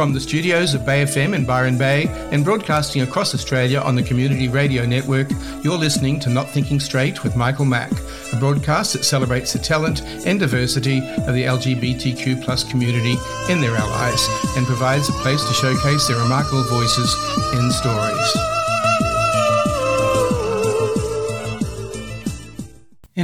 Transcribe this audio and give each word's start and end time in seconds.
From 0.00 0.14
the 0.14 0.18
studios 0.18 0.72
of 0.72 0.86
Bay 0.86 1.02
FM 1.04 1.34
in 1.34 1.44
Byron 1.44 1.76
Bay 1.76 2.06
and 2.32 2.42
broadcasting 2.42 3.02
across 3.02 3.34
Australia 3.34 3.80
on 3.80 3.94
the 3.94 4.02
Community 4.02 4.48
Radio 4.48 4.86
Network, 4.86 5.28
you're 5.62 5.76
listening 5.76 6.18
to 6.20 6.30
Not 6.30 6.48
Thinking 6.48 6.80
Straight 6.80 7.22
with 7.22 7.36
Michael 7.36 7.66
Mack, 7.66 7.92
a 8.32 8.36
broadcast 8.36 8.94
that 8.94 9.04
celebrates 9.04 9.52
the 9.52 9.58
talent 9.58 10.00
and 10.24 10.40
diversity 10.40 11.00
of 11.00 11.34
the 11.34 11.44
LGBTQ 11.44 12.42
plus 12.42 12.64
community 12.64 13.16
and 13.50 13.62
their 13.62 13.76
allies 13.76 14.26
and 14.56 14.66
provides 14.66 15.10
a 15.10 15.12
place 15.20 15.44
to 15.44 15.52
showcase 15.52 16.08
their 16.08 16.16
remarkable 16.16 16.64
voices 16.64 17.14
and 17.52 17.70
stories. 17.70 18.59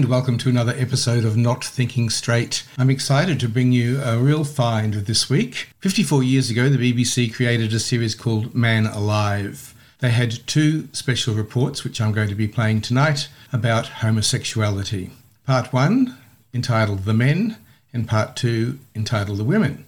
Welcome 0.09 0.39
to 0.39 0.49
another 0.49 0.75
episode 0.79 1.25
of 1.25 1.37
Not 1.37 1.65
Thinking 1.65 2.11
Straight. 2.11 2.63
I'm 2.79 2.91
excited 2.91 3.41
to 3.41 3.49
bring 3.49 3.73
you 3.73 4.01
a 4.03 4.19
real 4.19 4.45
find 4.45 4.95
this 4.95 5.29
week. 5.29 5.71
54 5.81 6.23
years 6.23 6.49
ago, 6.49 6.69
the 6.69 6.93
BBC 6.93 7.35
created 7.35 7.73
a 7.73 7.81
series 7.81 8.15
called 8.15 8.55
Man 8.55 8.87
Alive. 8.87 9.75
They 9.99 10.11
had 10.11 10.47
two 10.47 10.89
special 10.93 11.35
reports, 11.35 11.83
which 11.83 12.01
I'm 12.01 12.13
going 12.13 12.29
to 12.29 12.37
be 12.37 12.47
playing 12.47 12.83
tonight, 12.83 13.29
about 13.53 13.87
homosexuality. 13.87 15.11
Part 15.45 15.73
one, 15.73 16.17
entitled 16.55 17.05
The 17.05 17.15
Men, 17.15 17.57
and 17.93 18.07
part 18.07 18.37
two, 18.37 18.79
entitled 18.95 19.39
The 19.39 19.45
Women. 19.45 19.87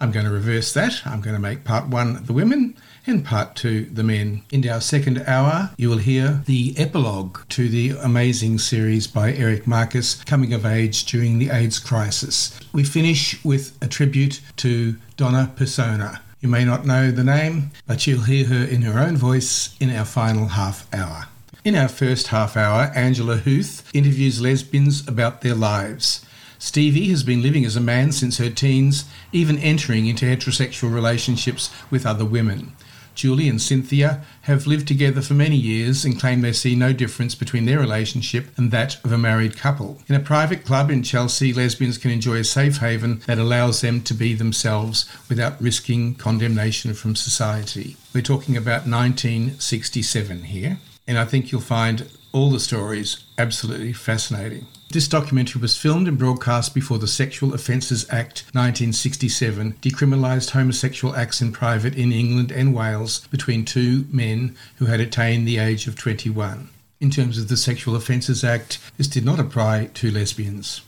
I'm 0.00 0.12
going 0.12 0.24
to 0.24 0.32
reverse 0.32 0.72
that. 0.72 1.06
I'm 1.06 1.20
going 1.20 1.36
to 1.36 1.42
make 1.42 1.64
part 1.64 1.88
one 1.88 2.24
The 2.24 2.32
Women 2.32 2.74
and 3.06 3.24
part 3.24 3.56
two, 3.56 3.86
The 3.86 4.02
Men. 4.02 4.42
In 4.50 4.68
our 4.68 4.80
second 4.80 5.24
hour, 5.26 5.70
you 5.76 5.88
will 5.88 5.98
hear 5.98 6.42
the 6.46 6.74
epilogue 6.76 7.40
to 7.48 7.68
the 7.68 7.90
amazing 7.90 8.58
series 8.58 9.06
by 9.06 9.32
Eric 9.32 9.66
Marcus, 9.66 10.22
Coming 10.24 10.52
of 10.52 10.64
Age 10.64 11.04
During 11.04 11.38
the 11.38 11.50
AIDS 11.50 11.78
Crisis. 11.78 12.58
We 12.72 12.84
finish 12.84 13.44
with 13.44 13.76
a 13.82 13.88
tribute 13.88 14.40
to 14.58 14.96
Donna 15.16 15.52
Personna. 15.56 16.20
You 16.40 16.48
may 16.48 16.64
not 16.64 16.86
know 16.86 17.10
the 17.10 17.24
name, 17.24 17.72
but 17.86 18.06
you'll 18.06 18.22
hear 18.22 18.46
her 18.46 18.64
in 18.64 18.82
her 18.82 19.00
own 19.00 19.16
voice 19.16 19.76
in 19.80 19.90
our 19.90 20.04
final 20.04 20.48
half 20.48 20.92
hour. 20.94 21.26
In 21.64 21.76
our 21.76 21.88
first 21.88 22.28
half 22.28 22.56
hour, 22.56 22.92
Angela 22.94 23.36
Huth 23.36 23.88
interviews 23.94 24.40
lesbians 24.40 25.06
about 25.06 25.40
their 25.40 25.54
lives. 25.54 26.24
Stevie 26.58 27.08
has 27.10 27.24
been 27.24 27.42
living 27.42 27.64
as 27.64 27.74
a 27.74 27.80
man 27.80 28.12
since 28.12 28.38
her 28.38 28.50
teens, 28.50 29.04
even 29.32 29.58
entering 29.58 30.06
into 30.06 30.24
heterosexual 30.26 30.94
relationships 30.94 31.70
with 31.90 32.06
other 32.06 32.24
women. 32.24 32.72
Julie 33.14 33.48
and 33.48 33.60
Cynthia 33.60 34.24
have 34.42 34.66
lived 34.66 34.88
together 34.88 35.22
for 35.22 35.34
many 35.34 35.56
years 35.56 36.04
and 36.04 36.18
claim 36.18 36.40
they 36.40 36.52
see 36.52 36.74
no 36.74 36.92
difference 36.92 37.34
between 37.34 37.64
their 37.64 37.78
relationship 37.78 38.46
and 38.56 38.70
that 38.70 39.02
of 39.04 39.12
a 39.12 39.18
married 39.18 39.56
couple. 39.56 40.00
In 40.08 40.14
a 40.14 40.20
private 40.20 40.64
club 40.64 40.90
in 40.90 41.02
Chelsea, 41.02 41.52
lesbians 41.52 41.98
can 41.98 42.10
enjoy 42.10 42.36
a 42.36 42.44
safe 42.44 42.78
haven 42.78 43.22
that 43.26 43.38
allows 43.38 43.80
them 43.80 44.02
to 44.02 44.14
be 44.14 44.34
themselves 44.34 45.08
without 45.28 45.60
risking 45.60 46.14
condemnation 46.14 46.94
from 46.94 47.16
society. 47.16 47.96
We're 48.14 48.22
talking 48.22 48.56
about 48.56 48.86
1967 48.86 50.44
here, 50.44 50.78
and 51.06 51.18
I 51.18 51.24
think 51.24 51.52
you'll 51.52 51.60
find 51.60 52.08
all 52.32 52.50
the 52.50 52.60
stories 52.60 53.24
absolutely 53.38 53.92
fascinating. 53.92 54.66
This 54.90 55.08
documentary 55.08 55.60
was 55.60 55.76
filmed 55.76 56.06
and 56.06 56.18
broadcast 56.18 56.74
before 56.74 56.98
the 56.98 57.08
Sexual 57.08 57.54
Offences 57.54 58.04
Act 58.10 58.44
1967 58.52 59.74
decriminalised 59.80 60.50
homosexual 60.50 61.16
acts 61.16 61.40
in 61.40 61.52
private 61.52 61.94
in 61.94 62.12
England 62.12 62.50
and 62.50 62.74
Wales 62.74 63.26
between 63.28 63.64
two 63.64 64.06
men 64.10 64.54
who 64.76 64.86
had 64.86 65.00
attained 65.00 65.48
the 65.48 65.58
age 65.58 65.86
of 65.86 65.96
21. 65.96 66.68
In 67.00 67.10
terms 67.10 67.38
of 67.38 67.48
the 67.48 67.56
Sexual 67.56 67.96
Offences 67.96 68.44
Act, 68.44 68.78
this 68.96 69.08
did 69.08 69.24
not 69.24 69.38
apply 69.38 69.86
to 69.94 70.10
lesbians. 70.10 70.82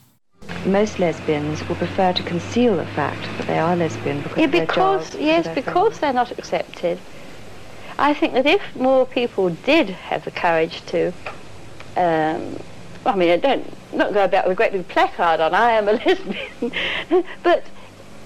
Most 0.67 0.99
lesbians 0.99 1.67
will 1.69 1.77
prefer 1.77 2.13
to 2.13 2.23
conceal 2.25 2.77
the 2.77 2.87
fact 2.87 3.23
that 3.39 3.47
they 3.47 3.59
are 3.59 3.75
lesbian 3.75 4.21
because 4.23 4.39
yeah, 4.39 4.47
because 4.47 5.15
yes, 5.17 5.55
because 5.55 5.99
they're 5.99 6.13
not 6.13 6.31
accepted. 6.39 6.99
I 7.99 8.15
think 8.15 8.35
that 8.35 8.47
if 8.47 8.63
more 8.77 9.07
people 9.07 9.51
did 9.51 9.91
have 9.91 10.25
the 10.25 10.31
courage 10.31 10.85
to 10.87 11.13
um, 11.97 12.59
I 13.07 13.17
mean, 13.17 13.31
I 13.31 13.37
don't 13.37 13.95
not 13.95 14.15
go 14.15 14.25
about 14.25 14.47
with 14.47 14.53
a 14.53 14.55
great 14.57 14.73
big 14.73 14.89
placard 14.89 15.41
on 15.41 15.55
I 15.55 15.73
am 15.73 15.89
a 15.89 15.93
lesbian, 16.07 17.25
but 17.43 17.65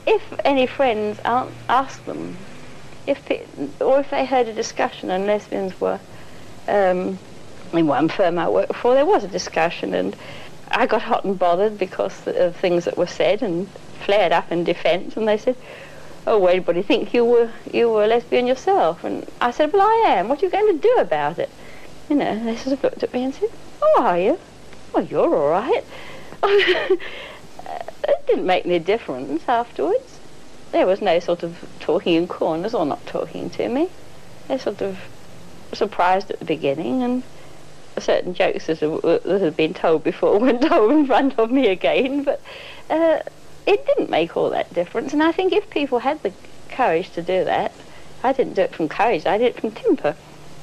if 0.07 0.23
any 0.45 0.67
friends 0.67 1.21
ask 1.25 2.05
them, 2.05 2.39
if 3.07 3.21
or 3.81 4.01
if 4.01 4.11
they 4.11 4.25
heard 4.25 4.49
a 4.49 4.55
discussion 4.55 5.11
and 5.11 5.27
lesbians 5.27 5.79
were, 5.81 6.01
um, 6.69 7.19
in 7.73 7.87
one 7.87 8.09
firm 8.09 8.39
I 8.39 8.49
worked 8.49 8.77
for, 8.77 8.95
there 8.95 9.07
was 9.07 9.25
a 9.25 9.29
discussion 9.29 9.95
and 9.95 10.17
I 10.71 10.87
got 10.87 11.03
hot 11.03 11.25
and 11.25 11.39
bothered 11.39 11.77
because 11.77 12.27
of 12.27 12.57
things 12.57 12.85
that 12.85 12.97
were 12.97 13.07
said 13.07 13.43
and 13.43 13.69
flared 14.05 14.33
up 14.33 14.51
in 14.53 14.65
defence 14.65 15.17
and 15.17 15.27
they 15.27 15.39
said, 15.39 15.57
oh, 16.27 16.39
well, 16.39 16.53
anybody 16.53 16.83
think 16.83 17.15
you 17.15 17.25
were 17.25 17.51
you 17.73 17.89
were 17.91 18.05
a 18.05 18.07
lesbian 18.07 18.47
yourself? 18.47 19.05
And 19.05 19.27
I 19.41 19.51
said, 19.51 19.73
well, 19.73 19.83
I 19.83 20.17
am. 20.17 20.29
What 20.29 20.43
are 20.43 20.47
you 20.47 20.53
going 20.53 20.75
to 20.75 20.81
do 20.81 20.97
about 20.99 21.39
it? 21.39 21.51
You 22.09 22.17
know, 22.17 22.45
they 22.45 22.57
sort 22.57 22.75
of 22.75 22.83
looked 22.83 23.03
at 23.03 23.13
me 23.13 23.25
and 23.25 23.35
said, 23.35 23.51
oh, 23.83 24.03
are 24.03 24.19
you? 24.19 24.39
Well, 24.93 25.05
you're 25.05 25.37
all 25.37 25.51
right. 25.51 25.85
it 26.43 28.27
didn't 28.27 28.47
make 28.47 28.65
any 28.65 28.79
difference 28.79 29.43
afterwards. 29.49 30.19
There 30.73 30.87
was 30.87 31.01
no 31.01 31.19
sort 31.19 31.43
of 31.43 31.67
talking 31.81 32.15
in 32.15 32.29
corners 32.29 32.75
or 32.75 32.87
not 32.87 33.05
talking 33.07 33.51
to 33.51 33.69
me. 33.69 33.91
They 34.49 34.59
sort 34.59 34.83
of 34.83 34.99
surprised 35.73 36.31
at 36.31 36.39
the 36.39 36.45
beginning 36.45 37.03
and 37.03 37.23
certain 37.99 38.35
jokes 38.35 38.67
that, 38.67 38.81
that 38.81 39.41
had 39.41 39.57
been 39.57 39.75
told 39.75 40.05
before 40.05 40.39
weren't 40.41 40.63
told 40.63 40.93
in 40.93 41.07
front 41.07 41.39
of 41.39 41.51
me 41.51 41.69
again, 41.69 42.23
but 42.23 42.41
uh, 42.91 43.21
it 43.69 43.85
didn't 43.85 44.09
make 44.09 44.35
all 44.35 44.49
that 44.51 44.73
difference. 44.73 45.13
And 45.13 45.23
I 45.23 45.31
think 45.31 45.53
if 45.53 45.69
people 45.69 45.99
had 45.99 46.23
the 46.23 46.33
courage 46.71 47.11
to 47.11 47.23
do 47.23 47.45
that, 47.45 47.71
I 48.25 48.33
didn't 48.33 48.55
do 48.55 48.63
it 48.63 48.75
from 48.75 48.89
courage, 48.89 49.27
I 49.27 49.37
did 49.37 49.57
it 49.57 49.61
from 49.61 49.73
temper. 49.73 50.17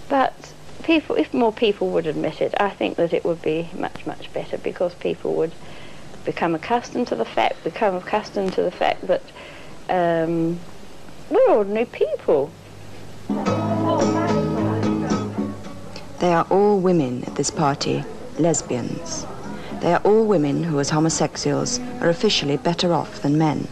But 0.10 0.54
people, 0.84 1.16
if 1.16 1.32
more 1.32 1.54
people 1.54 1.92
would 1.92 2.08
admit 2.08 2.42
it, 2.42 2.56
I 2.60 2.72
think 2.72 2.98
that 2.98 3.14
it 3.14 3.24
would 3.24 3.44
be 3.44 3.70
much, 3.76 4.08
much 4.08 4.34
better 4.34 4.58
because 4.58 4.96
people 4.96 5.36
would 5.36 5.54
become 6.26 6.56
accustomed 6.56 7.08
to 7.10 7.16
the 7.16 7.26
fact, 7.26 7.64
become 7.64 7.94
accustomed 7.94 8.54
to 8.54 8.64
the 8.64 8.72
fact 8.72 9.06
that 9.06 9.22
um, 9.88 10.60
we're 11.30 11.52
ordinary 11.52 11.86
people. 11.86 12.52
They 16.20 16.34
are 16.34 16.48
all 16.50 16.80
women 16.80 17.24
at 17.26 17.36
this 17.36 17.52
party, 17.52 18.04
lesbians. 18.40 19.28
They 19.86 19.94
are 19.94 20.02
all 20.04 20.26
women 20.26 20.64
who, 20.64 20.80
as 20.80 20.90
homosexuals, 20.90 21.80
are 22.02 22.10
officially 22.10 22.58
better 22.58 22.92
off 22.92 23.22
than 23.22 23.38
men. 23.38 23.68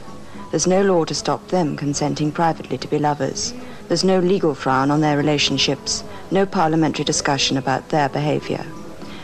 There's 0.51 0.67
no 0.67 0.83
law 0.83 1.05
to 1.05 1.15
stop 1.15 1.47
them 1.47 1.75
consenting 1.75 2.31
privately 2.31 2.77
to 2.77 2.87
be 2.87 2.99
lovers. 2.99 3.51
There's 3.87 4.03
no 4.03 4.19
legal 4.19 4.53
frown 4.53 4.91
on 4.91 5.01
their 5.01 5.17
relationships, 5.17 6.03
no 6.29 6.45
parliamentary 6.45 7.03
discussion 7.03 7.57
about 7.57 7.89
their 7.89 8.09
behaviour. 8.09 8.63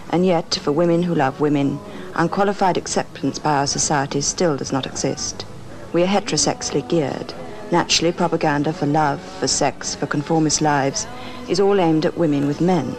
And 0.10 0.26
yet, 0.26 0.56
for 0.56 0.72
women 0.72 1.04
who 1.04 1.14
love 1.14 1.40
women, 1.40 1.80
unqualified 2.16 2.76
acceptance 2.76 3.38
by 3.38 3.58
our 3.58 3.68
society 3.68 4.22
still 4.22 4.58
does 4.58 4.72
not 4.72 4.88
exist. 4.88 5.46
We 5.94 6.02
are 6.02 6.08
heterosexually 6.08 6.90
geared. 6.90 7.36
Naturally, 7.72 8.12
propaganda 8.12 8.74
for 8.74 8.88
love, 8.88 9.22
for 9.40 9.48
sex, 9.48 9.94
for 9.94 10.08
conformist 10.08 10.60
lives 10.60 11.06
is 11.48 11.60
all 11.60 11.80
aimed 11.80 12.08
at 12.08 12.18
women 12.18 12.48
with 12.48 12.62
men. 12.62 12.96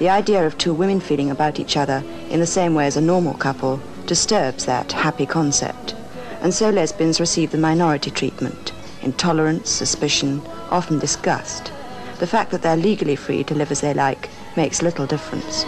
The 0.00 0.08
idea 0.08 0.46
of 0.46 0.56
two 0.56 0.72
women 0.72 0.98
feeling 0.98 1.30
about 1.30 1.60
each 1.60 1.76
other 1.76 2.02
in 2.30 2.40
the 2.40 2.46
same 2.46 2.74
way 2.74 2.86
as 2.86 2.96
a 2.96 3.02
normal 3.02 3.34
couple 3.34 3.82
disturbs 4.06 4.64
that 4.64 4.92
happy 4.92 5.26
concept. 5.26 5.94
And 6.40 6.54
so 6.54 6.70
lesbians 6.70 7.20
receive 7.20 7.50
the 7.50 7.58
minority 7.58 8.10
treatment 8.10 8.72
intolerance, 9.02 9.68
suspicion, 9.68 10.40
often 10.70 10.98
disgust. 10.98 11.70
The 12.18 12.26
fact 12.26 12.50
that 12.50 12.62
they're 12.62 12.78
legally 12.78 13.14
free 13.14 13.44
to 13.44 13.54
live 13.54 13.70
as 13.70 13.82
they 13.82 13.92
like 13.92 14.30
makes 14.56 14.80
little 14.80 15.04
difference. 15.04 15.66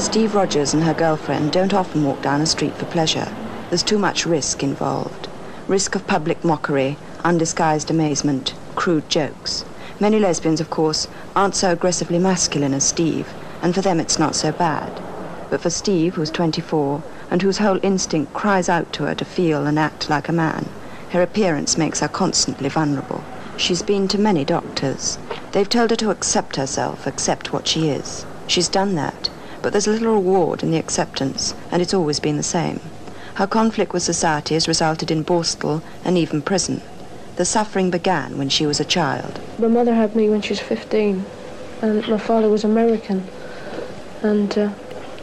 Steve 0.00 0.36
Rogers 0.36 0.72
and 0.72 0.84
her 0.84 0.94
girlfriend 0.94 1.50
don't 1.50 1.74
often 1.74 2.04
walk 2.04 2.22
down 2.22 2.42
a 2.42 2.46
street 2.46 2.74
for 2.74 2.86
pleasure. 2.86 3.26
There's 3.70 3.82
too 3.82 3.98
much 3.98 4.24
risk 4.24 4.62
involved. 4.62 5.28
Risk 5.66 5.96
of 5.96 6.06
public 6.06 6.44
mockery, 6.44 6.96
undisguised 7.24 7.90
amazement, 7.90 8.54
crude 8.74 9.08
jokes. 9.08 9.64
Many 9.98 10.18
lesbians, 10.18 10.60
of 10.60 10.70
course, 10.70 11.08
aren't 11.36 11.54
so 11.54 11.72
aggressively 11.72 12.18
masculine 12.18 12.74
as 12.74 12.84
Steve, 12.84 13.28
and 13.62 13.74
for 13.74 13.80
them 13.80 14.00
it's 14.00 14.18
not 14.18 14.34
so 14.34 14.52
bad. 14.52 15.00
But 15.50 15.60
for 15.60 15.70
Steve, 15.70 16.14
who's 16.14 16.30
24, 16.30 17.02
and 17.30 17.42
whose 17.42 17.58
whole 17.58 17.78
instinct 17.82 18.32
cries 18.32 18.68
out 18.68 18.92
to 18.94 19.04
her 19.04 19.14
to 19.14 19.24
feel 19.24 19.66
and 19.66 19.78
act 19.78 20.08
like 20.08 20.28
a 20.28 20.32
man, 20.32 20.68
her 21.10 21.22
appearance 21.22 21.76
makes 21.76 22.00
her 22.00 22.08
constantly 22.08 22.68
vulnerable. 22.68 23.22
She's 23.56 23.82
been 23.82 24.08
to 24.08 24.18
many 24.18 24.44
doctors. 24.44 25.18
They've 25.52 25.68
told 25.68 25.90
her 25.90 25.96
to 25.96 26.10
accept 26.10 26.56
herself, 26.56 27.06
accept 27.06 27.52
what 27.52 27.68
she 27.68 27.88
is. 27.88 28.24
She's 28.46 28.68
done 28.68 28.94
that, 28.94 29.28
but 29.60 29.72
there's 29.72 29.86
little 29.86 30.14
reward 30.14 30.62
in 30.62 30.70
the 30.70 30.78
acceptance, 30.78 31.54
and 31.70 31.82
it's 31.82 31.92
always 31.92 32.20
been 32.20 32.36
the 32.36 32.42
same. 32.42 32.80
Her 33.34 33.46
conflict 33.46 33.92
with 33.92 34.02
society 34.02 34.54
has 34.54 34.66
resulted 34.66 35.10
in 35.10 35.24
Borstal 35.24 35.82
and 36.04 36.16
even 36.16 36.42
prison. 36.42 36.80
The 37.40 37.46
suffering 37.46 37.88
began 37.90 38.36
when 38.36 38.50
she 38.50 38.66
was 38.66 38.80
a 38.80 38.84
child. 38.84 39.40
My 39.58 39.66
mother 39.66 39.94
had 39.94 40.14
me 40.14 40.28
when 40.28 40.42
she 40.42 40.50
was 40.50 40.60
15, 40.60 41.24
and 41.80 42.06
my 42.06 42.18
father 42.18 42.50
was 42.50 42.64
American, 42.64 43.26
and 44.22 44.58
uh, 44.58 44.72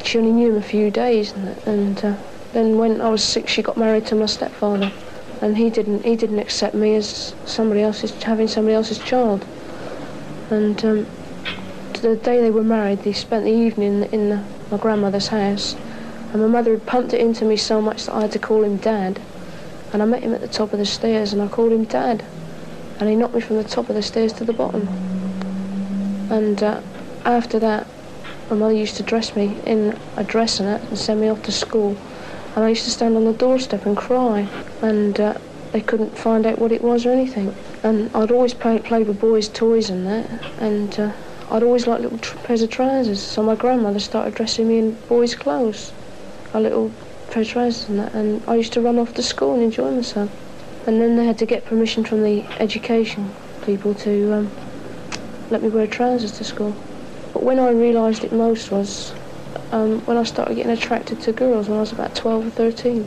she 0.01 0.17
only 0.17 0.31
knew 0.31 0.49
him 0.49 0.57
a 0.57 0.63
few 0.63 0.89
days, 0.89 1.31
and, 1.33 1.49
and 1.67 2.03
uh, 2.03 2.15
then 2.53 2.79
when 2.79 3.01
I 3.01 3.09
was 3.09 3.23
six, 3.23 3.51
she 3.51 3.61
got 3.61 3.77
married 3.77 4.07
to 4.07 4.15
my 4.15 4.25
stepfather, 4.25 4.91
and 5.43 5.57
he 5.57 5.69
didn't 5.69 6.05
he 6.05 6.15
didn't 6.15 6.39
accept 6.39 6.73
me 6.73 6.95
as 6.95 7.35
somebody 7.45 7.83
else's 7.83 8.11
having 8.23 8.47
somebody 8.47 8.73
else's 8.73 8.97
child. 8.97 9.45
And 10.49 10.83
um, 10.83 11.05
the 12.01 12.15
day 12.15 12.41
they 12.41 12.49
were 12.49 12.63
married, 12.63 13.03
they 13.03 13.13
spent 13.13 13.43
the 13.43 13.51
evening 13.51 14.05
in 14.11 14.29
the, 14.29 14.43
my 14.71 14.77
grandmother's 14.77 15.27
house, 15.27 15.75
and 16.33 16.41
my 16.41 16.47
mother 16.47 16.71
had 16.71 16.87
pumped 16.87 17.13
it 17.13 17.21
into 17.21 17.45
me 17.45 17.57
so 17.57 17.79
much 17.79 18.07
that 18.07 18.15
I 18.15 18.21
had 18.21 18.31
to 18.31 18.39
call 18.39 18.63
him 18.63 18.77
Dad. 18.77 19.21
And 19.93 20.01
I 20.01 20.05
met 20.05 20.23
him 20.23 20.33
at 20.33 20.41
the 20.41 20.47
top 20.47 20.73
of 20.73 20.79
the 20.79 20.85
stairs, 20.85 21.33
and 21.33 21.41
I 21.41 21.47
called 21.47 21.71
him 21.71 21.85
Dad, 21.85 22.23
and 22.99 23.09
he 23.09 23.15
knocked 23.15 23.35
me 23.35 23.41
from 23.41 23.57
the 23.57 23.63
top 23.63 23.89
of 23.89 23.95
the 23.95 24.01
stairs 24.01 24.33
to 24.33 24.43
the 24.43 24.53
bottom. 24.53 24.87
And 26.29 26.61
uh, 26.61 26.81
after 27.25 27.59
that, 27.59 27.87
my 28.49 28.55
mother 28.55 28.73
used 28.73 28.95
to 28.97 29.03
dress 29.03 29.35
me 29.35 29.57
in 29.65 29.97
a 30.15 30.23
dress 30.23 30.59
and 30.59 30.69
that 30.69 30.81
and 30.83 30.97
send 30.97 31.21
me 31.21 31.29
off 31.29 31.43
to 31.43 31.51
school. 31.51 31.97
And 32.55 32.63
I 32.63 32.69
used 32.69 32.85
to 32.85 32.91
stand 32.91 33.15
on 33.15 33.25
the 33.25 33.33
doorstep 33.33 33.85
and 33.85 33.95
cry. 33.95 34.47
And 34.81 35.19
uh, 35.19 35.37
they 35.71 35.81
couldn't 35.81 36.17
find 36.17 36.45
out 36.45 36.59
what 36.59 36.71
it 36.71 36.81
was 36.81 37.05
or 37.05 37.11
anything. 37.11 37.53
And 37.83 38.09
I'd 38.15 38.31
always 38.31 38.53
play, 38.53 38.79
play 38.79 39.03
with 39.03 39.19
boys' 39.19 39.49
toys 39.49 39.89
and 39.89 40.07
that. 40.07 40.29
And 40.59 40.99
uh, 40.99 41.11
I'd 41.51 41.63
always 41.63 41.87
like 41.87 42.01
little 42.01 42.17
pairs 42.43 42.61
of 42.61 42.69
trousers. 42.69 43.21
So 43.21 43.43
my 43.43 43.55
grandmother 43.55 43.99
started 43.99 44.33
dressing 44.33 44.67
me 44.67 44.79
in 44.79 44.93
boys' 45.09 45.35
clothes. 45.35 45.91
A 46.53 46.59
little 46.59 46.91
trousers 47.43 47.89
and 47.89 47.99
that. 47.99 48.13
And 48.13 48.43
I 48.47 48.55
used 48.55 48.73
to 48.73 48.81
run 48.81 48.99
off 48.99 49.13
to 49.15 49.23
school 49.23 49.53
and 49.53 49.63
enjoy 49.63 49.91
myself. 49.91 50.31
And 50.87 51.01
then 51.01 51.17
they 51.17 51.25
had 51.25 51.37
to 51.39 51.45
get 51.45 51.65
permission 51.65 52.03
from 52.03 52.23
the 52.23 52.43
education 52.59 53.33
people 53.65 53.93
to 53.93 54.33
um, 54.33 54.51
let 55.49 55.61
me 55.61 55.69
wear 55.69 55.87
trousers 55.87 56.31
to 56.37 56.43
school. 56.43 56.75
But 57.33 57.43
when 57.43 57.59
I 57.59 57.71
realised 57.71 58.23
it 58.23 58.31
most 58.31 58.71
was 58.71 59.13
um, 59.71 59.99
when 60.05 60.17
I 60.17 60.23
started 60.23 60.55
getting 60.55 60.71
attracted 60.71 61.21
to 61.21 61.31
girls 61.31 61.67
when 61.67 61.77
I 61.77 61.81
was 61.81 61.91
about 61.91 62.15
12 62.15 62.47
or 62.47 62.49
13. 62.49 63.03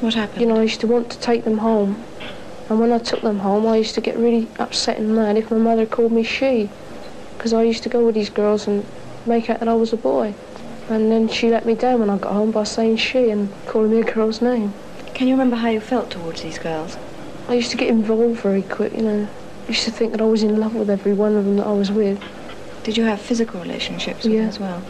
What 0.00 0.14
happened? 0.14 0.40
You 0.40 0.46
know, 0.46 0.56
I 0.56 0.62
used 0.62 0.80
to 0.80 0.86
want 0.86 1.10
to 1.10 1.18
take 1.18 1.44
them 1.44 1.58
home. 1.58 2.02
And 2.68 2.80
when 2.80 2.92
I 2.92 2.98
took 2.98 3.20
them 3.20 3.40
home, 3.40 3.66
I 3.66 3.76
used 3.76 3.94
to 3.96 4.00
get 4.00 4.16
really 4.16 4.48
upset 4.58 4.98
and 4.98 5.14
mad 5.14 5.36
if 5.36 5.50
my 5.50 5.58
mother 5.58 5.86
called 5.86 6.12
me 6.12 6.22
she. 6.22 6.70
Because 7.36 7.52
I 7.52 7.62
used 7.62 7.82
to 7.82 7.88
go 7.88 8.04
with 8.04 8.14
these 8.14 8.30
girls 8.30 8.66
and 8.66 8.86
make 9.26 9.50
out 9.50 9.60
that 9.60 9.68
I 9.68 9.74
was 9.74 9.92
a 9.92 9.96
boy. 9.96 10.34
And 10.88 11.10
then 11.10 11.28
she 11.28 11.50
let 11.50 11.64
me 11.64 11.74
down 11.74 12.00
when 12.00 12.10
I 12.10 12.18
got 12.18 12.32
home 12.32 12.50
by 12.50 12.64
saying 12.64 12.96
she 12.98 13.30
and 13.30 13.48
calling 13.66 13.90
me 13.90 14.00
a 14.00 14.04
girl's 14.04 14.42
name. 14.42 14.74
Can 15.14 15.28
you 15.28 15.34
remember 15.34 15.56
how 15.56 15.68
you 15.70 15.80
felt 15.80 16.10
towards 16.10 16.42
these 16.42 16.58
girls? 16.58 16.98
I 17.48 17.54
used 17.54 17.70
to 17.70 17.76
get 17.76 17.88
involved 17.88 18.40
very 18.40 18.62
quick, 18.62 18.92
you 18.94 19.02
know. 19.02 19.28
I 19.64 19.68
used 19.68 19.84
to 19.84 19.90
think 19.90 20.12
that 20.12 20.20
I 20.20 20.24
was 20.24 20.42
in 20.42 20.58
love 20.58 20.74
with 20.74 20.90
every 20.90 21.14
one 21.14 21.36
of 21.36 21.44
them 21.44 21.56
that 21.56 21.66
I 21.66 21.72
was 21.72 21.90
with. 21.90 22.22
Did 22.82 22.96
you 22.98 23.04
have 23.04 23.20
physical 23.20 23.60
relationships 23.60 24.24
with 24.24 24.32
Yeah. 24.34 24.40
them 24.40 24.48
as 24.48 24.58
well? 24.60 24.82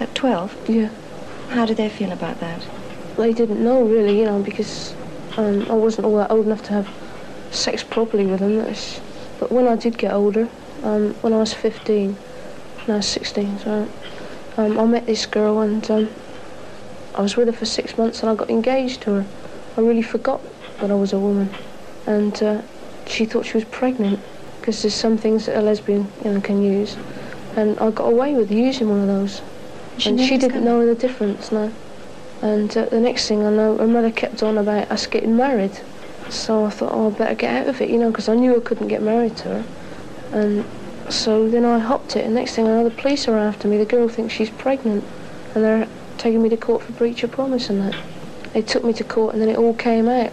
At 0.00 0.14
12? 0.14 0.70
Yeah. 0.70 0.88
How 1.50 1.66
did 1.66 1.76
they 1.76 1.90
feel 1.90 2.12
about 2.12 2.40
that? 2.40 2.62
They 3.18 3.34
didn't 3.34 3.62
know 3.62 3.82
really, 3.82 4.18
you 4.18 4.24
know, 4.24 4.40
because 4.40 4.94
um, 5.36 5.66
I 5.68 5.74
wasn't 5.74 6.06
all 6.06 6.16
that 6.16 6.30
old 6.30 6.46
enough 6.46 6.62
to 6.64 6.72
have 6.72 6.88
sex 7.50 7.82
properly 7.82 8.24
with 8.24 8.40
them. 8.40 8.56
That's, 8.56 9.00
but 9.38 9.52
when 9.52 9.68
I 9.68 9.76
did 9.76 9.98
get 9.98 10.12
older, 10.14 10.48
um, 10.82 11.12
when 11.20 11.34
I 11.34 11.36
was 11.38 11.52
15, 11.52 12.16
no, 12.88 13.00
16, 13.02 13.58
sorry, 13.58 13.86
um, 14.56 14.78
I 14.78 14.84
met 14.84 15.06
this 15.06 15.26
girl 15.26 15.60
and 15.60 15.88
um, 15.90 16.08
I 17.14 17.22
was 17.22 17.36
with 17.36 17.48
her 17.48 17.52
for 17.52 17.64
six 17.66 17.96
months 17.98 18.22
and 18.22 18.30
I 18.30 18.34
got 18.34 18.50
engaged 18.50 19.02
to 19.02 19.12
her. 19.14 19.26
I 19.76 19.80
really 19.80 20.02
forgot 20.02 20.40
that 20.80 20.90
I 20.90 20.94
was 20.94 21.12
a 21.12 21.18
woman. 21.18 21.50
And 22.06 22.42
uh, 22.42 22.62
she 23.06 23.24
thought 23.24 23.46
she 23.46 23.54
was 23.54 23.64
pregnant 23.64 24.20
because 24.60 24.82
there's 24.82 24.94
some 24.94 25.16
things 25.18 25.46
that 25.46 25.56
a 25.58 25.60
lesbian 25.62 26.08
you 26.24 26.32
know, 26.32 26.40
can 26.40 26.62
use. 26.62 26.96
And 27.56 27.78
I 27.78 27.90
got 27.90 28.06
away 28.06 28.34
with 28.34 28.50
using 28.50 28.88
one 28.88 29.00
of 29.00 29.06
those. 29.06 29.42
and 30.06 30.18
she 30.20 30.38
didn't 30.38 30.64
know 30.64 30.86
the 30.86 30.94
difference, 30.94 31.52
no. 31.52 31.72
And 32.40 32.76
uh, 32.76 32.86
the 32.86 33.00
next 33.00 33.28
thing 33.28 33.44
I 33.44 33.50
know, 33.50 33.76
her 33.78 33.86
mother 33.86 34.10
kept 34.10 34.42
on 34.42 34.58
about 34.58 34.90
us 34.90 35.06
getting 35.06 35.36
married. 35.36 35.78
So 36.28 36.64
I 36.64 36.70
thought, 36.70 36.92
oh, 36.92 37.08
I 37.08 37.10
better 37.10 37.34
get 37.34 37.54
out 37.62 37.68
of 37.68 37.80
it, 37.80 37.90
you 37.90 37.98
know, 37.98 38.10
because 38.10 38.28
I 38.28 38.34
knew 38.34 38.56
I 38.56 38.60
couldn't 38.60 38.88
get 38.88 39.02
married 39.02 39.36
to 39.38 39.48
her. 39.48 39.64
And 40.32 40.64
so 41.08 41.48
then 41.48 41.64
I 41.64 41.78
hopped 41.78 42.16
it, 42.16 42.24
and 42.24 42.34
next 42.34 42.54
thing 42.54 42.66
I 42.66 42.70
know, 42.70 42.84
the 42.84 42.90
police 42.90 43.28
are 43.28 43.38
after 43.38 43.68
me. 43.68 43.78
The 43.78 43.84
girl 43.84 44.08
thinks 44.08 44.34
she's 44.34 44.50
pregnant, 44.50 45.04
and 45.54 45.64
they're 45.64 45.88
taking 46.18 46.42
me 46.42 46.48
to 46.48 46.56
court 46.56 46.82
for 46.82 46.92
breach 46.92 47.22
of 47.22 47.32
promise 47.32 47.68
and 47.68 47.80
that. 47.80 48.00
They 48.52 48.62
took 48.62 48.84
me 48.84 48.92
to 48.94 49.04
court, 49.04 49.34
and 49.34 49.42
then 49.42 49.48
it 49.48 49.58
all 49.58 49.74
came 49.74 50.08
out 50.08 50.32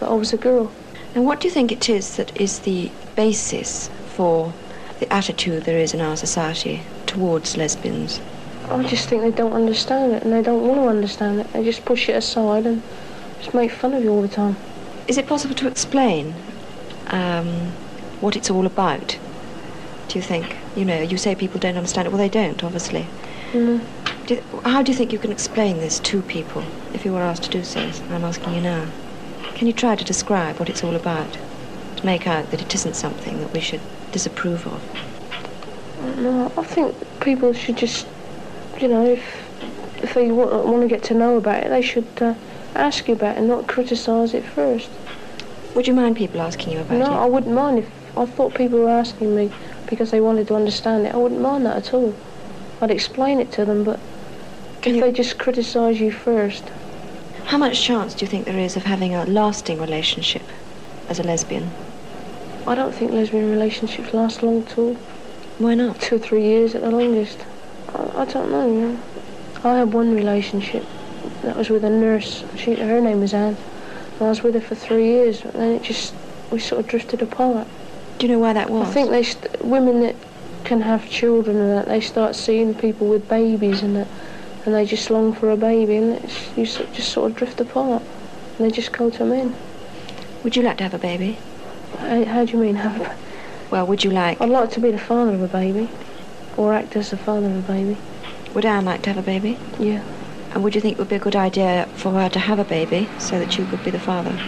that 0.00 0.08
I 0.08 0.14
was 0.14 0.32
a 0.32 0.36
girl. 0.36 0.72
And 1.14 1.26
what 1.26 1.40
do 1.40 1.48
you 1.48 1.54
think 1.54 1.70
it 1.70 1.88
is 1.88 2.16
that 2.16 2.38
is 2.40 2.60
the 2.60 2.90
basis 3.14 3.88
for 4.06 4.52
the 4.98 5.12
attitude 5.12 5.64
there 5.64 5.78
is 5.78 5.92
in 5.92 6.00
our 6.00 6.16
society 6.16 6.82
towards 7.06 7.56
lesbians? 7.56 8.20
I 8.70 8.82
just 8.84 9.08
think 9.08 9.22
they 9.22 9.30
don't 9.30 9.52
understand 9.52 10.12
it, 10.12 10.22
and 10.22 10.32
they 10.32 10.42
don't 10.42 10.66
want 10.66 10.80
to 10.80 10.88
understand 10.88 11.40
it. 11.40 11.52
They 11.52 11.62
just 11.64 11.84
push 11.84 12.08
it 12.08 12.16
aside 12.16 12.66
and 12.66 12.82
just 13.40 13.54
make 13.54 13.70
fun 13.70 13.92
of 13.92 14.02
you 14.02 14.10
all 14.10 14.22
the 14.22 14.28
time. 14.28 14.56
Is 15.08 15.18
it 15.18 15.26
possible 15.26 15.54
to 15.56 15.68
explain 15.68 16.34
um, 17.08 17.72
what 18.20 18.36
it's 18.36 18.50
all 18.50 18.66
about? 18.66 19.18
Do 20.12 20.18
you 20.18 20.22
think? 20.22 20.54
You 20.76 20.84
know, 20.84 21.00
you 21.00 21.16
say 21.16 21.34
people 21.34 21.58
don't 21.58 21.78
understand 21.78 22.06
it. 22.06 22.10
Well, 22.10 22.18
they 22.18 22.28
don't, 22.28 22.62
obviously. 22.62 23.06
Mm. 23.52 23.80
Do 24.26 24.34
you, 24.34 24.42
how 24.62 24.82
do 24.82 24.92
you 24.92 24.98
think 24.98 25.10
you 25.10 25.18
can 25.18 25.32
explain 25.32 25.78
this 25.78 25.98
to 26.00 26.20
people 26.20 26.64
if 26.92 27.06
you 27.06 27.14
were 27.14 27.22
asked 27.22 27.44
to 27.44 27.50
do 27.50 27.64
so? 27.64 27.80
I'm 28.10 28.22
asking 28.22 28.52
you 28.54 28.60
now. 28.60 28.88
Can 29.54 29.66
you 29.66 29.72
try 29.72 29.96
to 29.96 30.04
describe 30.04 30.58
what 30.60 30.68
it's 30.68 30.84
all 30.84 30.94
about? 30.94 31.38
To 31.96 32.04
make 32.04 32.26
out 32.26 32.50
that 32.50 32.60
it 32.60 32.74
isn't 32.74 32.94
something 32.94 33.40
that 33.40 33.54
we 33.54 33.60
should 33.60 33.80
disapprove 34.10 34.66
of? 34.66 34.82
No, 36.18 36.52
I 36.58 36.62
think 36.62 36.94
people 37.20 37.54
should 37.54 37.78
just, 37.78 38.06
you 38.82 38.88
know, 38.88 39.06
if 39.06 39.24
if 40.02 40.12
they 40.12 40.30
want, 40.30 40.52
want 40.66 40.82
to 40.82 40.88
get 40.88 41.02
to 41.04 41.14
know 41.14 41.38
about 41.38 41.64
it, 41.64 41.70
they 41.70 41.80
should 41.80 42.06
uh, 42.20 42.34
ask 42.74 43.08
you 43.08 43.14
about 43.14 43.36
it 43.36 43.38
and 43.38 43.48
not 43.48 43.66
criticise 43.66 44.34
it 44.34 44.44
first. 44.44 44.90
Would 45.74 45.86
you 45.86 45.94
mind 45.94 46.16
people 46.16 46.42
asking 46.42 46.74
you 46.74 46.80
about 46.80 46.98
No, 46.98 47.06
it? 47.06 47.08
No, 47.08 47.14
I 47.14 47.24
wouldn't 47.24 47.54
mind 47.54 47.78
if 47.78 48.01
I 48.16 48.26
thought 48.26 48.54
people 48.54 48.78
were 48.78 48.90
asking 48.90 49.34
me 49.34 49.50
because 49.88 50.10
they 50.10 50.20
wanted 50.20 50.48
to 50.48 50.54
understand 50.54 51.06
it. 51.06 51.14
I 51.14 51.16
wouldn't 51.18 51.40
mind 51.40 51.64
that 51.66 51.76
at 51.76 51.94
all. 51.94 52.14
I'd 52.80 52.90
explain 52.90 53.40
it 53.40 53.52
to 53.52 53.64
them, 53.64 53.84
but 53.84 53.98
Can 54.82 54.92
if 54.92 54.96
you- 54.96 55.02
they 55.02 55.12
just 55.12 55.38
criticise 55.38 56.00
you 56.00 56.10
first, 56.10 56.64
How 57.46 57.58
much 57.58 57.82
chance 57.82 58.14
do 58.14 58.24
you 58.24 58.30
think 58.30 58.46
there 58.46 58.58
is 58.58 58.76
of 58.76 58.84
having 58.84 59.14
a 59.14 59.24
lasting 59.26 59.80
relationship 59.80 60.42
as 61.08 61.18
a 61.18 61.22
lesbian? 61.22 61.70
I 62.66 62.74
don't 62.74 62.94
think 62.94 63.10
lesbian 63.12 63.50
relationships 63.50 64.14
last 64.14 64.42
long 64.42 64.62
at 64.62 64.78
all. 64.78 64.96
Why 65.58 65.74
not? 65.74 66.00
Two 66.00 66.16
or 66.16 66.18
three 66.18 66.44
years 66.44 66.74
at 66.74 66.82
the 66.82 66.90
longest. 66.90 67.38
I, 67.94 68.22
I 68.22 68.24
don't 68.26 68.50
know, 68.50 68.66
you 68.66 68.80
know. 68.80 68.98
I 69.64 69.78
had 69.78 69.92
one 69.92 70.14
relationship 70.14 70.84
that 71.42 71.56
was 71.56 71.68
with 71.68 71.84
a 71.84 71.90
nurse. 71.90 72.44
She, 72.56 72.74
her 72.76 73.00
name 73.00 73.20
was 73.20 73.34
Anne. 73.34 73.56
And 74.18 74.22
I 74.22 74.28
was 74.28 74.42
with 74.42 74.54
her 74.54 74.60
for 74.60 74.74
three 74.76 75.06
years, 75.06 75.42
and 75.42 75.52
then 75.54 75.72
it 75.72 75.82
just, 75.82 76.14
we 76.50 76.58
sort 76.58 76.80
of 76.80 76.86
drifted 76.86 77.22
apart. 77.22 77.66
Do 78.18 78.26
you 78.26 78.32
know 78.32 78.38
why 78.38 78.52
that 78.52 78.70
was? 78.70 78.88
I 78.88 78.92
think 78.92 79.10
they, 79.10 79.22
st- 79.22 79.64
women 79.64 80.00
that 80.00 80.14
can 80.64 80.80
have 80.82 81.08
children 81.08 81.56
and 81.56 81.70
that, 81.70 81.86
they 81.86 82.00
start 82.00 82.34
seeing 82.36 82.74
people 82.74 83.08
with 83.08 83.28
babies 83.28 83.82
and 83.82 83.96
that, 83.96 84.08
and 84.64 84.74
they 84.74 84.86
just 84.86 85.10
long 85.10 85.32
for 85.32 85.50
a 85.50 85.56
baby, 85.56 85.96
and 85.96 86.12
it's, 86.14 86.56
you 86.56 86.64
just 86.64 87.12
sort 87.12 87.30
of 87.30 87.36
drift 87.36 87.60
apart. 87.60 88.02
And 88.58 88.66
they 88.66 88.70
just 88.70 88.92
go 88.92 89.10
to 89.10 89.24
men. 89.24 89.54
Would 90.44 90.56
you 90.56 90.62
like 90.62 90.76
to 90.78 90.84
have 90.84 90.94
a 90.94 90.98
baby? 90.98 91.38
How, 91.98 92.24
how 92.24 92.44
do 92.44 92.52
you 92.52 92.58
mean 92.58 92.76
have 92.76 93.00
a 93.00 93.16
Well, 93.70 93.86
would 93.86 94.04
you 94.04 94.10
like? 94.10 94.40
I'd 94.40 94.48
like 94.48 94.70
to 94.72 94.80
be 94.80 94.90
the 94.90 94.98
father 94.98 95.32
of 95.34 95.42
a 95.42 95.48
baby, 95.48 95.88
or 96.56 96.74
act 96.74 96.94
as 96.96 97.10
the 97.10 97.16
father 97.16 97.46
of 97.46 97.68
a 97.68 97.72
baby. 97.72 97.96
Would 98.54 98.66
Anne 98.66 98.84
like 98.84 99.02
to 99.02 99.12
have 99.12 99.18
a 99.18 99.26
baby? 99.26 99.58
Yeah. 99.78 100.02
And 100.52 100.62
would 100.62 100.74
you 100.74 100.80
think 100.80 100.96
it 100.96 100.98
would 100.98 101.08
be 101.08 101.16
a 101.16 101.18
good 101.18 101.34
idea 101.36 101.88
for 101.94 102.12
her 102.12 102.28
to 102.28 102.38
have 102.38 102.58
a 102.58 102.64
baby 102.64 103.08
so 103.18 103.38
that 103.38 103.56
you 103.56 103.64
could 103.64 103.82
be 103.82 103.90
the 103.90 103.98
father, 103.98 104.38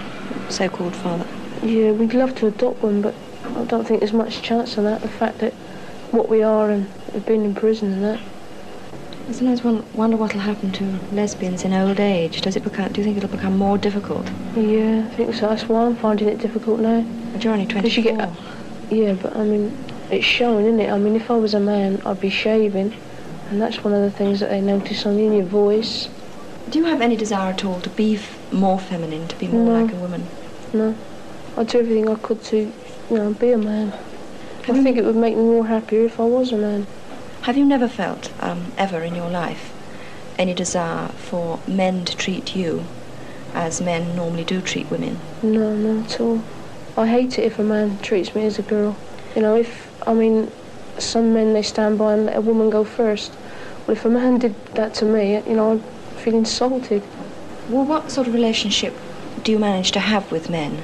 so-called 0.51 0.95
father? 0.95 1.27
Yeah, 1.63 1.93
we'd 1.93 2.13
love 2.13 2.35
to 2.37 2.47
adopt 2.49 2.83
one, 2.83 3.01
but 3.01 3.15
I 3.57 3.65
don't 3.65 3.85
think 3.87 4.01
there's 4.01 4.13
much 4.13 4.43
chance 4.43 4.77
of 4.77 4.85
that. 4.85 5.01
The 5.03 5.09
fact 5.09 5.39
that 5.39 5.53
what 6.11 6.29
we 6.29 6.43
are 6.43 6.71
and 6.71 6.89
we've 7.13 7.25
been 7.27 7.45
in 7.45 7.55
prison 7.55 7.93
and 7.93 8.05
that. 8.05 8.21
I 9.29 9.33
sometimes 9.33 9.65
won- 9.65 9.85
wonder 9.95 10.17
what 10.17 10.35
will 10.35 10.41
happen 10.43 10.71
to 10.73 10.99
lesbians 11.13 11.65
in 11.65 11.73
old 11.73 11.99
age. 11.99 12.43
Does 12.43 12.57
it 12.57 12.63
become? 12.65 12.93
Do 12.93 13.01
you 13.01 13.05
think 13.05 13.17
it'll 13.17 13.31
become 13.31 13.57
more 13.57 13.79
difficult? 13.79 14.27
Yeah, 14.55 15.07
I 15.11 15.15
think 15.15 15.35
so. 15.35 15.49
That's 15.49 15.67
why 15.69 15.85
I'm 15.87 15.97
finding 15.97 16.29
it 16.29 16.39
difficult 16.41 16.81
now. 16.81 17.05
But 17.33 17.43
you're 17.43 17.53
only 17.55 17.65
'Cause 17.67 17.97
you 17.97 18.03
24. 18.03 18.17
get- 18.19 18.31
Yeah, 18.91 19.15
but 19.15 19.35
I 19.37 19.45
mean, 19.45 19.73
it's 20.11 20.27
showing, 20.27 20.67
isn't 20.67 20.81
it? 20.81 20.91
I 20.93 20.99
mean, 20.99 21.17
if 21.17 21.31
I 21.31 21.37
was 21.37 21.55
a 21.55 21.61
man, 21.61 22.03
I'd 22.05 22.21
be 22.21 22.29
shaving, 22.29 22.93
and 23.51 23.63
that's 23.63 23.83
one 23.83 23.95
of 23.95 24.03
the 24.03 24.11
things 24.11 24.41
that 24.41 24.51
they 24.51 24.61
notice 24.61 25.07
on 25.07 25.19
you, 25.19 25.27
in 25.27 25.33
your 25.33 25.47
voice. 25.47 26.09
Do 26.69 26.79
you 26.79 26.85
have 26.85 27.01
any 27.01 27.17
desire 27.17 27.51
at 27.53 27.65
all 27.65 27.81
to 27.81 27.91
be 27.91 28.17
f- 28.17 28.39
more 28.53 28.79
feminine, 28.79 29.27
to 29.29 29.37
be 29.39 29.49
more 29.49 29.65
No. 29.65 29.83
like 29.85 29.93
a 29.93 29.97
woman? 29.97 30.25
No, 30.75 30.95
I'd 31.57 31.69
do 31.69 31.79
everything 31.79 32.09
I 32.11 32.17
could 32.17 32.43
to, 32.45 32.71
know, 33.11 33.33
be 33.35 33.53
a 33.53 33.59
man. 33.59 33.91
Have 34.65 34.77
I 34.77 34.83
think 34.83 34.97
it 34.97 35.05
would 35.05 35.17
make 35.17 35.37
me 35.37 35.43
more 35.43 35.67
happier 35.67 36.05
if 36.05 36.19
I 36.19 36.25
was 36.25 36.53
a 36.53 36.57
man. 36.57 36.87
Have 37.43 37.57
you 37.59 37.65
never 37.65 37.89
felt, 37.89 38.33
um, 38.41 38.73
ever 38.79 39.03
in 39.03 39.15
your 39.15 39.29
life, 39.29 39.73
any 40.39 40.55
desire 40.55 41.09
for 41.09 41.61
men 41.69 42.05
to 42.07 42.17
treat 42.17 42.57
you 42.57 42.85
as 43.53 43.81
men 43.81 44.17
normally 44.17 44.45
do 44.45 44.63
treat 44.63 44.91
women? 44.91 45.21
No, 45.43 45.77
not 45.77 46.13
at 46.15 46.21
all. 46.21 46.43
I 46.97 47.07
hate 47.07 47.39
it 47.39 47.45
if 47.45 47.59
a 47.59 47.63
man 47.63 47.99
treats 47.99 48.35
me 48.35 48.47
as 48.47 48.59
a 48.59 48.63
girl. 48.63 48.97
You 49.37 49.43
know, 49.43 49.57
if, 49.57 49.93
I 50.09 50.15
mean, 50.15 50.51
some 50.99 51.35
men, 51.35 51.53
they 51.53 51.63
stand 51.63 51.99
by 51.99 52.15
and 52.15 52.27
let 52.27 52.37
a 52.37 52.41
woman 52.41 52.71
go 52.71 52.85
first. 52.85 53.33
Well, 53.87 53.97
if 53.97 54.05
a 54.05 54.11
man 54.11 54.39
did 54.39 54.55
that 54.75 54.95
to 54.95 55.05
me, 55.05 55.35
you 55.35 55.55
know, 55.55 55.73
I'd 55.73 55.83
feel 56.21 56.35
insulted. 56.35 57.03
Well, 57.69 57.85
what 57.85 58.11
sort 58.11 58.27
of 58.27 58.35
relationship 58.35 58.97
do 59.43 59.53
you 59.53 59.59
manage 59.59 59.93
to 59.93 60.01
have 60.01 60.31
with 60.33 60.49
men? 60.49 60.83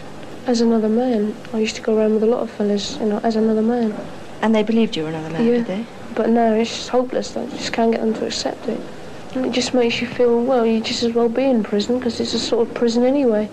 As 0.51 0.61
another 0.61 0.89
man. 0.89 1.33
I 1.55 1.61
used 1.61 1.77
to 1.77 1.81
go 1.81 1.97
around 1.97 2.15
with 2.15 2.25
a 2.25 2.27
lot 2.27 2.41
of 2.41 2.51
fellas, 2.51 2.97
you 2.99 3.07
know, 3.07 3.21
as 3.23 3.37
another 3.37 3.63
man. 3.63 3.95
And 4.43 4.53
they 4.53 4.65
believed 4.65 4.97
you 4.97 5.05
were 5.05 5.11
another 5.11 5.31
man, 5.31 5.47
Yeah. 5.47 5.59
did 5.59 5.67
they? 5.67 5.87
But 6.17 6.29
now 6.31 6.55
it's 6.55 6.71
just 6.71 6.89
hopeless. 6.89 7.37
I 7.37 7.47
just 7.47 7.73
can't 7.73 7.93
get 7.93 8.01
them 8.01 8.15
to 8.15 8.27
accept 8.27 8.67
it. 8.67 8.81
And 9.37 9.47
it 9.47 9.53
just 9.53 9.75
makes 9.75 10.01
you 10.01 10.09
feel, 10.09 10.43
well, 10.43 10.67
you 10.67 10.81
just 10.81 11.05
as 11.05 11.15
well 11.15 11.29
be 11.29 11.45
in 11.45 11.63
prison 11.63 11.99
because 12.01 12.19
it's 12.19 12.35
a 12.35 12.39
sort 12.41 12.67
of 12.67 12.75
prison 12.75 13.05
anyway. 13.05 13.49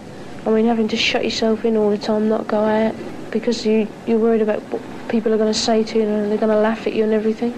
I 0.48 0.50
mean, 0.50 0.66
having 0.66 0.88
to 0.88 0.98
shut 0.98 1.24
yourself 1.24 1.66
in 1.66 1.78
all 1.78 1.92
the 1.92 2.00
time, 2.00 2.30
not 2.30 2.48
go 2.48 2.62
out 2.62 2.96
because 3.30 3.64
you, 3.64 3.88
you're 4.08 4.18
worried 4.18 4.42
about 4.42 4.62
what 4.72 4.82
people 5.08 5.32
are 5.32 5.38
going 5.38 5.54
to 5.54 5.60
say 5.60 5.84
to 5.84 6.00
you 6.00 6.04
and 6.04 6.32
they're 6.32 6.40
going 6.40 6.52
to 6.52 6.58
laugh 6.60 6.88
at 6.88 6.94
you 6.94 7.04
and 7.04 7.14
everything. 7.14 7.54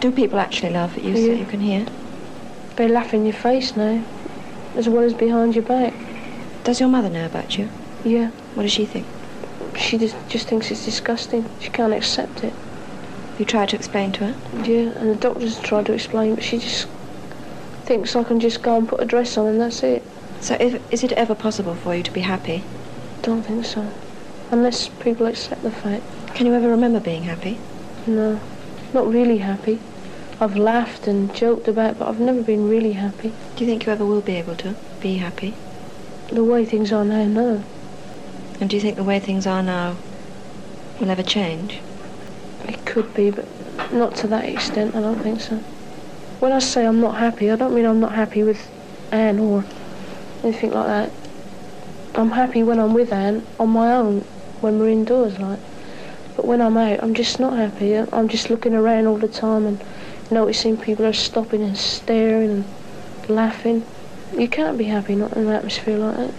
Do 0.00 0.12
people 0.12 0.38
actually 0.38 0.74
laugh 0.74 0.98
at 0.98 1.02
you 1.02 1.14
so 1.16 1.22
Yeah. 1.22 1.32
you 1.32 1.46
can 1.46 1.60
hear? 1.60 1.86
They 2.76 2.88
laugh 2.88 3.14
in 3.14 3.24
your 3.24 3.32
face 3.32 3.74
now, 3.74 4.04
as 4.76 4.86
well 4.86 5.02
as 5.02 5.14
behind 5.14 5.54
your 5.54 5.64
back. 5.64 5.94
Does 6.62 6.78
your 6.78 6.90
mother 6.90 7.08
know 7.08 7.24
about 7.24 7.56
you? 7.56 7.70
Yeah, 8.04 8.32
What 8.54 8.64
does 8.64 8.72
she 8.72 8.86
think? 8.86 9.06
she 9.76 9.98
just, 9.98 10.16
just 10.28 10.48
thinks 10.48 10.70
it's 10.70 10.84
disgusting. 10.84 11.48
She 11.60 11.70
can't 11.70 11.92
accept 11.92 12.44
it. 12.44 12.52
You 13.38 13.44
tried 13.44 13.70
to 13.70 13.76
explain 13.76 14.12
to 14.12 14.26
her? 14.26 14.62
Yeah, 14.64 14.90
and 14.98 15.10
the 15.10 15.14
doctors 15.14 15.58
tried 15.60 15.86
to 15.86 15.92
explain, 15.92 16.34
but 16.34 16.44
she 16.44 16.58
just 16.58 16.86
thinks 17.84 18.14
I 18.14 18.24
can 18.24 18.40
just 18.40 18.62
go 18.62 18.76
and 18.76 18.88
put 18.88 19.00
a 19.00 19.04
dress 19.04 19.36
on 19.36 19.46
and 19.46 19.60
that's 19.60 19.82
it. 19.82 20.02
So 20.40 20.56
if, 20.60 20.80
is 20.92 21.02
it 21.02 21.12
ever 21.12 21.34
possible 21.34 21.74
for 21.74 21.94
you 21.94 22.02
to 22.02 22.10
be 22.10 22.20
happy? 22.20 22.64
Don't 23.22 23.42
think 23.42 23.64
so. 23.64 23.90
Unless 24.50 24.88
people 24.88 25.26
accept 25.26 25.62
the 25.62 25.70
fact. 25.70 26.02
Can 26.34 26.46
you 26.46 26.54
ever 26.54 26.68
remember 26.68 27.00
being 27.00 27.24
happy? 27.24 27.58
No, 28.06 28.40
not 28.92 29.10
really 29.10 29.38
happy. 29.38 29.80
I've 30.40 30.56
laughed 30.56 31.06
and 31.06 31.34
joked 31.34 31.68
about, 31.68 31.98
but 31.98 32.08
I've 32.08 32.20
never 32.20 32.42
been 32.42 32.68
really 32.68 32.92
happy. 32.92 33.32
Do 33.56 33.64
you 33.64 33.70
think 33.70 33.86
you 33.86 33.92
ever 33.92 34.04
will 34.04 34.20
be 34.20 34.34
able 34.34 34.56
to 34.56 34.74
be 35.00 35.18
happy? 35.18 35.54
The 36.28 36.44
way 36.44 36.64
things 36.64 36.92
are 36.92 37.04
now, 37.04 37.24
no. 37.24 37.64
And 38.62 38.70
do 38.70 38.76
you 38.76 38.80
think 38.80 38.94
the 38.94 39.02
way 39.02 39.18
things 39.18 39.44
are 39.44 39.60
now 39.60 39.96
will 41.00 41.10
ever 41.10 41.24
change? 41.24 41.80
It 42.68 42.86
could 42.86 43.12
be, 43.12 43.28
but 43.28 43.44
not 43.92 44.14
to 44.18 44.28
that 44.28 44.44
extent. 44.44 44.94
I 44.94 45.00
don't 45.00 45.18
think 45.18 45.40
so. 45.40 45.56
When 46.38 46.52
I 46.52 46.60
say 46.60 46.86
I'm 46.86 47.00
not 47.00 47.16
happy, 47.16 47.50
I 47.50 47.56
don't 47.56 47.74
mean 47.74 47.86
I'm 47.86 47.98
not 47.98 48.12
happy 48.12 48.44
with 48.44 48.70
Anne 49.10 49.40
or 49.40 49.64
anything 50.44 50.70
like 50.70 50.86
that. 50.86 51.10
I'm 52.14 52.30
happy 52.30 52.62
when 52.62 52.78
I'm 52.78 52.94
with 52.94 53.12
Anne 53.12 53.44
on 53.58 53.70
my 53.70 53.94
own, 53.94 54.20
when 54.60 54.78
we're 54.78 54.90
indoors, 54.90 55.40
like. 55.40 55.58
But 56.36 56.44
when 56.44 56.62
I'm 56.62 56.76
out, 56.76 57.02
I'm 57.02 57.14
just 57.14 57.40
not 57.40 57.54
happy. 57.54 57.96
I'm 57.96 58.28
just 58.28 58.48
looking 58.48 58.76
around 58.76 59.08
all 59.08 59.18
the 59.18 59.26
time 59.26 59.66
and 59.66 59.82
noticing 60.30 60.76
people 60.76 61.04
are 61.04 61.12
stopping 61.12 61.64
and 61.64 61.76
staring 61.76 62.50
and 62.52 63.28
laughing. 63.28 63.84
You 64.38 64.46
can't 64.46 64.78
be 64.78 64.84
happy 64.84 65.16
not 65.16 65.32
in 65.32 65.48
an 65.48 65.52
atmosphere 65.52 65.98
like 65.98 66.16
that. 66.16 66.34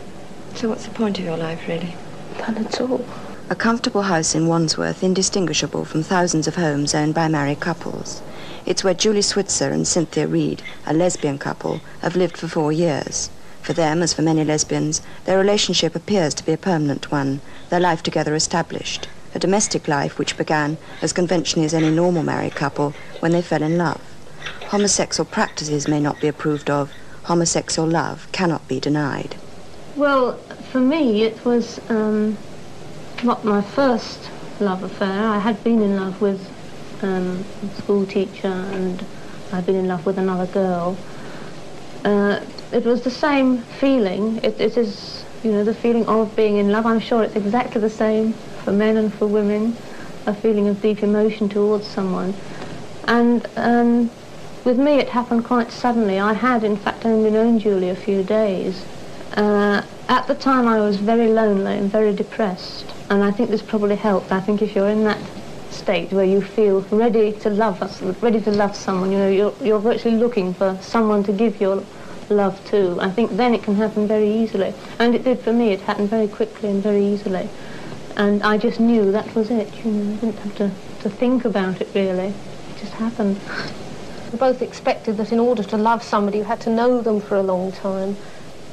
So 0.55 0.69
what's 0.69 0.85
the 0.85 0.91
point 0.91 1.19
of 1.19 1.25
your 1.25 1.35
life, 1.35 1.67
really? 1.67 1.97
None 2.39 2.57
at 2.57 2.81
all. 2.81 3.05
A 3.49 3.55
comfortable 3.55 4.03
house 4.03 4.33
in 4.33 4.47
Wandsworth, 4.47 5.03
indistinguishable 5.03 5.85
from 5.85 6.01
thousands 6.01 6.47
of 6.47 6.55
homes 6.55 6.95
owned 6.95 7.13
by 7.13 7.27
married 7.27 7.59
couples. 7.59 8.21
It's 8.65 8.83
where 8.83 8.93
Julie 8.93 9.21
Switzer 9.21 9.69
and 9.69 9.87
Cynthia 9.87 10.27
Reed, 10.27 10.63
a 10.85 10.93
lesbian 10.93 11.37
couple, 11.37 11.81
have 12.01 12.15
lived 12.15 12.37
for 12.37 12.47
four 12.47 12.71
years. 12.71 13.29
For 13.61 13.73
them, 13.73 14.01
as 14.01 14.13
for 14.13 14.21
many 14.21 14.43
lesbians, 14.43 15.01
their 15.25 15.37
relationship 15.37 15.95
appears 15.95 16.33
to 16.35 16.45
be 16.45 16.53
a 16.53 16.57
permanent 16.57 17.11
one, 17.11 17.41
their 17.69 17.79
life 17.79 18.01
together 18.01 18.33
established. 18.33 19.07
A 19.35 19.39
domestic 19.39 19.87
life 19.87 20.17
which 20.17 20.37
began 20.37 20.77
as 21.01 21.13
conventionally 21.13 21.65
as 21.65 21.73
any 21.73 21.91
normal 21.91 22.23
married 22.23 22.55
couple 22.55 22.93
when 23.19 23.31
they 23.31 23.41
fell 23.41 23.63
in 23.63 23.77
love. 23.77 24.01
Homosexual 24.67 25.25
practices 25.29 25.87
may 25.87 25.99
not 25.99 26.19
be 26.19 26.27
approved 26.27 26.69
of, 26.69 26.91
homosexual 27.23 27.87
love 27.87 28.27
cannot 28.31 28.67
be 28.67 28.79
denied. 28.79 29.35
Well, 29.95 30.39
for 30.73 30.79
me, 30.79 31.21
it 31.21 31.45
was 31.45 31.79
um, 31.91 32.35
not 33.23 33.45
my 33.45 33.61
first 33.61 34.31
love 34.59 34.81
affair. 34.81 35.27
I 35.27 35.37
had 35.37 35.63
been 35.63 35.83
in 35.83 35.95
love 35.95 36.19
with 36.19 36.41
um, 37.03 37.45
a 37.61 37.79
school 37.79 38.07
teacher 38.07 38.47
and 38.47 39.05
I'd 39.51 39.67
been 39.67 39.75
in 39.75 39.87
love 39.87 40.03
with 40.07 40.17
another 40.17 40.47
girl. 40.47 40.97
Uh, 42.03 42.39
it 42.71 42.85
was 42.85 43.03
the 43.03 43.11
same 43.11 43.59
feeling. 43.59 44.37
It, 44.37 44.59
it 44.59 44.75
is, 44.75 45.23
you 45.43 45.51
know, 45.51 45.63
the 45.63 45.75
feeling 45.75 46.07
of 46.07 46.35
being 46.35 46.57
in 46.57 46.71
love. 46.71 46.87
I'm 46.87 46.99
sure 46.99 47.21
it's 47.21 47.35
exactly 47.35 47.79
the 47.79 47.87
same 47.91 48.33
for 48.63 48.73
men 48.73 48.97
and 48.97 49.13
for 49.13 49.27
women, 49.27 49.77
a 50.25 50.33
feeling 50.33 50.67
of 50.69 50.81
deep 50.81 51.03
emotion 51.03 51.49
towards 51.49 51.85
someone. 51.85 52.33
And 53.07 53.47
um, 53.57 54.09
with 54.65 54.79
me, 54.79 54.93
it 54.93 55.09
happened 55.09 55.45
quite 55.45 55.71
suddenly. 55.71 56.19
I 56.19 56.33
had, 56.33 56.63
in 56.63 56.77
fact, 56.77 57.05
only 57.05 57.29
known 57.29 57.59
Julie 57.59 57.89
a 57.89 57.95
few 57.95 58.23
days. 58.23 58.83
Uh, 59.33 59.83
at 60.09 60.27
the 60.27 60.35
time, 60.35 60.67
I 60.67 60.79
was 60.79 60.97
very 60.97 61.27
lonely 61.27 61.75
and 61.77 61.91
very 61.91 62.13
depressed, 62.13 62.85
and 63.09 63.23
I 63.23 63.31
think 63.31 63.49
this 63.49 63.63
probably 63.63 63.95
helped. 63.95 64.31
I 64.31 64.39
think 64.39 64.61
if 64.61 64.75
you're 64.75 64.89
in 64.89 65.03
that 65.05 65.19
state 65.71 66.11
where 66.11 66.25
you 66.25 66.39
feel 66.39 66.81
ready 66.91 67.31
to 67.39 67.49
love 67.49 67.81
us, 67.81 67.99
ready 68.21 68.39
to 68.41 68.51
love 68.51 68.75
someone, 68.75 69.11
you 69.11 69.17
know, 69.17 69.29
you're, 69.29 69.53
you're 69.63 69.79
virtually 69.79 70.17
looking 70.17 70.53
for 70.53 70.77
someone 70.81 71.23
to 71.23 71.31
give 71.31 71.59
your 71.59 71.83
love 72.29 72.63
to. 72.65 72.99
I 73.01 73.09
think 73.09 73.35
then 73.35 73.55
it 73.55 73.63
can 73.63 73.73
happen 73.75 74.07
very 74.07 74.31
easily, 74.31 74.71
and 74.99 75.15
it 75.15 75.23
did 75.23 75.39
for 75.39 75.51
me. 75.51 75.71
It 75.71 75.81
happened 75.81 76.11
very 76.11 76.27
quickly 76.27 76.69
and 76.69 76.83
very 76.83 77.03
easily, 77.03 77.49
and 78.15 78.43
I 78.43 78.59
just 78.59 78.79
knew 78.79 79.11
that 79.13 79.33
was 79.33 79.49
it. 79.49 79.83
You 79.83 79.91
know, 79.91 80.13
I 80.13 80.17
didn't 80.17 80.39
have 80.39 80.55
to, 80.57 80.71
to 81.01 81.09
think 81.09 81.43
about 81.43 81.81
it 81.81 81.89
really. 81.95 82.27
It 82.27 82.77
just 82.77 82.93
happened. 82.93 83.39
We 84.31 84.39
both 84.39 84.63
expected 84.63 85.17
that 85.17 85.31
in 85.31 85.39
order 85.39 85.61
to 85.61 85.77
love 85.77 86.01
somebody, 86.01 86.39
you 86.39 86.43
had 86.43 86.59
to 86.61 86.71
know 86.71 87.01
them 87.03 87.21
for 87.21 87.35
a 87.35 87.43
long 87.43 87.71
time. 87.71 88.17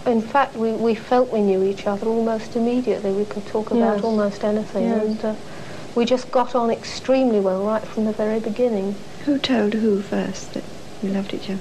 In 0.06 0.20
fact, 0.22 0.56
we, 0.56 0.72
we 0.72 0.94
felt 0.94 1.30
we 1.30 1.40
knew 1.42 1.62
each 1.62 1.86
other 1.86 2.06
almost 2.06 2.56
immediately. 2.56 3.12
We 3.12 3.24
could 3.26 3.46
talk 3.46 3.70
about 3.70 3.96
Yes. 3.96 4.04
almost 4.04 4.44
anything. 4.44 4.84
Yes. 4.84 5.02
And 5.04 5.24
uh, 5.24 5.34
we 5.94 6.04
just 6.04 6.30
got 6.30 6.54
on 6.54 6.70
extremely 6.70 7.40
well 7.40 7.62
right 7.62 7.84
from 7.86 8.04
the 8.06 8.12
very 8.12 8.40
beginning. 8.40 8.94
Who 9.24 9.38
told 9.38 9.74
who 9.74 10.00
first 10.00 10.54
that 10.54 10.64
you 11.02 11.10
loved 11.10 11.34
each 11.34 11.50
other? 11.50 11.60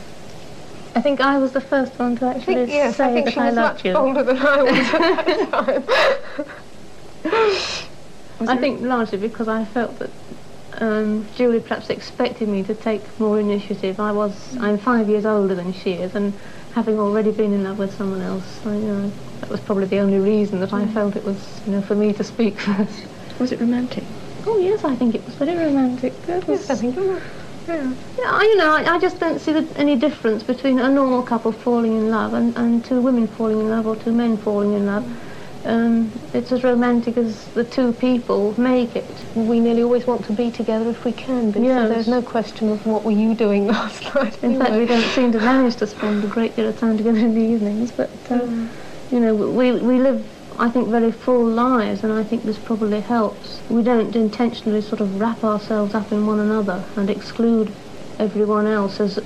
I 0.96 1.02
think 1.02 1.22
I 1.22 1.38
was 1.38 1.52
the 1.52 1.62
first 1.62 1.98
one 2.00 2.16
to 2.18 2.26
I 2.26 2.32
actually 2.32 2.56
think, 2.56 2.70
yes, 2.70 2.96
say 2.98 3.06
I 3.06 3.14
think 3.14 3.26
that 3.26 3.34
she 3.34 3.40
I 3.40 3.46
was 3.48 3.56
loved 3.56 3.76
much 3.76 3.86
you. 3.86 3.94
older 3.94 4.24
than 4.24 4.38
I 4.38 4.64
was 4.64 4.94
at 4.94 5.00
that 5.16 5.86
time. 8.40 8.50
I 8.50 8.58
think 8.58 8.82
largely 8.82 9.18
because 9.18 9.48
I 9.48 9.66
felt 9.66 10.00
that 10.00 10.10
um, 10.80 11.28
Julie 11.36 11.60
perhaps 11.60 11.90
expected 11.90 12.48
me 12.48 12.64
to 12.64 12.74
take 12.74 13.20
more 13.20 13.40
initiative. 13.40 14.00
I 14.00 14.12
was, 14.12 14.58
I'm 14.60 14.78
five 14.78 15.10
years 15.10 15.26
older 15.26 15.54
than 15.56 15.74
she 15.74 15.92
is, 15.94 16.16
and 16.16 16.34
having 16.72 17.00
already 17.00 17.32
been 17.32 17.54
in 17.54 17.64
love 17.64 17.78
with 17.80 17.94
someone 17.94 18.22
else, 18.22 18.66
I, 18.66 18.78
know, 18.78 19.12
that 19.42 19.50
was 19.50 19.60
probably 19.60 19.86
the 19.86 20.00
only 20.00 20.20
reason 20.20 20.60
that 20.60 20.74
I 20.74 20.86
mm. 20.86 20.94
felt 20.94 21.16
it 21.16 21.24
was, 21.24 21.62
you 21.66 21.72
know, 21.72 21.82
for 21.82 21.96
me 21.96 22.14
to 22.14 22.24
speak 22.24 22.60
first. 22.60 23.08
Was 23.40 23.52
it 23.52 23.60
romantic? 23.60 24.04
Oh 24.46 24.58
yes, 24.58 24.84
I 24.84 24.96
think 24.96 25.16
it 25.16 25.26
was 25.26 25.36
very 25.36 25.56
romantic. 25.56 26.14
It 26.28 26.48
was, 26.48 26.60
yes, 26.62 26.70
I 26.70 26.76
think 26.76 26.96
you're 26.96 27.14
right. 27.14 27.24
yeah, 27.68 27.94
yeah. 28.18 28.32
I- 28.32 28.44
You 28.44 28.58
know, 28.58 28.76
I, 28.76 28.96
I 28.96 29.00
just 29.00 29.20
don't 29.20 29.40
see 29.40 29.54
the, 29.54 29.68
any 29.76 29.96
difference 29.96 30.44
between 30.44 30.80
a 30.80 30.90
normal 30.90 31.24
couple 31.24 31.52
falling 31.52 31.96
in 31.96 32.10
love 32.10 32.34
and, 32.34 32.58
and 32.58 32.84
two 32.84 33.02
women 33.02 33.28
falling 33.28 33.60
in 33.62 33.70
love 33.70 33.86
or 33.88 33.96
two 33.96 34.12
men 34.14 34.38
falling 34.38 34.74
in 34.74 34.86
love. 34.86 35.06
Um, 35.66 36.12
it's 36.34 36.52
as 36.52 36.64
romantic 36.64 37.18
as 37.18 37.48
the 37.50 37.64
two 37.64 37.92
people 37.94 38.60
make 38.60 38.96
it. 38.96 39.06
We 39.36 39.60
nearly 39.60 39.84
always 39.84 40.08
want 40.08 40.24
to 40.26 40.34
be 40.34 40.52
together 40.52 40.90
if 40.90 41.04
we 41.04 41.12
can 41.12 41.52
be. 41.52 41.68
So 41.68 41.90
there's 41.90 42.08
no 42.08 42.22
question 42.22 42.70
of 42.70 42.86
what 42.86 43.04
were 43.04 43.12
you 43.12 43.36
doing 43.36 43.68
last 43.78 44.04
night. 44.16 44.42
In 44.42 44.58
fact, 44.58 44.72
we 44.72 44.86
don't 44.86 45.04
seem 45.14 45.32
to 45.34 45.40
manage 45.40 45.76
to 45.78 45.88
spend 45.88 46.24
a 46.24 46.28
great 46.28 46.56
deal 46.56 46.68
of 46.68 46.80
time 46.80 46.98
together 46.98 47.20
in 47.20 47.34
the 47.36 47.42
evenings, 47.42 47.92
but, 47.92 48.10
uh, 48.30 48.46
you 49.12 49.20
know, 49.20 49.36
we, 49.36 49.74
we 49.74 50.00
live, 50.00 50.26
I 50.58 50.70
think, 50.70 50.88
very 50.88 51.12
full 51.12 51.44
lives, 51.46 52.04
and 52.04 52.14
I 52.14 52.24
think 52.24 52.44
this 52.46 52.58
probably 52.58 53.02
helps. 53.02 53.60
We 53.70 53.84
don't 53.84 54.16
intentionally 54.16 54.82
sort 54.82 55.02
of 55.02 55.20
wrap 55.20 55.44
ourselves 55.44 55.94
up 55.94 56.12
in 56.12 56.26
one 56.26 56.40
another 56.40 56.84
and 56.96 57.10
exclude 57.10 57.74
everyone 58.18 58.66
else, 58.66 59.00
as 59.02 59.20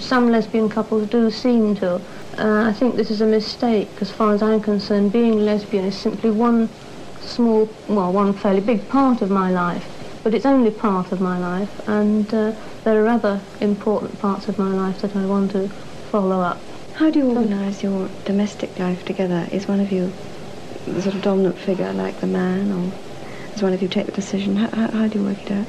some 0.00 0.30
lesbian 0.30 0.68
couples 0.68 1.08
do 1.08 1.30
seem 1.30 1.74
to. 1.76 2.00
Uh, 2.38 2.68
I 2.68 2.72
think 2.72 2.94
this 2.94 3.10
is 3.10 3.20
a 3.20 3.26
mistake, 3.26 3.88
as 4.00 4.12
far 4.12 4.32
as 4.32 4.42
I'm 4.42 4.60
concerned. 4.60 5.10
Being 5.10 5.44
lesbian 5.44 5.84
is 5.84 5.98
simply 5.98 6.30
one 6.30 6.68
small, 7.20 7.68
well, 7.88 8.12
one 8.12 8.32
fairly 8.32 8.60
big 8.60 8.88
part 8.88 9.22
of 9.22 9.28
my 9.30 9.50
life, 9.50 9.84
but 10.22 10.34
it's 10.34 10.46
only 10.46 10.70
part 10.70 11.10
of 11.10 11.20
my 11.20 11.36
life, 11.36 11.88
and 11.88 12.32
uh, 12.32 12.52
there 12.84 13.04
are 13.04 13.08
other 13.08 13.40
important 13.60 14.20
parts 14.20 14.46
of 14.46 14.56
my 14.56 14.72
life 14.72 15.00
that 15.00 15.16
I 15.16 15.26
want 15.26 15.50
to 15.52 15.68
follow 16.12 16.40
up. 16.40 16.60
How 16.94 17.10
do 17.10 17.18
you 17.18 17.28
organise 17.28 17.82
your 17.82 18.08
domestic 18.24 18.78
life 18.78 19.04
together? 19.04 19.48
Is 19.50 19.66
one 19.66 19.80
of 19.80 19.90
you 19.90 20.12
the 20.86 21.02
sort 21.02 21.16
of 21.16 21.22
dominant 21.22 21.58
figure, 21.58 21.92
like 21.92 22.20
the 22.20 22.28
man, 22.28 22.70
or 22.70 22.92
does 23.52 23.64
one 23.64 23.72
of 23.72 23.82
you 23.82 23.88
take 23.88 24.06
the 24.06 24.12
decision? 24.12 24.54
How, 24.54 24.68
how, 24.68 24.90
how 24.96 25.08
do 25.08 25.18
you 25.18 25.24
work 25.24 25.42
it 25.42 25.50
out? 25.50 25.66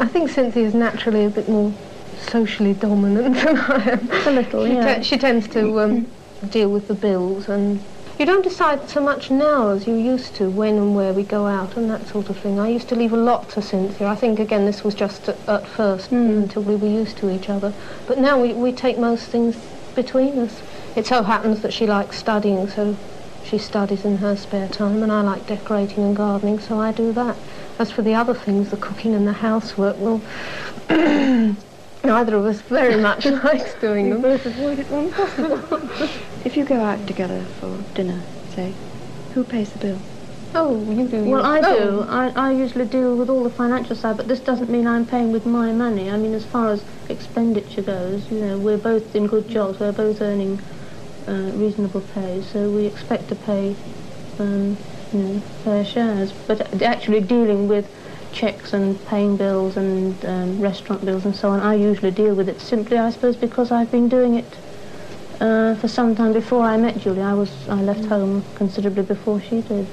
I 0.00 0.06
think 0.06 0.30
Cynthia's 0.30 0.74
naturally 0.74 1.26
a 1.26 1.30
bit 1.30 1.50
more 1.50 1.74
socially 2.20 2.74
dominant 2.74 3.34
than 3.34 3.56
I 3.56 3.90
am. 3.92 4.10
A 4.26 4.30
little, 4.30 4.66
she, 4.66 4.72
yeah. 4.74 4.96
te- 4.98 5.02
she 5.04 5.18
tends 5.18 5.48
to 5.48 5.80
um, 5.80 6.06
deal 6.50 6.68
with 6.70 6.88
the 6.88 6.94
bills 6.94 7.48
and 7.48 7.80
you 8.18 8.26
don't 8.26 8.42
decide 8.42 8.90
so 8.90 9.00
much 9.00 9.30
now 9.30 9.68
as 9.70 9.86
you 9.86 9.94
used 9.94 10.34
to 10.36 10.50
when 10.50 10.74
and 10.76 10.96
where 10.96 11.12
we 11.12 11.22
go 11.22 11.46
out 11.46 11.76
and 11.76 11.88
that 11.90 12.06
sort 12.08 12.28
of 12.28 12.36
thing. 12.36 12.58
I 12.58 12.68
used 12.68 12.88
to 12.88 12.96
leave 12.96 13.12
a 13.12 13.16
lot 13.16 13.48
to 13.50 13.62
Cynthia. 13.62 14.08
I 14.08 14.16
think 14.16 14.40
again 14.40 14.66
this 14.66 14.82
was 14.82 14.94
just 14.94 15.28
at, 15.28 15.38
at 15.48 15.66
first 15.68 16.10
Mm. 16.10 16.42
until 16.42 16.62
we 16.62 16.74
were 16.74 16.88
used 16.88 17.16
to 17.18 17.30
each 17.30 17.48
other. 17.48 17.72
But 18.06 18.18
now 18.18 18.40
we, 18.40 18.52
we 18.54 18.72
take 18.72 18.98
most 18.98 19.26
things 19.26 19.56
between 19.94 20.38
us. 20.38 20.62
it 20.96 21.06
so 21.06 21.22
happens 21.22 21.60
that 21.62 21.72
she 21.72 21.86
likes 21.86 22.16
studying, 22.16 22.68
so 22.68 22.96
she 23.44 23.58
studies 23.58 24.04
in 24.04 24.16
her 24.18 24.36
spare 24.36 24.68
time, 24.68 25.02
and 25.02 25.10
I 25.12 25.20
like 25.22 25.46
decorating 25.46 26.04
and 26.04 26.16
gardening, 26.16 26.58
so 26.58 26.78
I 26.80 26.92
do 26.92 27.12
that. 27.12 27.36
As 27.78 27.90
for 27.90 28.02
the 28.02 28.14
other 28.14 28.34
things, 28.34 28.70
the 28.70 28.76
cooking 28.76 29.14
and 29.14 29.26
the 29.26 29.32
housework, 29.32 29.96
well, 29.98 30.20
neither 32.04 32.36
of 32.36 32.46
us 32.46 32.60
very 32.62 33.00
much 33.00 33.24
likes 33.44 33.74
doing 33.74 34.10
them. 34.10 34.22
both 34.22 34.46
avoid 34.46 34.78
it 34.78 34.90
when 34.90 35.10
possible. 35.12 35.60
if 36.44 36.56
you 36.56 36.64
go 36.64 36.80
out 36.80 37.06
together 37.06 37.42
for 37.60 37.78
dinner, 37.94 38.20
say, 38.54 38.72
who 39.34 39.44
pays 39.44 39.72
the 39.72 39.78
bill? 39.78 39.98
Oh, 40.54 40.82
you 40.90 41.06
do. 41.06 41.24
Well, 41.24 41.44
I 41.44 41.60
oh. 41.62 41.78
do. 41.78 42.00
I, 42.08 42.28
I 42.30 42.52
usually 42.52 42.86
deal 42.86 43.16
with 43.16 43.28
all 43.28 43.44
the 43.44 43.50
financial 43.50 43.94
side, 43.94 44.16
but 44.16 44.28
this 44.28 44.40
doesn't 44.40 44.70
mean 44.70 44.86
I'm 44.86 45.06
paying 45.06 45.30
with 45.30 45.44
my 45.44 45.72
money. 45.72 46.10
I 46.10 46.16
mean, 46.16 46.34
as 46.34 46.44
far 46.44 46.70
as 46.72 46.82
expenditure 47.08 47.82
goes, 47.82 48.30
you 48.30 48.40
know, 48.40 48.58
we're 48.58 48.78
both 48.78 49.14
in 49.14 49.26
good 49.26 49.48
jobs. 49.48 49.78
We're 49.78 49.92
both 49.92 50.22
earning 50.22 50.60
uh, 51.26 51.52
reasonable 51.54 52.00
pay, 52.00 52.42
so 52.42 52.70
we 52.70 52.86
expect 52.86 53.28
to 53.28 53.34
pay, 53.34 53.76
um, 54.38 54.78
you 55.12 55.18
know, 55.18 55.40
fair 55.64 55.84
shares. 55.84 56.32
But 56.46 56.82
actually 56.82 57.20
dealing 57.20 57.68
with 57.68 57.86
checks 58.32 58.72
and 58.72 59.04
paying 59.06 59.36
bills 59.36 59.76
and 59.76 60.24
um, 60.24 60.60
restaurant 60.60 61.04
bills 61.04 61.24
and 61.24 61.34
so 61.34 61.50
on, 61.50 61.60
I 61.60 61.74
usually 61.74 62.10
deal 62.10 62.34
with 62.34 62.48
it 62.48 62.60
simply, 62.60 62.98
I 62.98 63.10
suppose, 63.10 63.36
because 63.36 63.70
I've 63.70 63.90
been 63.90 64.08
doing 64.08 64.34
it 64.34 64.56
uh, 65.40 65.74
for 65.76 65.88
some 65.88 66.14
time 66.14 66.32
before 66.32 66.62
I 66.62 66.76
met 66.76 66.98
Julie. 66.98 67.22
I 67.22 67.34
was 67.34 67.68
I 67.68 67.82
left 67.82 68.04
home 68.06 68.44
considerably 68.54 69.02
before 69.02 69.40
she 69.40 69.60
did. 69.62 69.86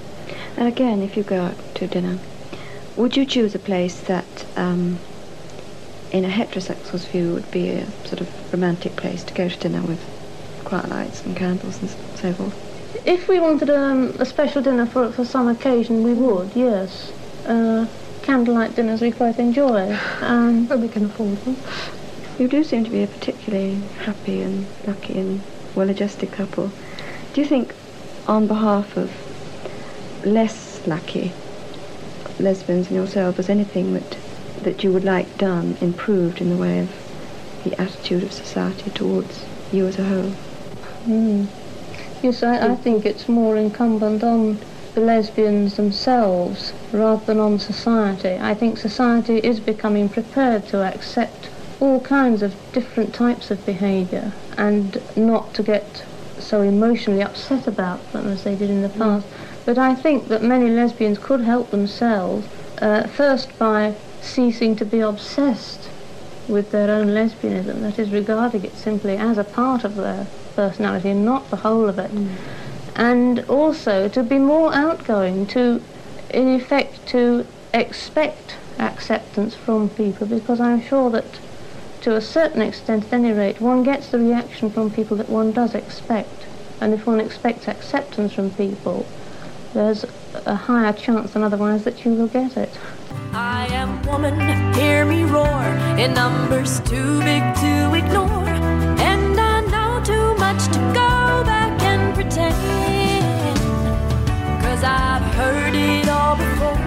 And 0.58 0.68
again, 0.68 1.02
if 1.02 1.16
you 1.18 1.24
go 1.24 1.42
out 1.42 1.76
to 1.76 1.88
dinner, 1.88 2.18
would 2.96 3.16
you 3.18 3.26
choose 3.26 3.54
a 3.56 3.60
place 3.60 4.00
that, 4.02 4.46
um, 4.56 4.98
in 6.12 6.24
a 6.24 6.30
heterosexual's 6.30 7.06
view, 7.06 7.34
would 7.34 7.52
be 7.52 7.70
a 7.70 7.86
sort 8.06 8.22
of 8.22 8.54
romantic 8.54 8.96
place 8.96 9.24
to 9.26 9.34
go 9.34 9.50
to 9.50 9.60
dinner 9.60 9.82
with 9.82 10.00
quiet 10.64 10.90
lights 10.90 11.24
and 11.26 11.36
candles 11.36 11.80
and 11.82 11.90
so 12.18 12.34
forth? 12.34 13.06
If 13.06 13.28
we 13.28 13.40
wanted 13.40 13.70
um, 13.70 14.16
a 14.18 14.26
special 14.26 14.62
dinner 14.62 14.86
for 14.86 15.12
for 15.12 15.26
some 15.26 15.48
occasion, 15.48 16.04
we 16.04 16.14
would, 16.14 16.56
yes. 16.56 17.12
Uh, 17.46 17.86
candlelight 18.26 18.76
dinners 18.76 19.02
we 19.02 19.12
both 19.12 19.40
enjoy. 19.40 19.96
Um, 20.22 20.68
we 20.82 20.88
can 20.90 21.06
afford 21.06 21.38
them. 21.46 21.58
You 22.40 22.48
do 22.48 22.64
seem 22.64 22.84
to 22.84 22.90
be 22.90 23.04
a 23.04 23.08
particularly 23.08 23.76
happy 24.00 24.42
and 24.42 24.66
lucky 24.86 25.18
and 25.18 25.42
well-adjusted 25.76 26.32
couple. 26.32 26.72
Do 27.34 27.42
you 27.42 27.48
think, 27.48 27.74
on 28.28 28.48
behalf 28.48 28.98
of 28.98 29.12
less 30.26 30.86
lucky 30.88 31.34
lesbians 32.40 32.88
and 32.88 32.96
yourself, 32.96 33.36
there's 33.36 33.50
anything 33.50 33.94
that 33.94 34.18
that 34.64 34.84
you 34.84 34.92
would 34.92 35.04
like 35.04 35.38
done, 35.38 35.78
improved 35.80 36.42
in 36.42 36.50
the 36.50 36.56
way 36.56 36.80
of 36.80 36.90
the 37.64 37.80
attitude 37.80 38.24
of 38.24 38.34
society 38.34 38.90
towards 38.90 39.46
you 39.72 39.86
as 39.86 40.00
a 40.00 40.04
whole? 40.04 40.34
mm. 41.06 41.48
Yes, 42.24 42.42
I, 42.42 42.72
I 42.72 42.76
think 42.76 43.06
it's 43.06 43.30
more 43.30 43.56
incumbent 43.56 44.24
on 44.24 44.60
the 44.96 45.02
lesbians 45.02 45.76
themselves 45.76 46.74
rather 46.94 47.24
than 47.26 47.40
on 47.40 47.60
society. 47.60 48.38
I 48.40 48.54
think 48.56 48.78
society 48.78 49.38
is 49.38 49.60
becoming 49.60 50.08
prepared 50.08 50.66
to 50.68 50.82
accept 50.84 51.50
all 51.82 52.00
kinds 52.00 52.42
of 52.42 52.56
different 52.72 53.14
types 53.14 53.52
of 53.52 53.64
behaviour 53.66 54.32
and 54.58 55.02
not 55.18 55.54
to 55.54 55.64
get 55.64 56.06
so 56.40 56.62
emotionally 56.62 57.22
upset 57.22 57.68
about 57.68 58.00
them 58.14 58.28
as 58.28 58.44
they 58.44 58.56
did 58.56 58.70
in 58.70 58.82
the 58.82 58.90
past. 58.90 59.28
But 59.66 59.78
I 59.78 59.96
think 59.96 60.30
that 60.30 60.42
many 60.42 60.70
lesbians 60.70 61.20
could 61.20 61.42
help 61.42 61.72
themselves 61.72 62.48
uh, 62.82 63.08
first 63.08 63.58
by 63.60 63.96
ceasing 64.22 64.76
to 64.78 64.86
be 64.86 65.02
obsessed 65.02 65.90
with 66.48 66.72
their 66.72 66.90
own 66.90 67.08
lesbianism, 67.08 67.82
that 67.82 68.00
is, 68.00 68.12
regarding 68.12 68.64
it 68.64 68.78
simply 68.78 69.18
as 69.18 69.38
a 69.38 69.44
part 69.44 69.84
of 69.84 69.96
their 69.96 70.28
personality 70.56 71.10
and 71.10 71.26
not 71.26 71.50
the 71.50 71.58
whole 71.58 71.90
of 71.90 72.00
it. 72.00 72.12
And 72.96 73.42
also 73.50 74.08
to 74.10 74.24
be 74.24 74.40
more 74.40 74.74
outgoing, 74.74 75.46
to, 75.48 75.82
in 76.30 76.56
effect, 76.56 77.06
to 77.08 77.46
expect 77.74 78.56
acceptance 78.80 79.54
from 79.56 79.90
people, 79.90 80.28
because 80.28 80.60
I'm 80.60 80.82
sure 80.82 81.10
that 81.10 81.26
to 82.02 82.16
a 82.16 82.22
certain 82.22 82.62
extent, 82.62 83.06
at 83.06 83.14
any 83.14 83.32
rate, 83.32 83.60
one 83.60 83.84
gets 83.84 84.10
the 84.10 84.20
reaction 84.20 84.70
from 84.70 84.92
people 84.92 85.18
that 85.18 85.28
one 85.28 85.52
does 85.52 85.74
expect. 85.76 86.46
And 86.80 86.94
if 86.94 87.08
one 87.08 87.20
expects 87.20 87.68
acceptance 87.68 88.34
from 88.34 88.52
people, 88.52 89.06
there's 89.74 90.06
a 90.46 90.56
higher 90.56 90.94
chance 90.94 91.34
than 91.34 91.44
otherwise 91.44 91.84
that 91.84 92.06
you 92.06 92.14
will 92.14 92.28
get 92.28 92.56
it. 92.58 92.70
I 93.34 93.68
am 93.72 94.02
woman, 94.04 94.74
hear 94.74 95.06
me 95.06 95.24
roar, 95.24 95.64
in 95.98 96.14
numbers 96.14 96.80
too 96.82 97.20
big 97.20 97.56
to 97.56 97.94
ignore. 97.96 98.75
And 100.08 100.14
I 100.14 100.24
know 100.24 100.36
too 100.36 100.40
much 100.40 100.66
to 100.68 100.80
go 100.80 101.44
back 101.44 101.82
and 101.82 102.14
pretend. 102.14 102.56
Cause 104.62 104.84
I've 104.84 105.22
heard 105.36 105.74
it 105.76 106.10
all 106.10 106.36
before, 106.36 106.78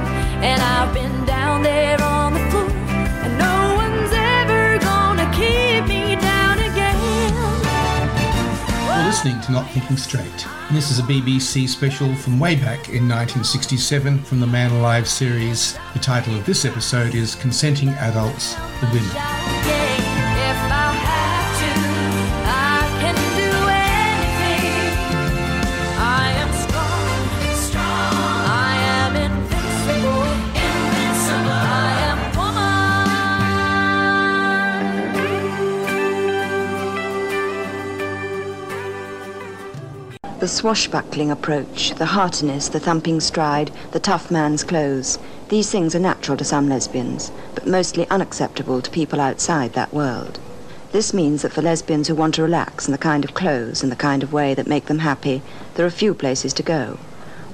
and 0.42 0.62
I've 0.62 0.94
been 0.94 1.24
down 1.24 1.62
there 1.62 2.00
on 2.02 2.34
the 2.34 2.40
floor. 2.50 2.70
And 2.70 3.38
no 3.38 3.74
one's 3.76 4.12
ever 4.12 4.78
gonna 4.78 5.30
keep 5.32 5.86
me 5.88 6.16
down 6.16 6.58
again. 6.58 6.98
You're 8.96 9.04
listening 9.06 9.40
to 9.42 9.52
Not 9.52 9.70
Thinking 9.70 9.96
Straight. 9.96 10.46
And 10.68 10.76
this 10.76 10.90
is 10.90 10.98
a 10.98 11.02
BBC 11.02 11.68
special 11.68 12.14
from 12.14 12.38
way 12.38 12.54
back 12.54 12.88
in 12.88 13.08
1967 13.08 14.22
from 14.24 14.40
the 14.40 14.46
Man 14.46 14.70
Alive 14.72 15.08
series. 15.08 15.78
The 15.92 15.98
title 15.98 16.34
of 16.36 16.44
this 16.44 16.64
episode 16.64 17.14
is 17.14 17.34
Consenting 17.36 17.90
Adults, 17.90 18.54
the 18.80 18.86
Women. 18.92 19.87
The 40.48 40.54
swashbuckling 40.54 41.30
approach, 41.30 41.94
the 41.96 42.06
heartiness, 42.06 42.68
the 42.68 42.80
thumping 42.80 43.20
stride, 43.20 43.70
the 43.92 44.00
tough 44.00 44.30
man's 44.30 44.64
clothes. 44.64 45.18
These 45.50 45.70
things 45.70 45.94
are 45.94 45.98
natural 45.98 46.38
to 46.38 46.44
some 46.44 46.70
lesbians, 46.70 47.30
but 47.54 47.66
mostly 47.66 48.08
unacceptable 48.08 48.80
to 48.80 48.90
people 48.90 49.20
outside 49.20 49.74
that 49.74 49.92
world. 49.92 50.40
This 50.90 51.12
means 51.12 51.42
that 51.42 51.52
for 51.52 51.60
lesbians 51.60 52.08
who 52.08 52.14
want 52.14 52.34
to 52.36 52.42
relax 52.42 52.88
in 52.88 52.92
the 52.92 52.96
kind 52.96 53.26
of 53.26 53.34
clothes 53.34 53.82
and 53.82 53.92
the 53.92 54.04
kind 54.04 54.22
of 54.22 54.32
way 54.32 54.54
that 54.54 54.66
make 54.66 54.86
them 54.86 55.00
happy, 55.00 55.42
there 55.74 55.84
are 55.84 55.90
few 55.90 56.14
places 56.14 56.54
to 56.54 56.62
go. 56.62 56.96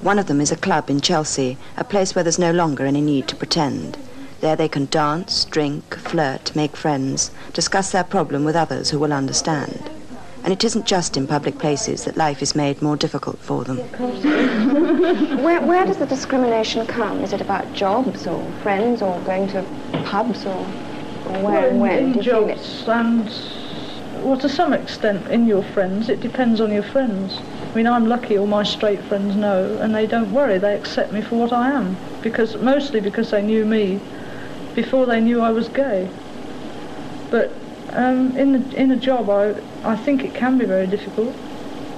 One 0.01 0.21
of 0.21 0.27
them 0.27 0.41
is 0.41 0.53
a 0.53 0.57
club 0.57 0.89
in 0.89 1.01
Chelsea, 1.01 1.59
a 1.77 1.83
place 1.83 2.15
where 2.15 2.23
there's 2.23 2.39
no 2.39 2.53
longer 2.53 2.87
any 2.87 3.01
need 3.01 3.27
to 3.27 3.35
pretend. 3.35 3.99
There 4.41 4.55
they 4.55 4.69
can 4.69 4.87
dance, 4.87 5.47
drink, 5.47 5.97
flirt, 5.97 6.55
make 6.55 6.77
friends, 6.77 7.33
discuss 7.53 7.91
their 7.91 8.05
problem 8.05 8.45
with 8.45 8.55
others 8.55 8.91
who 8.91 9.01
will 9.01 9.13
understand. 9.13 9.91
And 10.45 10.53
it 10.53 10.63
isn't 10.63 10.85
just 10.85 11.17
in 11.17 11.27
public 11.27 11.59
places 11.59 12.05
that 12.05 12.19
life 12.19 12.43
is 12.43 12.55
made 12.55 12.83
more 12.83 12.97
difficult 12.97 13.39
for 13.39 13.65
them. 13.65 13.79
Where, 15.43 15.63
where 15.63 15.87
does 15.87 15.97
the 15.97 16.05
discrimination 16.07 16.87
come? 16.87 17.23
Is 17.25 17.33
it 17.33 17.41
about 17.41 17.73
jobs 17.73 18.27
or 18.27 18.45
friends 18.63 19.01
or 19.01 19.19
going 19.21 19.49
to 19.49 19.65
pubs 20.05 20.45
or, 20.45 20.51
or 20.53 21.43
where 21.43 21.69
and 21.71 21.81
when? 21.81 21.99
in 21.99 22.13
Do 22.13 22.19
you 22.19 22.25
feel 22.25 22.49
it? 22.49 22.57
jobs 22.57 22.89
and 22.89 23.31
well 24.23 24.39
to 24.39 24.49
some 24.49 24.73
extent 24.75 25.27
in 25.29 25.47
your 25.47 25.63
friends 25.63 26.09
it 26.09 26.21
depends 26.21 26.61
on 26.61 26.73
your 26.73 26.83
friends 26.83 27.41
I 27.73 27.75
mean 27.75 27.87
I'm 27.87 28.07
lucky 28.07 28.39
all 28.39 28.47
my 28.47 28.63
straight 28.63 29.03
friends 29.03 29.37
know 29.37 29.77
and 29.79 29.95
they 29.95 30.07
don't 30.07 30.33
worry 30.33 30.57
they 30.59 30.75
accept 30.75 31.13
me 31.13 31.21
for 31.21 31.37
what 31.37 31.53
I 31.53 31.71
am 31.71 31.97
because 32.23 32.57
mostly 32.57 33.01
because 33.01 33.31
they 33.33 33.43
knew 33.43 33.67
me 33.67 34.01
before 34.75 35.05
they 35.05 35.21
knew 35.21 35.41
I 35.43 35.51
was 35.51 35.69
gay 35.69 36.09
but 37.31 37.53
um, 37.95 38.37
in 38.37 38.53
the, 38.53 38.77
in 38.77 38.91
a 38.91 38.97
job 38.97 39.31
I 39.31 39.55
I 39.85 39.97
think 39.97 40.25
it 40.25 40.35
can 40.35 40.59
be 40.59 40.65
very 40.65 40.87
difficult 40.87 41.35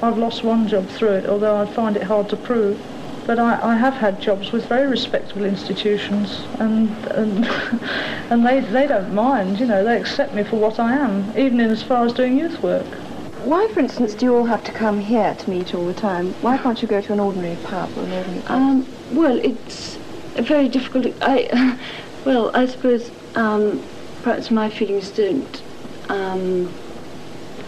I've 0.02 0.18
lost 0.18 0.44
one 0.44 0.68
job 0.68 0.88
through 0.88 1.12
it 1.12 1.26
although 1.26 1.56
I 1.56 1.66
find 1.66 1.96
it 1.96 2.04
hard 2.04 2.28
to 2.30 2.36
prove 2.36 2.80
but 3.26 3.40
I, 3.40 3.72
I 3.72 3.76
have 3.76 3.94
had 3.94 4.20
jobs 4.20 4.52
with 4.52 4.66
very 4.66 4.86
respectable 4.86 5.44
institutions 5.44 6.46
and 6.60 6.88
and, 7.08 7.44
and 8.30 8.46
they, 8.46 8.60
they 8.60 8.86
don't 8.86 9.12
mind, 9.14 9.58
you 9.58 9.66
know, 9.66 9.82
they 9.84 9.98
accept 9.98 10.32
me 10.32 10.44
for 10.44 10.56
what 10.56 10.78
I 10.78 10.94
am, 10.94 11.32
even 11.36 11.60
in 11.60 11.70
as 11.70 11.82
far 11.82 12.06
as 12.06 12.12
doing 12.12 12.38
youth 12.38 12.62
work. 12.62 12.86
Why, 13.44 13.68
for 13.68 13.80
instance, 13.80 14.14
do 14.14 14.26
you 14.26 14.36
all 14.36 14.46
have 14.46 14.64
to 14.64 14.72
come 14.72 14.98
here 15.00 15.34
to 15.34 15.50
meet 15.50 15.74
all 15.74 15.86
the 15.86 15.94
time? 15.94 16.32
Why 16.42 16.58
can't 16.58 16.80
you 16.82 16.88
go 16.88 17.00
to 17.00 17.12
an 17.12 17.20
ordinary 17.20 17.56
pub 17.64 17.96
or 17.96 18.02
an 18.02 18.12
ordinary 18.12 18.42
pub? 18.42 18.50
Um, 18.50 18.86
well, 19.12 19.38
it's 19.38 19.96
very 20.34 20.68
difficult. 20.68 21.06
I, 21.20 21.78
well, 22.24 22.50
I 22.54 22.66
suppose 22.66 23.10
um, 23.34 23.82
perhaps 24.22 24.50
my 24.50 24.68
feelings 24.70 25.10
don't 25.10 25.62
um, 26.08 26.72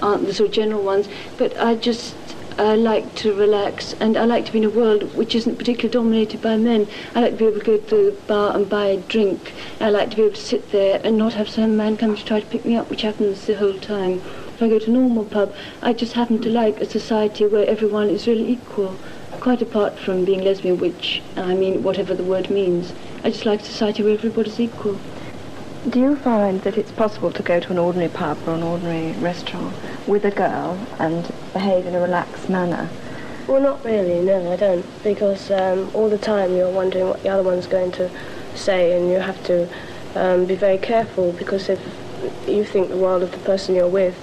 aren't 0.03 0.27
the 0.27 0.35
sort 0.35 0.51
of 0.51 0.55
general 0.55 0.83
ones, 0.83 1.09
but 1.37 1.57
I 1.59 1.75
just 1.75 2.15
I 2.59 2.75
like 2.75 3.15
to 3.17 3.33
relax 3.35 3.93
and 4.01 4.17
I 4.17 4.25
like 4.25 4.45
to 4.47 4.53
be 4.53 4.59
in 4.59 4.65
a 4.65 4.69
world 4.71 5.15
which 5.15 5.37
isn't 5.37 5.59
particularly 5.59 5.93
dominated 5.93 6.43
by 6.43 6.57
men. 6.57 6.89
I 7.15 7.21
like 7.21 7.35
to 7.35 7.39
be 7.39 7.45
able 7.47 7.61
to 7.61 7.65
go 7.65 7.77
to 7.79 8.11
the 8.11 8.17
bar 8.27 8.57
and 8.57 8.69
buy 8.69 8.87
a 8.87 8.97
drink. 8.97 9.53
I 9.81 9.91
like 9.91 10.11
to 10.11 10.17
be 10.17 10.23
able 10.23 10.35
to 10.35 10.41
sit 10.41 10.73
there 10.73 11.01
and 11.05 11.17
not 11.17 11.35
have 11.35 11.49
some 11.49 11.77
man 11.77 11.97
come 11.97 12.17
to 12.17 12.25
try 12.25 12.41
to 12.41 12.47
pick 12.47 12.65
me 12.65 12.75
up, 12.75 12.91
which 12.91 13.03
happens 13.03 13.47
the 13.47 13.55
whole 13.55 13.79
time. 13.79 14.15
if 14.55 14.61
I 14.61 14.69
go 14.69 14.81
to 14.81 14.91
a 14.91 14.93
normal 14.93 15.25
pub, 15.25 15.55
I 15.81 15.93
just 15.93 16.15
happen 16.15 16.43
to 16.43 16.51
like 16.51 16.81
a 16.81 16.85
society 16.85 17.47
where 17.47 17.65
everyone 17.65 18.11
is 18.11 18.27
really 18.27 18.51
equal, 18.51 18.97
quite 19.39 19.63
apart 19.63 19.97
from 19.97 20.25
being 20.25 20.43
lesbian, 20.43 20.79
which 20.79 21.23
I 21.37 21.55
mean, 21.55 21.85
whatever 21.85 22.13
the 22.13 22.25
word 22.25 22.51
means. 22.51 22.93
I 23.23 23.31
just 23.31 23.47
like 23.47 23.61
a 23.61 23.65
society 23.67 24.03
where 24.03 24.15
everybody's 24.15 24.59
equal. 24.59 24.99
Do 25.87 26.01
you 26.01 26.17
find 26.17 26.61
that 26.63 26.77
it's 26.77 26.91
possible 26.91 27.31
to 27.31 27.43
go 27.43 27.61
to 27.61 27.71
an 27.71 27.79
ordinary 27.79 28.11
pub 28.11 28.37
or 28.47 28.55
an 28.55 28.65
ordinary 28.65 29.13
restaurant 29.13 29.77
with 30.09 30.25
a 30.25 30.31
girl 30.31 30.77
and 30.99 31.33
behave 31.53 31.87
in 31.87 31.95
a 31.95 32.01
relaxed 32.01 32.51
manner? 32.51 32.91
Well, 33.47 33.61
not 33.63 33.85
really, 33.85 34.21
no, 34.21 34.53
I 34.53 34.57
don't, 34.57 34.85
because 35.05 35.53
um, 35.53 35.91
all 35.95 36.11
the 36.11 36.19
time 36.19 36.57
you're 36.57 36.69
wondering 36.69 37.09
what 37.09 37.23
the 37.23 37.29
other 37.29 37.45
one's 37.45 37.69
going 37.69 37.93
to 37.93 38.11
say, 38.57 38.99
and 38.99 39.09
you 39.09 39.21
have 39.21 39.43
to 39.45 39.69
um, 40.17 40.47
be 40.47 40.57
very 40.57 40.79
careful 40.79 41.31
because 41.33 41.69
if 41.69 41.81
you 42.49 42.65
think 42.65 42.89
the 42.89 42.97
world 42.97 43.23
of 43.23 43.31
the 43.31 43.39
person 43.39 43.77
you're 43.77 43.87
with 43.87 44.17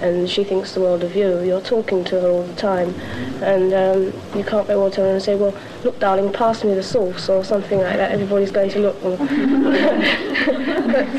and 0.00 0.28
she 0.28 0.44
thinks 0.44 0.72
the 0.72 0.80
world 0.80 1.04
of 1.04 1.14
you, 1.14 1.40
you're 1.40 1.60
talking 1.60 2.04
to 2.04 2.20
her 2.20 2.28
all 2.28 2.42
the 2.42 2.54
time, 2.54 2.94
and 3.42 3.72
um, 3.72 4.12
you 4.36 4.44
can't 4.44 4.66
go 4.66 4.82
over 4.82 4.94
to 4.94 5.00
her 5.02 5.10
and 5.12 5.22
say, 5.22 5.34
well, 5.34 5.54
look, 5.84 5.98
darling, 5.98 6.32
pass 6.32 6.64
me 6.64 6.74
the 6.74 6.82
sauce 6.82 7.28
or 7.28 7.44
something 7.44 7.78
like 7.78 7.96
that. 7.96 8.12
Everybody's 8.12 8.50
going 8.50 8.70
to 8.70 8.80
look. 8.80 9.00
but 9.02 9.18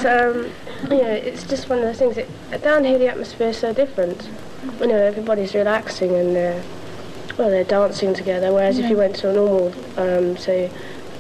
um, 0.06 0.52
you 0.90 1.02
know, 1.02 1.12
it's 1.12 1.44
just 1.44 1.70
one 1.70 1.80
of 1.80 1.86
those 1.86 2.00
things. 2.00 2.16
That, 2.16 2.64
down 2.64 2.84
here, 2.84 2.98
the 2.98 3.08
atmosphere 3.08 3.50
is 3.50 3.58
so 3.58 3.74
different. 3.74 4.30
You 4.80 4.88
know, 4.88 4.98
everybody's 4.98 5.54
relaxing 5.54 6.16
and 6.16 6.36
they're 6.36 6.64
well, 7.38 7.50
they're 7.50 7.64
dancing 7.64 8.14
together. 8.14 8.52
Whereas 8.54 8.78
yeah. 8.78 8.86
if 8.86 8.92
you 8.92 8.98
went 8.98 9.16
to 9.18 9.30
a 9.30 9.34
normal, 9.34 9.74
um, 9.98 10.38
say, 10.38 10.70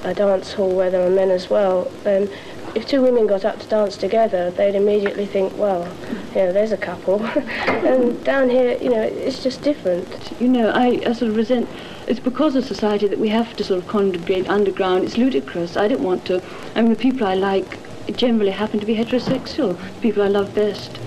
a 0.03 0.13
dance 0.13 0.53
hall 0.53 0.75
where 0.75 0.89
there 0.89 1.05
are 1.05 1.09
men 1.09 1.31
as 1.31 1.49
well, 1.49 1.91
then 2.03 2.29
if 2.75 2.87
two 2.87 3.01
women 3.01 3.27
got 3.27 3.45
up 3.45 3.59
to 3.59 3.67
dance 3.67 3.97
together, 3.97 4.51
they'd 4.51 4.75
immediately 4.75 5.25
think, 5.25 5.57
well, 5.57 5.87
you 6.29 6.35
know, 6.35 6.53
there's 6.53 6.71
a 6.71 6.77
couple. 6.77 7.23
and 7.67 8.23
down 8.23 8.49
here, 8.49 8.77
you 8.81 8.89
know, 8.89 9.01
it's 9.01 9.43
just 9.43 9.61
different. 9.61 10.31
You 10.39 10.47
know, 10.47 10.69
I, 10.69 11.01
I 11.05 11.13
sort 11.13 11.31
of 11.31 11.35
resent 11.35 11.67
it's 12.07 12.19
because 12.19 12.55
of 12.55 12.65
society 12.65 13.07
that 13.07 13.19
we 13.19 13.29
have 13.29 13.55
to 13.55 13.63
sort 13.63 13.81
of 13.81 13.87
congregate 13.87 14.49
underground. 14.49 15.05
It's 15.05 15.17
ludicrous. 15.17 15.77
I 15.77 15.87
don't 15.87 16.01
want 16.01 16.25
to. 16.25 16.41
I 16.75 16.81
mean, 16.81 16.89
the 16.89 16.97
people 16.97 17.27
I 17.27 17.35
like 17.35 17.77
generally 18.17 18.51
happen 18.51 18.79
to 18.79 18.85
be 18.85 18.95
heterosexual, 18.95 19.77
the 19.77 20.01
people 20.01 20.23
I 20.23 20.27
love 20.27 20.53
best. 20.53 20.99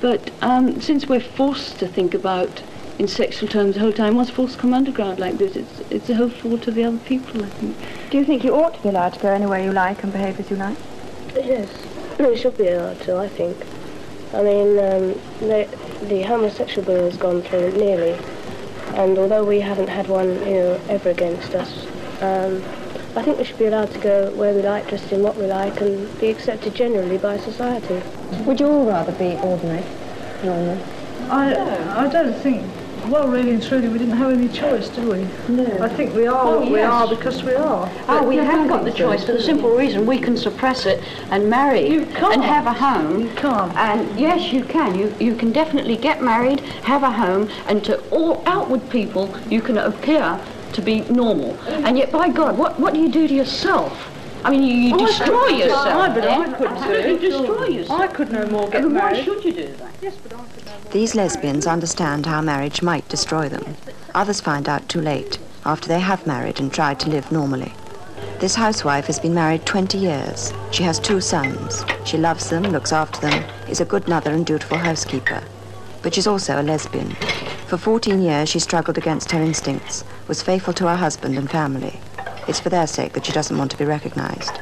But 0.00 0.30
um, 0.42 0.80
since 0.80 1.06
we're 1.06 1.20
forced 1.20 1.78
to 1.78 1.88
think 1.88 2.14
about 2.14 2.62
in 2.98 3.08
sexual 3.08 3.48
terms 3.48 3.76
the 3.76 3.80
whole 3.80 3.92
time, 3.92 4.16
what's 4.16 4.30
forced 4.30 4.56
to 4.56 4.60
come 4.60 4.74
underground 4.74 5.18
like 5.18 5.38
this? 5.38 5.56
It's, 5.56 5.80
it's 5.90 6.06
the 6.08 6.16
whole 6.16 6.30
fault 6.30 6.66
of 6.66 6.74
the 6.74 6.84
other 6.84 6.98
people, 6.98 7.42
I 7.44 7.48
think. 7.48 7.76
Do 8.10 8.18
you 8.18 8.24
think 8.24 8.44
you 8.44 8.54
ought 8.54 8.74
to 8.74 8.82
be 8.82 8.88
allowed 8.88 9.14
to 9.14 9.20
go 9.20 9.28
anywhere 9.28 9.62
you 9.62 9.72
like 9.72 10.02
and 10.02 10.12
behave 10.12 10.38
as 10.40 10.50
you 10.50 10.56
like? 10.56 10.76
Yes, 11.34 11.68
you 12.18 12.36
should 12.36 12.56
be 12.58 12.68
allowed 12.68 13.00
to, 13.02 13.16
I 13.16 13.28
think. 13.28 13.56
I 14.34 14.42
mean, 14.42 14.78
um, 14.78 15.20
the, 15.40 15.68
the 16.02 16.22
homosexual 16.22 16.86
bill 16.86 17.04
has 17.04 17.16
gone 17.16 17.42
through 17.42 17.72
nearly, 17.72 18.18
and 18.94 19.18
although 19.18 19.44
we 19.44 19.60
haven't 19.60 19.88
had 19.88 20.08
one, 20.08 20.28
you 20.46 20.54
know, 20.54 20.80
ever 20.88 21.10
against 21.10 21.54
us, 21.54 21.86
um, 22.22 22.62
I 23.16 23.22
think 23.22 23.38
we 23.38 23.44
should 23.44 23.58
be 23.58 23.66
allowed 23.66 23.90
to 23.92 23.98
go 23.98 24.30
where 24.36 24.54
we 24.54 24.62
like, 24.62 24.88
dressed 24.88 25.12
in 25.12 25.22
what 25.22 25.36
we 25.36 25.46
like, 25.46 25.80
and 25.80 26.20
be 26.20 26.30
accepted 26.30 26.74
generally 26.74 27.18
by 27.18 27.38
society. 27.38 28.02
Would 28.44 28.60
you 28.60 28.68
all 28.68 28.86
rather 28.86 29.12
be 29.12 29.36
ordinary, 29.42 29.84
normal? 30.44 30.78
I, 31.28 32.06
I 32.06 32.08
don't 32.08 32.34
think 32.34 32.64
well, 33.08 33.28
really 33.28 33.50
and 33.50 33.62
truly, 33.62 33.88
we 33.88 33.98
didn't 33.98 34.16
have 34.16 34.32
any 34.32 34.48
choice, 34.48 34.88
did 34.88 35.04
we? 35.04 35.26
No. 35.54 35.64
I 35.80 35.88
think 35.88 36.14
we 36.14 36.26
are 36.26 36.46
oh, 36.46 36.58
what 36.58 36.64
yes. 36.64 36.72
we 36.72 36.80
are 36.80 37.08
because 37.08 37.42
we 37.42 37.54
are. 37.54 37.90
Oh, 38.08 38.26
we 38.26 38.36
have 38.36 38.68
got 38.68 38.84
the 38.84 38.92
choice 38.92 39.24
for 39.24 39.32
the 39.32 39.42
simple 39.42 39.76
reason 39.76 40.06
we 40.06 40.18
can 40.18 40.36
suppress 40.36 40.86
it 40.86 41.02
and 41.30 41.48
marry 41.48 41.96
and 41.96 42.44
have 42.44 42.66
a 42.66 42.72
home. 42.72 43.20
You 43.20 43.30
can't. 43.34 43.74
And 43.76 44.18
yes, 44.18 44.52
you 44.52 44.64
can. 44.64 44.94
You 44.98 45.14
you 45.18 45.34
can 45.34 45.52
definitely 45.52 45.96
get 45.96 46.22
married, 46.22 46.60
have 46.84 47.02
a 47.02 47.10
home, 47.10 47.48
and 47.66 47.84
to 47.84 48.00
all 48.10 48.42
outward 48.46 48.88
people, 48.90 49.34
you 49.48 49.60
can 49.60 49.78
appear 49.78 50.40
to 50.72 50.82
be 50.82 51.00
normal. 51.02 51.54
Mm. 51.54 51.84
And 51.86 51.98
yet, 51.98 52.12
by 52.12 52.28
God, 52.28 52.56
what 52.56 52.78
what 52.78 52.94
do 52.94 53.00
you 53.00 53.08
do 53.10 53.26
to 53.26 53.34
yourself? 53.34 54.09
I 54.44 54.50
mean, 54.50 54.62
you, 54.62 54.74
you 54.74 54.94
oh, 54.94 55.06
destroy 55.06 55.48
yourself. 55.48 55.86
I, 55.86 56.14
but 56.14 56.24
I 56.24 56.52
couldn't 56.54 56.82
do 56.82 56.90
it. 56.92 57.22
You 57.22 57.30
destroy 57.30 57.66
yourself. 57.66 58.00
I 58.00 58.06
could 58.06 58.32
no 58.32 58.46
more 58.46 58.68
get 58.70 58.84
married. 58.84 59.18
Why 59.18 59.22
should 59.24 59.44
you 59.44 59.52
do 59.52 59.66
that? 59.74 59.94
Yes, 60.00 60.16
but 60.22 60.32
I 60.32 60.44
could 60.44 60.66
no 60.66 60.72
more. 60.72 60.92
These 60.92 61.14
lesbians 61.14 61.66
understand 61.66 62.26
how 62.26 62.40
marriage 62.40 62.82
might 62.82 63.08
destroy 63.08 63.48
them. 63.48 63.76
Others 64.14 64.40
find 64.40 64.68
out 64.68 64.88
too 64.88 65.00
late, 65.00 65.38
after 65.64 65.88
they 65.88 66.00
have 66.00 66.26
married 66.26 66.58
and 66.58 66.72
tried 66.72 66.98
to 67.00 67.10
live 67.10 67.30
normally. 67.30 67.72
This 68.40 68.54
housewife 68.54 69.06
has 69.06 69.18
been 69.18 69.34
married 69.34 69.66
20 69.66 69.98
years. 69.98 70.54
She 70.70 70.82
has 70.84 70.98
two 70.98 71.20
sons. 71.20 71.84
She 72.06 72.16
loves 72.16 72.48
them, 72.48 72.62
looks 72.62 72.92
after 72.92 73.20
them, 73.20 73.44
is 73.68 73.82
a 73.82 73.84
good 73.84 74.08
mother 74.08 74.30
and 74.30 74.46
dutiful 74.46 74.78
housekeeper. 74.78 75.42
But 76.02 76.14
she's 76.14 76.26
also 76.26 76.58
a 76.58 76.62
lesbian. 76.62 77.10
For 77.66 77.76
14 77.76 78.22
years, 78.22 78.48
she 78.48 78.58
struggled 78.58 78.96
against 78.96 79.30
her 79.32 79.42
instincts, 79.42 80.02
was 80.26 80.42
faithful 80.42 80.72
to 80.74 80.86
her 80.86 80.96
husband 80.96 81.36
and 81.36 81.50
family. 81.50 82.00
It's 82.48 82.60
for 82.60 82.68
their 82.68 82.86
sake 82.86 83.12
that 83.12 83.26
she 83.26 83.32
doesn't 83.32 83.56
want 83.56 83.70
to 83.70 83.76
be 83.76 83.84
recognized. 83.84 84.52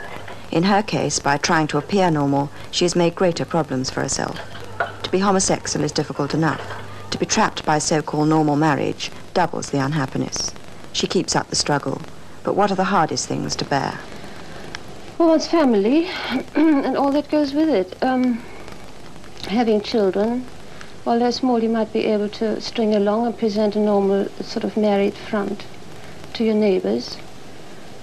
In 0.50 0.64
her 0.64 0.82
case, 0.82 1.18
by 1.18 1.36
trying 1.36 1.66
to 1.68 1.78
appear 1.78 2.10
normal, 2.10 2.50
she 2.70 2.84
has 2.84 2.96
made 2.96 3.14
greater 3.14 3.44
problems 3.44 3.90
for 3.90 4.00
herself. 4.00 4.40
To 5.02 5.10
be 5.10 5.18
homosexual 5.18 5.84
is 5.84 5.92
difficult 5.92 6.34
enough. 6.34 6.60
To 7.10 7.18
be 7.18 7.26
trapped 7.26 7.64
by 7.64 7.78
so-called 7.78 8.28
normal 8.28 8.56
marriage 8.56 9.10
doubles 9.34 9.70
the 9.70 9.78
unhappiness. 9.78 10.52
She 10.92 11.06
keeps 11.06 11.36
up 11.36 11.48
the 11.48 11.56
struggle. 11.56 12.00
But 12.42 12.54
what 12.54 12.70
are 12.70 12.76
the 12.76 12.84
hardest 12.84 13.28
things 13.28 13.54
to 13.56 13.64
bear? 13.64 13.98
Well, 15.18 15.34
it's 15.34 15.46
family 15.46 16.08
and 16.54 16.96
all 16.96 17.12
that 17.12 17.30
goes 17.30 17.52
with 17.52 17.68
it. 17.68 17.96
Um, 18.02 18.42
having 19.48 19.80
children, 19.80 20.46
while 21.04 21.18
they're 21.18 21.32
small, 21.32 21.62
you 21.62 21.68
might 21.68 21.92
be 21.92 22.04
able 22.06 22.28
to 22.30 22.60
string 22.60 22.94
along 22.94 23.26
and 23.26 23.38
present 23.38 23.76
a 23.76 23.80
normal 23.80 24.28
sort 24.40 24.64
of 24.64 24.76
married 24.76 25.14
front 25.14 25.64
to 26.34 26.44
your 26.44 26.54
neighbors. 26.54 27.16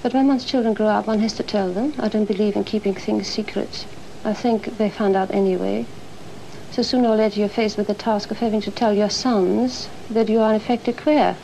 But 0.06 0.14
when 0.14 0.28
one's 0.28 0.46
children 0.46 0.76
grow 0.76 0.90
up, 0.90 1.08
one 1.08 1.18
has 1.22 1.34
to 1.34 1.42
tell 1.42 1.72
them. 1.72 1.96
I 1.98 2.10
don't 2.10 2.26
believe 2.26 2.56
in 2.56 2.64
keeping 2.64 2.94
things 2.94 3.28
secret. 3.28 3.88
I 4.24 4.36
think 4.36 4.78
they 4.78 4.88
found 4.88 5.16
out 5.16 5.32
anyway. 5.32 5.88
So 6.70 6.84
sooner 6.84 7.10
or 7.10 7.16
later 7.16 7.40
you're 7.40 7.50
faced 7.50 7.76
with 7.76 7.88
the 7.88 7.96
task 7.96 8.30
of 8.30 8.38
having 8.38 8.62
to 8.62 8.70
tell 8.70 8.94
your 8.94 9.10
sons 9.10 9.90
that 10.12 10.30
you 10.30 10.42
are 10.42 10.52
in 10.52 10.58
effect 10.58 10.88
a 10.88 10.94
queer. 10.94 11.36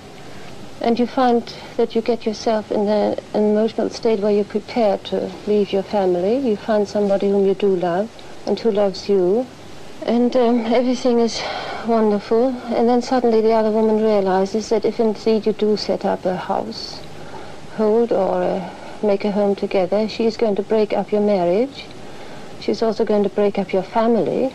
And 0.79 0.99
you 0.99 1.07
find 1.07 1.41
that 1.75 1.95
you 1.95 2.01
get 2.01 2.27
yourself 2.27 2.71
in 2.71 2.87
an 2.87 3.17
emotional 3.33 3.89
state 3.89 4.19
where 4.19 4.31
you're 4.31 4.45
prepared 4.45 5.03
to 5.05 5.31
leave 5.47 5.73
your 5.73 5.81
family. 5.81 6.37
You 6.47 6.55
find 6.55 6.87
somebody 6.87 7.31
whom 7.31 7.47
you 7.47 7.55
do 7.55 7.75
love 7.75 8.11
and 8.45 8.59
who 8.59 8.69
loves 8.69 9.09
you. 9.09 9.47
And 10.05 10.35
um, 10.35 10.59
everything 10.67 11.17
is 11.17 11.41
wonderful. 11.87 12.49
And 12.75 12.87
then 12.87 13.01
suddenly 13.01 13.41
the 13.41 13.53
other 13.53 13.71
woman 13.71 14.03
realizes 14.03 14.69
that 14.69 14.85
if 14.85 14.99
indeed 14.99 15.47
you 15.47 15.53
do 15.53 15.77
set 15.77 16.05
up 16.05 16.25
a 16.25 16.37
house, 16.37 17.01
hold 17.77 18.11
or 18.11 18.43
uh, 18.43 18.69
make 19.03 19.25
a 19.25 19.31
home 19.31 19.55
together, 19.55 20.07
she 20.07 20.25
is 20.25 20.37
going 20.37 20.55
to 20.55 20.63
break 20.63 20.93
up 20.93 21.11
your 21.11 21.21
marriage. 21.21 21.85
She's 22.59 22.81
also 22.81 23.05
going 23.05 23.23
to 23.23 23.29
break 23.29 23.57
up 23.57 23.73
your 23.73 23.83
family. 23.83 24.53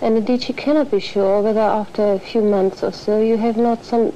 And 0.00 0.16
indeed, 0.16 0.42
she 0.42 0.52
cannot 0.52 0.90
be 0.90 1.00
sure 1.00 1.40
whether 1.42 1.60
after 1.60 2.12
a 2.12 2.18
few 2.18 2.42
months 2.42 2.82
or 2.82 2.92
so 2.92 3.20
you 3.20 3.36
have 3.36 3.56
not 3.56 3.84
some 3.84 4.12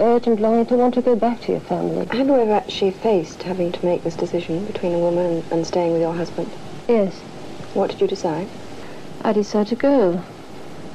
urgent 0.00 0.40
longing 0.40 0.66
to 0.66 0.74
want 0.74 0.94
to 0.94 1.02
go 1.02 1.14
back 1.14 1.40
to 1.42 1.52
your 1.52 1.60
family. 1.60 2.06
Have 2.06 2.26
you 2.26 2.34
ever 2.34 2.52
actually 2.52 2.90
faced 2.90 3.42
having 3.44 3.72
to 3.72 3.86
make 3.86 4.02
this 4.02 4.16
decision 4.16 4.64
between 4.66 4.92
a 4.92 4.98
woman 4.98 5.44
and 5.50 5.66
staying 5.66 5.92
with 5.92 6.02
your 6.02 6.14
husband? 6.14 6.50
Yes. 6.88 7.14
What 7.74 7.90
did 7.90 8.00
you 8.00 8.06
decide? 8.06 8.48
I 9.22 9.32
decided 9.32 9.68
to 9.68 9.76
go. 9.76 10.22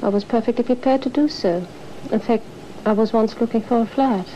I 0.02 0.08
was 0.08 0.24
perfectly 0.24 0.64
prepared 0.64 1.02
to 1.02 1.08
do 1.08 1.28
so. 1.28 1.66
In 2.12 2.20
fact, 2.20 2.44
I 2.86 2.92
was 2.92 3.12
once 3.12 3.40
looking 3.40 3.62
for 3.62 3.80
a 3.80 3.86
flat. 3.86 4.26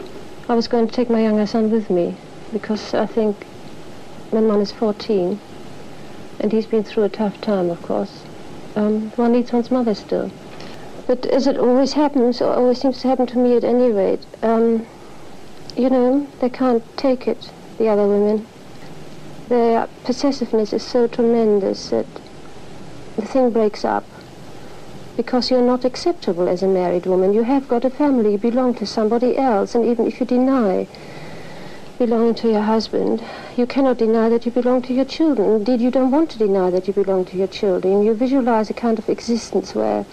I 0.47 0.55
was 0.55 0.69
going 0.69 0.87
to 0.87 0.93
take 0.93 1.09
my 1.09 1.23
younger 1.23 1.47
son 1.47 1.71
with 1.71 1.89
me 1.89 2.17
because 2.53 2.93
I 2.93 3.07
think 3.07 3.45
when 4.31 4.47
one 4.47 4.61
is 4.61 4.71
14 4.73 5.41
and 6.39 6.53
he's 6.53 6.67
been 6.67 6.85
through 6.85 7.05
a 7.05 7.09
tough 7.09 7.41
time, 7.41 7.71
of 7.71 7.81
course, 7.83 8.25
um, 8.77 9.11
one 9.13 9.33
needs 9.33 9.53
one's 9.53 9.71
mother 9.71 9.95
still. 9.95 10.31
But 11.07 11.25
as 11.27 11.47
it 11.47 11.57
always 11.57 11.95
happens, 11.95 12.43
or 12.43 12.53
always 12.53 12.81
seems 12.81 13.01
to 13.01 13.09
happen 13.09 13.27
to 13.29 13.39
me 13.39 13.57
at 13.57 13.65
any 13.65 13.91
rate, 13.91 14.27
um, 14.43 14.87
you 15.77 15.89
know, 15.89 16.27
they 16.41 16.51
can't 16.51 16.85
take 16.99 17.27
it, 17.27 17.51
the 17.79 17.89
other 17.89 18.07
women. 18.07 18.47
Their 19.49 19.89
possessiveness 20.05 20.75
is 20.75 20.83
so 20.83 21.07
tremendous 21.07 21.89
that 21.89 22.07
the 23.17 23.23
thing 23.23 23.51
breaks 23.51 23.85
up 23.85 24.05
because 25.17 25.51
you're 25.51 25.63
not 25.63 25.85
acceptable 25.85 26.49
as 26.49 26.63
a 26.63 26.69
married 26.69 27.07
woman. 27.07 27.33
You 27.33 27.43
have 27.45 27.69
got 27.69 27.85
a 27.85 27.91
family, 27.91 28.33
you 28.33 28.39
belong 28.39 28.75
to 28.75 28.87
somebody 28.87 29.37
else, 29.37 29.75
and 29.75 29.85
even 29.85 30.07
if 30.07 30.21
you 30.21 30.27
deny 30.27 30.87
belonging 31.99 32.35
to 32.35 32.51
your 32.51 32.63
husband, 32.63 33.23
you 33.57 33.67
cannot 33.67 33.99
deny 33.99 34.29
that 34.29 34.45
you 34.45 34.51
belong 34.51 34.83
to 34.83 34.93
your 34.93 35.05
children. 35.05 35.51
Indeed, 35.51 35.81
you 35.81 35.91
don't 35.91 36.11
want 36.11 36.31
to 36.31 36.39
deny 36.39 36.71
that 36.71 36.89
you 36.89 36.93
belong 36.93 37.25
to 37.27 37.37
your 37.37 37.47
children. 37.47 38.03
You 38.03 38.15
visualize 38.15 38.69
a 38.71 38.75
kind 38.75 38.99
of 38.99 39.09
existence 39.09 39.75
where 39.75 40.05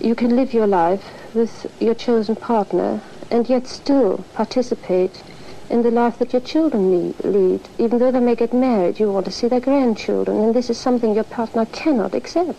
you 0.00 0.14
can 0.14 0.34
live 0.34 0.52
your 0.52 0.66
life 0.66 1.04
with 1.34 1.70
your 1.80 1.94
chosen 1.94 2.34
partner 2.34 3.00
and 3.30 3.48
yet 3.48 3.66
still 3.66 4.24
participate 4.34 5.22
in 5.70 5.82
the 5.82 5.90
life 5.90 6.18
that 6.18 6.32
your 6.32 6.42
children 6.42 7.14
lead. 7.22 7.68
Even 7.78 7.98
though 7.98 8.10
they 8.10 8.20
may 8.20 8.34
get 8.34 8.52
married, 8.52 8.98
you 8.98 9.12
want 9.12 9.26
to 9.26 9.32
see 9.32 9.46
their 9.48 9.60
grandchildren, 9.60 10.38
and 10.38 10.54
this 10.54 10.70
is 10.70 10.78
something 10.78 11.14
your 11.14 11.24
partner 11.24 11.66
cannot 11.66 12.14
accept. 12.14 12.58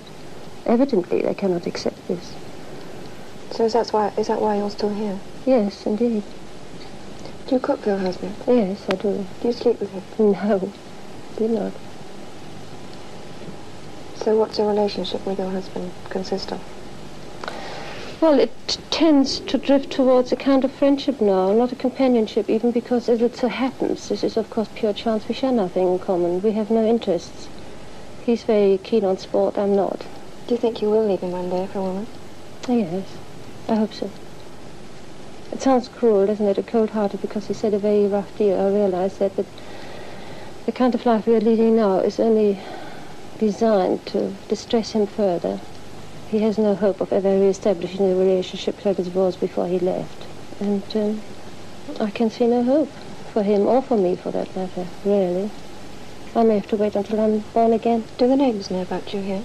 Evidently, 0.70 1.24
they 1.24 1.34
cannot 1.34 1.66
accept 1.66 2.08
this. 2.08 2.36
So 3.50 3.66
is 3.66 3.74
that 3.74 3.90
why 3.90 4.14
is 4.20 4.28
that 4.28 4.40
why 4.40 4.58
you're 4.58 4.70
still 4.70 4.94
here? 4.94 5.20
Yes, 5.44 5.88
indeed. 5.88 6.22
Do 7.48 7.56
you 7.56 7.60
cook 7.60 7.80
for 7.80 7.90
your 7.90 7.98
husband? 7.98 8.36
Yes, 8.46 8.86
I 8.88 8.94
do. 8.94 9.26
Do 9.42 9.48
you 9.48 9.52
sleep 9.52 9.80
with 9.80 9.90
him? 9.90 10.04
No, 10.32 10.72
do 11.38 11.48
not. 11.48 11.74
So 14.18 14.38
what's 14.38 14.60
your 14.60 14.68
relationship 14.68 15.26
with 15.26 15.40
your 15.40 15.50
husband 15.50 15.92
consist 16.10 16.52
of? 16.52 16.62
Well, 18.22 18.40
it 18.40 18.78
tends 18.92 19.40
to 19.40 19.58
drift 19.58 19.90
towards 19.90 20.32
a 20.32 20.36
kind 20.36 20.64
of 20.64 20.72
friendship 20.72 21.20
now, 21.20 21.52
not 21.52 21.72
a 21.72 21.76
companionship, 21.76 22.48
even 22.48 22.70
because 22.70 23.10
as 23.10 23.24
it 23.24 23.36
so 23.36 23.48
happens, 23.48 24.08
this 24.10 24.24
is 24.24 24.38
of 24.38 24.52
course 24.52 24.70
pure 24.76 24.94
chance, 24.94 25.28
we 25.28 25.34
share 25.34 25.52
nothing 25.52 25.88
in 25.94 25.98
common. 25.98 26.44
We 26.44 26.52
have 26.52 26.70
no 26.70 26.86
interests. 26.86 27.48
He's 28.24 28.44
very 28.44 28.78
keen 28.78 29.04
on 29.04 29.18
sport, 29.18 29.58
I'm 29.58 29.76
not. 29.76 30.06
Do 30.50 30.56
you 30.56 30.62
think 30.62 30.82
you 30.82 30.90
will 30.90 31.08
leave 31.08 31.20
him 31.20 31.30
one 31.30 31.52
day 31.52 31.68
for 31.68 31.78
a 31.78 31.84
woman? 31.84 32.08
Yes, 32.68 33.06
I 33.68 33.76
hope 33.76 33.94
so. 33.94 34.10
It 35.52 35.62
sounds 35.62 35.88
cruel, 35.90 36.26
doesn't 36.26 36.48
it, 36.48 36.58
A 36.58 36.64
cold-hearted, 36.64 37.22
because 37.22 37.46
he 37.46 37.54
said 37.54 37.76
a 37.76 37.78
very 37.78 38.08
rough 38.08 38.36
deal. 38.36 38.60
I 38.60 38.68
realize 38.72 39.20
that, 39.20 39.36
but 39.36 39.46
the 40.66 40.72
kind 40.72 40.96
of 40.96 41.06
life 41.06 41.28
we 41.28 41.36
are 41.36 41.40
leading 41.40 41.76
now 41.76 42.00
is 42.00 42.20
only 42.20 42.58
designed 43.38 44.04
to 44.08 44.34
distress 44.48 44.94
him 44.94 45.06
further. 45.06 45.60
He 46.30 46.40
has 46.40 46.58
no 46.58 46.74
hope 46.74 47.00
of 47.00 47.14
ever 47.14 47.40
re-establishing 47.40 48.10
the 48.10 48.16
relationship 48.16 48.84
like 48.84 48.98
it 48.98 49.14
was 49.14 49.38
before 49.38 49.68
he 49.68 49.78
left. 49.78 50.26
And 50.60 50.82
um, 50.96 51.22
I 52.00 52.10
can 52.10 52.32
see 52.32 52.48
no 52.48 52.64
hope 52.64 52.92
for 53.34 53.44
him 53.44 53.68
or 53.68 53.84
for 53.84 53.98
me, 53.98 54.16
for 54.16 54.32
that 54.32 54.56
matter, 54.56 54.88
really. 55.06 55.52
I 56.36 56.42
may 56.42 56.56
have 56.56 56.70
to 56.70 56.76
wait 56.76 56.96
until 56.96 57.20
I'm 57.20 57.42
born 57.54 57.72
again. 57.72 58.06
Do 58.18 58.28
the 58.28 58.36
neighbours 58.36 58.72
know 58.72 58.82
about 58.82 59.14
you 59.14 59.22
here? 59.22 59.44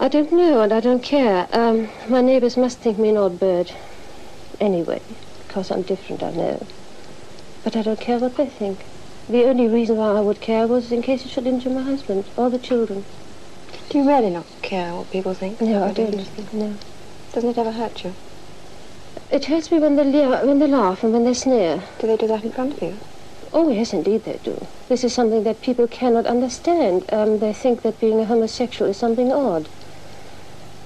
I 0.00 0.06
don't 0.06 0.30
know, 0.32 0.60
and 0.60 0.72
I 0.72 0.78
don't 0.78 1.02
care. 1.02 1.48
Um, 1.52 1.88
my 2.08 2.20
neighbours 2.20 2.56
must 2.56 2.78
think 2.78 2.98
me 2.98 3.08
an 3.08 3.16
odd 3.16 3.40
bird. 3.40 3.72
Anyway, 4.60 5.00
because 5.40 5.72
I'm 5.72 5.82
different, 5.82 6.22
I 6.22 6.30
know. 6.30 6.64
But 7.64 7.74
I 7.74 7.82
don't 7.82 8.00
care 8.00 8.18
what 8.18 8.36
they 8.36 8.46
think. 8.46 8.86
The 9.28 9.44
only 9.44 9.66
reason 9.66 9.96
why 9.96 10.16
I 10.16 10.20
would 10.20 10.40
care 10.40 10.68
was 10.68 10.92
in 10.92 11.02
case 11.02 11.24
it 11.24 11.30
should 11.30 11.48
injure 11.48 11.70
my 11.70 11.82
husband 11.82 12.30
or 12.36 12.48
the 12.48 12.60
children. 12.60 13.04
Do 13.90 13.98
you 13.98 14.06
really 14.06 14.30
not 14.30 14.46
care 14.62 14.94
what 14.94 15.10
people 15.10 15.34
think? 15.34 15.60
No, 15.60 15.82
I 15.84 15.92
don't. 15.92 16.24
think? 16.24 16.52
No. 16.52 16.74
Doesn't 17.32 17.50
it 17.50 17.58
ever 17.58 17.72
hurt 17.72 18.04
you? 18.04 18.14
It 19.32 19.46
hurts 19.46 19.72
me 19.72 19.80
when 19.80 19.96
they, 19.96 20.26
when 20.28 20.60
they 20.60 20.68
laugh 20.68 21.02
and 21.02 21.12
when 21.12 21.24
they 21.24 21.34
sneer. 21.34 21.82
Do 21.98 22.06
they 22.06 22.16
do 22.16 22.28
that 22.28 22.44
in 22.44 22.52
front 22.52 22.74
of 22.74 22.82
you? 22.82 22.94
Oh, 23.52 23.68
yes, 23.68 23.92
indeed 23.92 24.22
they 24.24 24.38
do. 24.44 24.64
This 24.88 25.02
is 25.02 25.12
something 25.12 25.42
that 25.42 25.60
people 25.60 25.88
cannot 25.88 26.26
understand. 26.26 27.04
Um, 27.12 27.40
they 27.40 27.52
think 27.52 27.82
that 27.82 27.98
being 27.98 28.20
a 28.20 28.26
homosexual 28.26 28.88
is 28.88 28.96
something 28.96 29.32
odd. 29.32 29.68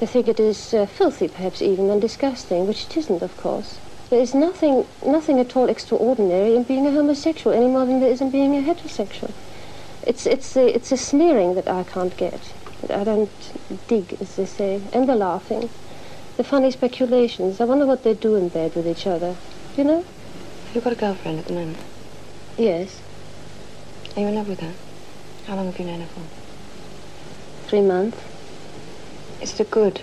They 0.02 0.06
think 0.06 0.26
it 0.26 0.40
is 0.40 0.74
uh, 0.74 0.86
filthy, 0.86 1.28
perhaps 1.28 1.62
even, 1.62 1.88
and 1.88 2.00
disgusting, 2.00 2.66
which 2.66 2.86
it 2.86 2.96
isn't, 2.96 3.22
of 3.22 3.36
course. 3.36 3.78
There 4.10 4.20
is 4.20 4.34
nothing, 4.34 4.84
nothing 5.06 5.38
at 5.38 5.54
all 5.54 5.68
extraordinary 5.68 6.56
in 6.56 6.64
being 6.64 6.88
a 6.88 6.90
homosexual, 6.90 7.54
any 7.56 7.68
more 7.68 7.86
than 7.86 8.00
there 8.00 8.10
is 8.10 8.20
in 8.20 8.32
being 8.32 8.56
a 8.56 8.62
heterosexual. 8.62 9.30
It's, 10.04 10.26
it's, 10.26 10.56
a, 10.56 10.74
it's 10.74 10.90
a 10.90 10.96
sneering 10.96 11.54
that 11.54 11.68
I 11.68 11.84
can't 11.84 12.16
get, 12.16 12.52
that 12.80 12.98
I 12.98 13.04
don't 13.04 13.30
dig, 13.86 14.16
as 14.20 14.34
they 14.34 14.44
say, 14.44 14.82
and 14.92 15.08
the 15.08 15.14
laughing. 15.14 15.70
The 16.36 16.42
funny 16.42 16.72
speculations. 16.72 17.60
I 17.60 17.64
wonder 17.64 17.86
what 17.86 18.02
they 18.02 18.14
do 18.14 18.34
in 18.34 18.48
bed 18.48 18.74
with 18.74 18.88
each 18.88 19.06
other. 19.06 19.36
You 19.76 19.84
know? 19.84 20.02
Have 20.66 20.74
you 20.74 20.80
got 20.80 20.94
a 20.94 20.96
girlfriend 20.96 21.38
at 21.38 21.44
the 21.44 21.52
moment? 21.52 21.78
Yes, 22.58 23.00
Are 24.16 24.22
you 24.22 24.26
in 24.26 24.34
love 24.34 24.48
with 24.48 24.58
her? 24.58 24.72
How 25.46 25.54
long 25.54 25.66
have 25.66 25.78
you 25.78 25.84
known 25.84 26.00
her 26.00 26.06
for? 26.08 26.22
three 27.68 27.82
months. 27.82 28.31
Is 29.42 29.55
it 29.55 29.61
a 29.61 29.64
good 29.64 30.00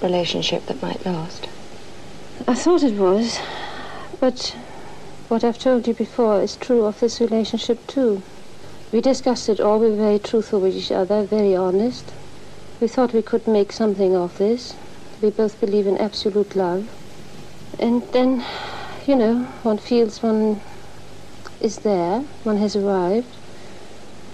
relationship 0.00 0.64
that 0.64 0.80
might 0.80 1.04
last? 1.04 1.46
I 2.48 2.54
thought 2.54 2.82
it 2.82 2.94
was, 2.94 3.38
but 4.18 4.56
what 5.28 5.44
I've 5.44 5.58
told 5.58 5.86
you 5.86 5.92
before 5.92 6.40
is 6.40 6.56
true 6.56 6.86
of 6.86 6.98
this 6.98 7.20
relationship 7.20 7.86
too. 7.86 8.22
We 8.92 9.02
discussed 9.02 9.50
it 9.50 9.60
all, 9.60 9.78
we 9.78 9.90
were 9.90 9.96
very 9.96 10.18
truthful 10.18 10.60
with 10.60 10.74
each 10.74 10.90
other, 10.90 11.24
very 11.24 11.54
honest. 11.54 12.14
We 12.80 12.88
thought 12.88 13.12
we 13.12 13.20
could 13.20 13.46
make 13.46 13.72
something 13.72 14.16
of 14.16 14.38
this. 14.38 14.74
We 15.20 15.28
both 15.28 15.60
believe 15.60 15.86
in 15.86 15.98
absolute 15.98 16.56
love. 16.56 16.88
And 17.78 18.02
then, 18.14 18.42
you 19.06 19.16
know, 19.16 19.44
one 19.64 19.76
feels 19.76 20.22
one 20.22 20.62
is 21.60 21.80
there, 21.80 22.20
one 22.44 22.56
has 22.56 22.74
arrived. 22.74 23.36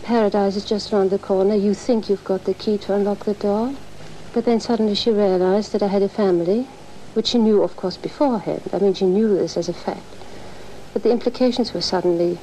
Paradise 0.04 0.54
is 0.54 0.64
just 0.64 0.92
around 0.92 1.10
the 1.10 1.18
corner. 1.18 1.56
You 1.56 1.74
think 1.74 2.08
you've 2.08 2.22
got 2.22 2.44
the 2.44 2.54
key 2.54 2.78
to 2.78 2.94
unlock 2.94 3.24
the 3.24 3.34
door. 3.34 3.74
But 4.32 4.44
then 4.46 4.60
suddenly 4.60 4.94
she 4.94 5.10
realized 5.10 5.72
that 5.72 5.82
I 5.82 5.88
had 5.88 6.02
a 6.02 6.08
family, 6.08 6.66
which 7.14 7.28
she 7.28 7.38
knew, 7.38 7.62
of 7.62 7.76
course, 7.76 7.96
beforehand. 7.96 8.62
I 8.72 8.78
mean, 8.78 8.94
she 8.94 9.04
knew 9.04 9.28
this 9.36 9.56
as 9.56 9.68
a 9.68 9.74
fact. 9.74 10.04
But 10.92 11.02
the 11.02 11.10
implications 11.10 11.74
were 11.74 11.82
suddenly 11.82 12.38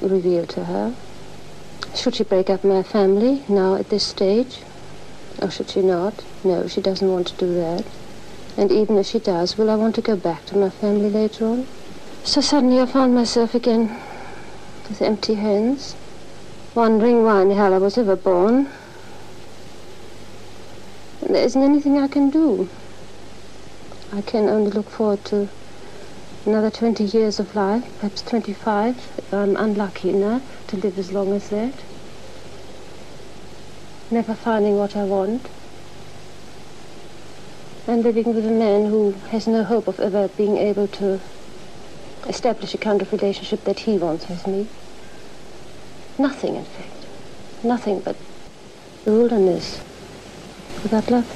revealed 0.00 0.48
to 0.50 0.64
her. 0.64 0.94
Should 1.94 2.14
she 2.14 2.24
break 2.24 2.48
up 2.48 2.64
my 2.64 2.82
family 2.82 3.42
now 3.48 3.74
at 3.74 3.90
this 3.90 4.04
stage? 4.04 4.62
Or 5.42 5.50
should 5.50 5.68
she 5.68 5.82
not? 5.82 6.24
No, 6.44 6.66
she 6.66 6.80
doesn't 6.80 7.12
want 7.12 7.26
to 7.28 7.36
do 7.36 7.54
that. 7.54 7.84
And 8.56 8.72
even 8.72 8.96
if 8.96 9.06
she 9.06 9.18
does, 9.18 9.58
will 9.58 9.68
I 9.68 9.76
want 9.76 9.94
to 9.96 10.00
go 10.00 10.16
back 10.16 10.46
to 10.46 10.56
my 10.56 10.70
family 10.70 11.10
later 11.10 11.46
on? 11.46 11.66
So 12.24 12.40
suddenly 12.40 12.80
I 12.80 12.86
found 12.86 13.14
myself 13.14 13.54
again 13.54 13.94
with 14.88 15.02
empty 15.02 15.34
hands, 15.34 15.94
wondering 16.74 17.22
why 17.22 17.42
in 17.42 17.50
hell 17.50 17.74
I 17.74 17.78
was 17.78 17.98
ever 17.98 18.16
born. 18.16 18.68
There 21.28 21.44
isn't 21.44 21.62
anything 21.62 21.98
I 21.98 22.06
can 22.06 22.30
do. 22.30 22.68
I 24.12 24.20
can 24.20 24.48
only 24.48 24.70
look 24.70 24.88
forward 24.88 25.24
to 25.24 25.48
another 26.44 26.70
20 26.70 27.02
years 27.02 27.40
of 27.40 27.56
life, 27.56 27.84
perhaps 27.98 28.22
25, 28.22 28.96
if 29.18 29.34
I'm 29.34 29.56
unlucky 29.56 30.10
enough 30.10 30.42
to 30.68 30.76
live 30.76 30.96
as 30.96 31.10
long 31.10 31.32
as 31.32 31.48
that. 31.48 31.74
Never 34.08 34.34
finding 34.34 34.78
what 34.78 34.96
I 34.96 35.02
want. 35.02 35.48
And 37.88 38.04
living 38.04 38.32
with 38.32 38.46
a 38.46 38.52
man 38.52 38.86
who 38.86 39.12
has 39.30 39.48
no 39.48 39.64
hope 39.64 39.88
of 39.88 39.98
ever 39.98 40.28
being 40.28 40.58
able 40.58 40.86
to 40.86 41.20
establish 42.28 42.72
a 42.72 42.78
kind 42.78 43.02
of 43.02 43.10
relationship 43.10 43.64
that 43.64 43.80
he 43.80 43.98
wants 43.98 44.28
with 44.28 44.46
me. 44.46 44.68
Nothing, 46.18 46.54
in 46.54 46.64
fact. 46.64 47.64
Nothing 47.64 47.98
but 47.98 48.16
the 49.04 49.85
without 50.86 51.10
love. 51.10 51.26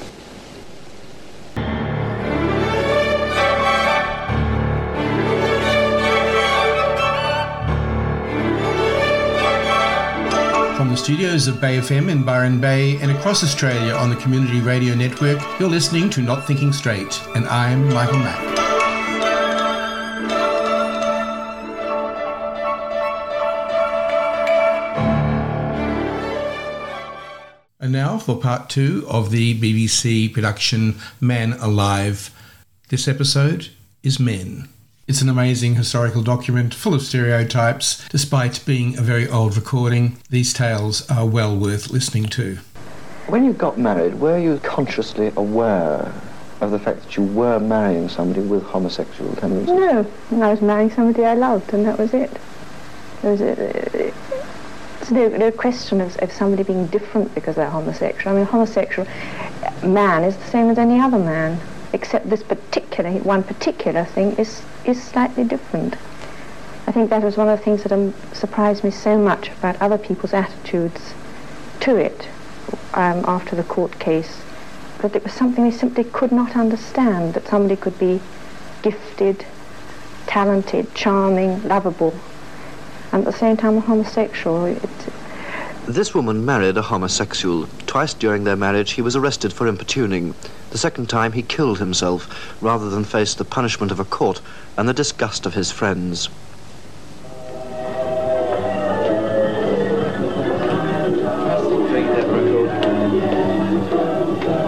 From 10.77 10.89
the 10.89 10.97
studios 10.97 11.47
of 11.47 11.59
Bay 11.59 11.77
FM 11.77 12.09
in 12.09 12.23
Byron 12.23 12.59
Bay 12.59 12.97
and 13.01 13.11
across 13.11 13.43
Australia 13.43 13.93
on 13.93 14.09
the 14.09 14.15
Community 14.15 14.61
Radio 14.61 14.95
Network, 14.95 15.39
you're 15.59 15.69
listening 15.69 16.09
to 16.11 16.21
Not 16.21 16.47
Thinking 16.47 16.71
Straight, 16.71 17.21
and 17.35 17.45
I'm 17.47 17.93
Michael 17.93 18.19
Mack. 18.19 18.50
And 27.81 27.91
now 27.91 28.19
for 28.19 28.37
part 28.37 28.69
two 28.69 29.03
of 29.09 29.31
the 29.31 29.59
BBC 29.59 30.31
production 30.31 30.99
Man 31.19 31.53
Alive. 31.53 32.29
This 32.89 33.07
episode 33.07 33.69
is 34.03 34.19
Men. 34.19 34.69
It's 35.07 35.23
an 35.23 35.29
amazing 35.29 35.73
historical 35.73 36.21
document 36.21 36.75
full 36.75 36.93
of 36.93 37.01
stereotypes. 37.01 38.07
Despite 38.09 38.63
being 38.67 38.99
a 38.99 39.01
very 39.01 39.27
old 39.27 39.57
recording, 39.57 40.17
these 40.29 40.53
tales 40.53 41.09
are 41.09 41.25
well 41.25 41.57
worth 41.57 41.89
listening 41.89 42.25
to. 42.25 42.59
When 43.25 43.43
you 43.43 43.51
got 43.51 43.79
married, 43.79 44.19
were 44.19 44.37
you 44.37 44.59
consciously 44.59 45.31
aware 45.35 46.13
of 46.61 46.69
the 46.69 46.77
fact 46.77 47.01
that 47.01 47.17
you 47.17 47.23
were 47.23 47.59
marrying 47.59 48.09
somebody 48.09 48.41
with 48.41 48.61
homosexual 48.61 49.35
tendencies? 49.37 49.75
No, 49.75 50.05
I 50.33 50.51
was 50.51 50.61
marrying 50.61 50.91
somebody 50.91 51.25
I 51.25 51.33
loved, 51.33 51.73
and 51.73 51.87
that 51.87 51.97
was 51.97 52.13
it. 52.13 52.29
There 53.23 53.31
was 53.31 53.41
a, 53.41 54.13
there's 55.11 55.31
no, 55.31 55.37
no 55.37 55.51
question 55.51 56.01
of, 56.01 56.17
of 56.17 56.31
somebody 56.31 56.63
being 56.63 56.87
different 56.87 57.33
because 57.35 57.55
they're 57.55 57.69
homosexual. 57.69 58.35
I 58.35 58.39
mean, 58.39 58.45
homosexual 58.45 59.07
man 59.83 60.23
is 60.23 60.35
the 60.37 60.45
same 60.45 60.69
as 60.69 60.77
any 60.77 60.99
other 60.99 61.19
man, 61.19 61.59
except 61.93 62.29
this 62.29 62.43
particular, 62.43 63.11
one 63.19 63.43
particular 63.43 64.05
thing 64.05 64.31
is, 64.37 64.63
is 64.85 65.01
slightly 65.01 65.43
different. 65.43 65.95
I 66.87 66.91
think 66.91 67.09
that 67.09 67.21
was 67.21 67.37
one 67.37 67.47
of 67.47 67.59
the 67.59 67.63
things 67.63 67.83
that 67.83 67.91
um, 67.91 68.13
surprised 68.33 68.83
me 68.83 68.91
so 68.91 69.17
much 69.17 69.49
about 69.49 69.81
other 69.81 69.97
people's 69.97 70.33
attitudes 70.33 71.13
to 71.81 71.95
it 71.95 72.27
um, 72.93 73.23
after 73.27 73.55
the 73.55 73.63
court 73.63 73.99
case, 73.99 74.41
that 74.99 75.15
it 75.15 75.23
was 75.23 75.33
something 75.33 75.63
they 75.63 75.75
simply 75.75 76.03
could 76.03 76.31
not 76.31 76.55
understand, 76.55 77.33
that 77.33 77.47
somebody 77.47 77.75
could 77.75 77.97
be 77.99 78.19
gifted, 78.81 79.45
talented, 80.27 80.93
charming, 80.95 81.67
lovable, 81.67 82.13
and 83.11 83.25
at 83.27 83.31
the 83.31 83.37
same 83.37 83.57
time 83.57 83.77
a 83.77 83.81
homosexual. 83.81 84.65
It, 84.65 84.79
This 85.87 86.13
woman 86.13 86.45
married 86.45 86.77
a 86.77 86.81
homosexual 86.81 87.67
Twice 87.91 88.13
during 88.13 88.45
their 88.45 88.55
marriage, 88.55 88.91
he 88.91 89.01
was 89.01 89.17
arrested 89.17 89.51
for 89.51 89.67
importuning. 89.67 90.33
The 90.69 90.77
second 90.77 91.09
time, 91.09 91.33
he 91.33 91.41
killed 91.41 91.79
himself 91.79 92.63
rather 92.63 92.89
than 92.89 93.03
face 93.03 93.33
the 93.35 93.43
punishment 93.43 93.91
of 93.91 93.99
a 93.99 94.05
court 94.05 94.39
and 94.77 94.87
the 94.87 94.93
disgust 94.93 95.45
of 95.45 95.55
his 95.55 95.73
friends. 95.73 96.29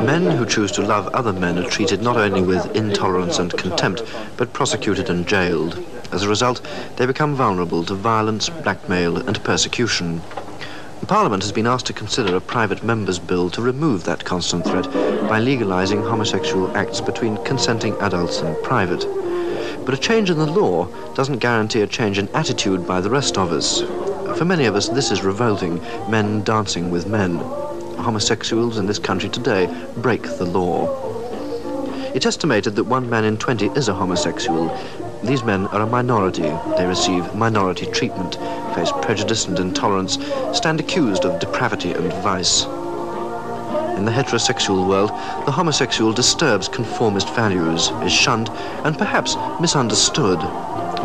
Men 0.06 0.32
who 0.32 0.46
choose 0.46 0.74
to 0.74 0.82
love 0.82 1.08
other 1.14 1.32
men 1.32 1.58
are 1.58 1.70
treated 1.70 2.02
not 2.02 2.18
only 2.18 2.42
with 2.42 2.76
intolerance 2.76 3.40
and 3.40 3.54
contempt, 3.54 4.04
but 4.36 4.52
prosecuted 4.52 5.10
and 5.10 5.26
jailed. 5.26 5.82
As 6.14 6.22
a 6.22 6.30
result, 6.30 6.62
they 6.98 7.08
become 7.08 7.34
vulnerable 7.34 7.84
to 7.86 7.96
violence, 7.96 8.48
blackmail, 8.48 9.18
and 9.18 9.44
persecution. 9.44 10.22
Parliament 11.08 11.42
has 11.42 11.52
been 11.52 11.66
asked 11.66 11.88
to 11.88 11.94
consider 11.94 12.36
a 12.36 12.42
private 12.42 12.84
member's 12.84 13.18
bill 13.18 13.50
to 13.50 13.64
remove 13.64 14.04
that 14.04 14.24
constant 14.24 14.64
threat 14.64 14.86
by 15.28 15.42
legalising 15.42 16.08
homosexual 16.08 16.78
acts 16.78 17.02
between 17.02 17.44
consenting 17.44 17.94
adults 18.00 18.42
in 18.42 18.56
private. 18.62 19.06
But 19.86 19.96
a 19.96 19.98
change 19.98 20.30
in 20.30 20.38
the 20.38 20.46
law 20.46 20.86
doesn't 21.16 21.40
guarantee 21.40 21.82
a 21.82 21.88
change 21.88 22.20
in 22.20 22.30
attitude 22.30 22.86
by 22.86 23.02
the 23.02 23.10
rest 23.10 23.38
of 23.38 23.52
us. 23.52 23.82
For 24.38 24.46
many 24.46 24.66
of 24.66 24.76
us, 24.76 24.90
this 24.90 25.12
is 25.12 25.24
revolting 25.24 25.82
men 26.10 26.44
dancing 26.44 26.92
with 26.92 27.08
men. 27.08 27.38
Homosexuals 27.98 28.78
in 28.78 28.86
this 28.86 29.00
country 29.00 29.30
today 29.30 29.66
break 29.98 30.22
the 30.22 30.46
law. 30.46 31.12
It's 32.14 32.28
estimated 32.28 32.76
that 32.76 32.84
one 32.84 33.10
man 33.10 33.26
in 33.26 33.38
20 33.38 33.68
is 33.70 33.88
a 33.88 33.94
homosexual. 33.96 34.70
These 35.24 35.46
men 35.46 35.68
are 35.68 35.82
a 35.82 35.88
minority. 35.88 36.52
They 36.78 36.86
receive 36.86 37.34
minority 37.34 37.86
treatment, 37.86 38.36
face 38.76 38.92
prejudice 39.02 39.48
and 39.48 39.58
intolerance, 39.58 40.18
stand 40.52 40.82
accused 40.82 41.24
of 41.24 41.40
depravity 41.40 41.94
and 41.94 42.12
vice. 42.22 42.66
In 43.98 44.04
the 44.04 44.12
heterosexual 44.12 44.86
world, 44.86 45.12
the 45.46 45.52
homosexual 45.52 46.12
disturbs 46.12 46.68
conformist 46.68 47.34
values, 47.36 47.90
is 48.04 48.12
shunned, 48.12 48.50
and 48.84 48.98
perhaps 48.98 49.38
misunderstood. 49.62 50.40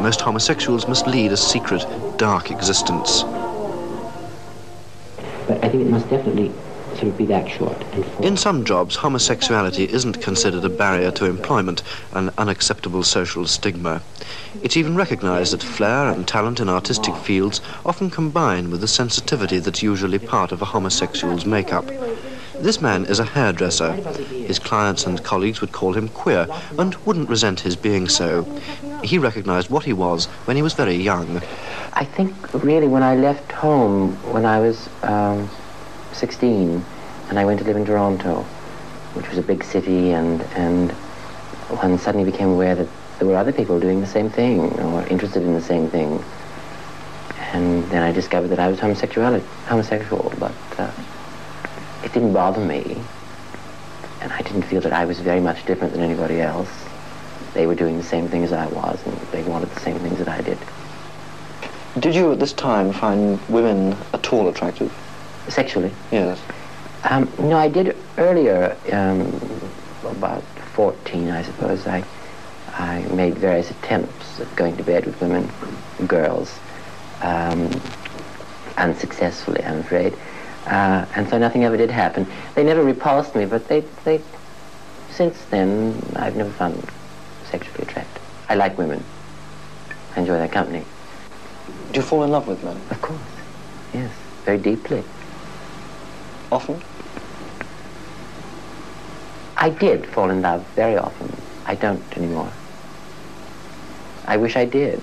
Most 0.00 0.20
homosexuals 0.20 0.88
must 0.88 1.06
lead 1.06 1.30
a 1.30 1.36
secret, 1.36 1.86
dark 2.16 2.50
existence. 2.50 3.22
But 5.46 5.62
I 5.64 5.68
think 5.68 5.82
it 5.82 5.90
must 5.90 6.10
definitely 6.10 6.52
sort 6.98 7.12
of 7.12 7.16
be 7.16 7.26
that 7.26 7.48
short. 7.48 7.84
In 8.20 8.36
some 8.36 8.64
jobs, 8.64 8.96
homosexuality 8.96 9.88
isn't 9.88 10.20
considered 10.20 10.64
a 10.64 10.68
barrier 10.68 11.10
to 11.12 11.26
employment, 11.26 11.82
an 12.12 12.30
unacceptable 12.36 13.04
social 13.04 13.46
stigma. 13.46 14.02
It's 14.62 14.76
even 14.76 14.96
recognized 14.96 15.52
that 15.52 15.62
flair 15.62 16.08
and 16.08 16.26
talent 16.26 16.58
in 16.58 16.68
artistic 16.68 17.14
fields 17.14 17.60
often 17.86 18.10
combine 18.10 18.70
with 18.70 18.80
the 18.80 18.88
sensitivity 18.88 19.58
that's 19.60 19.82
usually 19.82 20.18
part 20.18 20.50
of 20.50 20.60
a 20.60 20.66
homosexual's 20.66 21.46
makeup. 21.46 21.86
This 22.58 22.80
man 22.80 23.04
is 23.04 23.20
a 23.20 23.24
hairdresser. 23.24 23.92
His 23.92 24.58
clients 24.58 25.06
and 25.06 25.22
colleagues 25.22 25.60
would 25.60 25.70
call 25.70 25.92
him 25.92 26.08
queer 26.08 26.48
and 26.76 26.96
wouldn't 27.06 27.28
resent 27.28 27.60
his 27.60 27.76
being 27.76 28.08
so. 28.08 28.42
He 29.04 29.16
recognized 29.16 29.70
what 29.70 29.84
he 29.84 29.92
was 29.92 30.26
when 30.46 30.56
he 30.56 30.62
was 30.62 30.72
very 30.72 30.96
young. 30.96 31.40
I 31.92 32.04
think 32.04 32.34
really 32.52 32.88
when 32.88 33.04
I 33.04 33.14
left 33.14 33.52
home 33.52 34.16
when 34.32 34.44
I 34.44 34.58
was 34.58 34.88
um, 35.04 35.48
16 36.18 36.84
and 37.28 37.38
I 37.38 37.44
went 37.44 37.60
to 37.60 37.64
live 37.64 37.76
in 37.76 37.84
Toronto, 37.84 38.42
which 39.14 39.28
was 39.28 39.38
a 39.38 39.42
big 39.42 39.62
city, 39.62 40.12
and, 40.12 40.42
and 40.56 40.90
one 41.70 41.98
suddenly 41.98 42.28
became 42.28 42.48
aware 42.48 42.74
that 42.74 42.88
there 43.18 43.28
were 43.28 43.36
other 43.36 43.52
people 43.52 43.78
doing 43.78 44.00
the 44.00 44.06
same 44.06 44.30
thing 44.30 44.60
or 44.80 45.06
interested 45.06 45.42
in 45.42 45.54
the 45.54 45.60
same 45.60 45.88
thing. 45.90 46.22
And 47.52 47.84
then 47.90 48.02
I 48.02 48.12
discovered 48.12 48.48
that 48.48 48.58
I 48.58 48.68
was 48.68 48.78
homosexual, 48.78 49.38
homosexual 49.66 50.32
but 50.38 50.54
uh, 50.78 50.90
it 52.02 52.12
didn't 52.12 52.32
bother 52.32 52.64
me. 52.64 52.96
And 54.20 54.32
I 54.32 54.42
didn't 54.42 54.62
feel 54.62 54.80
that 54.80 54.92
I 54.92 55.04
was 55.04 55.20
very 55.20 55.40
much 55.40 55.64
different 55.66 55.92
than 55.92 56.02
anybody 56.02 56.40
else. 56.40 56.70
They 57.54 57.66
were 57.66 57.74
doing 57.74 57.96
the 57.96 58.04
same 58.04 58.28
thing 58.28 58.42
as 58.44 58.52
I 58.52 58.66
was, 58.66 59.04
and 59.06 59.16
they 59.32 59.42
wanted 59.42 59.70
the 59.70 59.80
same 59.80 59.98
things 59.98 60.18
that 60.18 60.28
I 60.28 60.40
did. 60.40 60.58
Did 61.98 62.14
you 62.14 62.32
at 62.32 62.40
this 62.40 62.52
time 62.52 62.92
find 62.92 63.40
women 63.48 63.96
at 64.12 64.32
all 64.32 64.48
attractive? 64.48 64.92
Sexually? 65.48 65.92
Yes. 66.12 66.38
Um, 67.04 67.30
no, 67.38 67.56
I 67.56 67.68
did 67.68 67.96
earlier, 68.18 68.76
um, 68.92 69.40
about 70.04 70.42
14, 70.74 71.30
I 71.30 71.42
suppose. 71.42 71.86
I, 71.86 72.04
I 72.74 73.00
made 73.14 73.38
various 73.38 73.70
attempts 73.70 74.40
at 74.40 74.54
going 74.56 74.76
to 74.76 74.82
bed 74.82 75.06
with 75.06 75.20
women, 75.20 75.50
girls, 76.06 76.58
um, 77.22 77.70
unsuccessfully, 78.76 79.64
I'm 79.64 79.78
afraid. 79.78 80.14
Uh, 80.66 81.06
and 81.14 81.28
so 81.28 81.38
nothing 81.38 81.64
ever 81.64 81.76
did 81.76 81.90
happen. 81.90 82.26
They 82.54 82.62
never 82.62 82.82
repulsed 82.82 83.34
me, 83.34 83.46
but 83.46 83.68
they, 83.68 83.80
they, 84.04 84.20
since 85.10 85.42
then, 85.46 86.00
I've 86.16 86.36
never 86.36 86.50
found 86.50 86.74
them 86.74 86.94
sexually 87.50 87.82
attractive. 87.82 88.22
I 88.48 88.54
like 88.54 88.76
women. 88.76 89.02
I 90.14 90.20
enjoy 90.20 90.36
their 90.36 90.48
company. 90.48 90.84
Do 91.92 92.00
you 92.00 92.02
fall 92.02 92.22
in 92.24 92.30
love 92.30 92.46
with 92.46 92.62
men? 92.62 92.78
Of 92.90 93.00
course, 93.00 93.20
yes, 93.94 94.12
very 94.44 94.58
deeply. 94.58 95.02
Often? 96.50 96.82
I 99.56 99.70
did 99.70 100.06
fall 100.06 100.30
in 100.30 100.40
love 100.42 100.66
very 100.76 100.96
often. 100.96 101.36
I 101.66 101.74
don't 101.74 102.02
anymore. 102.16 102.50
I 104.26 104.36
wish 104.36 104.56
I 104.56 104.64
did, 104.64 105.00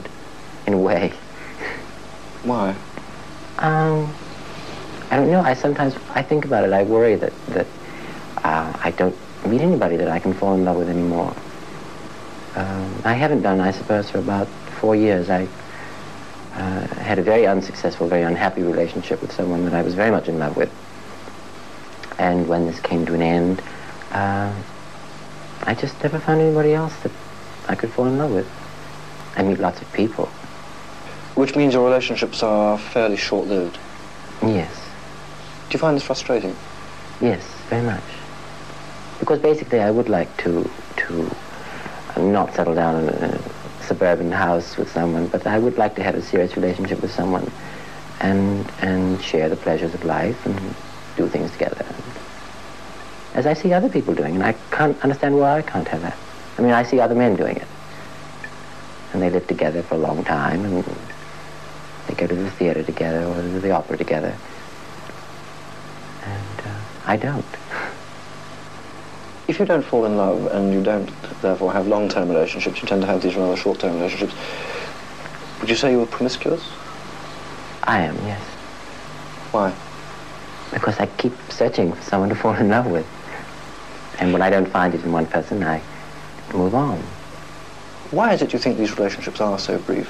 in 0.66 0.74
a 0.74 0.78
way. 0.78 1.10
Why? 2.44 2.76
Um, 3.58 4.14
I 5.12 5.18
don't 5.18 5.30
know. 5.30 5.42
I 5.42 5.54
sometimes 5.54 5.96
I 6.14 6.22
think 6.22 6.46
about 6.46 6.64
it. 6.64 6.74
I 6.74 6.84
worry 6.84 7.16
that 7.16 7.34
that 7.48 7.68
uh, 8.44 8.74
I 8.84 8.92
don't 8.92 9.16
meet 9.46 9.62
anybody 9.62 9.98
that 9.98 10.08
I 10.08 10.20
can 10.20 10.34
fall 10.34 10.54
in 10.56 10.66
love 10.66 10.78
with 10.78 10.90
anymore. 10.90 11.36
Um, 12.56 13.02
I 13.04 13.14
haven't 13.14 13.42
done, 13.42 13.60
I 13.60 13.72
suppose, 13.72 14.10
for 14.10 14.20
about 14.20 14.48
four 14.80 14.96
years. 14.96 15.30
I 15.30 15.48
uh, 16.56 16.88
had 16.96 17.20
a 17.20 17.24
very 17.24 17.46
unsuccessful, 17.46 18.08
very 18.08 18.24
unhappy 18.24 18.64
relationship 18.64 19.22
with 19.22 19.32
someone 19.32 19.66
that 19.66 19.74
I 19.74 19.82
was 19.82 19.94
very 19.94 20.12
much 20.12 20.28
in 20.28 20.40
love 20.40 20.56
with. 20.56 20.72
And 22.18 22.48
when 22.48 22.66
this 22.66 22.80
came 22.80 23.06
to 23.06 23.14
an 23.14 23.22
end, 23.22 23.62
uh, 24.12 24.54
I 25.64 25.74
just 25.74 26.02
never 26.04 26.20
found 26.20 26.42
anybody 26.42 26.74
else 26.74 26.96
that 27.04 27.12
I 27.68 27.76
could 27.76 27.92
fall 27.92 28.06
in 28.06 28.18
love 28.18 28.32
with. 28.32 28.50
I 29.36 29.44
meet 29.44 29.60
lots 29.60 29.82
of 29.82 29.92
people. 29.94 30.28
Which 31.36 31.56
means 31.56 31.74
your 31.74 31.84
relationships 31.84 32.44
are 32.44 32.78
fairly 32.78 33.18
short-lived. 33.18 33.78
Yes. 34.42 34.74
Do 35.70 35.74
you 35.74 35.80
find 35.80 35.96
this 35.96 36.04
frustrating? 36.04 36.56
Yes, 37.20 37.44
very 37.70 37.84
much. 37.84 38.04
Because 39.20 39.40
basically 39.40 39.80
I 39.80 39.92
would 39.92 40.08
like 40.08 40.36
to, 40.44 40.70
to 40.98 41.32
not 42.18 42.54
settle 42.54 42.76
down 42.76 43.04
in 43.04 43.10
a 43.10 43.40
suburban 43.82 44.32
house 44.32 44.78
with 44.78 44.92
someone, 44.92 45.28
but 45.28 45.46
I 45.46 45.60
would 45.60 45.78
like 45.78 45.96
to 45.96 46.04
have 46.04 46.16
a 46.16 46.22
serious 46.22 46.56
relationship 46.56 47.02
with 47.02 47.12
someone 47.12 47.52
and, 48.22 48.72
and 48.82 49.22
share 49.22 49.50
the 49.50 49.56
pleasures 49.56 49.94
of 49.94 50.04
life 50.06 50.46
and 50.46 50.76
do 51.16 51.28
things 51.28 51.52
together. 51.52 51.86
As 53.34 53.46
I 53.46 53.54
see 53.54 53.74
other 53.74 53.90
people 53.90 54.14
doing, 54.14 54.36
and 54.36 54.44
I 54.44 54.54
can't 54.72 55.00
understand 55.02 55.38
why 55.38 55.58
I 55.58 55.62
can't 55.62 55.88
have 55.88 56.02
that. 56.02 56.18
I 56.58 56.62
mean, 56.62 56.72
I 56.72 56.84
see 56.84 57.00
other 57.00 57.16
men 57.16 57.36
doing 57.36 57.58
it. 57.58 57.68
And 59.14 59.22
they 59.22 59.30
live 59.30 59.48
together 59.48 59.82
for 59.84 59.96
a 59.96 59.98
long 59.98 60.24
time, 60.24 60.64
and 60.66 60.84
they 62.08 62.14
go 62.16 62.28
to 62.28 62.36
the 62.36 62.52
theater 62.52 62.84
together 62.84 63.26
or 63.26 63.36
to 63.36 63.60
the 63.60 63.72
opera 63.72 63.98
together. 63.98 64.36
And 66.24 66.68
uh, 66.68 66.80
I 67.06 67.18
don't. 67.18 67.46
If 69.48 69.60
you 69.60 69.66
don't 69.66 69.84
fall 69.84 70.06
in 70.06 70.18
love 70.18 70.48
and 70.48 70.74
you 70.74 70.82
don't, 70.82 71.08
therefore, 71.44 71.72
have 71.72 71.86
long-term 71.86 72.30
relationships, 72.30 72.82
you 72.82 72.88
tend 72.88 73.02
to 73.02 73.08
have 73.08 73.22
these 73.22 73.36
rather 73.36 73.56
short-term 73.56 73.94
relationships, 73.94 74.34
would 75.60 75.70
you 75.70 75.76
say 75.76 75.92
you 75.92 76.00
were 76.00 76.08
promiscuous? 76.08 76.68
I 77.84 78.02
am, 78.02 78.16
yes. 78.26 78.42
Why? 79.52 79.72
Because 80.76 81.00
I 81.00 81.08
keep 81.08 81.34
searching 81.50 81.92
for 81.92 82.02
someone 82.04 82.30
to 82.30 82.36
fall 82.36 82.54
in 82.54 82.70
love 82.70 82.86
with. 82.86 83.08
And 84.20 84.32
when 84.32 84.44
I 84.44 84.52
don't 84.52 84.68
find 84.68 84.94
it 84.94 85.04
in 85.04 85.12
one 85.12 85.26
person, 85.26 85.64
I 85.64 85.82
move 86.54 86.76
on. 86.76 87.00
Why 88.12 88.34
is 88.34 88.44
it 88.44 88.54
you 88.54 88.60
think 88.60 88.78
these 88.78 88.96
relationships 88.98 89.42
are 89.42 89.58
so 89.58 89.80
brief? 89.80 90.08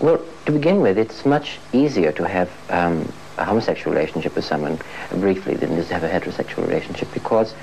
Well, 0.00 0.24
to 0.46 0.52
begin 0.52 0.80
with, 0.80 0.98
it's 0.98 1.26
much 1.26 1.58
easier 1.72 2.12
to 2.12 2.26
have 2.26 2.50
um, 2.70 3.12
a 3.38 3.44
homosexual 3.44 3.94
relationship 3.94 4.34
with 4.34 4.44
someone 4.44 4.78
briefly 5.10 5.54
than 5.54 5.72
it 5.72 5.78
is 5.78 5.88
to 5.88 5.94
have 5.94 6.04
a 6.04 6.08
heterosexual 6.08 6.66
relationship 6.66 7.12
because, 7.12 7.54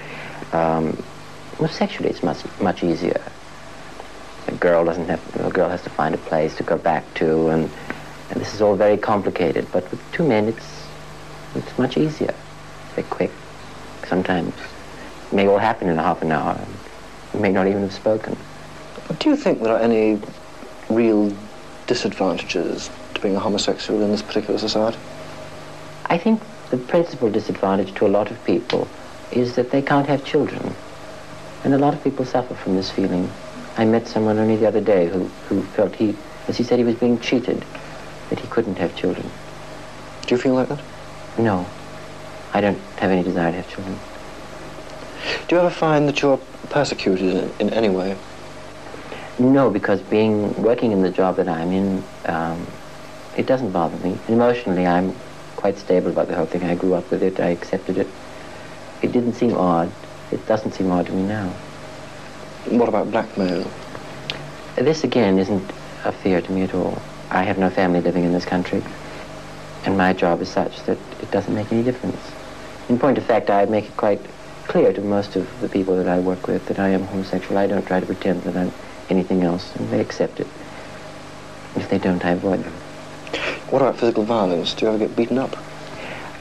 um, 0.51 1.01
well, 1.59 1.69
sexually 1.69 2.09
it's 2.09 2.23
much 2.23 2.43
much 2.59 2.83
easier. 2.83 3.21
A 4.47 4.51
girl 4.53 4.85
doesn't 4.85 5.07
have 5.07 5.45
a 5.45 5.49
girl 5.49 5.69
has 5.69 5.81
to 5.83 5.89
find 5.89 6.13
a 6.13 6.17
place 6.17 6.55
to 6.57 6.63
go 6.63 6.77
back 6.77 7.11
to, 7.15 7.49
and 7.49 7.69
and 8.29 8.41
this 8.41 8.53
is 8.53 8.61
all 8.61 8.75
very 8.75 8.97
complicated. 8.97 9.67
But 9.71 9.89
with 9.91 10.01
two 10.11 10.23
men, 10.27 10.47
it's 10.47 10.72
it's 11.55 11.77
much 11.77 11.97
easier. 11.97 12.33
It's 12.85 12.95
very 12.95 13.07
quick. 13.07 13.31
Sometimes 14.07 14.53
it 15.31 15.35
may 15.35 15.47
all 15.47 15.57
happen 15.57 15.89
in 15.89 15.97
a 15.97 16.03
half 16.03 16.21
an 16.21 16.31
hour. 16.31 16.59
You 17.33 17.39
may 17.39 17.51
not 17.51 17.67
even 17.67 17.81
have 17.81 17.93
spoken. 17.93 18.37
Do 19.19 19.29
you 19.29 19.35
think 19.35 19.61
there 19.61 19.75
are 19.75 19.79
any 19.79 20.19
real 20.89 21.35
disadvantages 21.87 22.89
to 23.13 23.21
being 23.21 23.35
a 23.35 23.39
homosexual 23.39 24.01
in 24.01 24.11
this 24.11 24.21
particular 24.21 24.57
society? 24.57 24.97
I 26.05 26.17
think 26.17 26.41
the 26.69 26.77
principal 26.77 27.29
disadvantage 27.29 27.93
to 27.95 28.05
a 28.05 28.09
lot 28.09 28.31
of 28.31 28.43
people 28.45 28.87
is 29.31 29.55
that 29.55 29.71
they 29.71 29.81
can't 29.81 30.07
have 30.07 30.23
children. 30.25 30.75
And 31.63 31.73
a 31.73 31.77
lot 31.77 31.93
of 31.93 32.03
people 32.03 32.25
suffer 32.25 32.53
from 32.55 32.75
this 32.75 32.91
feeling. 32.91 33.31
I 33.77 33.85
met 33.85 34.07
someone 34.07 34.37
only 34.37 34.57
the 34.57 34.67
other 34.67 34.81
day 34.81 35.07
who, 35.07 35.25
who 35.47 35.63
felt 35.63 35.95
he, 35.95 36.15
as 36.47 36.57
he 36.57 36.63
said, 36.63 36.77
he 36.77 36.85
was 36.85 36.95
being 36.95 37.19
cheated, 37.19 37.65
that 38.29 38.39
he 38.39 38.47
couldn't 38.47 38.77
have 38.77 38.95
children. 38.95 39.29
Do 40.25 40.35
you 40.35 40.41
feel 40.41 40.53
like 40.53 40.69
that? 40.69 40.81
No. 41.37 41.65
I 42.53 42.61
don't 42.61 42.79
have 42.97 43.11
any 43.11 43.23
desire 43.23 43.51
to 43.51 43.57
have 43.57 43.69
children. 43.69 43.97
Do 45.47 45.55
you 45.55 45.61
ever 45.61 45.69
find 45.69 46.07
that 46.07 46.21
you're 46.21 46.39
persecuted 46.69 47.51
in, 47.59 47.67
in 47.67 47.73
any 47.73 47.89
way? 47.89 48.17
No, 49.39 49.69
because 49.69 50.01
being 50.01 50.53
working 50.61 50.91
in 50.91 51.01
the 51.01 51.09
job 51.09 51.37
that 51.37 51.49
I'm 51.49 51.71
in, 51.71 52.03
um, 52.25 52.67
it 53.35 53.47
doesn't 53.47 53.71
bother 53.71 53.97
me. 53.97 54.17
Emotionally, 54.27 54.85
I'm 54.85 55.15
quite 55.55 55.77
stable 55.77 56.11
about 56.11 56.27
the 56.27 56.35
whole 56.35 56.45
thing. 56.45 56.63
I 56.63 56.75
grew 56.75 56.93
up 56.93 57.09
with 57.09 57.23
it. 57.23 57.39
I 57.39 57.49
accepted 57.49 57.97
it. 57.97 58.07
It 59.01 59.11
didn't 59.11 59.33
seem 59.33 59.55
odd. 59.55 59.91
It 60.31 60.45
doesn't 60.45 60.73
seem 60.73 60.91
odd 60.91 61.07
to 61.07 61.11
me 61.11 61.23
now. 61.23 61.49
What 62.65 62.89
about 62.89 63.09
blackmail? 63.11 63.69
This, 64.75 65.03
again, 65.03 65.39
isn't 65.39 65.71
a 66.05 66.11
fear 66.11 66.41
to 66.41 66.51
me 66.51 66.63
at 66.63 66.73
all. 66.73 67.01
I 67.29 67.43
have 67.43 67.57
no 67.57 67.69
family 67.69 68.01
living 68.01 68.23
in 68.23 68.33
this 68.33 68.45
country, 68.45 68.83
and 69.85 69.97
my 69.97 70.13
job 70.13 70.41
is 70.41 70.49
such 70.49 70.83
that 70.83 70.97
it 71.21 71.31
doesn't 71.31 71.53
make 71.53 71.71
any 71.71 71.83
difference. 71.83 72.19
In 72.89 72.99
point 72.99 73.17
of 73.17 73.25
fact, 73.25 73.49
I 73.49 73.65
make 73.65 73.85
it 73.85 73.97
quite 73.97 74.21
clear 74.67 74.93
to 74.93 75.01
most 75.01 75.35
of 75.35 75.47
the 75.61 75.69
people 75.69 75.95
that 75.97 76.07
I 76.07 76.19
work 76.19 76.47
with 76.47 76.65
that 76.67 76.79
I 76.79 76.89
am 76.89 77.03
homosexual. 77.03 77.57
I 77.57 77.67
don't 77.67 77.85
try 77.85 77.99
to 77.99 78.05
pretend 78.05 78.43
that 78.43 78.55
I'm 78.55 78.71
anything 79.09 79.43
else, 79.43 79.75
and 79.75 79.89
they 79.89 79.99
accept 79.99 80.39
it. 80.39 80.47
If 81.75 81.89
they 81.89 81.97
don't, 81.97 82.23
I 82.23 82.31
avoid 82.31 82.63
them. 82.63 82.73
What 83.69 83.81
about 83.81 83.97
physical 83.97 84.23
violence? 84.23 84.73
Do 84.73 84.85
you 84.85 84.89
ever 84.89 84.99
get 84.99 85.15
beaten 85.15 85.37
up? 85.37 85.57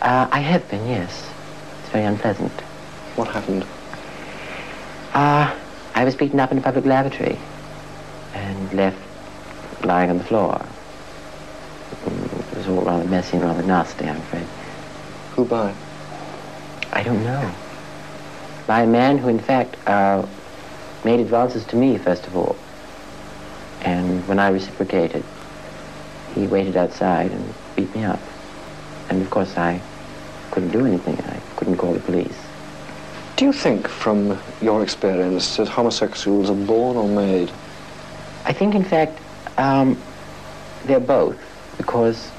Uh, 0.03 0.29
I 0.31 0.41
have 0.41 0.69
been, 0.69 0.87
yes. 0.87 1.29
It's 1.81 1.91
very 1.91 2.05
unpleasant. 2.05 2.53
What 3.17 3.29
happened? 3.29 3.65
Uh, 5.15 5.55
I 5.95 6.05
was 6.05 6.15
beaten 6.15 6.41
up 6.41 6.53
in 6.53 6.59
a 6.59 6.61
public 6.61 6.85
lavatory 6.85 7.39
and 8.35 8.73
left 8.73 8.99
lying 9.85 10.11
on 10.11 10.19
the 10.19 10.25
floor. 10.25 10.65
Was 12.63 12.69
all 12.69 12.85
rather 12.85 13.05
messy 13.07 13.39
and 13.39 13.45
rather 13.45 13.63
nasty, 13.65 14.05
I'm 14.05 14.19
afraid. 14.19 14.47
Who 15.33 15.45
by? 15.45 15.75
I 16.93 17.03
don't 17.03 17.25
know. 17.25 17.53
By 18.69 18.83
a 18.83 18.87
man 18.87 19.19
who, 19.19 19.27
in 19.27 19.41
fact, 19.41 19.77
uh, 19.89 20.25
made 21.05 21.19
advances 21.19 21.65
to 21.65 21.77
me, 21.77 21.99
first 21.99 22.25
of 22.29 22.37
all. 22.37 22.57
And 23.81 24.29
when 24.29 24.39
I 24.39 24.51
reciprocated, 24.51 25.25
he 26.37 26.47
waited 26.47 26.77
outside 26.77 27.33
and 27.33 27.53
beat 27.75 27.93
me 27.97 28.05
up. 28.05 28.21
And 29.09 29.21
of 29.23 29.29
course, 29.29 29.59
I 29.59 29.81
couldn't 30.53 30.71
do 30.71 30.87
anything. 30.87 31.19
I 31.19 31.41
couldn't 31.57 31.79
call 31.79 31.95
the 31.95 31.99
police. 31.99 32.39
Do 33.35 33.45
you 33.45 33.53
think, 33.53 33.89
from 33.89 34.39
your 34.61 34.85
experience, 34.85 35.57
that 35.57 35.67
homosexuals 35.67 36.49
are 36.49 36.55
born 36.55 36.97
or 36.97 37.09
made? 37.09 37.51
I 38.45 38.53
think, 38.53 38.77
in 38.77 38.85
fact, 38.85 39.19
um, 39.59 40.01
they're 40.85 41.01
both, 41.01 41.41
because 41.77 42.31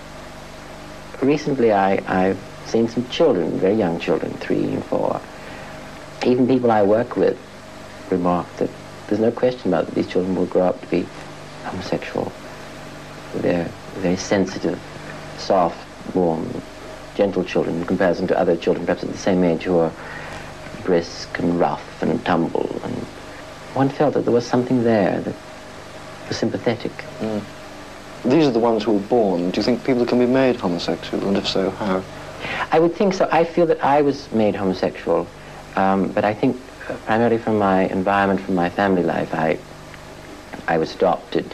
recently 1.23 1.71
I, 1.71 2.01
I've 2.07 2.39
seen 2.65 2.87
some 2.87 3.07
children, 3.09 3.59
very 3.59 3.75
young 3.75 3.99
children, 3.99 4.31
three 4.33 4.63
and 4.63 4.85
four. 4.85 5.21
Even 6.25 6.47
people 6.47 6.71
I 6.71 6.83
work 6.83 7.15
with 7.15 7.37
remark 8.09 8.47
that 8.57 8.69
there's 9.07 9.19
no 9.19 9.31
question 9.31 9.73
about 9.73 9.87
that 9.87 9.95
These 9.95 10.07
children 10.07 10.35
will 10.35 10.45
grow 10.45 10.63
up 10.63 10.81
to 10.81 10.87
be 10.87 11.05
homosexual. 11.65 12.31
They're 13.35 13.69
very 13.95 14.15
sensitive, 14.15 14.79
soft, 15.37 16.15
warm, 16.15 16.61
gentle 17.15 17.43
children 17.43 17.77
in 17.77 17.85
comparison 17.85 18.27
to 18.27 18.39
other 18.39 18.55
children, 18.55 18.85
perhaps 18.85 19.03
at 19.03 19.11
the 19.11 19.17
same 19.17 19.43
age, 19.43 19.63
who 19.63 19.77
are 19.77 19.91
brisk 20.83 21.39
and 21.39 21.59
rough 21.59 22.01
and 22.01 22.23
tumble. 22.25 22.79
And 22.83 22.95
one 23.73 23.89
felt 23.89 24.13
that 24.15 24.21
there 24.21 24.33
was 24.33 24.45
something 24.45 24.83
there 24.83 25.21
that 25.21 25.35
was 26.27 26.37
sympathetic. 26.37 26.91
Mm. 27.19 27.41
These 28.25 28.47
are 28.47 28.51
the 28.51 28.59
ones 28.59 28.83
who 28.83 28.93
were 28.93 28.99
born. 29.07 29.51
Do 29.51 29.59
you 29.59 29.63
think 29.63 29.83
people 29.83 30.05
can 30.05 30.17
be 30.17 30.25
made 30.25 30.55
homosexual, 30.55 31.27
and 31.27 31.37
if 31.37 31.47
so, 31.47 31.71
how? 31.71 32.03
I 32.71 32.79
would 32.79 32.95
think 32.95 33.13
so. 33.13 33.27
I 33.31 33.43
feel 33.43 33.65
that 33.65 33.83
I 33.83 34.01
was 34.01 34.31
made 34.31 34.55
homosexual, 34.55 35.27
um, 35.75 36.09
but 36.09 36.23
I 36.23 36.33
think 36.33 36.55
uh, 36.89 36.95
primarily 37.05 37.37
from 37.37 37.57
my 37.57 37.83
environment, 37.83 38.39
from 38.39 38.55
my 38.55 38.69
family 38.69 39.03
life, 39.03 39.33
I, 39.33 39.59
I 40.67 40.77
was 40.77 40.95
adopted, 40.95 41.53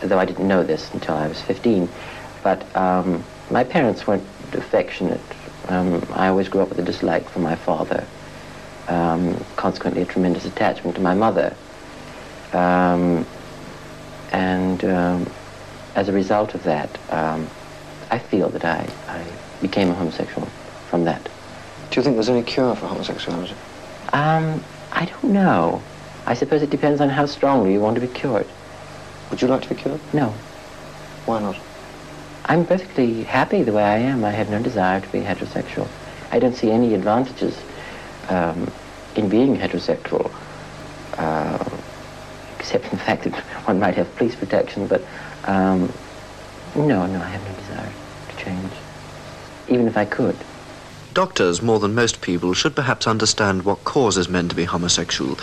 though 0.00 0.18
I 0.18 0.24
didn't 0.24 0.48
know 0.48 0.62
this 0.62 0.92
until 0.94 1.14
I 1.14 1.28
was 1.28 1.40
15. 1.42 1.88
But 2.42 2.64
um, 2.74 3.22
my 3.50 3.64
parents 3.64 4.06
weren't 4.06 4.26
affectionate. 4.52 5.20
Um, 5.68 6.06
I 6.14 6.28
always 6.28 6.48
grew 6.48 6.62
up 6.62 6.70
with 6.70 6.78
a 6.78 6.82
dislike 6.82 7.28
for 7.28 7.40
my 7.40 7.54
father, 7.54 8.06
um, 8.88 9.44
consequently 9.56 10.02
a 10.02 10.06
tremendous 10.06 10.46
attachment 10.46 10.96
to 10.96 11.02
my 11.02 11.14
mother. 11.14 11.54
Um, 12.54 13.26
and 14.32 14.84
um, 14.84 15.30
as 15.94 16.08
a 16.08 16.12
result 16.12 16.54
of 16.54 16.62
that, 16.64 16.90
I 18.10 18.18
feel 18.18 18.48
that 18.50 18.64
I, 18.64 18.88
I 19.08 19.24
became 19.60 19.90
a 19.90 19.94
homosexual 19.94 20.46
from 20.88 21.04
that. 21.04 21.22
Do 21.90 22.00
you 22.00 22.02
think 22.02 22.16
there's 22.16 22.28
any 22.28 22.42
cure 22.42 22.74
for 22.74 22.86
homosexuality? 22.86 23.54
Um, 24.12 24.62
I 24.92 25.04
don't 25.06 25.32
know. 25.32 25.82
I 26.26 26.34
suppose 26.34 26.62
it 26.62 26.70
depends 26.70 27.00
on 27.00 27.08
how 27.08 27.26
strongly 27.26 27.72
you 27.72 27.80
want 27.80 27.94
to 27.94 28.00
be 28.00 28.08
cured. 28.08 28.46
Would 29.30 29.42
you 29.42 29.48
like 29.48 29.62
to 29.62 29.68
be 29.68 29.74
cured? 29.74 30.00
No. 30.12 30.34
Why 31.26 31.40
not? 31.40 31.56
I'm 32.46 32.64
perfectly 32.66 33.24
happy 33.24 33.62
the 33.62 33.72
way 33.72 33.82
I 33.82 33.98
am. 33.98 34.24
I 34.24 34.30
have 34.30 34.50
no 34.50 34.62
desire 34.62 35.00
to 35.00 35.08
be 35.08 35.20
heterosexual. 35.20 35.86
I 36.30 36.38
don't 36.38 36.54
see 36.54 36.70
any 36.70 36.94
advantages 36.94 37.58
um, 38.28 38.70
in 39.16 39.28
being 39.28 39.56
heterosexual, 39.56 40.30
uh, 41.18 41.78
except 42.58 42.84
in 42.84 42.90
the 42.90 43.04
fact 43.04 43.24
that 43.24 43.34
one 43.66 43.78
might 43.78 43.94
have 43.94 44.14
police 44.16 44.34
protection, 44.34 44.86
but 44.86 45.02
um, 45.48 45.90
no, 46.76 47.06
no, 47.06 47.20
I 47.20 47.28
have 47.28 47.42
no 47.42 47.58
desire 47.58 47.92
to 48.28 48.36
change, 48.36 48.70
even 49.68 49.88
if 49.88 49.96
I 49.96 50.04
could. 50.04 50.36
Doctors, 51.14 51.62
more 51.62 51.80
than 51.80 51.94
most 51.94 52.20
people, 52.20 52.52
should 52.52 52.76
perhaps 52.76 53.06
understand 53.06 53.64
what 53.64 53.82
causes 53.82 54.28
men 54.28 54.48
to 54.50 54.54
be 54.54 54.64
homosexual. 54.66 55.38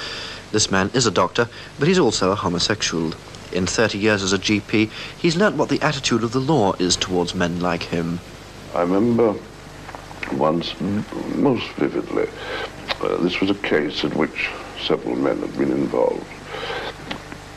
This 0.51 0.69
man 0.69 0.91
is 0.93 1.07
a 1.07 1.11
doctor, 1.11 1.49
but 1.79 1.87
he's 1.87 1.99
also 1.99 2.31
a 2.31 2.35
homosexual. 2.35 3.13
In 3.51 3.65
30 3.65 3.97
years 3.97 4.21
as 4.21 4.31
a 4.31 4.37
GP, 4.37 4.91
he's 5.17 5.35
learnt 5.35 5.55
what 5.55 5.69
the 5.69 5.81
attitude 5.81 6.23
of 6.23 6.33
the 6.33 6.39
law 6.39 6.73
is 6.73 6.95
towards 6.95 7.33
men 7.33 7.59
like 7.59 7.83
him. 7.83 8.19
I 8.75 8.81
remember 8.81 9.35
once, 10.33 10.79
most 10.79 11.67
vividly, 11.73 12.29
uh, 13.01 13.17
this 13.17 13.41
was 13.41 13.49
a 13.49 13.55
case 13.55 14.03
in 14.03 14.11
which 14.11 14.49
several 14.81 15.15
men 15.15 15.39
had 15.39 15.57
been 15.57 15.71
involved. 15.71 16.25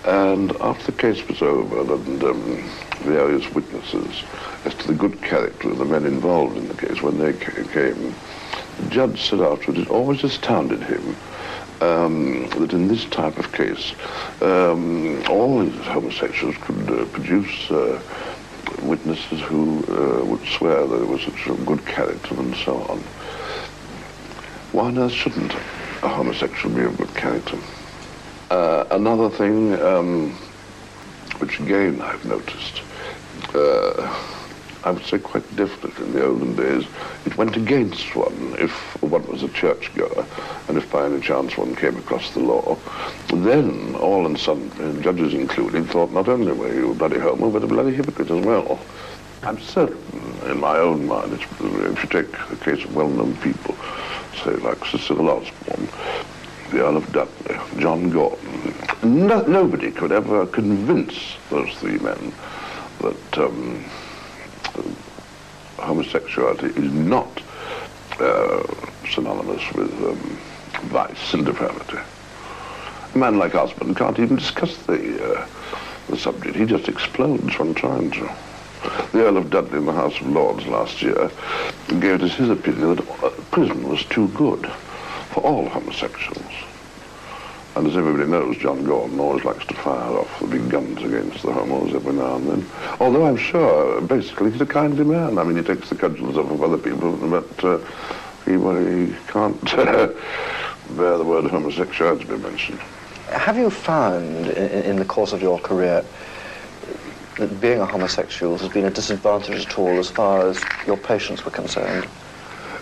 And 0.09 0.56
after 0.62 0.90
the 0.90 0.96
case 0.96 1.28
was 1.28 1.42
over 1.42 1.80
and 1.80 2.24
um, 2.24 2.70
various 3.00 3.46
witnesses 3.52 4.24
as 4.64 4.74
to 4.76 4.86
the 4.86 4.94
good 4.94 5.20
character 5.20 5.70
of 5.70 5.76
the 5.76 5.84
men 5.84 6.06
involved 6.06 6.56
in 6.56 6.66
the 6.66 6.72
case, 6.72 7.02
when 7.02 7.18
they 7.18 7.34
came, 7.34 8.14
the 8.78 8.88
judge 8.88 9.20
said 9.20 9.42
afterwards 9.42 9.82
it 9.82 9.90
always 9.90 10.24
astounded 10.24 10.82
him 10.82 11.14
um, 11.82 12.48
that 12.50 12.72
in 12.72 12.88
this 12.88 13.04
type 13.04 13.36
of 13.36 13.52
case, 13.52 13.92
um, 14.40 15.22
all 15.28 15.61
these 15.61 15.74
homosexuals 15.84 16.56
could 16.62 16.88
uh, 16.88 17.04
produce 17.06 17.70
uh, 17.70 18.00
witnesses 18.82 19.42
who 19.42 19.84
uh, 19.90 20.24
would 20.24 20.44
swear 20.46 20.86
that 20.86 20.96
there 20.96 21.06
was 21.06 21.20
such 21.20 21.48
a 21.48 21.54
good 21.64 21.84
character 21.84 22.34
and 22.40 22.56
so 22.56 22.76
on. 22.84 22.98
Why 24.72 24.86
on 24.86 24.98
earth 24.98 25.12
shouldn't 25.12 25.52
a 26.02 26.09
homosexual 26.09 26.74
be 26.74 26.82
of 26.84 26.96
good 26.96 27.14
character? 27.14 27.59
Uh, 28.51 28.86
another 28.90 29.28
thing, 29.28 29.74
um, 29.82 30.30
which 31.38 31.61
again 31.61 32.01
I've 32.01 32.24
noticed, 32.24 32.82
uh, 33.55 34.18
I 34.84 34.90
would 34.90 35.05
say 35.05 35.18
quite 35.18 35.44
definitely 35.55 36.07
in 36.07 36.12
the 36.12 36.24
olden 36.24 36.57
days, 36.57 36.86
it 37.26 37.36
went 37.36 37.57
against 37.57 38.16
one 38.16 38.57
if 38.59 38.72
one 39.03 39.26
was 39.26 39.42
a 39.42 39.49
churchgoer, 39.49 40.24
and 40.66 40.78
if 40.78 40.90
by 40.90 41.05
any 41.05 41.20
chance 41.20 41.59
one 41.59 41.74
came 41.76 41.99
across 41.99 42.32
the 42.32 42.40
law, 42.40 42.78
then 43.28 43.94
all 43.96 44.24
and 44.24 44.38
some 44.38 44.70
judges 45.03 45.34
included 45.34 45.86
thought 45.88 46.11
not 46.12 46.28
only 46.28 46.53
were 46.53 46.72
you 46.72 46.92
a 46.92 46.94
bloody 46.94 47.18
homo, 47.18 47.51
but 47.51 47.62
a 47.62 47.66
bloody 47.66 47.94
hypocrite 47.94 48.30
as 48.30 48.44
well. 48.44 48.80
I'm 49.42 49.61
certain 49.61 49.99
in 50.46 50.59
my 50.59 50.78
own 50.78 51.07
mind, 51.07 51.34
if 51.34 51.61
you 51.61 52.09
take 52.09 52.32
the 52.49 52.57
case 52.57 52.82
of 52.82 52.94
well-known 52.94 53.36
people, 53.36 53.76
say 54.42 54.53
like 54.57 54.82
Cyril 54.86 55.28
Osborne, 55.28 55.88
the 56.70 56.80
Earl 56.80 56.96
of 56.98 57.12
Dudley, 57.12 57.58
John 57.80 58.10
Gordon. 58.10 58.74
No, 59.02 59.42
nobody 59.42 59.90
could 59.90 60.12
ever 60.12 60.46
convince 60.46 61.36
those 61.50 61.72
three 61.76 61.98
men 61.98 62.32
that 63.00 63.38
um, 63.38 63.84
homosexuality 65.78 66.66
is 66.66 66.92
not 66.92 67.42
uh, 68.20 68.62
synonymous 69.08 69.72
with 69.72 69.92
um, 70.04 70.38
vice 70.88 71.34
and 71.34 71.46
depravity. 71.46 71.98
A 73.14 73.18
man 73.18 73.38
like 73.38 73.54
Osborne 73.54 73.94
can't 73.94 74.18
even 74.18 74.36
discuss 74.36 74.76
the, 74.78 75.38
uh, 75.38 75.46
the 76.08 76.18
subject. 76.18 76.56
He 76.56 76.66
just 76.66 76.88
explodes 76.88 77.58
when 77.58 77.74
trying 77.74 78.10
to. 78.12 78.30
the 79.12 79.24
Earl 79.24 79.38
of 79.38 79.50
Dudley 79.50 79.78
in 79.78 79.86
the 79.86 79.92
House 79.92 80.20
of 80.20 80.28
Lords 80.28 80.66
last 80.66 81.00
year 81.00 81.30
gave 82.00 82.22
as 82.22 82.34
his 82.34 82.50
opinion 82.50 82.96
that 82.96 83.08
uh, 83.22 83.30
prison 83.50 83.88
was 83.88 84.04
too 84.06 84.28
good 84.28 84.70
for 85.31 85.41
all 85.41 85.68
homosexuals. 85.68 86.53
And 87.76 87.87
as 87.87 87.97
everybody 87.97 88.29
knows, 88.29 88.57
John 88.57 88.83
Gordon 88.83 89.20
always 89.20 89.45
likes 89.45 89.64
to 89.66 89.74
fire 89.74 90.18
off 90.18 90.41
the 90.41 90.49
big 90.49 90.68
guns 90.68 91.01
against 91.01 91.43
the 91.43 91.53
homos 91.53 91.95
every 91.95 92.12
now 92.12 92.35
and 92.35 92.49
then. 92.49 92.70
Although 92.99 93.26
I'm 93.26 93.37
sure, 93.37 94.01
basically, 94.01 94.51
he's 94.51 94.61
a 94.61 94.66
kindly 94.66 95.05
man. 95.05 95.39
I 95.39 95.45
mean, 95.45 95.57
he 95.57 95.62
takes 95.62 95.89
the 95.89 95.95
cudgels 95.95 96.37
off 96.37 96.51
of 96.51 96.61
other 96.61 96.79
people, 96.79 97.16
but 97.16 97.64
uh, 97.64 97.79
he, 98.45 98.57
well, 98.57 98.76
he 98.76 99.14
can't 99.29 99.62
bear 99.76 101.18
the 101.18 101.24
word 101.24 101.45
homosexuality 101.45 102.24
to 102.24 102.37
be 102.37 102.43
mentioned. 102.43 102.81
Have 103.31 103.57
you 103.57 103.70
found, 103.70 104.49
in, 104.49 104.83
in 104.83 104.97
the 104.97 105.05
course 105.05 105.33
of 105.33 105.41
your 105.41 105.61
career, 105.61 106.05
that 107.37 107.61
being 107.61 107.81
a 107.81 107.87
homosexual 107.87 108.59
has 108.59 108.68
been 108.72 108.87
a 108.87 108.91
disadvantage 108.91 109.66
at 109.66 109.79
all 109.79 109.99
as 109.99 110.11
far 110.11 110.49
as 110.49 110.61
your 110.87 110.97
patients 110.97 111.45
were 111.45 111.53
concerned? 111.53 112.09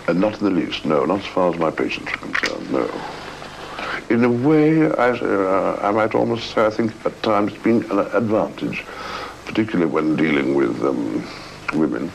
And 0.07 0.21
not 0.21 0.39
in 0.39 0.45
the 0.45 0.51
least, 0.51 0.85
no, 0.85 1.03
not 1.05 1.19
as 1.19 1.25
far 1.25 1.53
as 1.53 1.59
my 1.59 1.69
patients 1.69 2.11
are 2.13 2.17
concerned, 2.17 2.71
no. 2.71 2.89
In 4.09 4.23
a 4.23 4.29
way, 4.29 4.89
I, 4.89 5.09
uh, 5.09 5.79
I 5.81 5.91
might 5.91 6.15
almost 6.15 6.51
say 6.51 6.65
I 6.65 6.69
think 6.69 6.93
at 7.05 7.21
times 7.23 7.53
it's 7.53 7.61
been 7.61 7.83
an 7.91 7.99
advantage, 7.99 8.85
particularly 9.45 9.91
when 9.91 10.15
dealing 10.15 10.55
with 10.55 10.81
um, 10.81 11.27
women. 11.73 12.09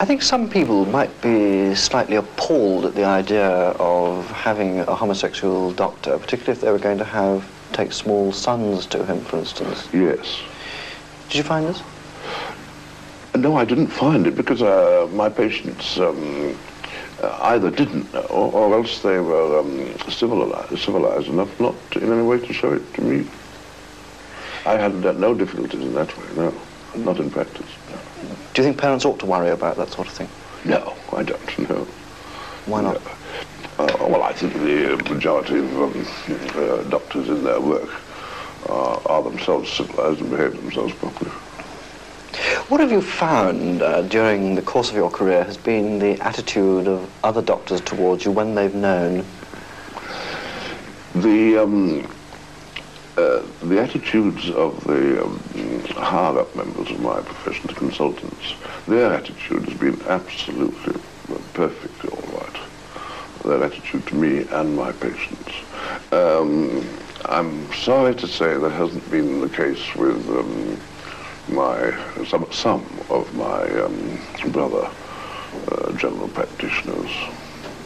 I 0.00 0.04
think 0.04 0.22
some 0.22 0.50
people 0.50 0.84
might 0.86 1.22
be 1.22 1.76
slightly 1.76 2.16
appalled 2.16 2.86
at 2.86 2.96
the 2.96 3.04
idea 3.04 3.48
of 3.78 4.28
having 4.32 4.80
a 4.80 4.94
homosexual 4.96 5.70
doctor, 5.72 6.18
particularly 6.18 6.56
if 6.56 6.60
they 6.60 6.72
were 6.72 6.80
going 6.80 6.98
to 6.98 7.04
have 7.04 7.48
take 7.72 7.92
small 7.92 8.32
sons 8.32 8.86
to 8.86 9.04
him, 9.04 9.20
for 9.20 9.38
instance. 9.38 9.88
Yes. 9.92 10.42
Did 11.28 11.38
you 11.38 11.42
find 11.44 11.66
this? 11.66 11.80
No, 13.36 13.56
I 13.56 13.64
didn't 13.64 13.86
find 13.86 14.26
it 14.26 14.34
because 14.34 14.60
uh, 14.62 15.08
my 15.12 15.28
patients 15.28 15.98
um, 15.98 16.58
uh, 17.22 17.38
either 17.42 17.70
didn't 17.70 18.12
know 18.12 18.26
or 18.30 18.74
else 18.74 19.00
they 19.02 19.18
were 19.18 19.60
um, 19.60 19.98
civilized, 20.08 20.78
civilized 20.78 21.28
enough 21.28 21.60
not 21.60 21.74
to, 21.92 22.00
in 22.00 22.12
any 22.12 22.22
way 22.22 22.38
to 22.38 22.52
show 22.52 22.72
it 22.72 22.94
to 22.94 23.02
me. 23.02 23.26
I 24.66 24.76
had 24.76 25.04
uh, 25.04 25.12
no 25.12 25.34
difficulties 25.34 25.80
in 25.80 25.94
that 25.94 26.16
way, 26.18 26.24
no, 26.36 26.54
not 26.96 27.18
in 27.18 27.30
practice. 27.30 27.66
No. 27.90 27.98
Do 28.54 28.62
you 28.62 28.68
think 28.68 28.78
parents 28.78 29.04
ought 29.04 29.18
to 29.20 29.26
worry 29.26 29.50
about 29.50 29.76
that 29.76 29.90
sort 29.90 30.06
of 30.06 30.12
thing? 30.12 30.28
No, 30.64 30.96
I 31.12 31.22
don't, 31.22 31.58
no. 31.68 31.86
Why 32.66 32.82
not? 32.82 33.02
Uh, 33.78 33.96
well, 34.00 34.22
I 34.22 34.32
think 34.32 34.52
the 34.52 34.96
majority 35.12 35.58
of 35.58 35.82
um, 35.82 36.06
uh, 36.54 36.82
doctors 36.84 37.28
in 37.28 37.42
their 37.42 37.60
work 37.60 37.90
uh, 38.68 39.00
are 39.06 39.22
themselves 39.22 39.72
civilized 39.72 40.20
and 40.20 40.30
behave 40.30 40.56
themselves 40.56 40.94
properly. 40.94 41.32
What 42.68 42.80
have 42.80 42.90
you 42.90 43.02
found 43.02 43.82
uh, 43.82 44.02
during 44.02 44.54
the 44.54 44.62
course 44.62 44.88
of 44.88 44.96
your 44.96 45.10
career 45.10 45.44
has 45.44 45.58
been 45.58 45.98
the 45.98 46.18
attitude 46.20 46.88
of 46.88 47.10
other 47.22 47.42
doctors 47.42 47.82
towards 47.82 48.24
you 48.24 48.30
when 48.30 48.54
they've 48.54 48.74
known? 48.74 49.24
The 51.14 51.58
um, 51.58 52.10
uh, 53.18 53.42
the 53.62 53.78
attitudes 53.78 54.48
of 54.50 54.82
the 54.84 55.22
um, 55.22 55.38
higher 55.90 56.38
up 56.38 56.56
members 56.56 56.90
of 56.90 57.00
my 57.00 57.20
profession, 57.20 57.66
the 57.66 57.74
consultants, 57.74 58.54
their 58.88 59.12
attitude 59.12 59.68
has 59.68 59.78
been 59.78 60.00
absolutely 60.08 61.00
perfectly 61.52 62.08
all 62.08 62.40
right. 62.40 62.56
Their 63.44 63.62
attitude 63.62 64.06
to 64.06 64.14
me 64.14 64.46
and 64.50 64.74
my 64.74 64.92
patients. 64.92 65.52
Um, 66.10 66.88
I'm 67.26 67.70
sorry 67.74 68.14
to 68.14 68.26
say 68.26 68.56
that 68.56 68.70
hasn't 68.70 69.08
been 69.10 69.40
the 69.40 69.48
case 69.50 69.94
with 69.94 70.26
um, 70.30 70.80
my 71.48 72.24
some 72.24 72.46
some 72.52 72.84
of 73.10 73.32
my 73.34 73.62
um, 73.80 74.20
brother 74.52 74.90
uh, 75.68 75.92
general 75.92 76.28
practitioners. 76.28 77.10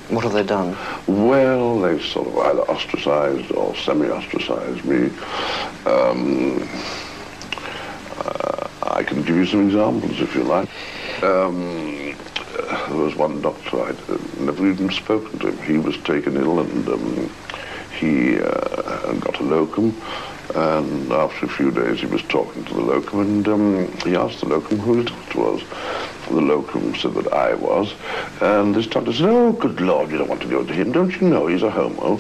What 0.09 0.23
have 0.23 0.33
they 0.35 0.45
done? 0.45 0.77
Well, 1.09 1.81
they've 1.81 2.03
sort 2.03 2.29
of 2.29 2.39
either 2.39 2.63
ostracized 2.71 3.51
or 3.53 3.75
semi-ostracized 3.75 4.85
me. 4.85 5.07
Um, 5.85 6.63
uh, 8.19 8.69
I 8.83 9.03
can 9.03 9.23
give 9.23 9.35
you 9.35 9.47
some 9.47 9.67
examples 9.67 10.21
if 10.21 10.35
you 10.37 10.45
like. 10.45 10.69
Um, 11.25 12.15
there 12.89 12.97
was 12.97 13.17
one 13.17 13.41
doctor 13.41 13.83
I'd 13.83 14.01
uh, 14.09 14.17
never 14.39 14.71
even 14.71 14.91
spoken 14.91 15.39
to 15.41 15.49
him. 15.49 15.63
He 15.63 15.79
was 15.79 15.97
taken 15.99 16.37
ill 16.37 16.61
and 16.61 16.89
um, 16.89 17.31
he 17.99 18.39
uh, 18.39 19.13
got 19.15 19.41
a 19.41 19.43
locum. 19.43 20.01
And 20.55 21.13
after 21.13 21.47
a 21.47 21.49
few 21.49 21.71
days, 21.71 22.01
he 22.01 22.07
was 22.07 22.23
talking 22.23 22.65
to 22.65 22.75
the 22.75 22.81
locum, 22.81 23.21
and 23.21 23.49
um, 23.49 23.93
he 24.05 24.15
asked 24.17 24.41
the 24.41 24.47
locum 24.47 24.79
who 24.79 24.97
his 24.97 25.07
doctor 25.07 25.39
was. 25.39 25.63
The 26.29 26.41
locum 26.41 26.95
said 26.97 27.15
that 27.15 27.33
I 27.33 27.55
was, 27.55 27.95
and 28.41 28.75
this 28.75 28.87
doctor 28.87 29.13
said, 29.13 29.29
"Oh, 29.29 29.53
good 29.53 29.81
Lord, 29.81 30.11
you 30.11 30.19
don't 30.19 30.29
want 30.29 30.43
to 30.43 30.49
go 30.49 30.65
to 30.65 30.73
him, 30.73 30.91
don't 30.93 31.15
you 31.21 31.29
know 31.29 31.47
he's 31.47 31.63
a 31.63 31.71
homo?" 31.71 32.19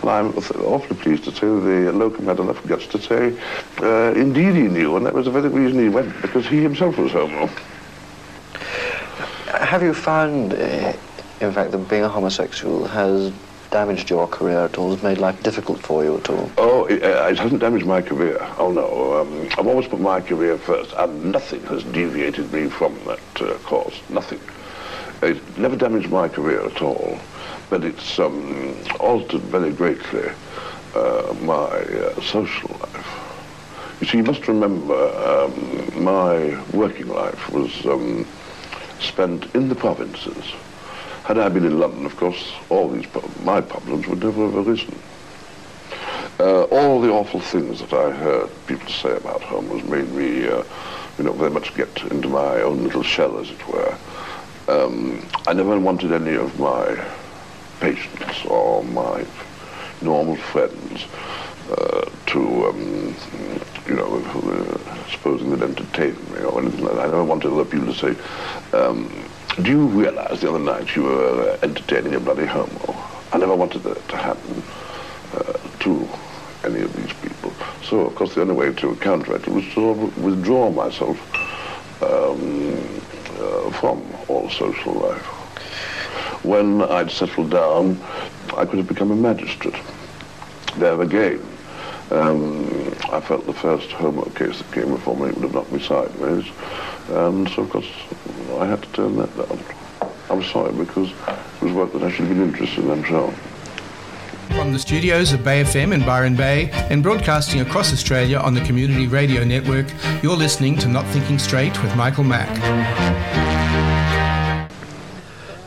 And 0.00 0.10
I'm 0.10 0.36
awfully 0.36 0.96
pleased 0.96 1.24
to 1.24 1.30
say 1.32 1.40
the 1.40 1.92
locum 1.92 2.26
had 2.26 2.38
enough 2.38 2.64
guts 2.66 2.86
to 2.88 3.00
say, 3.00 3.36
uh, 3.82 4.12
"Indeed, 4.14 4.54
he 4.54 4.62
knew, 4.62 4.96
and 4.96 5.04
that 5.04 5.14
was 5.14 5.26
the 5.26 5.30
very 5.30 5.48
reason 5.48 5.78
he 5.78 5.88
went, 5.88 6.20
because 6.22 6.46
he 6.46 6.62
himself 6.62 6.96
was 6.96 7.12
homo." 7.12 7.48
Have 9.48 9.82
you 9.82 9.92
found, 9.94 10.54
uh, 10.54 10.92
in 11.40 11.52
fact, 11.52 11.72
that 11.72 11.88
being 11.88 12.04
a 12.04 12.08
homosexual 12.08 12.86
has 12.86 13.32
damaged 13.74 14.08
your 14.08 14.28
career 14.28 14.60
at 14.60 14.78
all? 14.78 14.92
Has 14.92 15.02
made 15.02 15.18
life 15.18 15.42
difficult 15.42 15.80
for 15.80 16.04
you 16.04 16.16
at 16.16 16.30
all? 16.30 16.48
Oh, 16.58 16.84
it, 16.84 17.02
uh, 17.02 17.26
it 17.28 17.36
hasn't 17.36 17.60
damaged 17.60 17.84
my 17.84 18.00
career. 18.00 18.38
Oh, 18.56 18.70
no. 18.70 19.20
Um, 19.20 19.48
I've 19.58 19.66
always 19.66 19.88
put 19.88 19.98
my 19.98 20.20
career 20.20 20.56
first, 20.56 20.92
and 20.96 21.32
nothing 21.32 21.60
has 21.64 21.82
deviated 21.82 22.52
me 22.52 22.68
from 22.68 22.96
that 23.06 23.40
uh, 23.40 23.58
course. 23.64 24.00
Nothing. 24.08 24.38
It 25.22 25.58
never 25.58 25.74
damaged 25.74 26.08
my 26.08 26.28
career 26.28 26.64
at 26.64 26.82
all, 26.82 27.18
but 27.68 27.82
it's 27.82 28.16
um, 28.20 28.76
altered 29.00 29.42
very 29.42 29.72
greatly 29.72 30.30
uh, 30.94 31.34
my 31.40 31.66
uh, 31.66 32.20
social 32.20 32.70
life. 32.78 33.98
You 34.00 34.06
see, 34.06 34.18
you 34.18 34.24
must 34.24 34.46
remember 34.46 35.00
um, 35.26 36.04
my 36.04 36.62
working 36.72 37.08
life 37.08 37.50
was 37.50 37.84
um, 37.86 38.24
spent 39.00 39.52
in 39.52 39.68
the 39.68 39.74
provinces. 39.74 40.54
Had 41.24 41.38
I 41.38 41.48
been 41.48 41.64
in 41.64 41.80
London, 41.80 42.04
of 42.04 42.16
course, 42.16 42.52
all 42.68 42.90
these 42.90 43.06
my 43.44 43.62
problems 43.62 44.06
would 44.06 44.22
never 44.22 44.44
have 44.44 44.66
arisen. 44.66 44.94
Uh, 46.38 46.64
all 46.64 47.00
the 47.00 47.08
awful 47.10 47.40
things 47.40 47.80
that 47.80 47.94
I 47.94 48.10
heard 48.10 48.50
people 48.66 48.88
say 48.90 49.16
about 49.16 49.40
homos 49.40 49.82
made 49.84 50.10
me, 50.12 50.46
uh, 50.46 50.62
you 51.16 51.24
know, 51.24 51.32
very 51.32 51.50
much 51.50 51.74
get 51.74 52.02
into 52.10 52.28
my 52.28 52.60
own 52.60 52.84
little 52.84 53.02
shell, 53.02 53.38
as 53.38 53.48
it 53.50 53.68
were. 53.68 53.96
Um, 54.68 55.26
I 55.46 55.54
never 55.54 55.78
wanted 55.78 56.12
any 56.12 56.34
of 56.34 56.58
my 56.60 57.02
patients 57.80 58.44
or 58.44 58.84
my 58.84 59.24
normal 60.02 60.36
friends 60.36 61.06
uh, 61.70 62.04
to, 62.26 62.66
um, 62.66 63.14
you 63.86 63.94
know, 63.94 64.22
supposing 65.10 65.50
they'd 65.50 65.62
entertain 65.62 66.16
me 66.34 66.40
or 66.40 66.60
anything 66.60 66.84
like 66.84 66.96
that. 66.96 67.06
I 67.06 67.10
never 67.10 67.24
wanted 67.24 67.50
other 67.50 67.64
people 67.64 67.94
to 67.94 67.94
say, 67.94 68.76
um, 68.76 69.10
do 69.62 69.70
you 69.70 69.86
realize 69.86 70.40
the 70.40 70.48
other 70.48 70.58
night 70.58 70.96
you 70.96 71.04
were 71.04 71.50
uh, 71.50 71.58
entertaining 71.62 72.14
a 72.14 72.20
bloody 72.20 72.44
homo? 72.44 72.96
I 73.32 73.38
never 73.38 73.54
wanted 73.54 73.84
that 73.84 74.08
to 74.08 74.16
happen 74.16 74.62
uh, 75.34 75.52
to 75.80 76.08
any 76.64 76.82
of 76.82 76.92
these 76.96 77.12
people. 77.22 77.52
So, 77.82 78.00
of 78.00 78.14
course, 78.16 78.34
the 78.34 78.40
only 78.40 78.54
way 78.54 78.72
to 78.72 78.96
counteract 78.96 79.46
it 79.46 79.52
was 79.52 79.64
to 79.66 79.70
sort 79.72 79.98
of 79.98 80.24
withdraw 80.24 80.70
myself 80.70 81.16
um, 82.02 82.74
uh, 83.38 83.70
from 83.72 84.02
all 84.26 84.50
social 84.50 84.94
life. 84.94 85.22
When 86.44 86.82
I'd 86.82 87.10
settled 87.10 87.50
down, 87.50 88.00
I 88.56 88.64
could 88.64 88.78
have 88.78 88.88
become 88.88 89.12
a 89.12 89.16
magistrate. 89.16 89.76
There 90.78 91.00
again, 91.00 91.40
um, 92.10 92.92
I 93.12 93.20
felt 93.20 93.46
the 93.46 93.54
first 93.54 93.92
homo 93.92 94.24
case 94.30 94.58
that 94.58 94.72
came 94.72 94.88
before 94.90 95.16
me 95.16 95.30
would 95.32 95.42
have 95.42 95.54
knocked 95.54 95.72
me 95.72 95.80
sideways. 95.80 96.44
And 97.08 97.48
so, 97.50 97.62
of 97.62 97.70
course, 97.70 97.90
I 98.60 98.66
had 98.66 98.82
to 98.82 98.88
turn 98.92 99.16
that 99.16 99.36
down. 99.36 99.58
I'm 100.30 100.42
sorry, 100.42 100.72
because 100.72 101.10
it 101.10 101.62
was 101.62 101.72
work 101.72 101.92
that 101.92 102.02
I 102.02 102.10
should 102.10 102.26
have 102.26 102.36
been 102.36 102.48
interested 102.48 102.84
in, 102.84 102.90
I'm 102.90 103.04
sure. 103.04 103.32
From 104.48 104.72
the 104.72 104.78
studios 104.78 105.32
of 105.32 105.42
Bay 105.42 105.62
FM 105.62 105.92
in 105.92 106.04
Byron 106.04 106.36
Bay 106.36 106.70
and 106.72 107.02
broadcasting 107.02 107.60
across 107.60 107.92
Australia 107.92 108.38
on 108.38 108.54
the 108.54 108.60
Community 108.60 109.06
Radio 109.06 109.42
Network, 109.44 109.86
you're 110.22 110.36
listening 110.36 110.78
to 110.78 110.88
Not 110.88 111.06
Thinking 111.06 111.38
Straight 111.38 111.82
with 111.82 111.96
Michael 111.96 112.24
Mack. 112.24 112.50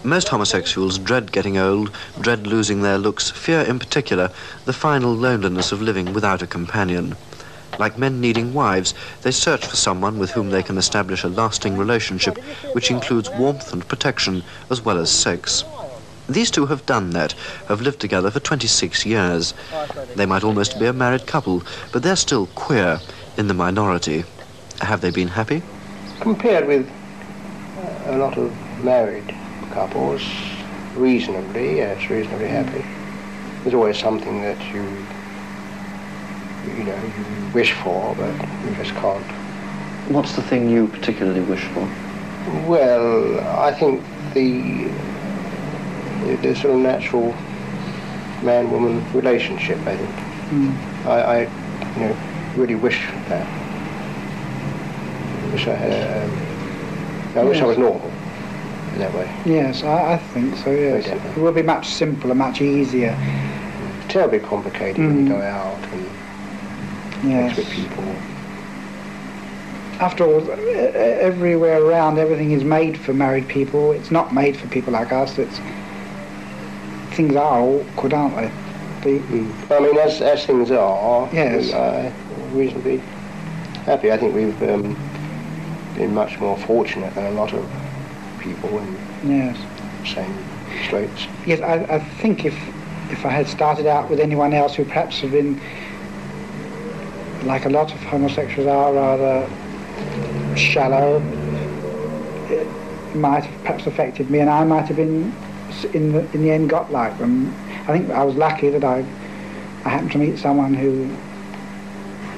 Most 0.03 0.29
homosexuals 0.29 0.97
dread 0.97 1.33
getting 1.33 1.57
old, 1.57 1.91
dread 2.21 2.47
losing 2.47 2.81
their 2.81 2.97
looks, 2.97 3.29
fear 3.29 3.61
in 3.61 3.77
particular 3.77 4.31
the 4.63 4.73
final 4.73 5.13
loneliness 5.13 5.73
of 5.73 5.81
living 5.81 6.13
without 6.13 6.41
a 6.41 6.47
companion. 6.47 7.15
Like 7.77 7.97
men 7.97 8.19
needing 8.19 8.53
wives, 8.53 8.93
they 9.21 9.31
search 9.31 9.65
for 9.65 9.75
someone 9.75 10.19
with 10.19 10.31
whom 10.31 10.49
they 10.49 10.63
can 10.63 10.77
establish 10.77 11.23
a 11.23 11.29
lasting 11.29 11.77
relationship 11.77 12.37
which 12.73 12.91
includes 12.91 13.29
warmth 13.31 13.71
and 13.73 13.87
protection 13.87 14.43
as 14.69 14.83
well 14.83 14.97
as 14.97 15.09
sex. 15.11 15.63
These 16.29 16.51
two 16.51 16.65
have 16.65 16.85
done 16.85 17.11
that, 17.11 17.33
have 17.67 17.81
lived 17.81 18.01
together 18.01 18.31
for 18.31 18.39
26 18.39 19.05
years. 19.05 19.53
They 20.15 20.25
might 20.25 20.43
almost 20.43 20.79
be 20.79 20.85
a 20.85 20.93
married 20.93 21.25
couple, 21.25 21.63
but 21.91 22.03
they're 22.03 22.15
still 22.17 22.47
queer, 22.47 22.99
in 23.37 23.47
the 23.47 23.53
minority. 23.53 24.25
Have 24.81 25.01
they 25.01 25.11
been 25.11 25.29
happy? 25.29 25.61
compared 26.19 26.67
with 26.67 26.89
uh, 27.77 28.11
a 28.11 28.17
lot 28.17 28.37
of 28.37 28.53
married 28.83 29.33
couples, 29.71 30.21
reasonably, 30.95 31.77
yes, 31.77 32.09
reasonably 32.09 32.47
happy. 32.47 32.81
Hmm. 32.81 33.63
There's 33.63 33.75
always 33.75 33.99
something 33.99 34.41
that 34.41 34.59
you, 34.73 34.83
you 36.75 36.83
know, 36.83 36.95
you 37.03 37.51
wish 37.53 37.73
for, 37.73 38.15
but 38.15 38.33
you 38.65 38.75
just 38.75 38.91
can't. 38.95 39.23
What's 40.09 40.35
the 40.35 40.41
thing 40.41 40.69
you 40.69 40.87
particularly 40.87 41.41
wish 41.41 41.63
for? 41.65 41.87
Well, 42.67 43.39
I 43.59 43.71
think 43.73 44.01
the 44.33 44.89
the 46.41 46.55
sort 46.55 46.75
of 46.75 46.79
natural 46.81 47.33
man-woman 48.43 49.03
relationship. 49.13 49.77
I 49.87 49.95
think 49.97 50.09
Mm. 50.47 50.73
I, 51.05 51.21
I, 51.21 51.39
you 51.41 52.07
know, 52.07 52.15
really 52.55 52.75
wish 52.75 53.05
that. 53.27 53.45
I 55.43 55.51
Wish 55.51 55.67
I 55.67 55.75
had. 55.75 56.23
Um, 56.23 57.37
I 57.37 57.43
wish 57.43 57.59
I 57.61 57.65
was 57.65 57.77
normal 57.77 58.09
in 58.93 58.99
that 58.99 59.13
way. 59.13 59.29
Yes, 59.45 59.83
I, 59.83 60.13
I 60.13 60.17
think 60.17 60.55
so, 60.55 60.71
yes. 60.71 61.05
It 61.05 61.37
will 61.37 61.51
be 61.51 61.63
much 61.63 61.87
simpler, 61.87 62.33
much 62.33 62.61
easier. 62.61 63.13
Terribly 64.07 64.39
complicated 64.39 64.99
when 65.05 65.23
you 65.25 65.33
go 65.33 65.41
out 65.41 65.77
and 65.91 66.05
Mm. 66.05 66.06
Yes. 67.23 67.57
with 67.57 67.69
people. 67.69 68.03
After 69.99 70.25
all, 70.25 70.51
everywhere 70.51 71.81
around, 71.81 72.19
everything 72.19 72.51
is 72.51 72.63
made 72.63 72.97
for 72.99 73.13
married 73.13 73.47
people. 73.47 73.91
It's 73.91 74.11
not 74.11 74.33
made 74.33 74.55
for 74.55 74.67
people 74.67 74.93
like 74.93 75.11
us. 75.11 75.37
It's 75.39 75.59
things 77.15 77.35
are 77.35 77.59
awkward, 77.59 78.13
aren't 78.13 78.35
they? 78.35 78.51
The, 79.17 79.45
I 79.71 79.79
mean, 79.79 79.97
as, 79.97 80.21
as 80.21 80.45
things 80.45 80.69
are, 80.71 81.29
Yes. 81.33 81.71
are 81.73 82.11
reasonably 82.55 82.97
happy. 83.85 84.11
I 84.11 84.17
think 84.17 84.35
we've 84.35 84.61
um, 84.63 84.95
been 85.95 86.13
much 86.13 86.39
more 86.39 86.57
fortunate 86.57 87.13
than 87.15 87.25
a 87.25 87.31
lot 87.31 87.53
of 87.53 87.67
people 88.39 88.77
in 88.79 88.97
yes. 89.23 89.57
the 90.01 90.07
same 90.07 90.37
straits. 90.85 91.25
Yes, 91.45 91.59
I, 91.61 91.95
I 91.95 91.99
think 91.99 92.45
if 92.45 92.55
if 93.09 93.25
I 93.25 93.29
had 93.29 93.47
started 93.47 93.85
out 93.87 94.09
with 94.09 94.19
anyone 94.19 94.53
else 94.53 94.75
who 94.75 94.83
perhaps 94.83 95.21
had 95.21 95.31
been 95.31 95.59
like 97.47 97.65
a 97.65 97.69
lot 97.69 97.93
of 97.93 98.03
homosexuals 98.03 98.67
are, 98.67 98.93
rather 98.93 99.47
shallow, 100.55 101.21
it 102.49 103.15
might 103.15 103.43
have 103.45 103.63
perhaps 103.63 103.87
affected 103.87 104.29
me, 104.29 104.39
and 104.39 104.49
I 104.49 104.63
might 104.65 104.87
have 104.87 104.97
been 104.97 105.33
in 105.93 106.11
the 106.11 106.19
in 106.33 106.41
the 106.43 106.51
end 106.51 106.69
got 106.69 106.91
like 106.91 107.17
them. 107.17 107.53
I 107.87 107.93
think 107.93 108.09
I 108.09 108.23
was 108.23 108.35
lucky 108.35 108.69
that 108.69 108.83
I 108.83 109.05
I 109.85 109.89
happened 109.89 110.11
to 110.11 110.17
meet 110.17 110.37
someone 110.37 110.73
who 110.73 111.09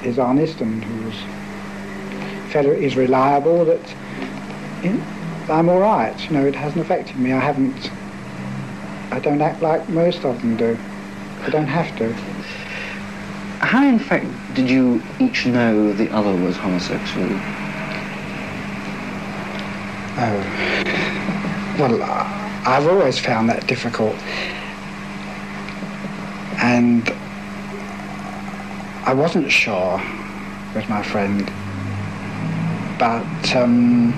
is 0.07 0.19
honest 0.19 0.61
and 0.61 0.83
who's 0.83 1.15
fellow 2.51 2.71
is 2.71 2.95
reliable. 2.95 3.65
That 3.65 3.95
I'm 5.49 5.69
all 5.69 5.79
right. 5.79 6.15
You 6.25 6.37
know, 6.37 6.45
it 6.45 6.55
hasn't 6.55 6.81
affected 6.85 7.17
me. 7.17 7.33
I 7.33 7.39
haven't. 7.39 7.91
I 9.11 9.19
don't 9.19 9.41
act 9.41 9.61
like 9.61 9.89
most 9.89 10.23
of 10.23 10.39
them 10.41 10.55
do. 10.57 10.77
I 11.41 11.49
don't 11.49 11.67
have 11.67 11.95
to. 11.97 12.13
How, 13.69 13.87
in 13.87 13.99
fact, 13.99 14.25
did 14.55 14.67
you 14.67 14.99
each 15.19 15.45
know 15.45 15.93
the 15.93 16.09
other 16.09 16.35
was 16.43 16.57
homosexual? 16.57 17.27
Oh. 20.17 21.75
Well, 21.77 22.01
I've 22.65 22.87
always 22.87 23.19
found 23.19 23.47
that 23.49 23.67
difficult. 23.67 24.15
And 26.63 27.07
I 29.05 29.13
wasn't 29.13 29.51
sure 29.51 30.01
with 30.73 30.89
my 30.89 31.03
friend. 31.03 31.45
But 32.97 33.55
um, 33.55 34.13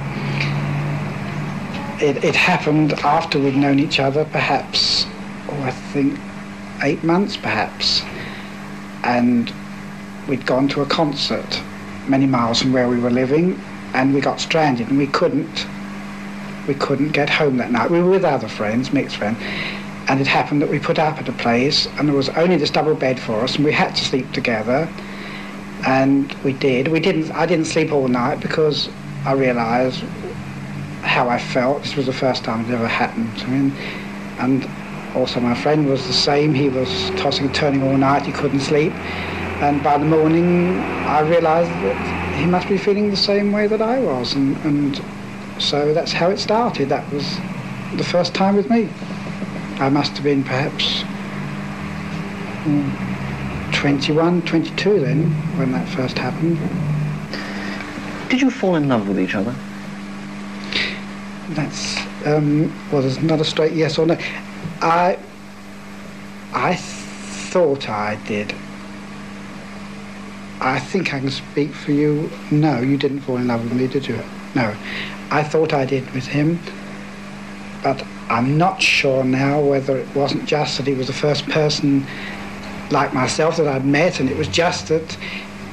it, 1.99 2.24
it 2.24 2.38
happened 2.38 2.93
after 3.04 3.38
we'd 3.38 3.58
known 3.58 3.80
each 3.80 3.99
other, 3.99 4.24
perhaps, 4.24 5.08
oh, 5.49 5.62
I 5.64 5.72
think, 5.72 6.18
eight 6.84 7.04
months 7.04 7.36
perhaps. 7.36 8.02
And 9.04 9.52
we'd 10.28 10.45
gone 10.45 10.68
to 10.70 10.82
a 10.82 10.86
concert 10.86 11.62
many 12.08 12.26
miles 12.26 12.62
from 12.62 12.74
where 12.74 12.88
we 12.88 12.99
were 12.99 13.10
living, 13.10 13.60
and 13.93 14.14
we 14.14 14.22
got 14.22 14.39
stranded, 14.39 14.89
and 14.89 14.97
we 14.97 15.08
couldn't 15.08 15.68
we 16.68 16.76
couldn't 16.76 17.12
get 17.12 17.30
home 17.30 17.58
that 17.58 17.72
night. 17.72 17.89
We 17.89 17.99
were 18.02 18.12
with 18.12 18.24
other 18.24 18.47
friends, 18.47 18.93
mixed 18.93 19.18
friends, 19.18 19.39
and 20.08 20.22
it 20.22 20.28
happened 20.28 20.62
that 20.62 20.70
we 20.70 20.80
put 20.80 20.99
up 20.99 21.18
at 21.18 21.28
a 21.28 21.34
place, 21.34 21.88
and 21.97 22.08
there 22.08 22.16
was 22.16 22.30
only 22.30 22.56
this 22.56 22.70
double 22.70 22.95
bed 22.95 23.20
for 23.20 23.41
us, 23.41 23.56
and 23.56 23.66
we 23.66 23.72
had 23.72 23.95
to 23.95 24.06
sleep 24.06 24.32
together, 24.32 24.88
and 25.86 26.32
we 26.43 26.54
did. 26.54 26.88
We 26.88 26.99
didn't. 26.99 27.32
I 27.32 27.45
didn't 27.45 27.66
sleep 27.66 27.91
all 27.91 28.08
night 28.08 28.39
because 28.39 28.89
I 29.26 29.34
realised 29.34 30.04
how 31.02 31.30
I 31.30 31.39
felt. 31.39 31.82
This 31.84 31.95
was 31.95 32.06
the 32.06 32.14
first 32.14 32.43
time 32.43 32.66
it 32.66 32.74
ever 32.74 32.88
happened 32.88 33.36
to 33.39 33.47
me, 33.49 33.74
and 34.39 34.64
also 35.16 35.39
my 35.39 35.53
friend 35.55 35.88
was 35.88 36.05
the 36.07 36.14
same. 36.14 36.53
He 36.53 36.70
was 36.70 37.09
tossing 37.12 37.45
and 37.45 37.55
turning 37.55 37.84
all 37.84 37.97
night. 37.97 38.26
He 38.26 38.32
couldn't 38.32 38.62
sleep, 38.62 38.93
and 39.62 39.84
by 39.84 39.97
the 39.97 40.05
morning 40.05 40.80
I 41.07 41.22
realised 41.22 41.70
that 41.70 42.38
he 42.39 42.45
must 42.45 42.68
be 42.68 42.78
feeling 42.78 43.09
the 43.09 43.18
same 43.18 43.51
way 43.51 43.68
that 43.68 43.82
I 43.82 43.99
was, 43.99 44.34
and, 44.34 44.57
and 44.66 45.01
so 45.59 45.93
that's 45.93 46.12
how 46.12 46.30
it 46.30 46.39
started. 46.39 46.89
That 46.89 47.12
was 47.12 47.38
the 47.95 48.03
first 48.03 48.34
time 48.34 48.55
with 48.55 48.70
me. 48.70 48.89
I 49.80 49.89
must 49.89 50.14
have 50.14 50.24
been 50.24 50.43
perhaps 50.43 51.03
mm, 52.64 53.74
21, 53.74 54.43
22 54.43 54.99
then, 54.99 55.32
when 55.57 55.72
that 55.72 55.88
first 55.89 56.18
happened. 56.18 56.57
Did 58.30 58.41
you 58.41 58.49
fall 58.49 58.76
in 58.76 58.88
love 58.88 59.07
with 59.07 59.20
each 59.20 59.36
other? 59.36 59.55
That's, 61.49 61.97
um, 62.26 62.74
well, 62.91 63.01
there's 63.01 63.22
not 63.22 63.41
a 63.41 63.43
straight 63.43 63.74
yes 63.74 63.97
or 63.97 64.05
no. 64.05 64.18
I, 64.82 65.20
I 66.54 66.76
thought 66.76 67.88
I 67.88 68.16
did. 68.28 68.54
I 70.60 70.80
think 70.80 71.14
I 71.14 71.20
can 71.20 71.30
speak 71.30 71.74
for 71.74 71.92
you. 71.92 72.30
No, 72.52 72.80
you 72.82 72.98
didn't 72.98 73.22
fall 73.22 73.38
in 73.38 73.48
love 73.48 73.64
with 73.64 73.74
me, 73.74 73.88
did 73.88 74.08
you? 74.08 74.22
No. 74.56 74.76
I 75.32 75.44
thought 75.44 75.74
I 75.74 75.86
did 75.86 76.10
with 76.12 76.28
him, 76.28 76.60
but 77.84 78.06
I'm 78.30 78.58
not 78.58 78.82
sure 78.82 79.24
now 79.24 79.62
whether 79.62 79.98
it 79.98 80.14
wasn't 80.16 80.46
just 80.46 80.78
that 80.78 80.88
he 80.88 80.94
was 80.94 81.08
the 81.08 81.14
first 81.14 81.48
person 81.50 82.06
like 82.90 83.14
myself 83.14 83.58
that 83.58 83.68
I'd 83.68 83.86
met, 83.86 84.20
and 84.20 84.30
it 84.30 84.38
was 84.38 84.48
just 84.48 84.88
that 84.90 85.18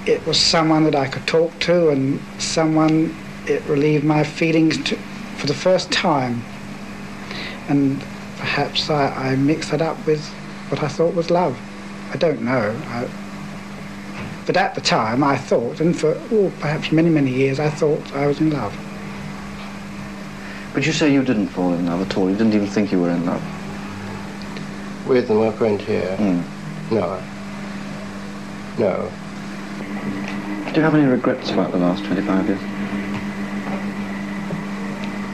it 0.07 0.25
was 0.27 0.41
someone 0.41 0.85
that 0.85 0.95
I 0.95 1.09
could 1.09 1.27
talk 1.27 1.59
to 1.61 1.91
and 1.91 2.21
someone 2.39 3.15
it 3.47 3.65
relieved 3.67 4.05
my 4.05 4.23
feelings 4.25 4.83
to, 4.85 4.97
for 5.37 5.47
the 5.47 5.55
first 5.55 5.91
time. 5.91 6.43
And 7.69 8.03
perhaps 8.39 8.89
I, 8.89 9.09
I 9.09 9.37
mixed 9.37 9.71
that 9.71 9.83
up 9.83 10.05
with 10.07 10.27
what 10.71 10.83
I 10.83 10.89
thought 10.89 11.15
was 11.15 11.31
love. 11.31 11.59
I 12.13 12.17
don't 12.17 12.43
know. 12.43 12.81
I, 12.87 13.09
but 14.47 14.57
at 14.57 14.75
the 14.75 14.81
time 14.81 15.23
I 15.23 15.37
thought, 15.37 15.81
and 15.81 15.97
for 15.97 16.19
oh, 16.33 16.51
perhaps 16.61 16.91
many, 16.91 17.11
many 17.11 17.31
years, 17.31 17.61
I 17.61 17.69
thought 17.69 18.15
I 18.15 18.27
was 18.27 18.41
in 18.41 18.51
love. 18.51 18.75
But 20.73 20.87
you 20.87 20.93
say 20.93 21.13
you 21.13 21.23
didn't 21.23 21.49
fall 21.49 21.75
in 21.75 21.87
love 21.87 22.09
at 22.09 22.17
all. 22.17 22.31
You 22.31 22.37
didn't 22.37 22.55
even 22.55 22.67
think 22.67 22.93
you 22.93 23.01
were 23.01 23.11
in 23.11 23.27
love. 23.27 23.43
With 25.07 25.29
my 25.31 25.51
friend 25.53 25.81
here? 25.81 26.17
No. 26.91 27.23
No. 28.79 29.11
Do 30.69 30.75
you 30.75 30.83
have 30.83 30.95
any 30.95 31.07
regrets 31.07 31.51
about 31.51 31.73
the 31.73 31.79
last 31.79 32.05
25 32.05 32.49
years? 32.49 32.61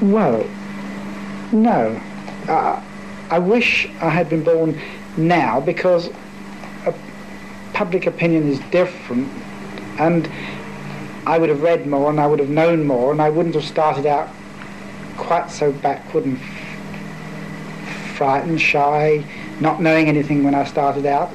Well, 0.03 0.49
no. 1.53 2.01
Uh, 2.49 2.83
I 3.31 3.39
wish 3.39 3.89
I 4.01 4.11
had 4.11 4.29
been 4.29 4.45
born 4.45 4.81
now 5.17 5.61
because 5.61 6.11
public 7.73 8.07
opinion 8.07 8.49
is 8.49 8.61
different 8.71 9.29
and 9.99 10.31
I 11.27 11.39
would 11.39 11.49
have 11.49 11.63
read 11.63 11.87
more 11.87 12.11
and 12.11 12.21
I 12.21 12.27
would 12.27 12.39
have 12.39 12.49
known 12.49 12.87
more 12.87 13.13
and 13.13 13.21
I 13.21 13.31
wouldn't 13.31 13.55
have 13.55 13.65
started 13.65 14.07
out 14.07 14.29
quite 15.17 15.51
so 15.51 15.73
backward 15.73 16.25
and 16.25 16.39
frightened, 18.15 18.61
shy, 18.61 19.25
not 19.61 19.81
knowing 19.81 20.09
anything 20.09 20.45
when 20.45 20.55
I 20.55 20.65
started 20.65 21.07
out. 21.07 21.33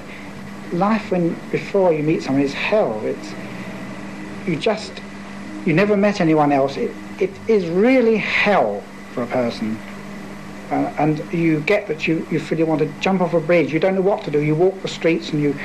Life 0.71 1.11
when 1.11 1.35
before 1.51 1.93
you 1.93 2.03
meet 2.03 2.23
someone 2.23 2.43
is 2.43 2.53
hell. 2.53 3.01
It's 3.03 3.33
you 4.47 4.55
just 4.55 5.01
you 5.65 5.73
never 5.73 5.97
met 5.97 6.21
anyone 6.21 6.51
else. 6.51 6.77
It 6.77 6.91
it 7.19 7.31
is 7.47 7.67
really 7.67 8.17
hell 8.17 8.83
for 9.13 9.23
a 9.23 9.27
person. 9.27 9.79
Uh, 10.71 10.93
and 10.99 11.33
you 11.33 11.61
get 11.61 11.87
that 11.87 12.07
you, 12.07 12.25
you 12.29 12.39
feel 12.39 12.59
you 12.59 12.65
want 12.65 12.79
to 12.79 12.87
jump 12.99 13.21
off 13.21 13.33
a 13.33 13.39
bridge. 13.39 13.73
You 13.73 13.79
don't 13.79 13.95
know 13.95 14.01
what 14.01 14.23
to 14.25 14.31
do. 14.31 14.39
You 14.39 14.55
walk 14.55 14.79
the 14.81 14.87
streets 14.87 15.31
and 15.31 15.41
you 15.41 15.57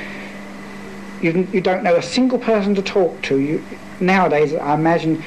you, 1.21 1.47
you 1.51 1.61
don't 1.61 1.83
know 1.83 1.95
a 1.95 2.01
single 2.01 2.39
person 2.39 2.75
to 2.75 2.81
talk 2.81 3.21
to. 3.23 3.39
You 3.39 3.63
nowadays, 3.99 4.53
I 4.53 4.73
imagine 4.73 5.23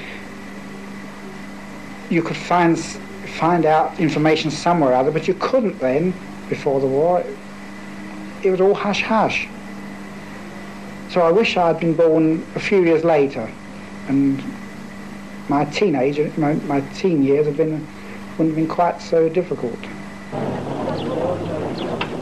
you 2.10 2.22
could 2.22 2.36
find 2.36 2.78
find 2.78 3.64
out 3.66 3.98
information 4.00 4.50
somewhere 4.50 4.90
or 4.90 4.94
other, 4.94 5.10
but 5.10 5.28
you 5.28 5.34
couldn't 5.34 5.78
then 5.78 6.12
before 6.48 6.80
the 6.80 6.86
war. 6.86 7.24
It 8.42 8.50
was 8.50 8.60
all 8.60 8.74
hush 8.74 9.02
hush. 9.02 9.48
So 11.10 11.22
I 11.22 11.30
wish 11.30 11.56
I'd 11.56 11.80
been 11.80 11.94
born 11.94 12.46
a 12.54 12.60
few 12.60 12.82
years 12.84 13.04
later, 13.04 13.50
and 14.08 14.42
my 15.48 15.64
teenage 15.66 16.18
my, 16.36 16.54
my 16.54 16.80
teen 16.92 17.22
years 17.22 17.46
have 17.46 17.56
been, 17.56 17.86
wouldn't 18.38 18.56
have 18.56 18.68
been 18.68 18.72
quite 18.72 19.02
so 19.02 19.28
difficult. 19.28 19.80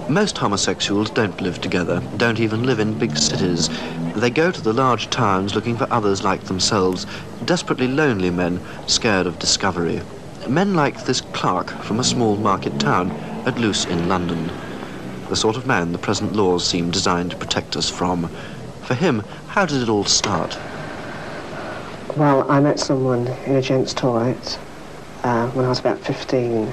Most 0.09 0.39
homosexuals 0.39 1.11
don't 1.11 1.39
live 1.43 1.61
together, 1.61 2.01
don't 2.17 2.41
even 2.41 2.63
live 2.63 2.79
in 2.79 2.99
big 2.99 3.19
cities. 3.19 3.69
They 4.15 4.31
go 4.31 4.51
to 4.51 4.61
the 4.63 4.73
large 4.73 5.11
towns 5.11 5.55
looking 5.55 5.77
for 5.77 5.87
others 5.91 6.25
like 6.25 6.45
themselves, 6.45 7.07
desperately 7.45 7.87
lonely 7.87 8.31
men, 8.31 8.61
scared 8.87 9.27
of 9.27 9.39
discovery. 9.39 10.01
Men 10.49 10.73
like 10.75 11.05
this 11.05 11.21
clerk 11.21 11.69
from 11.83 12.01
a 12.01 12.05
small 12.05 12.37
market 12.37 12.81
town 12.81 13.11
at 13.45 13.59
Luce 13.59 13.85
in 13.85 14.09
London. 14.09 14.51
The 15.29 15.37
sort 15.37 15.57
of 15.57 15.67
man 15.67 15.93
the 15.93 15.99
present 15.99 16.35
laws 16.35 16.65
seem 16.65 16.91
designed 16.91 17.33
to 17.33 17.37
protect 17.37 17.77
us 17.77 17.91
from. 17.91 18.29
For 18.85 18.95
him, 18.95 19.23
how 19.49 19.67
did 19.67 19.83
it 19.83 19.91
all 19.91 20.05
start? 20.05 20.57
Well, 22.17 22.51
I 22.51 22.61
met 22.61 22.79
someone 22.79 23.27
in 23.45 23.57
a 23.57 23.61
gents' 23.61 23.93
toilet 23.93 24.59
uh, 25.27 25.49
when 25.51 25.65
I 25.65 25.69
was 25.69 25.81
about 25.81 26.01
15. 26.05 26.73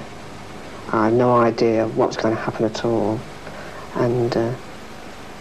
I 0.92 1.06
had 1.06 1.14
no 1.14 1.38
idea 1.38 1.88
what 1.88 2.10
was 2.10 2.18
going 2.18 2.36
to 2.36 2.40
happen 2.40 2.66
at 2.66 2.86
all. 2.86 3.20
And 3.96 4.38
uh, 4.38 4.54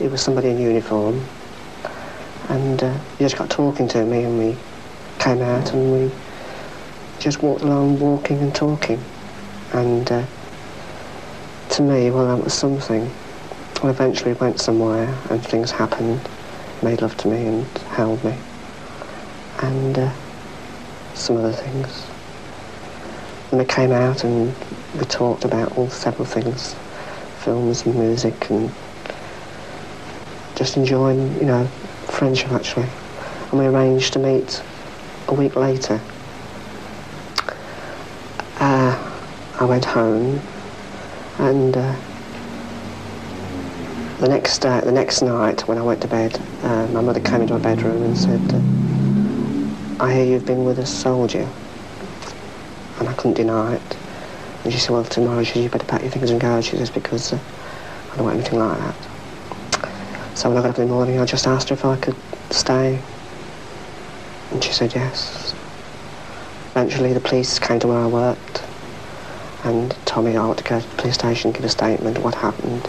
it 0.01 0.11
was 0.11 0.23
somebody 0.23 0.49
in 0.49 0.59
uniform. 0.59 1.23
And 2.49 2.83
uh, 2.83 2.99
he 3.19 3.25
just 3.25 3.37
got 3.37 3.51
talking 3.51 3.87
to 3.89 4.07
me 4.07 4.23
and 4.25 4.39
we 4.39 4.57
came 5.19 5.43
out 5.43 5.75
and 5.75 5.93
we 5.93 6.11
just 7.19 7.43
walked 7.43 7.63
along 7.63 8.01
walking 8.01 8.39
and 8.41 8.55
talking. 8.55 9.05
And 9.75 10.11
uh, 10.11 10.25
to 11.71 11.83
me, 11.83 12.11
well, 12.11 12.35
that 12.35 12.43
was 12.43 12.55
something. 12.55 13.11
And 13.83 13.91
eventually 13.91 14.33
went 14.35 14.59
somewhere 14.59 15.15
and 15.29 15.45
things 15.45 15.71
happened, 15.71 16.19
made 16.83 17.03
love 17.03 17.19
to 17.19 17.29
me 17.29 17.47
and 17.47 17.67
held 17.91 18.25
me. 18.25 18.39
And 19.61 19.99
uh, 19.99 20.13
some 21.13 21.37
other 21.37 21.53
things. 21.53 22.12
And 23.53 23.61
they 23.61 23.67
came 23.67 23.93
out 23.93 24.25
and 24.25 24.55
we 24.99 25.05
talked 25.05 25.45
about 25.45 25.77
all 25.77 25.91
several 25.91 26.25
things, 26.25 26.75
films 27.41 27.85
and 27.85 27.95
music 27.95 28.49
and 28.49 28.73
just 30.57 30.79
enjoying, 30.79 31.39
you 31.39 31.45
know, 31.45 31.67
friendship 32.07 32.51
actually. 32.51 32.89
And 33.51 33.61
we 33.61 33.67
arranged 33.67 34.15
to 34.15 34.19
meet 34.19 34.63
a 35.29 35.35
week 35.35 35.55
later. 35.55 36.01
Uh, 38.59 39.19
I 39.61 39.65
went 39.65 39.85
home 39.85 40.41
and 41.39 41.77
uh, 41.77 41.95
the 44.21 44.29
next 44.29 44.65
uh, 44.65 44.81
the 44.81 44.93
next 44.93 45.21
night 45.21 45.67
when 45.69 45.79
I 45.79 45.83
went 45.83 46.01
to 46.03 46.09
bed, 46.09 46.41
uh, 46.63 46.87
my 46.87 47.01
mother 47.01 47.21
came 47.21 47.43
into 47.43 47.55
my 47.55 47.61
bedroom 47.61 48.03
and 48.03 48.17
said, 48.17 48.41
"I 50.01 50.15
hear 50.15 50.25
you've 50.25 50.47
been 50.47 50.65
with 50.65 50.79
a 50.79 50.87
soldier," 50.87 51.49
and 53.03 53.09
I 53.09 53.15
couldn't 53.15 53.35
deny 53.35 53.75
it. 53.75 53.97
And 54.63 54.73
she 54.73 54.79
said, 54.79 54.93
"Well, 54.93 55.05
tomorrow 55.05 55.43
she 55.43 55.55
said, 55.55 55.63
you 55.65 55.69
better 55.69 55.85
pack 55.87 56.03
your 56.03 56.11
things 56.11 56.31
and 56.31 56.41
go." 56.41 56.61
She 56.61 56.77
says, 56.77 56.91
"Because 56.91 57.33
uh, 57.33 57.39
I 58.13 58.17
don't 58.17 58.25
want 58.25 58.39
anything 58.39 58.59
like 58.61 58.79
that." 58.79 58.95
So 60.39 60.49
when 60.49 60.59
I 60.59 60.63
got 60.63 60.71
up 60.71 60.79
in 60.79 60.87
the 60.87 60.95
morning, 60.95 61.19
I 61.19 61.25
just 61.27 61.47
asked 61.47 61.69
her 61.71 61.75
if 61.75 61.85
I 61.85 61.97
could 61.97 62.15
stay, 62.51 63.01
and 64.53 64.63
she 64.63 64.73
said 64.73 64.95
yes. 64.95 65.53
Eventually, 66.71 67.13
the 67.13 67.21
police 67.21 67.59
came 67.59 67.81
to 67.81 67.89
where 67.89 67.99
I 67.99 68.07
worked 68.07 68.63
and 69.65 69.95
told 70.07 70.27
me 70.27 70.37
I 70.37 70.41
ought 70.41 70.59
to 70.59 70.65
go 70.65 70.81
to 70.81 70.89
the 70.89 70.97
police 70.97 71.15
station, 71.15 71.53
give 71.53 71.65
a 71.65 71.69
statement, 71.69 72.17
of 72.19 72.25
what 72.25 72.37
happened. 72.37 72.89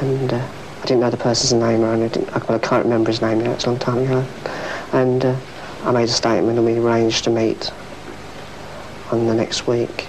And 0.00 0.32
uh, 0.32 0.46
I 0.82 0.86
didn't 0.86 1.00
know 1.00 1.10
the 1.10 1.16
person's 1.16 1.52
name 1.52 1.82
or. 1.82 1.92
I, 1.94 2.38
well, 2.46 2.56
I 2.56 2.58
can't 2.58 2.84
remember 2.84 3.10
his 3.10 3.22
name 3.22 3.40
now, 3.40 3.52
it's 3.52 3.64
a 3.64 3.70
long 3.70 3.78
time 3.78 3.98
ago. 3.98 4.26
And 4.92 5.24
uh, 5.24 5.36
I 5.84 5.92
made 5.92 6.08
a 6.08 6.12
statement 6.12 6.58
and 6.58 6.66
we 6.66 6.78
arranged 6.78 7.24
to 7.24 7.30
meet 7.30 7.72
on 9.10 9.26
the 9.26 9.34
next 9.34 9.66
week. 9.66 10.06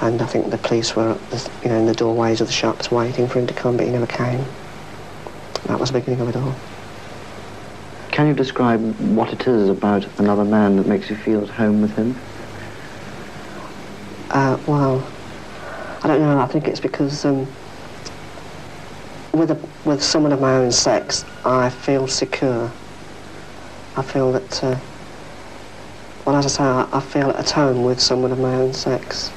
And 0.00 0.20
I 0.20 0.26
think 0.26 0.50
the 0.50 0.58
police 0.58 0.96
were, 0.96 1.16
you 1.62 1.68
know, 1.68 1.78
in 1.78 1.86
the 1.86 1.94
doorways 1.94 2.40
of 2.40 2.46
the 2.46 2.52
shops 2.52 2.90
waiting 2.90 3.28
for 3.28 3.38
him 3.38 3.46
to 3.46 3.54
come, 3.54 3.76
but 3.76 3.86
he 3.86 3.92
never 3.92 4.06
came. 4.06 4.44
That 5.66 5.80
was 5.80 5.90
the 5.90 6.00
beginning 6.00 6.20
of 6.20 6.28
it 6.28 6.36
all. 6.36 6.54
Can 8.10 8.26
you 8.28 8.34
describe 8.34 8.80
what 9.00 9.32
it 9.32 9.46
is 9.46 9.68
about 9.68 10.06
another 10.18 10.44
man 10.44 10.76
that 10.76 10.86
makes 10.86 11.10
you 11.10 11.16
feel 11.16 11.42
at 11.42 11.48
home 11.48 11.80
with 11.80 11.96
him? 11.96 12.14
Uh, 14.30 14.58
well, 14.66 15.04
I 16.02 16.06
don't 16.06 16.20
know. 16.20 16.38
I 16.38 16.46
think 16.46 16.68
it's 16.68 16.80
because 16.80 17.24
um, 17.24 17.46
with 19.32 19.50
a, 19.50 19.58
with 19.84 20.02
someone 20.02 20.32
of 20.32 20.40
my 20.40 20.54
own 20.54 20.70
sex, 20.70 21.24
I 21.44 21.70
feel 21.70 22.06
secure. 22.06 22.70
I 23.96 24.02
feel 24.02 24.32
that, 24.32 24.62
uh, 24.62 24.78
well, 26.24 26.36
as 26.36 26.46
I 26.46 26.48
say, 26.48 26.64
I, 26.64 26.88
I 26.92 27.00
feel 27.00 27.30
at 27.30 27.50
home 27.50 27.84
with 27.84 28.00
someone 28.00 28.32
of 28.32 28.38
my 28.38 28.54
own 28.54 28.72
sex. 28.72 29.30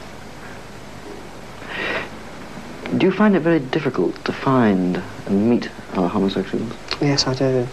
Do 2.98 3.06
you 3.06 3.12
find 3.12 3.36
it 3.36 3.42
very 3.42 3.60
difficult 3.60 4.24
to 4.26 4.32
find 4.32 5.02
and 5.26 5.50
meet 5.50 5.70
other 5.94 6.08
homosexuals? 6.08 6.72
Yes, 7.02 7.28
I 7.28 7.34
do. 7.34 7.68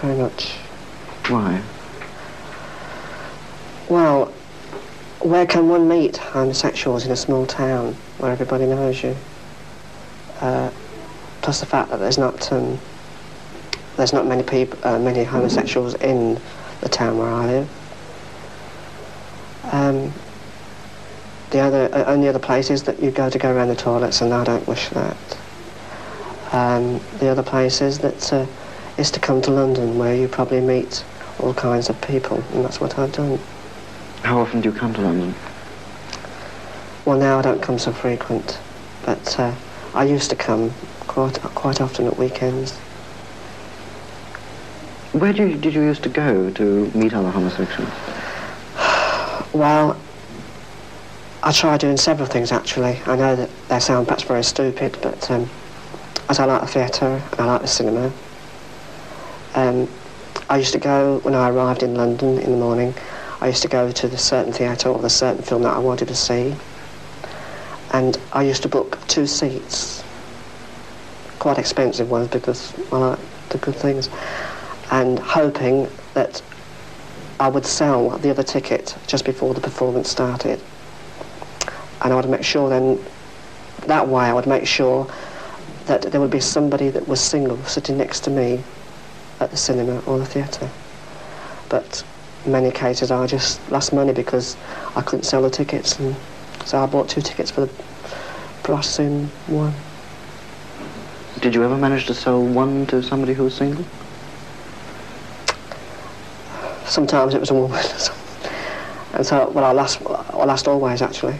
Very 0.00 0.16
much. 0.16 0.56
Why? 1.28 1.62
Well, 3.88 4.26
where 5.20 5.46
can 5.46 5.68
one 5.68 5.88
meet 5.88 6.16
homosexuals 6.16 7.06
in 7.06 7.12
a 7.12 7.16
small 7.16 7.46
town 7.46 7.94
where 8.18 8.32
everybody 8.32 8.66
knows 8.66 9.02
you? 9.02 9.16
Uh, 10.40 10.70
plus 11.42 11.60
the 11.60 11.66
fact 11.66 11.90
that 11.90 11.98
there's 11.98 12.18
not 12.18 12.52
um, 12.52 12.78
there's 13.96 14.12
not 14.12 14.26
many 14.26 14.42
people, 14.42 14.78
uh, 14.84 14.98
many 14.98 15.24
homosexuals 15.24 15.94
in 15.94 16.40
the 16.80 16.88
town 16.88 17.18
where 17.18 17.28
I 17.28 17.46
live. 17.46 17.68
Um, 19.72 20.12
the 21.50 21.60
other 21.60 21.88
uh, 21.92 22.04
only 22.04 22.28
other 22.28 22.38
places 22.38 22.84
that 22.84 23.00
you 23.00 23.10
go 23.10 23.30
to 23.30 23.38
go 23.38 23.52
around 23.52 23.68
the 23.68 23.76
toilets, 23.76 24.20
and 24.20 24.32
I 24.32 24.44
don't 24.44 24.66
wish 24.66 24.88
that. 24.90 25.16
Um, 26.52 27.00
the 27.18 27.28
other 27.28 27.42
places 27.42 27.98
that 27.98 28.32
uh, 28.32 28.46
is 28.96 29.10
to 29.12 29.20
come 29.20 29.42
to 29.42 29.50
London, 29.50 29.98
where 29.98 30.14
you 30.14 30.28
probably 30.28 30.60
meet 30.60 31.04
all 31.38 31.54
kinds 31.54 31.88
of 31.88 32.00
people, 32.02 32.42
and 32.52 32.64
that's 32.64 32.80
what 32.80 32.98
I've 32.98 33.12
done. 33.12 33.38
How 34.22 34.40
often 34.40 34.60
do 34.60 34.70
you 34.70 34.74
come 34.74 34.92
to 34.94 35.00
London? 35.00 35.34
Well, 37.04 37.18
now 37.18 37.38
I 37.38 37.42
don't 37.42 37.62
come 37.62 37.78
so 37.78 37.92
frequent, 37.92 38.58
but 39.04 39.38
uh, 39.38 39.54
I 39.94 40.04
used 40.04 40.30
to 40.30 40.36
come 40.36 40.72
quite 41.06 41.40
quite 41.40 41.80
often 41.80 42.06
at 42.06 42.18
weekends. 42.18 42.78
Where 45.12 45.32
did 45.32 45.50
you, 45.50 45.56
did 45.56 45.74
you 45.74 45.82
used 45.82 46.02
to 46.02 46.08
go 46.10 46.50
to 46.50 46.90
meet 46.94 47.14
other 47.14 47.30
homosexuals? 47.30 47.90
Well, 49.54 49.98
I 51.42 51.52
try 51.52 51.78
doing 51.78 51.96
several 51.96 52.28
things 52.28 52.52
actually. 52.52 53.00
I 53.06 53.16
know 53.16 53.34
that 53.34 53.48
they 53.68 53.80
sound 53.80 54.06
perhaps 54.06 54.24
very 54.24 54.44
stupid, 54.44 54.98
but 55.00 55.30
um, 55.30 55.48
as 56.28 56.38
I 56.38 56.44
like 56.44 56.60
the 56.60 56.66
theatre, 56.66 57.22
and 57.32 57.40
I 57.40 57.44
like 57.44 57.62
the 57.62 57.68
cinema. 57.68 58.12
Um, 59.54 59.88
I 60.50 60.58
used 60.58 60.72
to 60.72 60.78
go 60.78 61.20
when 61.20 61.34
I 61.34 61.48
arrived 61.48 61.82
in 61.82 61.94
London 61.94 62.38
in 62.38 62.50
the 62.50 62.58
morning. 62.58 62.94
I 63.40 63.46
used 63.46 63.62
to 63.62 63.68
go 63.68 63.90
to 63.90 64.08
the 64.08 64.18
certain 64.18 64.52
theatre 64.52 64.90
or 64.90 64.98
the 64.98 65.08
certain 65.08 65.42
film 65.42 65.62
that 65.62 65.74
I 65.74 65.78
wanted 65.78 66.08
to 66.08 66.14
see, 66.14 66.54
and 67.92 68.18
I 68.32 68.42
used 68.42 68.62
to 68.62 68.68
book 68.68 68.98
two 69.08 69.26
seats, 69.26 70.02
quite 71.38 71.56
expensive 71.58 72.10
ones 72.10 72.28
because 72.28 72.74
I 72.92 72.98
like 72.98 73.18
the 73.48 73.58
good 73.58 73.76
things, 73.76 74.10
and 74.90 75.18
hoping 75.18 75.88
that 76.14 76.42
I 77.40 77.48
would 77.48 77.66
sell 77.66 78.10
the 78.18 78.30
other 78.30 78.42
ticket 78.42 78.96
just 79.06 79.24
before 79.24 79.54
the 79.54 79.60
performance 79.60 80.08
started. 80.08 80.60
And 82.02 82.12
I 82.12 82.16
would 82.16 82.28
make 82.28 82.44
sure 82.44 82.68
then, 82.68 82.98
that 83.86 84.08
way 84.08 84.24
I 84.24 84.32
would 84.32 84.46
make 84.46 84.66
sure 84.66 85.10
that 85.86 86.02
there 86.02 86.20
would 86.20 86.30
be 86.30 86.40
somebody 86.40 86.90
that 86.90 87.06
was 87.08 87.20
single 87.20 87.62
sitting 87.64 87.96
next 87.96 88.20
to 88.20 88.30
me 88.30 88.62
at 89.40 89.50
the 89.50 89.56
cinema 89.56 90.00
or 90.00 90.18
the 90.18 90.26
theatre. 90.26 90.68
But 91.68 92.04
in 92.44 92.52
many 92.52 92.70
cases 92.70 93.10
I 93.10 93.26
just 93.26 93.70
lost 93.70 93.92
money 93.92 94.12
because 94.12 94.56
I 94.96 95.02
couldn't 95.02 95.24
sell 95.24 95.42
the 95.42 95.50
tickets 95.50 95.98
and 95.98 96.14
so 96.64 96.82
I 96.82 96.86
bought 96.86 97.08
two 97.08 97.20
tickets 97.20 97.50
for 97.50 97.62
the 97.62 97.72
plus 98.62 98.98
in 98.98 99.28
one. 99.46 99.72
Did 101.40 101.54
you 101.54 101.62
ever 101.64 101.76
manage 101.76 102.06
to 102.06 102.14
sell 102.14 102.42
one 102.44 102.86
to 102.86 103.02
somebody 103.02 103.32
who 103.32 103.44
was 103.44 103.54
single? 103.54 103.84
Sometimes 106.88 107.34
it 107.34 107.40
was 107.40 107.50
a 107.50 107.54
woman. 107.54 107.78
and 109.14 109.26
so, 109.26 109.50
well, 109.50 109.64
I 109.64 109.72
lost, 109.72 110.00
I 110.06 110.44
lost 110.44 110.66
always 110.66 111.02
actually. 111.02 111.38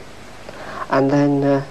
And 0.91 1.11
then, 1.11 1.43
uh, 1.43 1.65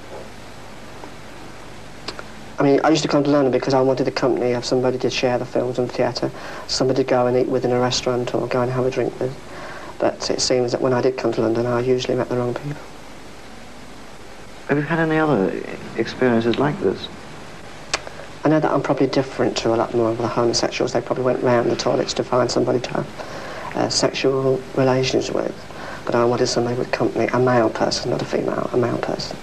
I 2.59 2.63
mean, 2.63 2.79
I 2.83 2.89
used 2.89 3.03
to 3.03 3.07
come 3.07 3.23
to 3.23 3.29
London 3.29 3.51
because 3.51 3.75
I 3.75 3.81
wanted 3.81 4.05
the 4.05 4.11
company 4.11 4.53
of 4.53 4.65
somebody 4.65 4.97
to 4.99 5.09
share 5.11 5.37
the 5.37 5.45
films 5.45 5.77
and 5.77 5.91
theatre, 5.91 6.31
somebody 6.67 7.03
to 7.03 7.09
go 7.09 7.27
and 7.27 7.37
eat 7.37 7.47
with 7.47 7.65
in 7.65 7.71
a 7.71 7.79
restaurant 7.79 8.33
or 8.33 8.47
go 8.47 8.61
and 8.61 8.71
have 8.71 8.85
a 8.85 8.89
drink 8.89 9.19
with. 9.19 9.35
But 9.99 10.29
it 10.29 10.41
seems 10.41 10.71
that 10.71 10.81
when 10.81 10.93
I 10.93 11.01
did 11.01 11.17
come 11.17 11.31
to 11.33 11.41
London, 11.41 11.67
I 11.67 11.81
usually 11.81 12.15
met 12.15 12.29
the 12.29 12.37
wrong 12.37 12.55
people. 12.55 12.77
Have 14.69 14.77
you 14.77 14.83
had 14.83 14.99
any 14.99 15.17
other 15.17 15.63
experiences 15.97 16.57
like 16.57 16.79
this? 16.79 17.07
I 18.43 18.49
know 18.49 18.59
that 18.59 18.71
I'm 18.71 18.81
probably 18.81 19.07
different 19.07 19.57
to 19.57 19.73
a 19.73 19.77
lot 19.77 19.93
more 19.93 20.09
of 20.09 20.17
the 20.17 20.27
homosexuals. 20.27 20.93
They 20.93 21.01
probably 21.01 21.25
went 21.25 21.43
round 21.43 21.69
the 21.69 21.75
toilets 21.75 22.13
to 22.15 22.23
find 22.23 22.49
somebody 22.49 22.79
to 22.79 22.89
have 22.93 23.36
uh, 23.77 23.89
sexual 23.89 24.61
relations 24.75 25.31
with, 25.31 25.55
but 26.05 26.15
I 26.15 26.25
wanted 26.25 26.47
somebody 26.47 26.77
with 26.77 26.91
company, 26.91 27.27
a 27.27 27.39
male 27.39 27.69
person, 27.69 28.11
not 28.11 28.21
a 28.21 28.25
female, 28.25 28.69
a 28.73 28.77
male 28.77 28.97
person. 28.97 29.37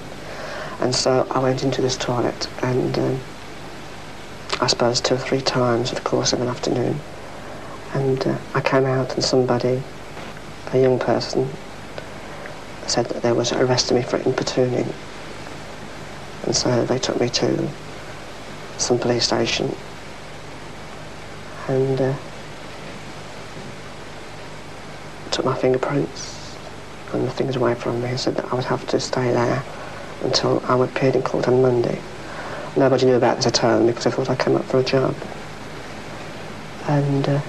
And 0.81 0.95
so 0.95 1.27
I 1.31 1.39
went 1.39 1.63
into 1.63 1.81
this 1.81 1.97
toilet 1.97 2.49
and 2.63 2.99
um, 2.99 3.21
I 4.61 4.67
suppose 4.67 5.01
two 5.01 5.15
or 5.15 5.19
three 5.19 5.41
times 5.41 5.91
in 5.91 5.95
the 5.95 6.01
course 6.01 6.33
of 6.33 6.41
an 6.41 6.49
afternoon. 6.49 6.99
And 7.93 8.27
uh, 8.27 8.37
I 8.55 8.61
came 8.61 8.85
out 8.85 9.15
and 9.15 9.25
somebody, 9.25 9.81
a 10.73 10.79
young 10.79 10.99
person, 10.99 11.49
said 12.87 13.07
that 13.07 13.23
they 13.23 13.33
was 13.33 13.53
arresting 13.53 13.97
me 13.97 14.03
for 14.03 14.19
importuning. 14.19 14.93
And 16.45 16.57
so 16.57 16.85
they 16.85 16.99
took 16.99 17.21
me 17.21 17.29
to 17.29 17.69
some 18.79 18.99
police 18.99 19.25
station 19.25 19.75
and 21.69 22.01
uh, 22.01 22.15
took 25.35 25.45
my 25.45 25.55
fingerprints 25.57 26.57
and 27.13 27.27
the 27.27 27.31
things 27.31 27.57
away 27.57 27.75
from 27.75 28.01
me 28.01 28.11
and 28.11 28.21
said 28.21 28.37
that 28.37 28.53
I 28.53 28.55
would 28.55 28.65
have 28.65 28.87
to 28.87 29.01
stay 29.01 29.33
there 29.33 29.65
until 30.23 30.63
I 30.67 30.83
appeared 30.85 31.17
in 31.17 31.23
court 31.23 31.49
on 31.49 31.61
Monday. 31.61 32.01
Nobody 32.77 33.07
knew 33.07 33.17
about 33.17 33.37
this 33.37 33.47
at 33.47 33.59
home 33.59 33.89
because 33.89 34.07
I 34.07 34.11
thought 34.11 34.31
I 34.31 34.37
came 34.37 34.55
up 34.55 34.65
for 34.65 34.79
a 34.79 34.85
job. 34.85 35.15
And 36.87 37.29
uh, 37.29 37.41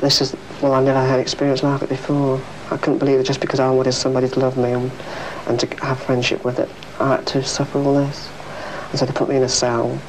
this 0.00 0.22
is, 0.22 0.34
well, 0.62 0.72
I 0.72 0.82
never 0.82 1.00
had 1.00 1.20
experience 1.20 1.62
like 1.62 1.82
it 1.82 1.90
before. 1.90 2.40
I 2.70 2.78
couldn't 2.78 2.98
believe 2.98 3.18
that 3.18 3.26
just 3.26 3.40
because 3.40 3.60
I 3.60 3.70
wanted 3.70 3.92
somebody 3.92 4.28
to 4.28 4.40
love 4.40 4.56
me 4.56 4.72
and, 4.72 4.90
and 5.48 5.60
to 5.60 5.66
have 5.84 6.00
friendship 6.00 6.46
with 6.46 6.58
it, 6.58 6.70
I 6.98 7.16
had 7.16 7.26
to 7.28 7.44
suffer 7.44 7.78
all 7.78 7.94
this. 7.94 8.30
And 8.90 8.98
so 8.98 9.04
they 9.04 9.12
put 9.12 9.28
me 9.28 9.36
in 9.36 9.42
a 9.42 9.48
cell, 9.50 10.00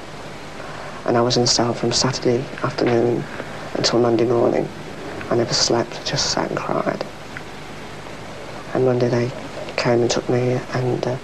and 1.05 1.17
I 1.17 1.21
was 1.21 1.35
in 1.35 1.43
a 1.43 1.47
cell 1.47 1.73
from 1.73 1.91
Saturday 1.91 2.45
afternoon 2.63 3.25
until 3.75 3.99
Monday 3.99 4.25
morning. 4.25 4.67
I 5.29 5.35
never 5.35 5.53
slept, 5.53 5.99
I 5.99 6.03
just 6.03 6.31
sat 6.31 6.49
and 6.49 6.57
cried. 6.57 7.05
And 8.73 8.85
Monday 8.85 9.07
they 9.09 9.31
came 9.75 10.01
and 10.01 10.09
took 10.09 10.27
me 10.29 10.59
and 10.73 11.05
uh, 11.07 11.17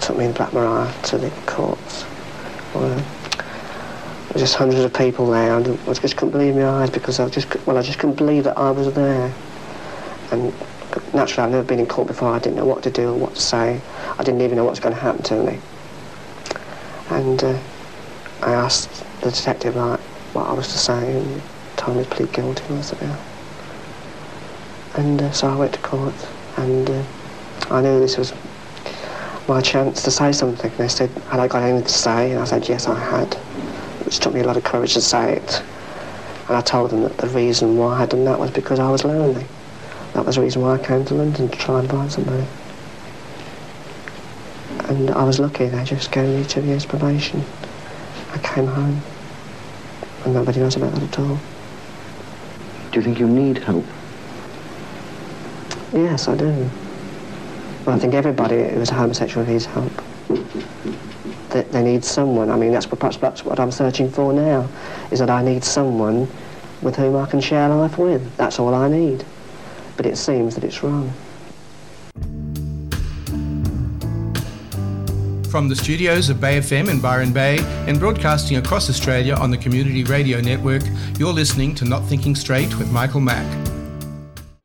took 0.00 0.16
me 0.16 0.26
in 0.26 0.32
Black 0.32 0.52
Maria 0.52 0.92
to 1.04 1.18
the 1.18 1.30
courts. 1.46 2.04
Well, 2.74 2.88
there 2.88 4.34
were 4.34 4.40
just 4.40 4.54
hundreds 4.54 4.80
of 4.80 4.92
people 4.92 5.30
there, 5.30 5.56
and 5.56 5.66
I 5.88 5.94
just 5.94 6.16
couldn't 6.16 6.30
believe 6.30 6.54
my 6.54 6.66
eyes 6.66 6.90
because 6.90 7.18
I 7.20 7.28
just, 7.28 7.54
well, 7.66 7.78
I 7.78 7.82
just 7.82 7.98
couldn't 7.98 8.16
believe 8.16 8.44
that 8.44 8.58
I 8.58 8.70
was 8.70 8.92
there. 8.94 9.32
And 10.30 10.52
naturally, 11.14 11.46
I've 11.46 11.52
never 11.52 11.66
been 11.66 11.78
in 11.78 11.86
court 11.86 12.08
before. 12.08 12.28
I 12.28 12.38
didn't 12.38 12.56
know 12.56 12.66
what 12.66 12.82
to 12.82 12.90
do 12.90 13.08
or 13.08 13.14
what 13.14 13.34
to 13.34 13.40
say. 13.40 13.80
I 14.18 14.22
didn't 14.22 14.42
even 14.42 14.56
know 14.56 14.64
what 14.64 14.70
was 14.70 14.80
going 14.80 14.94
to 14.94 15.00
happen 15.00 15.22
to 15.24 15.42
me. 15.42 15.58
And 17.10 17.42
uh, 17.42 17.58
I 18.42 18.52
asked 18.52 19.04
the 19.22 19.30
detective 19.30 19.76
like 19.76 20.00
what 20.32 20.46
I 20.46 20.52
was 20.52 20.68
to 20.68 20.78
say, 20.78 21.12
and 21.12 21.42
told 21.76 21.96
me 21.96 22.04
to 22.04 22.10
plead 22.10 22.32
guilty. 22.32 22.64
And 22.68 22.78
I 22.78 22.82
said, 22.82 22.98
yeah. 23.00 23.16
And 24.96 25.22
uh, 25.22 25.32
so 25.32 25.48
I 25.48 25.56
went 25.56 25.72
to 25.74 25.80
court, 25.80 26.14
and 26.56 26.88
uh, 26.90 27.02
I 27.70 27.80
knew 27.82 28.00
this 28.00 28.16
was 28.16 28.32
my 29.48 29.60
chance 29.60 30.02
to 30.02 30.10
say 30.10 30.32
something. 30.32 30.70
And 30.70 30.80
they 30.80 30.88
said, 30.88 31.10
had 31.30 31.40
I 31.40 31.48
got 31.48 31.62
anything 31.62 31.86
to 31.86 31.92
say? 31.92 32.32
And 32.32 32.40
I 32.40 32.44
said, 32.44 32.68
yes, 32.68 32.86
I 32.86 32.98
had, 32.98 33.34
which 34.04 34.18
took 34.18 34.34
me 34.34 34.40
a 34.40 34.44
lot 34.44 34.56
of 34.56 34.64
courage 34.64 34.94
to 34.94 35.00
say 35.00 35.34
it. 35.36 35.62
And 36.48 36.56
I 36.56 36.60
told 36.60 36.90
them 36.90 37.02
that 37.02 37.16
the 37.18 37.28
reason 37.28 37.76
why 37.76 37.94
I 37.94 37.98
had 38.00 38.10
done 38.10 38.24
that 38.24 38.38
was 38.38 38.50
because 38.50 38.78
I 38.78 38.90
was 38.90 39.04
lonely. 39.04 39.46
That 40.14 40.24
was 40.24 40.36
the 40.36 40.42
reason 40.42 40.62
why 40.62 40.74
I 40.74 40.78
came 40.78 41.04
to 41.04 41.14
London, 41.14 41.48
to 41.48 41.56
try 41.58 41.80
and 41.80 41.88
find 41.88 42.10
somebody. 42.10 42.46
And 44.88 45.10
I 45.10 45.24
was 45.24 45.38
lucky, 45.38 45.66
they 45.66 45.84
just 45.84 46.10
gave 46.10 46.28
me 46.28 46.44
two 46.44 46.62
years 46.62 46.86
probation. 46.86 47.44
I 48.32 48.38
came 48.38 48.66
home, 48.66 49.02
and 50.28 50.34
nobody 50.34 50.60
knows 50.60 50.76
about 50.76 50.92
that 50.92 51.02
at 51.02 51.18
all. 51.18 51.38
Do 52.92 52.98
you 52.98 53.02
think 53.02 53.18
you 53.18 53.26
need 53.26 53.58
help? 53.58 53.84
Yes, 55.92 56.28
I 56.28 56.36
do. 56.36 56.70
Well, 57.86 57.96
I 57.96 57.98
think 57.98 58.12
everybody 58.12 58.68
who's 58.68 58.90
a 58.90 58.94
homosexual 58.94 59.46
needs 59.46 59.64
help. 59.64 59.90
They, 61.50 61.62
they 61.62 61.82
need 61.82 62.04
someone. 62.04 62.50
I 62.50 62.56
mean, 62.56 62.72
that's 62.72 62.84
perhaps 62.84 63.16
that's 63.16 63.42
what 63.42 63.58
I'm 63.58 63.70
searching 63.70 64.10
for 64.10 64.34
now, 64.34 64.68
is 65.10 65.18
that 65.20 65.30
I 65.30 65.42
need 65.42 65.64
someone 65.64 66.28
with 66.82 66.96
whom 66.96 67.16
I 67.16 67.24
can 67.24 67.40
share 67.40 67.66
life 67.70 67.96
with. 67.96 68.36
That's 68.36 68.58
all 68.58 68.74
I 68.74 68.88
need. 68.88 69.24
But 69.96 70.04
it 70.04 70.16
seems 70.16 70.54
that 70.56 70.64
it's 70.64 70.82
wrong. 70.82 71.10
From 75.50 75.66
the 75.66 75.76
studios 75.76 76.28
of 76.28 76.42
Bay 76.42 76.58
FM 76.58 76.90
in 76.90 77.00
Byron 77.00 77.32
Bay 77.32 77.60
and 77.86 77.98
broadcasting 77.98 78.58
across 78.58 78.90
Australia 78.90 79.34
on 79.34 79.50
the 79.50 79.56
Community 79.56 80.04
Radio 80.04 80.42
Network, 80.42 80.82
you're 81.18 81.32
listening 81.32 81.74
to 81.76 81.86
Not 81.86 82.04
Thinking 82.04 82.34
Straight 82.34 82.78
with 82.78 82.92
Michael 82.92 83.22
Mack. 83.22 83.46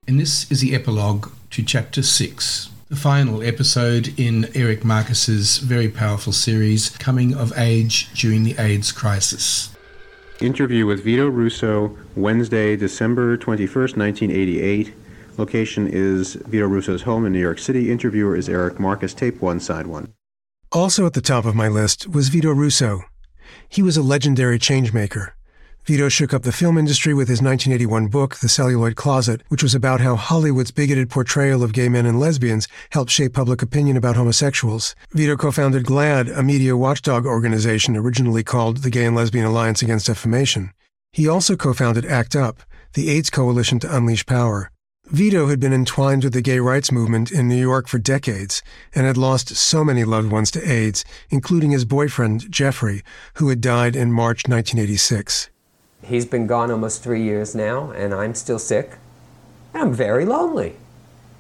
And 0.10 0.20
this 0.20 0.52
is 0.52 0.60
the 0.60 0.76
epilogue 0.76 1.32
to 1.52 1.64
Chapter 1.64 2.04
6, 2.04 2.70
the 2.90 2.98
final 2.98 3.42
episode 3.42 4.14
in 4.20 4.50
Eric 4.56 4.84
Marcus's 4.84 5.60
very 5.60 5.88
powerful 5.88 6.34
series, 6.34 6.90
Coming 6.90 7.34
of 7.34 7.58
Age 7.58 8.14
During 8.14 8.44
the 8.44 8.56
AIDS 8.60 8.92
Crisis. 8.92 9.74
Interview 10.42 10.86
with 10.86 11.06
Vito 11.06 11.30
Russo, 11.30 11.98
Wednesday, 12.18 12.76
December 12.76 13.38
21st, 13.38 13.96
1988. 13.96 14.94
Location 15.38 15.88
is 15.88 16.34
Vito 16.34 16.68
Russo's 16.68 17.04
home 17.04 17.26
in 17.26 17.32
New 17.32 17.40
York 17.40 17.60
City. 17.60 17.90
Interviewer 17.90 18.36
is 18.36 18.50
Eric 18.50 18.82
Marcus, 18.82 19.14
tape 19.14 19.42
one, 19.42 19.62
side 19.62 19.88
one. 19.88 20.14
Also 20.74 21.06
at 21.06 21.14
the 21.14 21.22
top 21.22 21.46
of 21.46 21.54
my 21.54 21.68
list 21.68 22.08
was 22.10 22.30
Vito 22.30 22.52
Russo. 22.52 23.04
He 23.70 23.84
was 23.84 23.96
a 23.96 24.02
legendary 24.02 24.58
changemaker. 24.58 25.34
Vito 25.86 26.10
shook 26.10 26.34
up 26.34 26.42
the 26.42 26.52
film 26.52 26.80
industry 26.80 27.14
with 27.14 27.28
his 27.28 27.44
1981 27.44 28.08
book, 28.08 28.38
The 28.38 28.50
Celluloid 28.50 28.96
Closet, 28.96 29.44
which 29.50 29.62
was 29.62 29.76
about 29.76 30.02
how 30.02 30.16
Hollywood's 30.16 30.72
bigoted 30.72 31.12
portrayal 31.12 31.62
of 31.62 31.74
gay 31.74 31.90
men 31.90 32.08
and 32.08 32.20
lesbians 32.20 32.68
helped 32.90 33.12
shape 33.12 33.34
public 33.34 33.62
opinion 33.62 33.98
about 33.98 34.16
homosexuals. 34.16 34.96
Vito 35.12 35.36
co 35.36 35.52
founded 35.52 35.86
GLAAD, 35.86 36.36
a 36.36 36.42
media 36.42 36.76
watchdog 36.76 37.28
organization 37.28 37.96
originally 37.96 38.44
called 38.44 38.78
the 38.78 38.90
Gay 38.90 39.06
and 39.06 39.16
Lesbian 39.16 39.46
Alliance 39.46 39.84
Against 39.84 40.08
Defamation. 40.08 40.74
He 41.12 41.28
also 41.28 41.56
co 41.56 41.74
founded 41.74 42.04
ACT 42.06 42.36
UP, 42.36 42.64
the 42.94 43.12
AIDS 43.12 43.30
coalition 43.30 43.78
to 43.82 43.96
unleash 43.96 44.26
power. 44.26 44.72
Vito 45.08 45.48
had 45.48 45.60
been 45.60 45.74
entwined 45.74 46.24
with 46.24 46.34
the 46.34 46.42
gay 46.42 46.60
rights 46.60 46.92
movement 46.92 47.30
in 47.30 47.48
New 47.48 47.60
York 47.60 47.88
for 47.88 48.00
decades 48.00 48.64
and 48.96 49.06
had 49.06 49.18
lost 49.18 49.56
so 49.56 49.84
many 49.84 50.04
loved 50.06 50.32
ones 50.32 50.50
to 50.50 50.72
AIDS, 50.72 51.04
including 51.30 51.72
his 51.72 51.84
boyfriend, 51.86 52.50
Jeffrey, 52.50 53.04
who 53.36 53.50
had 53.50 53.60
died 53.62 53.98
in 53.98 54.12
March 54.14 54.48
1986. 54.48 55.50
He's 56.02 56.26
been 56.26 56.48
gone 56.48 56.72
almost 56.72 57.04
three 57.04 57.22
years 57.22 57.54
now, 57.54 57.92
and 57.92 58.12
I'm 58.12 58.34
still 58.34 58.58
sick. 58.58 58.98
And 59.74 59.84
I'm 59.84 59.94
very 59.94 60.26
lonely. 60.26 60.78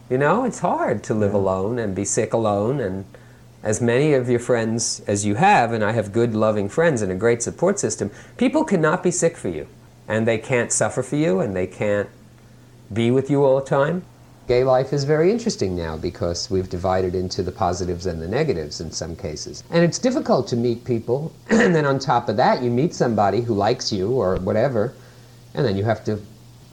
You 0.09 0.17
know, 0.19 0.43
it's 0.43 0.59
hard 0.59 1.01
to 1.05 1.13
live 1.13 1.33
alone 1.33 1.79
and 1.79 1.95
be 1.95 2.05
sick 2.05 2.33
alone. 2.33 2.81
And 2.81 3.05
as 3.63 3.81
many 3.81 4.13
of 4.13 4.29
your 4.29 4.39
friends 4.39 4.99
as 5.07 5.25
you 5.25 5.35
have, 5.35 5.71
and 5.71 5.83
I 5.83 5.93
have 5.93 6.11
good, 6.11 6.35
loving 6.35 6.67
friends 6.67 7.01
and 7.01 7.11
a 7.11 7.15
great 7.15 7.41
support 7.41 7.79
system, 7.79 8.11
people 8.37 8.65
cannot 8.65 9.01
be 9.01 9.09
sick 9.09 9.35
for 9.35 9.49
you. 9.49 9.67
And 10.07 10.27
they 10.27 10.37
can't 10.37 10.71
suffer 10.71 11.01
for 11.01 11.15
you, 11.15 11.39
and 11.39 11.55
they 11.55 11.65
can't 11.65 12.09
be 12.93 13.11
with 13.11 13.29
you 13.29 13.43
all 13.43 13.59
the 13.59 13.65
time. 13.65 14.03
Gay 14.47 14.63
life 14.63 14.91
is 14.91 15.05
very 15.05 15.31
interesting 15.31 15.75
now 15.75 15.95
because 15.95 16.49
we've 16.49 16.69
divided 16.69 17.15
into 17.15 17.41
the 17.43 17.51
positives 17.51 18.05
and 18.05 18.21
the 18.21 18.27
negatives 18.27 18.81
in 18.81 18.91
some 18.91 19.15
cases. 19.15 19.63
And 19.69 19.85
it's 19.85 19.97
difficult 19.97 20.47
to 20.49 20.57
meet 20.57 20.83
people, 20.83 21.31
and 21.49 21.73
then 21.73 21.85
on 21.85 21.97
top 21.97 22.27
of 22.27 22.35
that, 22.37 22.61
you 22.61 22.69
meet 22.69 22.93
somebody 22.93 23.41
who 23.41 23.53
likes 23.53 23.91
you 23.91 24.11
or 24.11 24.35
whatever, 24.37 24.93
and 25.53 25.65
then 25.65 25.77
you 25.77 25.85
have 25.85 26.03
to 26.05 26.19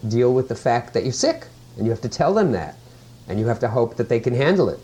deal 0.09 0.35
with 0.35 0.49
the 0.49 0.55
fact 0.55 0.95
that 0.95 1.05
you're 1.05 1.13
sick, 1.13 1.47
and 1.77 1.87
you 1.87 1.91
have 1.91 2.01
to 2.01 2.09
tell 2.09 2.35
them 2.35 2.51
that, 2.53 2.77
and 3.29 3.39
you 3.39 3.47
have 3.47 3.61
to 3.61 3.69
hope 3.69 3.97
that 3.97 4.09
they 4.09 4.19
can 4.19 4.35
handle 4.35 4.69
it. 4.69 4.81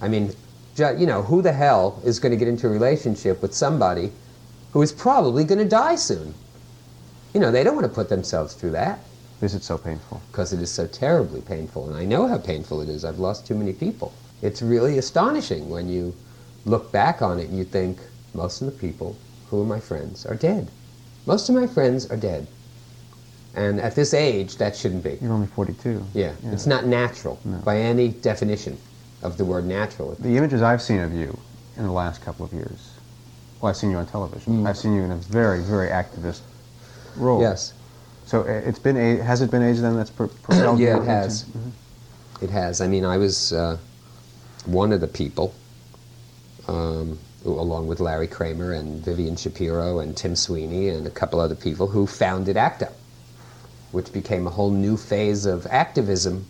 I 0.00 0.08
mean, 0.08 0.32
you 0.76 1.06
know, 1.06 1.22
who 1.22 1.40
the 1.40 1.52
hell 1.52 2.00
is 2.04 2.18
going 2.18 2.32
to 2.32 2.36
get 2.36 2.48
into 2.48 2.66
a 2.66 2.70
relationship 2.70 3.42
with 3.42 3.54
somebody 3.54 4.10
who 4.72 4.82
is 4.82 4.90
probably 4.90 5.44
going 5.44 5.60
to 5.60 5.68
die 5.68 5.94
soon? 5.94 6.34
You 7.32 7.40
know, 7.40 7.52
they 7.52 7.62
don't 7.62 7.76
want 7.76 7.86
to 7.86 7.94
put 7.94 8.08
themselves 8.08 8.54
through 8.54 8.72
that. 8.72 8.98
Is 9.42 9.54
it 9.56 9.64
so 9.64 9.76
painful? 9.76 10.22
Because 10.30 10.52
it 10.52 10.60
is 10.60 10.70
so 10.70 10.86
terribly 10.86 11.40
painful, 11.40 11.88
and 11.88 11.96
I 11.96 12.04
know 12.04 12.28
how 12.28 12.38
painful 12.38 12.80
it 12.80 12.88
is. 12.88 13.04
I've 13.04 13.18
lost 13.18 13.44
too 13.44 13.56
many 13.56 13.72
people. 13.72 14.12
It's 14.40 14.62
really 14.62 14.98
astonishing 14.98 15.68
when 15.68 15.88
you 15.88 16.14
look 16.64 16.92
back 16.92 17.22
on 17.22 17.40
it 17.40 17.48
and 17.48 17.58
you 17.58 17.64
think 17.64 17.98
most 18.34 18.60
of 18.62 18.66
the 18.66 18.72
people 18.72 19.16
who 19.50 19.60
are 19.60 19.66
my 19.66 19.80
friends 19.80 20.24
are 20.24 20.36
dead. 20.36 20.68
Most 21.26 21.48
of 21.48 21.56
my 21.56 21.66
friends 21.66 22.08
are 22.08 22.16
dead. 22.16 22.46
And 23.54 23.80
at 23.80 23.96
this 23.96 24.14
age, 24.14 24.56
that 24.58 24.76
shouldn't 24.76 25.02
be. 25.04 25.18
You're 25.20 25.32
only 25.32 25.48
42. 25.48 26.02
Yeah, 26.14 26.32
Yeah. 26.42 26.52
it's 26.52 26.66
not 26.66 26.86
natural 26.86 27.38
No. 27.44 27.58
by 27.58 27.78
any 27.78 28.08
definition 28.08 28.78
of 29.22 29.36
the 29.38 29.44
word 29.44 29.66
natural. 29.66 30.16
The 30.20 30.36
images 30.36 30.62
I've 30.62 30.80
seen 30.80 31.00
of 31.00 31.12
you 31.12 31.36
in 31.76 31.82
the 31.82 31.90
last 31.92 32.22
couple 32.22 32.46
of 32.46 32.52
years, 32.52 32.90
well, 33.60 33.70
I've 33.70 33.76
seen 33.76 33.90
you 33.90 33.96
on 33.98 34.06
television. 34.06 34.62
Mm. 34.62 34.68
I've 34.68 34.78
seen 34.78 34.94
you 34.94 35.02
in 35.02 35.10
a 35.10 35.16
very, 35.16 35.60
very 35.62 35.88
activist 35.88 36.40
role. 37.16 37.40
Yes. 37.40 37.72
So 38.32 38.40
uh, 38.40 38.62
it's 38.64 38.78
been 38.78 38.96
a, 38.96 39.16
has 39.16 39.42
it 39.42 39.50
been 39.50 39.62
age 39.62 39.76
then 39.80 39.94
that's 39.94 40.08
pro- 40.08 40.28
propelled 40.42 40.78
yeah, 40.78 40.96
it 40.96 41.04
has. 41.04 41.44
Mhm. 41.44 41.70
It 42.40 42.48
has. 42.48 42.80
I 42.80 42.86
mean, 42.86 43.04
I 43.04 43.18
was 43.18 43.52
uh, 43.52 43.76
one 44.64 44.90
of 44.90 45.02
the 45.02 45.06
people 45.06 45.52
um, 46.66 47.18
along 47.44 47.88
with 47.88 48.00
Larry 48.00 48.26
Kramer 48.26 48.72
and 48.72 49.04
Vivian 49.04 49.36
Shapiro 49.36 49.98
and 49.98 50.16
Tim 50.16 50.34
Sweeney 50.34 50.88
and 50.88 51.06
a 51.06 51.10
couple 51.10 51.40
other 51.40 51.54
people 51.54 51.88
who 51.88 52.06
founded 52.06 52.56
ACT 52.56 52.84
UP, 52.84 52.94
which 53.90 54.10
became 54.14 54.46
a 54.46 54.50
whole 54.50 54.70
new 54.70 54.96
phase 54.96 55.44
of 55.44 55.66
activism, 55.66 56.46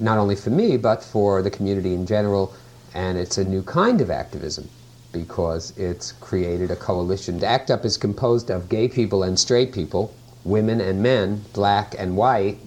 not 0.00 0.16
only 0.16 0.34
for 0.34 0.48
me, 0.48 0.78
but 0.78 1.04
for 1.04 1.42
the 1.42 1.50
community 1.50 1.92
in 1.92 2.06
general. 2.06 2.54
And 2.94 3.18
it's 3.18 3.36
a 3.36 3.44
new 3.44 3.62
kind 3.62 4.00
of 4.00 4.10
activism 4.10 4.70
because 5.12 5.76
it's 5.76 6.12
created 6.12 6.70
a 6.70 6.76
coalition. 6.76 7.44
ACT 7.44 7.70
UP 7.70 7.84
is 7.84 7.98
composed 7.98 8.48
of 8.48 8.70
gay 8.70 8.88
people 8.88 9.24
and 9.24 9.38
straight 9.38 9.72
people, 9.74 10.14
women 10.46 10.80
and 10.80 11.02
men, 11.02 11.44
black 11.52 11.94
and 11.98 12.16
white, 12.16 12.58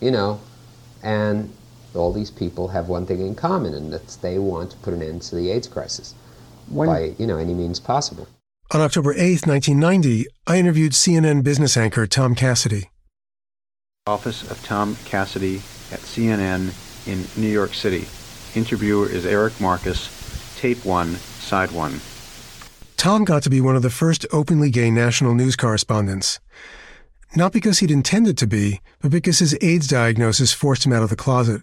you 0.00 0.10
know, 0.10 0.40
and 1.02 1.52
all 1.94 2.12
these 2.12 2.30
people 2.30 2.68
have 2.68 2.88
one 2.88 3.06
thing 3.06 3.20
in 3.20 3.34
common, 3.34 3.74
and 3.74 3.92
that's 3.92 4.16
they 4.16 4.38
want 4.38 4.70
to 4.70 4.76
put 4.78 4.94
an 4.94 5.02
end 5.02 5.22
to 5.22 5.36
the 5.36 5.50
AIDS 5.50 5.68
crisis 5.68 6.14
When- 6.68 6.88
by 6.88 7.14
you 7.18 7.26
know 7.26 7.36
any 7.36 7.54
means 7.54 7.78
possible. 7.80 8.26
On 8.72 8.80
October 8.80 9.14
8th, 9.14 9.46
1990, 9.46 10.26
I 10.46 10.58
interviewed 10.58 10.92
CNN 10.92 11.42
business 11.42 11.76
anchor 11.76 12.06
Tom 12.06 12.34
Cassidy. 12.34 12.90
Office 14.08 14.50
of 14.50 14.60
Tom 14.64 14.96
Cassidy 15.04 15.56
at 15.92 16.00
CNN 16.00 16.72
in 17.06 17.26
New 17.40 17.48
York 17.48 17.74
City. 17.74 18.06
Interviewer 18.56 19.08
is 19.08 19.24
Eric 19.24 19.60
Marcus. 19.60 20.10
Tape 20.58 20.84
1, 20.84 21.14
Side 21.14 21.70
1. 21.70 22.00
Tom 22.96 23.24
got 23.24 23.42
to 23.44 23.50
be 23.50 23.60
one 23.60 23.76
of 23.76 23.82
the 23.82 23.90
first 23.90 24.26
openly 24.32 24.70
gay 24.70 24.90
national 24.90 25.34
news 25.34 25.54
correspondents. 25.54 26.40
Not 27.34 27.52
because 27.52 27.80
he'd 27.80 27.90
intended 27.90 28.38
to 28.38 28.46
be, 28.46 28.80
but 29.00 29.10
because 29.10 29.40
his 29.40 29.58
AIDS 29.60 29.88
diagnosis 29.88 30.52
forced 30.52 30.86
him 30.86 30.92
out 30.92 31.02
of 31.02 31.10
the 31.10 31.16
closet. 31.16 31.62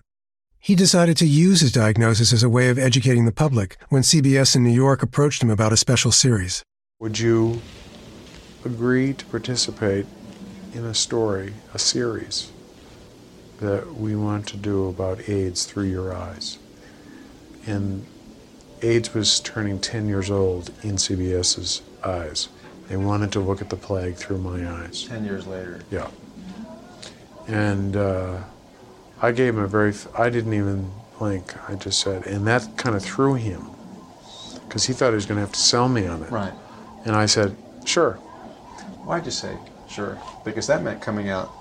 He 0.60 0.76
decided 0.76 1.18
to 1.18 1.26
use 1.26 1.62
his 1.62 1.72
diagnosis 1.72 2.32
as 2.32 2.42
a 2.42 2.50
way 2.50 2.70
of 2.70 2.80
educating 2.80 3.26
the 3.26 3.32
public 3.32 3.78
when 3.90 4.02
CBS 4.02 4.56
in 4.56 4.64
New 4.64 4.72
York 4.72 5.04
approached 5.04 5.44
him 5.44 5.50
about 5.50 5.74
a 5.74 5.78
special 5.78 6.12
series. 6.12 6.64
Would 7.00 7.20
you 7.20 7.62
agree 8.64 9.14
to 9.14 9.26
participate 9.26 10.06
in 10.74 10.86
a 10.86 10.94
story, 10.94 11.54
a 11.74 11.80
series, 11.80 12.52
that 13.60 13.96
we 13.96 14.16
want 14.16 14.48
to 14.48 14.58
do 14.58 14.88
about 14.88 15.28
AIDS 15.28 15.66
through 15.66 15.90
your 15.90 16.16
eyes? 16.16 16.60
And 17.66 18.06
AIDS 18.82 19.14
was 19.14 19.40
turning 19.40 19.80
10 19.80 20.08
years 20.08 20.32
old 20.32 20.72
in 20.82 20.96
CBS's 20.96 21.82
eyes. 22.04 22.48
They 22.88 22.98
wanted 22.98 23.32
to 23.34 23.40
look 23.40 23.62
at 23.62 23.70
the 23.70 23.76
plague 23.76 24.16
through 24.16 24.40
my 24.40 24.68
eyes. 24.68 25.04
Ten 25.04 25.26
years 25.26 25.48
later. 25.48 25.80
Yeah. 25.90 26.10
And 27.48 27.96
uh, 27.96 28.42
I 29.22 29.32
gave 29.32 29.56
him 29.56 29.64
a 29.64 29.68
very, 29.68 29.94
I 30.18 30.30
didn't 30.30 30.54
even 30.54 30.92
blink. 31.18 31.54
I 31.70 31.76
just 31.76 32.00
said, 32.00 32.26
and 32.28 32.46
that 32.48 32.78
kind 32.78 32.96
of 32.96 33.04
threw 33.04 33.36
him 33.36 33.68
because 34.68 34.86
he 34.86 34.94
thought 34.94 35.10
he 35.10 35.16
was 35.16 35.26
going 35.26 35.38
to 35.38 35.42
have 35.42 35.52
to 35.54 35.60
sell 35.60 35.88
me 35.88 36.08
on 36.08 36.24
it. 36.24 36.32
Right. 36.32 36.54
And 37.06 37.16
I 37.16 37.26
said, 37.26 37.56
sure. 37.86 38.14
Why'd 39.06 39.26
you 39.26 39.32
say 39.32 39.58
sure? 39.94 40.18
Because 40.44 40.68
that 40.68 40.82
meant 40.84 41.02
coming 41.02 41.30
out 41.30 41.52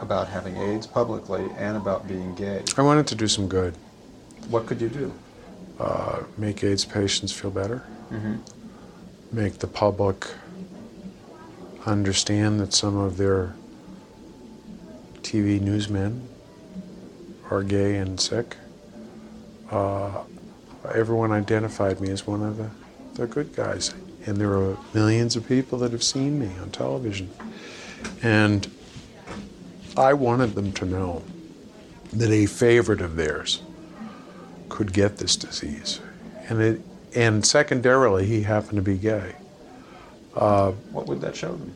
about 0.00 0.28
having 0.28 0.56
AIDS 0.56 0.86
publicly 0.86 1.48
and 1.58 1.76
about 1.76 2.08
being 2.08 2.34
gay. 2.34 2.62
I 2.76 2.82
wanted 2.82 3.06
to 3.08 3.14
do 3.14 3.28
some 3.28 3.48
good. 3.48 3.74
What 4.48 4.66
could 4.66 4.80
you 4.80 4.88
do? 4.88 5.12
Uh, 5.78 6.22
make 6.36 6.64
AIDS 6.64 6.84
patients 6.84 7.32
feel 7.32 7.50
better. 7.50 7.84
Mm-hmm. 8.10 8.36
Make 9.32 9.58
the 9.58 9.66
public 9.66 10.26
understand 11.86 12.60
that 12.60 12.72
some 12.72 12.96
of 12.96 13.16
their 13.16 13.54
TV 15.22 15.60
newsmen 15.60 16.28
are 17.50 17.62
gay 17.62 17.96
and 17.96 18.20
sick. 18.20 18.56
Uh, 19.70 20.24
everyone 20.94 21.32
identified 21.32 22.00
me 22.00 22.10
as 22.10 22.26
one 22.26 22.42
of 22.42 22.56
the, 22.56 22.70
the 23.14 23.26
good 23.26 23.54
guys. 23.54 23.94
And 24.26 24.36
there 24.36 24.52
are 24.52 24.76
millions 24.94 25.34
of 25.34 25.46
people 25.48 25.78
that 25.78 25.92
have 25.92 26.02
seen 26.02 26.38
me 26.38 26.50
on 26.60 26.70
television. 26.70 27.30
And 28.22 28.70
I 29.96 30.14
wanted 30.14 30.54
them 30.54 30.72
to 30.72 30.84
know 30.84 31.22
that 32.12 32.30
a 32.30 32.46
favorite 32.46 33.00
of 33.00 33.16
theirs 33.16 33.62
could 34.68 34.92
get 34.92 35.18
this 35.18 35.36
disease. 35.36 36.00
And, 36.48 36.60
it, 36.60 36.80
and 37.14 37.44
secondarily, 37.44 38.26
he 38.26 38.42
happened 38.42 38.76
to 38.76 38.82
be 38.82 38.96
gay. 38.96 39.34
Uh, 40.34 40.72
What 40.92 41.06
would 41.06 41.20
that 41.20 41.36
show 41.36 41.52
them? 41.52 41.74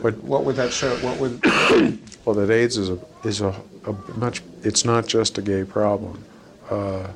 What, 0.00 0.16
what 0.24 0.44
would 0.44 0.56
that 0.56 0.72
show? 0.72 0.96
What 0.96 1.20
would? 1.20 1.44
well, 2.24 2.34
that 2.34 2.50
AIDS 2.50 2.76
is 2.76 2.90
a 2.90 2.98
is 3.24 3.40
a, 3.40 3.54
a 3.86 3.92
much. 4.18 4.42
It's 4.62 4.84
not 4.84 5.06
just 5.06 5.38
a 5.38 5.42
gay 5.42 5.64
problem. 5.64 6.24
Uh, 6.68 7.08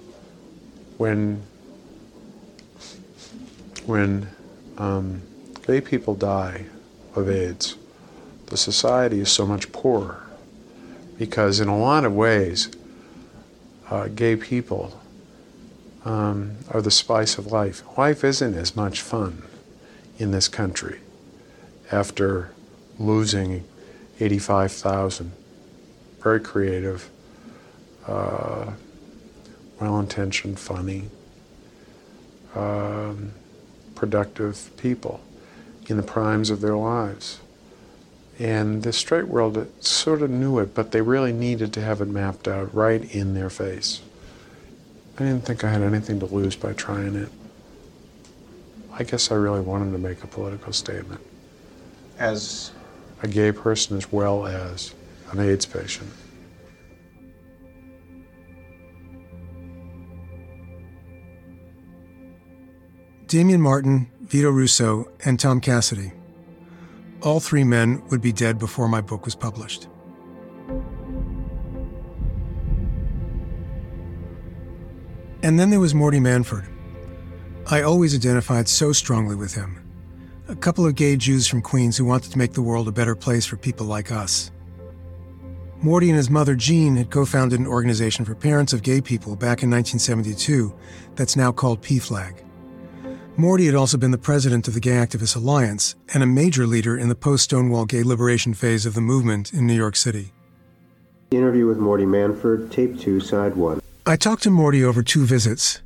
when 0.96 1.42
when 3.86 4.28
um, 4.76 5.22
gay 5.66 5.80
people 5.80 6.14
die 6.14 6.66
of 7.16 7.28
AIDS, 7.28 7.74
the 8.46 8.56
society 8.56 9.20
is 9.20 9.30
so 9.30 9.44
much 9.44 9.72
poorer 9.72 10.22
because, 11.18 11.58
in 11.58 11.68
a 11.68 11.76
lot 11.76 12.04
of 12.04 12.14
ways, 12.14 12.70
uh, 13.90 14.06
gay 14.08 14.36
people 14.36 15.00
um, 16.04 16.56
are 16.70 16.80
the 16.80 16.90
spice 16.90 17.38
of 17.38 17.46
life. 17.46 17.82
Life 17.96 18.22
isn't 18.22 18.54
as 18.54 18.76
much 18.76 19.00
fun 19.00 19.42
in 20.18 20.30
this 20.30 20.48
country 20.48 21.00
after 21.90 22.50
losing 22.98 23.64
85,000 24.20 25.32
very 26.20 26.40
creative, 26.40 27.08
uh, 28.06 28.72
well 29.80 30.00
intentioned, 30.00 30.58
funny, 30.58 31.04
um, 32.54 33.32
productive 33.94 34.70
people 34.76 35.20
in 35.86 35.96
the 35.96 36.02
primes 36.02 36.50
of 36.50 36.60
their 36.60 36.76
lives. 36.76 37.40
And 38.38 38.82
the 38.82 38.92
straight 38.92 39.28
world 39.28 39.66
sort 39.80 40.22
of 40.22 40.30
knew 40.30 40.58
it, 40.58 40.74
but 40.74 40.92
they 40.92 41.00
really 41.00 41.32
needed 41.32 41.72
to 41.72 41.80
have 41.80 42.00
it 42.00 42.08
mapped 42.08 42.46
out 42.46 42.74
right 42.74 43.02
in 43.14 43.34
their 43.34 43.50
face. 43.50 44.00
I 45.18 45.24
didn't 45.24 45.44
think 45.44 45.64
I 45.64 45.70
had 45.70 45.82
anything 45.82 46.20
to 46.20 46.26
lose 46.26 46.54
by 46.54 46.72
trying 46.72 47.16
it. 47.16 47.30
I 49.00 49.04
guess 49.04 49.30
I 49.30 49.36
really 49.36 49.60
wanted 49.60 49.92
to 49.92 49.98
make 49.98 50.24
a 50.24 50.26
political 50.26 50.72
statement. 50.72 51.20
As 52.18 52.72
a 53.22 53.28
gay 53.28 53.52
person 53.52 53.96
as 53.96 54.10
well 54.10 54.44
as 54.44 54.92
an 55.30 55.38
AIDS 55.38 55.66
patient. 55.66 56.10
Damien 63.28 63.60
Martin, 63.60 64.10
Vito 64.22 64.50
Russo, 64.50 65.08
and 65.24 65.38
Tom 65.38 65.60
Cassidy. 65.60 66.12
All 67.22 67.38
three 67.38 67.62
men 67.62 68.02
would 68.08 68.20
be 68.20 68.32
dead 68.32 68.58
before 68.58 68.88
my 68.88 69.00
book 69.00 69.24
was 69.24 69.36
published. 69.36 69.86
And 75.42 75.60
then 75.60 75.70
there 75.70 75.78
was 75.78 75.94
Morty 75.94 76.18
Manford. 76.18 76.66
I 77.70 77.82
always 77.82 78.14
identified 78.14 78.66
so 78.66 78.92
strongly 78.92 79.36
with 79.36 79.52
him. 79.52 79.84
A 80.48 80.56
couple 80.56 80.86
of 80.86 80.94
gay 80.94 81.16
Jews 81.16 81.46
from 81.46 81.60
Queens 81.60 81.98
who 81.98 82.06
wanted 82.06 82.32
to 82.32 82.38
make 82.38 82.54
the 82.54 82.62
world 82.62 82.88
a 82.88 82.92
better 82.92 83.14
place 83.14 83.44
for 83.44 83.58
people 83.58 83.84
like 83.84 84.10
us. 84.10 84.50
Morty 85.82 86.08
and 86.08 86.16
his 86.16 86.30
mother 86.30 86.54
Jean 86.54 86.96
had 86.96 87.10
co 87.10 87.26
founded 87.26 87.60
an 87.60 87.66
organization 87.66 88.24
for 88.24 88.34
parents 88.34 88.72
of 88.72 88.82
gay 88.82 89.02
people 89.02 89.36
back 89.36 89.62
in 89.62 89.70
1972 89.70 90.74
that's 91.14 91.36
now 91.36 91.52
called 91.52 91.82
PFLAG. 91.82 92.42
Morty 93.36 93.66
had 93.66 93.74
also 93.74 93.98
been 93.98 94.12
the 94.12 94.18
president 94.18 94.66
of 94.66 94.72
the 94.72 94.80
Gay 94.80 94.96
Activists 94.96 95.36
Alliance 95.36 95.94
and 96.14 96.22
a 96.22 96.26
major 96.26 96.66
leader 96.66 96.96
in 96.96 97.10
the 97.10 97.14
post 97.14 97.44
Stonewall 97.44 97.84
gay 97.84 98.02
liberation 98.02 98.54
phase 98.54 98.86
of 98.86 98.94
the 98.94 99.02
movement 99.02 99.52
in 99.52 99.66
New 99.66 99.74
York 99.74 99.94
City. 99.94 100.32
Interview 101.30 101.66
with 101.66 101.78
Morty 101.78 102.04
Manford, 102.04 102.72
tape 102.72 102.98
two, 102.98 103.20
side 103.20 103.54
one. 103.56 103.80
I 104.06 104.16
talked 104.16 104.44
to 104.44 104.50
Morty 104.50 104.82
over 104.82 105.02
two 105.02 105.26
visits. 105.26 105.82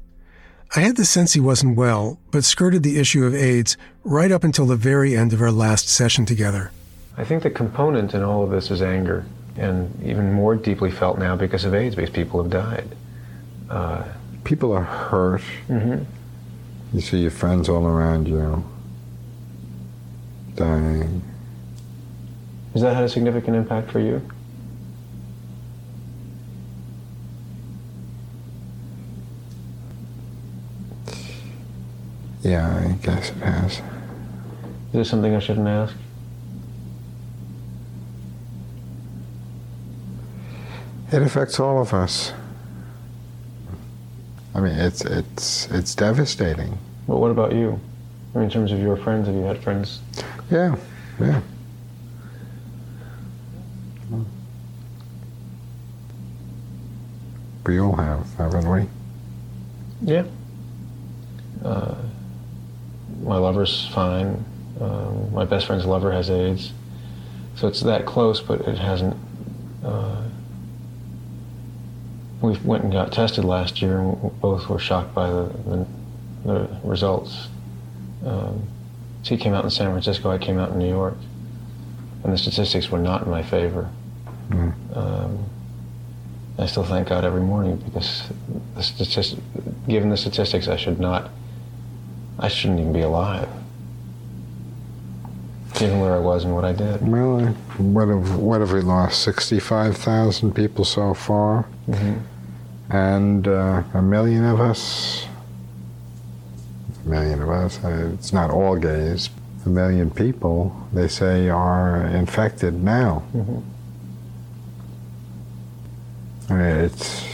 I 0.75 0.81
had 0.81 0.97
the 0.97 1.05
sense 1.05 1.35
he 1.35 1.41
wasn't 1.41 1.77
well, 1.77 2.19
but 2.31 2.45
skirted 2.45 2.83
the 2.83 2.99
issue 2.99 3.25
of 3.27 3.35
AIDS 3.35 3.77
right 4.05 4.33
up 4.33 4.43
until 4.43 4.65
the 4.67 4.77
very 4.77 5.15
end 5.17 5.33
of 5.33 5.43
our 5.43 5.51
last 5.51 5.89
session 5.89 6.25
together. 6.25 6.71
I 7.17 7.25
think 7.25 7.43
the 7.43 7.51
component 7.51 8.15
in 8.15 8.23
all 8.23 8.43
of 8.43 8.51
this 8.51 8.71
is 8.71 8.81
anger, 8.81 9.27
and 9.57 9.91
even 10.03 10.33
more 10.33 10.55
deeply 10.57 10.91
felt 10.91 11.19
now 11.19 11.37
because 11.37 11.65
of 11.67 11.75
AIDS, 11.75 11.95
because 11.95 12.11
people 12.11 12.43
have 12.43 12.51
died. 12.51 12.89
Uh, 13.69 14.05
People 14.45 14.73
are 14.73 14.83
hurt. 14.83 15.43
Mhm. 15.69 16.05
You 16.93 17.01
see 17.01 17.19
your 17.19 17.31
friends 17.31 17.69
all 17.69 17.87
around 17.87 18.27
you 18.27 18.65
dying. 20.57 21.23
has 22.73 22.83
that 22.83 22.95
had 22.97 23.05
a 23.05 23.09
significant 23.09 23.57
impact 23.57 23.91
for 23.91 24.01
you? 24.01 24.21
Yeah, 32.43 32.77
I 32.77 32.93
guess 33.05 33.31
it 33.31 33.37
has. 33.37 33.73
Is 33.79 33.83
there 34.93 35.05
something 35.05 35.35
I 35.35 35.39
shouldn't 35.39 35.69
ask? 35.69 35.95
It 41.13 41.23
affects 41.23 41.61
all 41.61 41.81
of 41.81 41.95
us. 41.95 42.33
I 44.55 44.61
mean, 44.61 44.75
it's 44.75 45.05
it's 45.05 45.71
it's 45.71 45.95
devastating. 45.95 46.79
Well, 47.07 47.21
what 47.21 47.31
about 47.31 47.53
you? 47.53 47.79
I 48.35 48.39
mean, 48.39 48.45
in 48.47 48.51
terms 48.51 48.73
of 48.73 48.79
your 48.81 48.97
friends, 48.97 49.27
have 49.27 49.37
you 49.37 49.43
had 49.43 49.63
friends? 49.63 50.01
Yeah, 50.51 50.77
yeah. 51.21 51.41
We 57.65 57.79
all 57.79 57.95
have, 57.95 58.27
haven't 58.39 58.69
we? 58.69 58.89
Yeah. 60.03 60.25
Uh, 61.65 61.95
my 63.21 63.37
lover's 63.37 63.89
fine. 63.89 64.45
Um, 64.81 65.33
my 65.33 65.45
best 65.45 65.67
friend's 65.67 65.85
lover 65.85 66.13
has 66.13 66.31
AIDS. 66.31 66.73
So 67.57 67.69
it's 67.69 67.81
that 67.83 68.07
close, 68.07 68.41
but 68.41 68.63
it 68.63 68.79
hasn't. 68.79 69.17
Uh, 69.85 70.23
we 72.41 72.57
went 72.59 72.85
and 72.85 72.93
got 72.93 73.13
tested 73.13 73.45
last 73.45 73.83
year, 73.83 74.01
and 74.01 74.41
both 74.41 74.69
were 74.69 74.79
shocked 74.79 75.15
by 75.15 75.29
the, 75.29 75.45
the, 75.67 75.87
the 76.45 76.81
results. 76.83 77.49
Um, 78.25 78.67
so 79.23 79.37
he 79.37 79.37
came 79.37 79.55
out 79.55 79.65
in 79.65 79.71
San 79.71 79.91
Francisco, 79.91 80.31
I 80.31 80.39
came 80.39 80.59
out 80.59 80.71
in 80.71 80.79
New 80.79 80.89
York, 80.89 81.15
and 82.25 82.33
the 82.33 82.39
statistics 82.39 82.91
were 82.91 82.99
not 82.99 83.23
in 83.23 83.31
my 83.31 83.43
favor. 83.43 83.89
Mm. 84.49 84.97
Um, 84.97 85.45
I 86.59 86.67
still 86.67 86.85
thank 86.85 87.09
God 87.09 87.25
every 87.25 87.41
morning 87.41 87.77
because 87.77 88.25
the 88.75 88.83
statistic, 88.83 89.39
given 89.89 90.11
the 90.11 90.17
statistics, 90.17 90.69
I 90.69 90.77
should 90.77 91.01
not, 91.01 91.31
I 92.39 92.49
shouldn't 92.49 92.81
even 92.81 92.93
be 92.93 93.01
alive. 93.03 93.49
Given 95.75 96.01
where 96.01 96.15
I 96.15 96.19
was 96.19 96.45
and 96.45 96.55
what 96.55 96.65
I 96.65 96.73
did. 96.73 97.07
Well, 97.07 97.41
what 97.79 98.09
have 98.09 98.37
what 98.39 98.61
have 98.61 98.73
we 98.73 98.81
lost? 98.83 99.23
Sixty-five 99.23 99.97
thousand 99.97 100.53
people 100.55 100.85
so 100.85 101.15
far, 101.15 101.65
Mhm. 101.89 102.21
and 102.91 103.49
uh, 103.49 103.83
a 103.95 104.03
million 104.03 104.45
of 104.45 104.61
us. 104.61 105.27
A 107.05 107.09
million 107.09 107.43
of 107.43 107.49
us. 107.51 107.83
uh, 107.83 108.11
It's 108.15 108.33
not 108.33 108.51
all 108.51 108.77
gays. 108.77 109.31
A 109.65 109.69
million 109.69 110.11
people, 110.11 110.75
they 110.93 111.09
say, 111.09 111.49
are 111.49 112.07
infected 112.07 112.83
now. 112.83 113.23
Mhm. 113.35 113.63
I 116.51 116.55
mean, 116.55 116.77
it's 116.85 117.25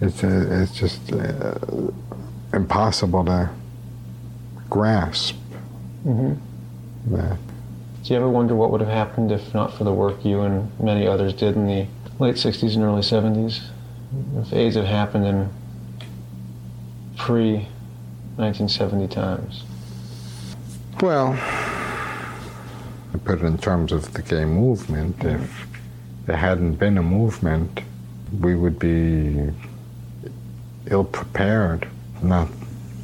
it's 0.00 0.24
uh, 0.24 0.46
it's 0.62 0.72
just 0.74 1.12
uh, 1.12 1.54
impossible 2.56 3.24
to 3.24 3.50
grasp 4.68 5.36
hmm 6.02 6.34
that. 7.06 7.38
Do 8.02 8.12
you 8.12 8.16
ever 8.16 8.28
wonder 8.28 8.54
what 8.54 8.70
would 8.72 8.80
have 8.80 8.90
happened 8.90 9.30
if 9.30 9.54
not 9.54 9.74
for 9.74 9.84
the 9.84 9.92
work 9.92 10.24
you 10.24 10.40
and 10.40 10.70
many 10.80 11.06
others 11.06 11.32
did 11.32 11.54
in 11.54 11.66
the 11.66 11.86
late 12.18 12.36
60s 12.36 12.74
and 12.74 12.82
early 12.82 13.02
70s? 13.02 13.62
If 14.36 14.52
AIDS 14.52 14.76
had 14.76 14.86
happened 14.86 15.26
in 15.26 15.50
pre 17.16 17.68
1970 18.36 19.08
times? 19.08 19.64
Well, 21.00 21.32
to 23.12 23.18
put 23.18 23.40
it 23.40 23.44
in 23.44 23.58
terms 23.58 23.92
of 23.92 24.12
the 24.12 24.22
gay 24.22 24.44
movement, 24.44 25.24
if 25.24 25.66
there 26.26 26.36
hadn't 26.36 26.74
been 26.74 26.98
a 26.98 27.02
movement, 27.02 27.80
we 28.40 28.54
would 28.54 28.78
be 28.78 29.50
ill 30.86 31.04
prepared. 31.04 31.88
Not 32.26 32.48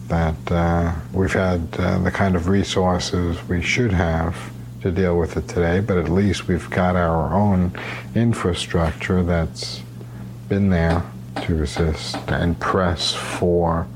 that 0.08 0.50
uh, 0.50 0.94
we've 1.12 1.32
had 1.32 1.68
uh, 1.78 1.98
the 2.00 2.10
kind 2.10 2.34
of 2.34 2.48
resources 2.48 3.38
we 3.48 3.62
should 3.62 3.92
have 3.92 4.36
to 4.82 4.90
deal 4.90 5.16
with 5.16 5.36
it 5.36 5.46
today, 5.46 5.78
but 5.78 5.96
at 5.96 6.08
least 6.08 6.48
we've 6.48 6.68
got 6.70 6.96
our 6.96 7.32
own 7.32 7.72
infrastructure 8.16 9.22
that's 9.22 9.80
been 10.48 10.70
there 10.70 11.04
to 11.42 11.54
resist 11.54 12.16
and 12.28 12.58
press 12.58 13.14
for 13.14 13.86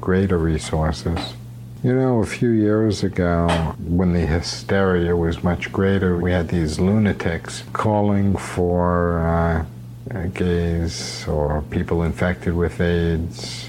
greater 0.00 0.38
resources. 0.38 1.34
You 1.82 1.94
know, 1.94 2.20
a 2.20 2.26
few 2.26 2.50
years 2.50 3.02
ago, 3.02 3.74
when 3.80 4.12
the 4.12 4.24
hysteria 4.24 5.16
was 5.16 5.42
much 5.42 5.72
greater, 5.72 6.16
we 6.16 6.30
had 6.30 6.48
these 6.48 6.78
lunatics 6.78 7.64
calling 7.72 8.36
for 8.36 9.18
uh, 9.18 10.26
gays 10.28 11.26
or 11.26 11.62
people 11.62 12.04
infected 12.04 12.54
with 12.54 12.80
AIDS 12.80 13.68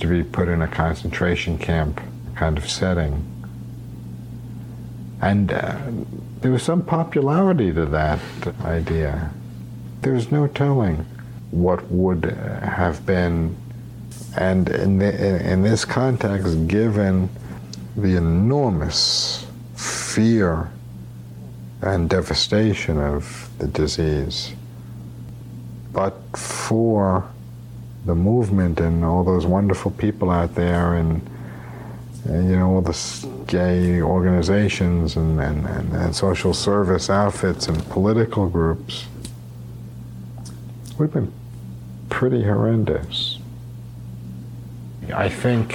to 0.00 0.06
be 0.06 0.22
put 0.22 0.48
in 0.48 0.62
a 0.62 0.68
concentration 0.68 1.58
camp 1.58 2.00
kind 2.34 2.56
of 2.56 2.68
setting. 2.68 3.24
And 5.20 5.52
uh, 5.52 5.76
there 6.40 6.52
was 6.52 6.62
some 6.62 6.82
popularity 6.82 7.72
to 7.72 7.86
that 7.86 8.20
idea. 8.64 9.32
There 10.02 10.12
was 10.12 10.30
no 10.30 10.46
telling 10.46 11.04
what 11.50 11.90
would 11.90 12.26
uh, 12.26 12.60
have 12.60 13.04
been 13.04 13.56
and 14.36 14.68
in, 14.68 14.98
the, 14.98 15.52
in 15.52 15.62
this 15.62 15.84
context, 15.84 16.68
given 16.68 17.28
the 17.96 18.16
enormous 18.16 19.46
fear 19.74 20.70
and 21.82 22.08
devastation 22.08 22.98
of 22.98 23.50
the 23.58 23.66
disease, 23.66 24.52
but 25.92 26.14
for 26.36 27.28
the 28.04 28.14
movement 28.14 28.80
and 28.80 29.04
all 29.04 29.24
those 29.24 29.46
wonderful 29.46 29.90
people 29.90 30.30
out 30.30 30.54
there 30.54 30.94
and, 30.94 31.28
and 32.24 32.50
you 32.50 32.56
know 32.56 32.74
all 32.74 32.80
the 32.80 33.28
gay 33.46 34.00
organizations 34.00 35.16
and, 35.16 35.40
and, 35.40 35.66
and, 35.66 35.92
and 35.92 36.14
social 36.14 36.54
service 36.54 37.10
outfits 37.10 37.66
and 37.68 37.84
political 37.90 38.48
groups 38.48 39.06
we've 40.98 41.12
been 41.12 41.32
pretty 42.08 42.42
horrendous 42.44 43.38
I 45.14 45.28
think 45.30 45.74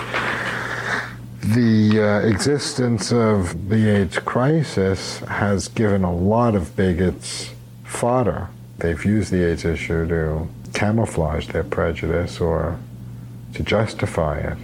the 1.43 1.99
uh, 2.01 2.27
existence 2.27 3.11
of 3.11 3.69
the 3.69 3.89
AIDS 3.89 4.19
crisis 4.19 5.19
has 5.19 5.67
given 5.67 6.03
a 6.03 6.13
lot 6.13 6.55
of 6.55 6.75
bigots 6.75 7.49
fodder. 7.83 8.49
They've 8.77 9.03
used 9.03 9.31
the 9.31 9.43
AIDS 9.43 9.65
issue 9.65 10.07
to 10.07 10.47
camouflage 10.73 11.47
their 11.47 11.63
prejudice 11.63 12.39
or 12.39 12.77
to 13.53 13.63
justify 13.63 14.39
it. 14.39 14.57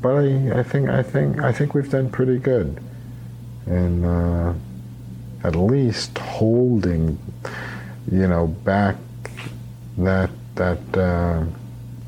But 0.00 0.16
I, 0.16 0.60
I 0.60 0.62
think 0.62 0.88
I 0.88 1.02
think 1.02 1.40
I 1.40 1.52
think 1.52 1.74
we've 1.74 1.90
done 1.90 2.10
pretty 2.10 2.38
good 2.38 2.82
in 3.66 4.04
uh, 4.04 4.54
at 5.44 5.54
least 5.54 6.18
holding, 6.18 7.18
you 8.10 8.26
know, 8.26 8.46
back 8.46 8.96
that 9.98 10.30
that 10.56 10.96
uh, 10.96 11.44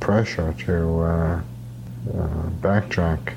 pressure 0.01 0.55
to. 0.67 1.01
Uh, 1.01 1.41
uh, 2.13 2.51
backtrack. 2.61 3.33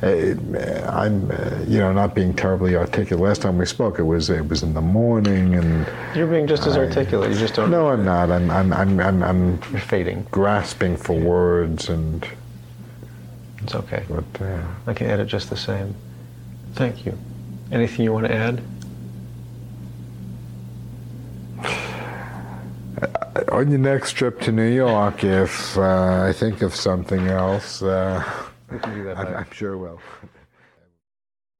Uh, 0.00 0.88
I'm, 0.90 1.30
uh, 1.30 1.64
you 1.66 1.78
know, 1.78 1.92
not 1.92 2.14
being 2.14 2.34
terribly 2.34 2.76
articulate. 2.76 3.22
Last 3.22 3.42
time 3.42 3.58
we 3.58 3.66
spoke, 3.66 3.98
it 3.98 4.04
was 4.04 4.30
it 4.30 4.48
was 4.48 4.62
in 4.62 4.74
the 4.74 4.80
morning, 4.80 5.54
and 5.54 5.86
You're 6.14 6.26
being 6.28 6.46
just 6.46 6.66
as 6.66 6.76
I- 6.76 6.80
articulate. 6.84 7.30
You 7.32 7.36
just 7.38 7.54
don't. 7.54 7.70
no, 7.70 7.88
I'm 7.88 8.04
not. 8.04 8.30
I'm 8.30 8.50
I'm 8.50 8.72
I'm 8.72 9.00
I'm, 9.00 9.22
I'm 9.22 9.58
fading. 9.58 10.26
grasping 10.30 10.96
for 10.96 11.14
words, 11.18 11.88
and 11.88 12.26
It's 13.62 13.74
okay. 13.74 14.04
but 14.08 14.24
uh, 14.40 14.62
I 14.86 14.94
can 14.94 15.08
edit 15.08 15.28
just 15.28 15.50
the 15.50 15.56
same. 15.56 15.94
Thank 16.74 17.04
you. 17.04 17.18
Anything 17.70 18.04
you 18.04 18.12
want 18.12 18.26
to 18.26 18.34
add? 18.34 18.62
on 23.50 23.70
your 23.70 23.78
next 23.78 24.12
trip 24.12 24.40
to 24.40 24.52
New 24.52 24.68
York, 24.70 25.24
if 25.24 25.76
uh, 25.76 26.24
I 26.28 26.32
think 26.32 26.62
of 26.62 26.74
something 26.74 27.28
else, 27.28 27.82
uh, 27.82 28.22
We 28.72 28.78
can 28.78 28.94
do 28.94 29.04
that. 29.04 29.18
I'm, 29.18 29.26
later. 29.26 29.38
I'm 29.38 29.50
sure 29.52 29.76
will. 29.76 30.00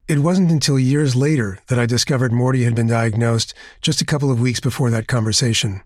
It 0.09 0.19
wasn't 0.19 0.51
until 0.51 0.79
years 0.79 1.15
later 1.15 1.59
that 1.69 1.79
I 1.79 1.87
discovered 1.87 2.33
Morty 2.33 2.65
had 2.65 2.75
been 2.75 2.89
diagnosed 2.89 3.55
just 3.81 4.01
a 4.01 4.05
couple 4.05 4.31
of 4.31 4.41
weeks 4.41 4.61
before 4.61 4.91
that 4.91 5.07
conversation. 5.07 5.83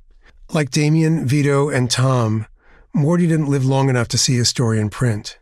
Like 0.52 0.70
Damien, 0.70 1.26
Vito, 1.26 1.68
and 1.68 1.90
Tom, 1.90 2.46
Morty 2.94 3.26
didn't 3.26 3.50
live 3.50 3.64
long 3.64 3.90
enough 3.90 4.08
to 4.08 4.18
see 4.18 4.36
his 4.36 4.48
story 4.48 4.80
in 4.80 4.88
print. 4.88 5.38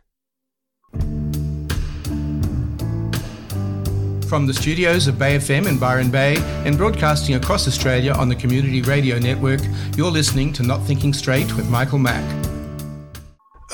From 4.27 4.47
the 4.47 4.53
studios 4.53 5.07
of 5.07 5.19
Bay 5.19 5.37
FM 5.37 5.67
in 5.67 5.77
Byron 5.77 6.09
Bay 6.09 6.35
and 6.65 6.77
broadcasting 6.77 7.35
across 7.35 7.67
Australia 7.67 8.11
on 8.13 8.27
the 8.27 8.35
Community 8.35 8.81
Radio 8.81 9.19
Network, 9.19 9.61
you're 9.95 10.11
listening 10.11 10.51
to 10.53 10.63
Not 10.63 10.81
Thinking 10.81 11.13
Straight 11.13 11.55
with 11.55 11.69
Michael 11.69 11.99
Mack. 11.99 12.54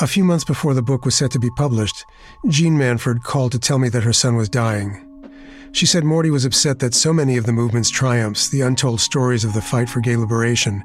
A 0.01 0.07
few 0.07 0.23
months 0.23 0.43
before 0.43 0.73
the 0.73 0.81
book 0.81 1.05
was 1.05 1.13
set 1.13 1.29
to 1.29 1.39
be 1.39 1.51
published, 1.51 2.07
Jean 2.49 2.75
Manford 2.75 3.21
called 3.21 3.51
to 3.51 3.59
tell 3.59 3.77
me 3.77 3.87
that 3.89 4.01
her 4.01 4.11
son 4.11 4.35
was 4.35 4.49
dying. 4.49 5.07
She 5.73 5.85
said 5.85 6.03
Morty 6.03 6.31
was 6.31 6.43
upset 6.43 6.79
that 6.79 6.95
so 6.95 7.13
many 7.13 7.37
of 7.37 7.45
the 7.45 7.53
movement's 7.53 7.91
triumphs, 7.91 8.49
the 8.49 8.61
untold 8.61 8.99
stories 8.99 9.43
of 9.43 9.53
the 9.53 9.61
fight 9.61 9.87
for 9.87 9.99
gay 9.99 10.15
liberation, 10.15 10.83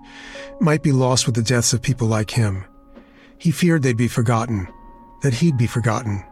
might 0.60 0.82
be 0.82 0.92
lost 0.92 1.24
with 1.24 1.34
the 1.34 1.40
deaths 1.40 1.72
of 1.72 1.80
people 1.80 2.06
like 2.06 2.30
him. 2.30 2.66
He 3.38 3.50
feared 3.50 3.82
they'd 3.82 3.96
be 3.96 4.06
forgotten, 4.06 4.68
that 5.22 5.32
he'd 5.32 5.56
be 5.56 5.66
forgotten. 5.66 6.22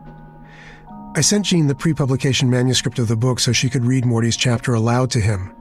I 1.17 1.23
sent 1.23 1.47
Jean 1.47 1.69
the 1.69 1.75
pre 1.75 1.95
publication 1.95 2.51
manuscript 2.51 2.99
of 2.99 3.09
the 3.09 3.17
book 3.17 3.41
so 3.41 3.51
she 3.51 3.71
could 3.71 3.87
read 3.87 4.05
Morty's 4.05 4.37
chapter 4.37 4.75
aloud 4.75 5.11
to 5.13 5.21
him. 5.21 5.55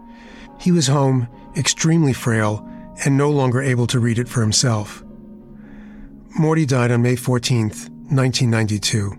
He 0.60 0.74
was 0.74 0.88
home, 0.88 1.30
extremely 1.56 2.12
frail, 2.12 2.68
and 3.06 3.18
no 3.18 3.30
longer 3.30 3.62
able 3.62 3.88
to 3.88 4.02
read 4.02 4.20
it 4.20 4.28
for 4.28 4.41
himself. 4.41 5.02
Morty 6.35 6.65
died 6.65 6.89
on 6.89 7.03
May 7.03 7.15
14th, 7.15 7.89
1992. 8.10 9.14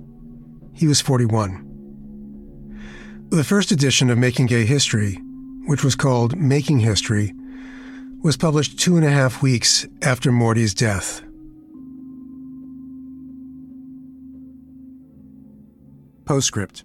He 0.75 0.89
was 0.89 1.01
41. 1.01 1.61
The 3.29 3.45
first 3.45 3.71
edition 3.71 4.11
of 4.11 4.19
Making 4.19 4.47
Gay 4.47 4.65
History, 4.65 5.15
which 5.67 5.85
was 5.85 5.95
called 5.95 6.37
Making 6.37 6.81
History, 6.81 7.33
was 8.21 8.37
published 8.37 8.81
two 8.81 8.97
and 8.97 9.07
a 9.07 9.11
half 9.11 9.43
weeks 9.43 9.87
after 10.03 10.33
Morty's 10.33 10.75
death. 10.75 11.23
Postscript 16.25 16.83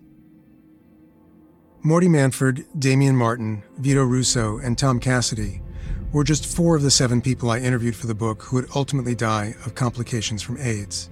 Morty 1.81 2.07
Manford, 2.07 2.65
Damien 2.77 3.15
Martin, 3.15 3.63
Vito 3.79 4.03
Russo, 4.03 4.59
and 4.59 4.77
Tom 4.77 4.99
Cassidy 4.99 5.63
were 6.11 6.23
just 6.23 6.45
four 6.45 6.75
of 6.75 6.81
the 6.81 6.91
seven 6.91 7.21
people 7.21 7.51
I 7.51 7.59
interviewed 7.59 7.95
for 7.95 8.07
the 8.07 8.15
book 8.15 8.43
who 8.43 8.55
would 8.55 8.69
ultimately 8.75 9.15
die 9.15 9.55
of 9.65 9.75
complications 9.75 10.41
from 10.41 10.57
AIDS. 10.57 11.09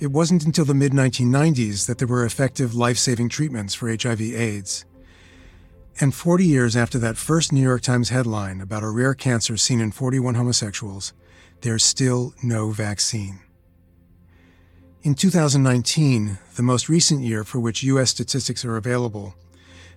It 0.00 0.10
wasn't 0.10 0.44
until 0.44 0.64
the 0.64 0.74
mid 0.74 0.92
1990s 0.92 1.86
that 1.86 1.98
there 1.98 2.08
were 2.08 2.24
effective 2.24 2.74
life 2.74 2.98
saving 2.98 3.28
treatments 3.28 3.74
for 3.74 3.88
HIV/AIDS. 3.88 4.84
And 6.00 6.14
40 6.14 6.44
years 6.44 6.76
after 6.76 6.98
that 6.98 7.16
first 7.16 7.52
New 7.52 7.62
York 7.62 7.82
Times 7.82 8.08
headline 8.08 8.60
about 8.60 8.82
a 8.82 8.90
rare 8.90 9.14
cancer 9.14 9.56
seen 9.56 9.80
in 9.80 9.92
41 9.92 10.34
homosexuals, 10.34 11.12
there's 11.60 11.84
still 11.84 12.34
no 12.42 12.70
vaccine. 12.70 13.38
In 15.02 15.14
2019, 15.14 16.38
the 16.56 16.62
most 16.62 16.88
recent 16.88 17.20
year 17.22 17.44
for 17.44 17.60
which 17.60 17.82
U.S. 17.84 18.10
statistics 18.10 18.64
are 18.64 18.76
available, 18.76 19.34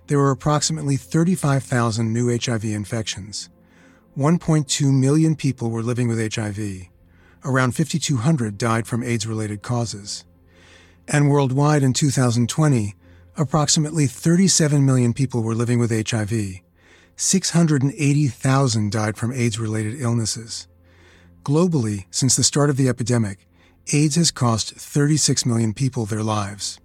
there 0.06 0.18
were 0.18 0.30
approximately 0.30 0.96
35,000 0.96 2.12
new 2.12 2.28
HIV 2.38 2.64
infections. 2.66 3.48
1.2 4.18 4.92
million 4.92 5.36
people 5.36 5.70
were 5.70 5.80
living 5.80 6.08
with 6.08 6.34
HIV. 6.34 6.88
Around 7.44 7.76
5,200 7.76 8.58
died 8.58 8.84
from 8.84 9.04
AIDS 9.04 9.28
related 9.28 9.62
causes. 9.62 10.24
And 11.06 11.30
worldwide 11.30 11.84
in 11.84 11.92
2020, 11.92 12.96
approximately 13.36 14.08
37 14.08 14.84
million 14.84 15.12
people 15.12 15.44
were 15.44 15.54
living 15.54 15.78
with 15.78 15.92
HIV. 15.92 16.32
680,000 17.14 18.90
died 18.90 19.16
from 19.16 19.32
AIDS 19.32 19.60
related 19.60 20.00
illnesses. 20.00 20.66
Globally, 21.44 22.06
since 22.10 22.34
the 22.34 22.42
start 22.42 22.70
of 22.70 22.76
the 22.76 22.88
epidemic, 22.88 23.46
AIDS 23.92 24.16
has 24.16 24.32
cost 24.32 24.74
36 24.74 25.46
million 25.46 25.72
people 25.72 26.06
their 26.06 26.24
lives. 26.24 26.80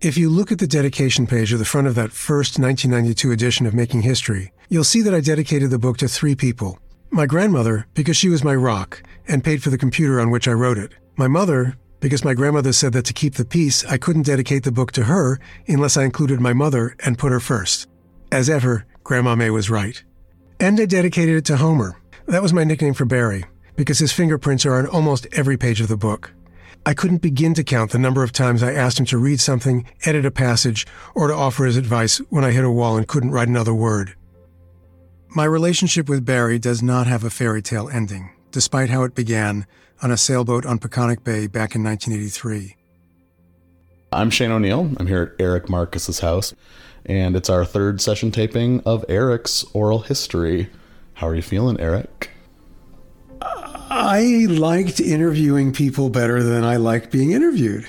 If 0.00 0.16
you 0.16 0.30
look 0.30 0.52
at 0.52 0.60
the 0.60 0.68
dedication 0.68 1.26
page 1.26 1.52
of 1.52 1.58
the 1.58 1.64
front 1.64 1.88
of 1.88 1.96
that 1.96 2.12
first 2.12 2.56
1992 2.56 3.32
edition 3.32 3.66
of 3.66 3.74
Making 3.74 4.02
History, 4.02 4.52
you'll 4.68 4.84
see 4.84 5.02
that 5.02 5.12
I 5.12 5.18
dedicated 5.18 5.70
the 5.70 5.78
book 5.78 5.96
to 5.96 6.06
three 6.06 6.36
people. 6.36 6.78
My 7.10 7.26
grandmother, 7.26 7.88
because 7.94 8.16
she 8.16 8.28
was 8.28 8.44
my 8.44 8.54
rock 8.54 9.02
and 9.26 9.42
paid 9.42 9.60
for 9.60 9.70
the 9.70 9.78
computer 9.78 10.20
on 10.20 10.30
which 10.30 10.46
I 10.46 10.52
wrote 10.52 10.78
it. 10.78 10.92
My 11.16 11.26
mother, 11.26 11.76
because 11.98 12.24
my 12.24 12.32
grandmother 12.32 12.72
said 12.72 12.92
that 12.92 13.06
to 13.06 13.12
keep 13.12 13.34
the 13.34 13.44
peace, 13.44 13.84
I 13.86 13.98
couldn't 13.98 14.22
dedicate 14.22 14.62
the 14.62 14.70
book 14.70 14.92
to 14.92 15.02
her 15.02 15.40
unless 15.66 15.96
I 15.96 16.04
included 16.04 16.40
my 16.40 16.52
mother 16.52 16.94
and 17.04 17.18
put 17.18 17.32
her 17.32 17.40
first. 17.40 17.88
As 18.30 18.48
ever, 18.48 18.86
Grandma 19.02 19.34
May 19.34 19.50
was 19.50 19.68
right. 19.68 20.00
And 20.60 20.78
I 20.78 20.86
dedicated 20.86 21.34
it 21.38 21.44
to 21.46 21.56
Homer. 21.56 22.00
That 22.26 22.42
was 22.42 22.52
my 22.52 22.62
nickname 22.62 22.94
for 22.94 23.04
Barry, 23.04 23.46
because 23.74 23.98
his 23.98 24.12
fingerprints 24.12 24.64
are 24.64 24.78
on 24.78 24.86
almost 24.86 25.26
every 25.32 25.56
page 25.56 25.80
of 25.80 25.88
the 25.88 25.96
book. 25.96 26.32
I 26.86 26.94
couldn't 26.94 27.22
begin 27.22 27.54
to 27.54 27.64
count 27.64 27.90
the 27.90 27.98
number 27.98 28.22
of 28.22 28.32
times 28.32 28.62
I 28.62 28.72
asked 28.72 28.98
him 28.98 29.06
to 29.06 29.18
read 29.18 29.40
something, 29.40 29.86
edit 30.04 30.24
a 30.24 30.30
passage, 30.30 30.86
or 31.14 31.28
to 31.28 31.34
offer 31.34 31.64
his 31.64 31.76
advice 31.76 32.18
when 32.30 32.44
I 32.44 32.50
hit 32.50 32.64
a 32.64 32.70
wall 32.70 32.96
and 32.96 33.06
couldn't 33.06 33.30
write 33.30 33.48
another 33.48 33.74
word. 33.74 34.14
My 35.28 35.44
relationship 35.44 36.08
with 36.08 36.24
Barry 36.24 36.58
does 36.58 36.82
not 36.82 37.06
have 37.06 37.24
a 37.24 37.30
fairy 37.30 37.60
tale 37.60 37.88
ending, 37.90 38.30
despite 38.50 38.88
how 38.88 39.02
it 39.02 39.14
began 39.14 39.66
on 40.02 40.10
a 40.10 40.16
sailboat 40.16 40.64
on 40.64 40.78
Peconic 40.78 41.22
Bay 41.22 41.46
back 41.46 41.74
in 41.74 41.84
1983. 41.84 42.76
I'm 44.10 44.30
Shane 44.30 44.50
O'Neill. 44.50 44.90
I'm 44.96 45.06
here 45.06 45.34
at 45.34 45.42
Eric 45.42 45.68
Marcus's 45.68 46.20
house, 46.20 46.54
and 47.04 47.36
it's 47.36 47.50
our 47.50 47.66
third 47.66 48.00
session 48.00 48.30
taping 48.30 48.80
of 48.86 49.04
Eric's 49.08 49.64
oral 49.74 49.98
history. 49.98 50.70
How 51.14 51.28
are 51.28 51.34
you 51.34 51.42
feeling, 51.42 51.78
Eric? 51.78 52.30
I 53.90 54.46
liked 54.48 55.00
interviewing 55.00 55.72
people 55.72 56.10
better 56.10 56.42
than 56.42 56.64
I 56.64 56.76
liked 56.76 57.10
being 57.10 57.32
interviewed. 57.32 57.86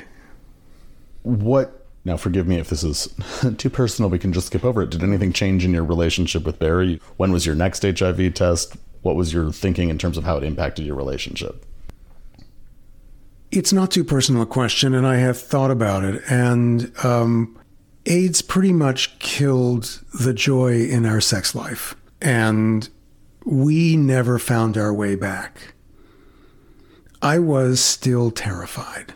What 1.23 1.79
now, 2.05 2.17
forgive 2.17 2.47
me 2.47 2.57
if 2.57 2.69
this 2.69 2.83
is 2.83 3.13
too 3.57 3.69
personal. 3.69 4.09
We 4.09 4.19
can 4.19 4.33
just 4.33 4.47
skip 4.47 4.63
over 4.63 4.81
it. 4.81 4.89
Did 4.89 5.03
anything 5.03 5.33
change 5.33 5.65
in 5.65 5.73
your 5.73 5.83
relationship 5.83 6.43
with 6.43 6.57
Barry? 6.59 6.99
When 7.17 7.31
was 7.31 7.45
your 7.45 7.55
next 7.55 7.83
HIV 7.83 8.33
test? 8.33 8.75
What 9.01 9.15
was 9.15 9.33
your 9.33 9.51
thinking 9.51 9.89
in 9.89 9.97
terms 9.97 10.17
of 10.17 10.23
how 10.23 10.37
it 10.37 10.43
impacted 10.43 10.85
your 10.85 10.95
relationship? 10.95 11.65
It's 13.51 13.73
not 13.73 13.91
too 13.91 14.03
personal 14.03 14.43
a 14.43 14.45
question, 14.45 14.93
and 14.93 15.05
I 15.05 15.17
have 15.17 15.39
thought 15.39 15.71
about 15.71 16.03
it. 16.03 16.21
And 16.29 16.91
um, 17.03 17.59
AIDS 18.05 18.41
pretty 18.41 18.73
much 18.73 19.17
killed 19.19 20.01
the 20.19 20.33
joy 20.33 20.83
in 20.83 21.05
our 21.05 21.21
sex 21.21 21.55
life. 21.55 21.95
And 22.21 22.87
we 23.45 23.97
never 23.97 24.39
found 24.39 24.77
our 24.77 24.93
way 24.93 25.15
back. 25.15 25.73
I 27.21 27.39
was 27.39 27.83
still 27.83 28.31
terrified. 28.31 29.13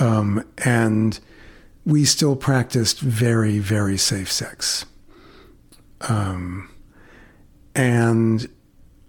Um, 0.00 0.44
and 0.64 1.18
we 1.84 2.04
still 2.04 2.36
practiced 2.36 3.00
very, 3.00 3.58
very 3.58 3.96
safe 3.96 4.30
sex. 4.32 4.86
Um, 6.08 6.70
and 7.74 8.48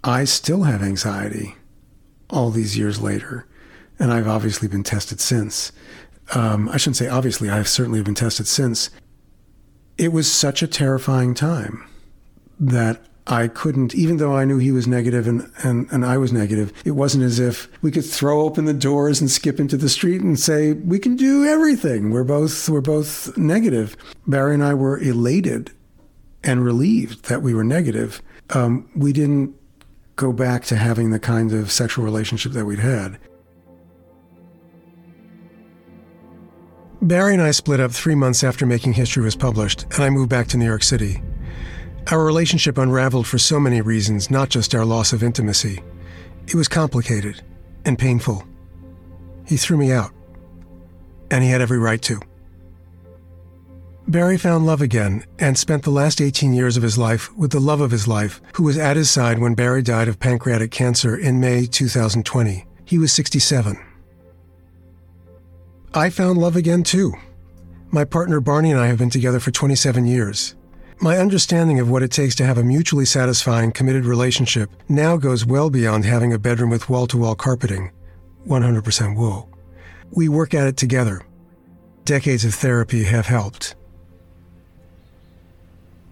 I 0.03 0.25
still 0.25 0.63
have 0.63 0.83
anxiety 0.83 1.55
all 2.29 2.49
these 2.49 2.77
years 2.77 3.01
later. 3.01 3.47
And 3.97 4.11
I've 4.11 4.27
obviously 4.27 4.67
been 4.67 4.83
tested 4.83 5.19
since. 5.21 5.71
Um, 6.33 6.69
I 6.69 6.77
shouldn't 6.77 6.97
say 6.97 7.07
obviously, 7.07 7.49
I've 7.49 7.67
certainly 7.67 8.01
been 8.01 8.15
tested 8.15 8.47
since. 8.47 8.89
It 9.97 10.11
was 10.11 10.29
such 10.29 10.61
a 10.61 10.67
terrifying 10.67 11.33
time 11.33 11.87
that 12.59 13.01
I 13.27 13.47
couldn't, 13.47 13.95
even 13.95 14.17
though 14.17 14.35
I 14.35 14.45
knew 14.45 14.59
he 14.59 14.71
was 14.71 14.87
negative 14.87 15.27
and, 15.27 15.51
and, 15.63 15.87
and 15.91 16.05
I 16.05 16.17
was 16.17 16.31
negative, 16.31 16.71
it 16.85 16.91
wasn't 16.91 17.23
as 17.23 17.39
if 17.39 17.67
we 17.81 17.89
could 17.89 18.05
throw 18.05 18.41
open 18.41 18.65
the 18.65 18.73
doors 18.73 19.19
and 19.19 19.31
skip 19.31 19.59
into 19.59 19.77
the 19.77 19.89
street 19.89 20.21
and 20.21 20.39
say, 20.39 20.73
we 20.73 20.99
can 20.99 21.15
do 21.15 21.43
everything. 21.43 22.11
We're 22.11 22.23
both, 22.23 22.69
we're 22.69 22.81
both 22.81 23.35
negative. 23.35 23.97
Barry 24.27 24.53
and 24.53 24.63
I 24.63 24.75
were 24.75 24.99
elated 24.99 25.71
and 26.43 26.63
relieved 26.63 27.25
that 27.25 27.41
we 27.41 27.55
were 27.55 27.63
negative. 27.63 28.21
Um, 28.51 28.87
we 28.95 29.11
didn't 29.11 29.55
go 30.15 30.31
back 30.31 30.63
to 30.65 30.75
having 30.75 31.09
the 31.09 31.19
kind 31.19 31.51
of 31.51 31.71
sexual 31.71 32.05
relationship 32.05 32.51
that 32.51 32.65
we'd 32.65 32.79
had. 32.79 33.17
Barry 37.01 37.33
and 37.33 37.41
I 37.41 37.51
split 37.51 37.79
up 37.79 37.91
three 37.91 38.15
months 38.15 38.43
after 38.43 38.65
Making 38.65 38.93
History 38.93 39.23
was 39.23 39.35
published, 39.35 39.83
and 39.95 40.03
I 40.03 40.09
moved 40.09 40.29
back 40.29 40.47
to 40.47 40.57
New 40.57 40.65
York 40.65 40.83
City. 40.83 41.21
Our 42.11 42.23
relationship 42.23 42.77
unraveled 42.77 43.25
for 43.25 43.39
so 43.39 43.59
many 43.59 43.81
reasons, 43.81 44.29
not 44.29 44.49
just 44.49 44.75
our 44.75 44.85
loss 44.85 45.11
of 45.11 45.23
intimacy. 45.23 45.81
It 46.47 46.53
was 46.53 46.67
complicated 46.67 47.41
and 47.83 47.97
painful. 47.97 48.43
He 49.47 49.57
threw 49.57 49.77
me 49.77 49.91
out, 49.91 50.11
and 51.31 51.43
he 51.43 51.49
had 51.49 51.61
every 51.61 51.79
right 51.79 52.01
to. 52.03 52.19
Barry 54.07 54.37
found 54.37 54.67
love 54.67 54.81
again 54.81 55.25
and 55.39 55.57
spent 55.57 55.81
the 55.81 55.89
last 55.89 56.21
18 56.21 56.53
years 56.53 56.77
of 56.77 56.83
his 56.83 56.95
life 56.95 57.35
with 57.35 57.51
the 57.51 57.59
love 57.59 57.81
of 57.81 57.89
his 57.89 58.07
life, 58.07 58.39
who 58.53 58.63
was 58.63 58.77
at 58.77 58.97
his 58.97 59.09
side 59.09 59.39
when 59.39 59.55
Barry 59.55 59.81
died 59.81 60.07
of 60.07 60.19
pancreatic 60.19 60.69
cancer 60.69 61.17
in 61.17 61.39
May 61.39 61.65
2020. 61.65 62.65
He 62.85 62.99
was 62.99 63.11
67. 63.13 63.83
I 65.95 66.11
found 66.11 66.37
love 66.37 66.55
again 66.55 66.83
too. 66.83 67.13
My 67.89 68.05
partner 68.05 68.39
Barney 68.39 68.69
and 68.69 68.79
I 68.79 68.87
have 68.87 68.99
been 68.99 69.09
together 69.09 69.39
for 69.39 69.49
27 69.49 70.05
years. 70.05 70.53
My 70.99 71.17
understanding 71.17 71.79
of 71.79 71.89
what 71.89 72.03
it 72.03 72.11
takes 72.11 72.35
to 72.35 72.45
have 72.45 72.57
a 72.57 72.63
mutually 72.63 73.05
satisfying, 73.05 73.73
committed 73.73 74.05
relationship 74.05 74.69
now 74.87 75.17
goes 75.17 75.45
well 75.45 75.69
beyond 75.69 76.05
having 76.05 76.31
a 76.31 76.39
bedroom 76.39 76.69
with 76.69 76.89
wall 76.89 77.05
to 77.07 77.17
wall 77.17 77.35
carpeting, 77.35 77.91
100% 78.47 79.17
wool. 79.17 79.49
We 80.11 80.29
work 80.29 80.53
at 80.53 80.67
it 80.67 80.77
together. 80.77 81.21
Decades 82.05 82.45
of 82.45 82.55
therapy 82.55 83.03
have 83.03 83.25
helped. 83.25 83.75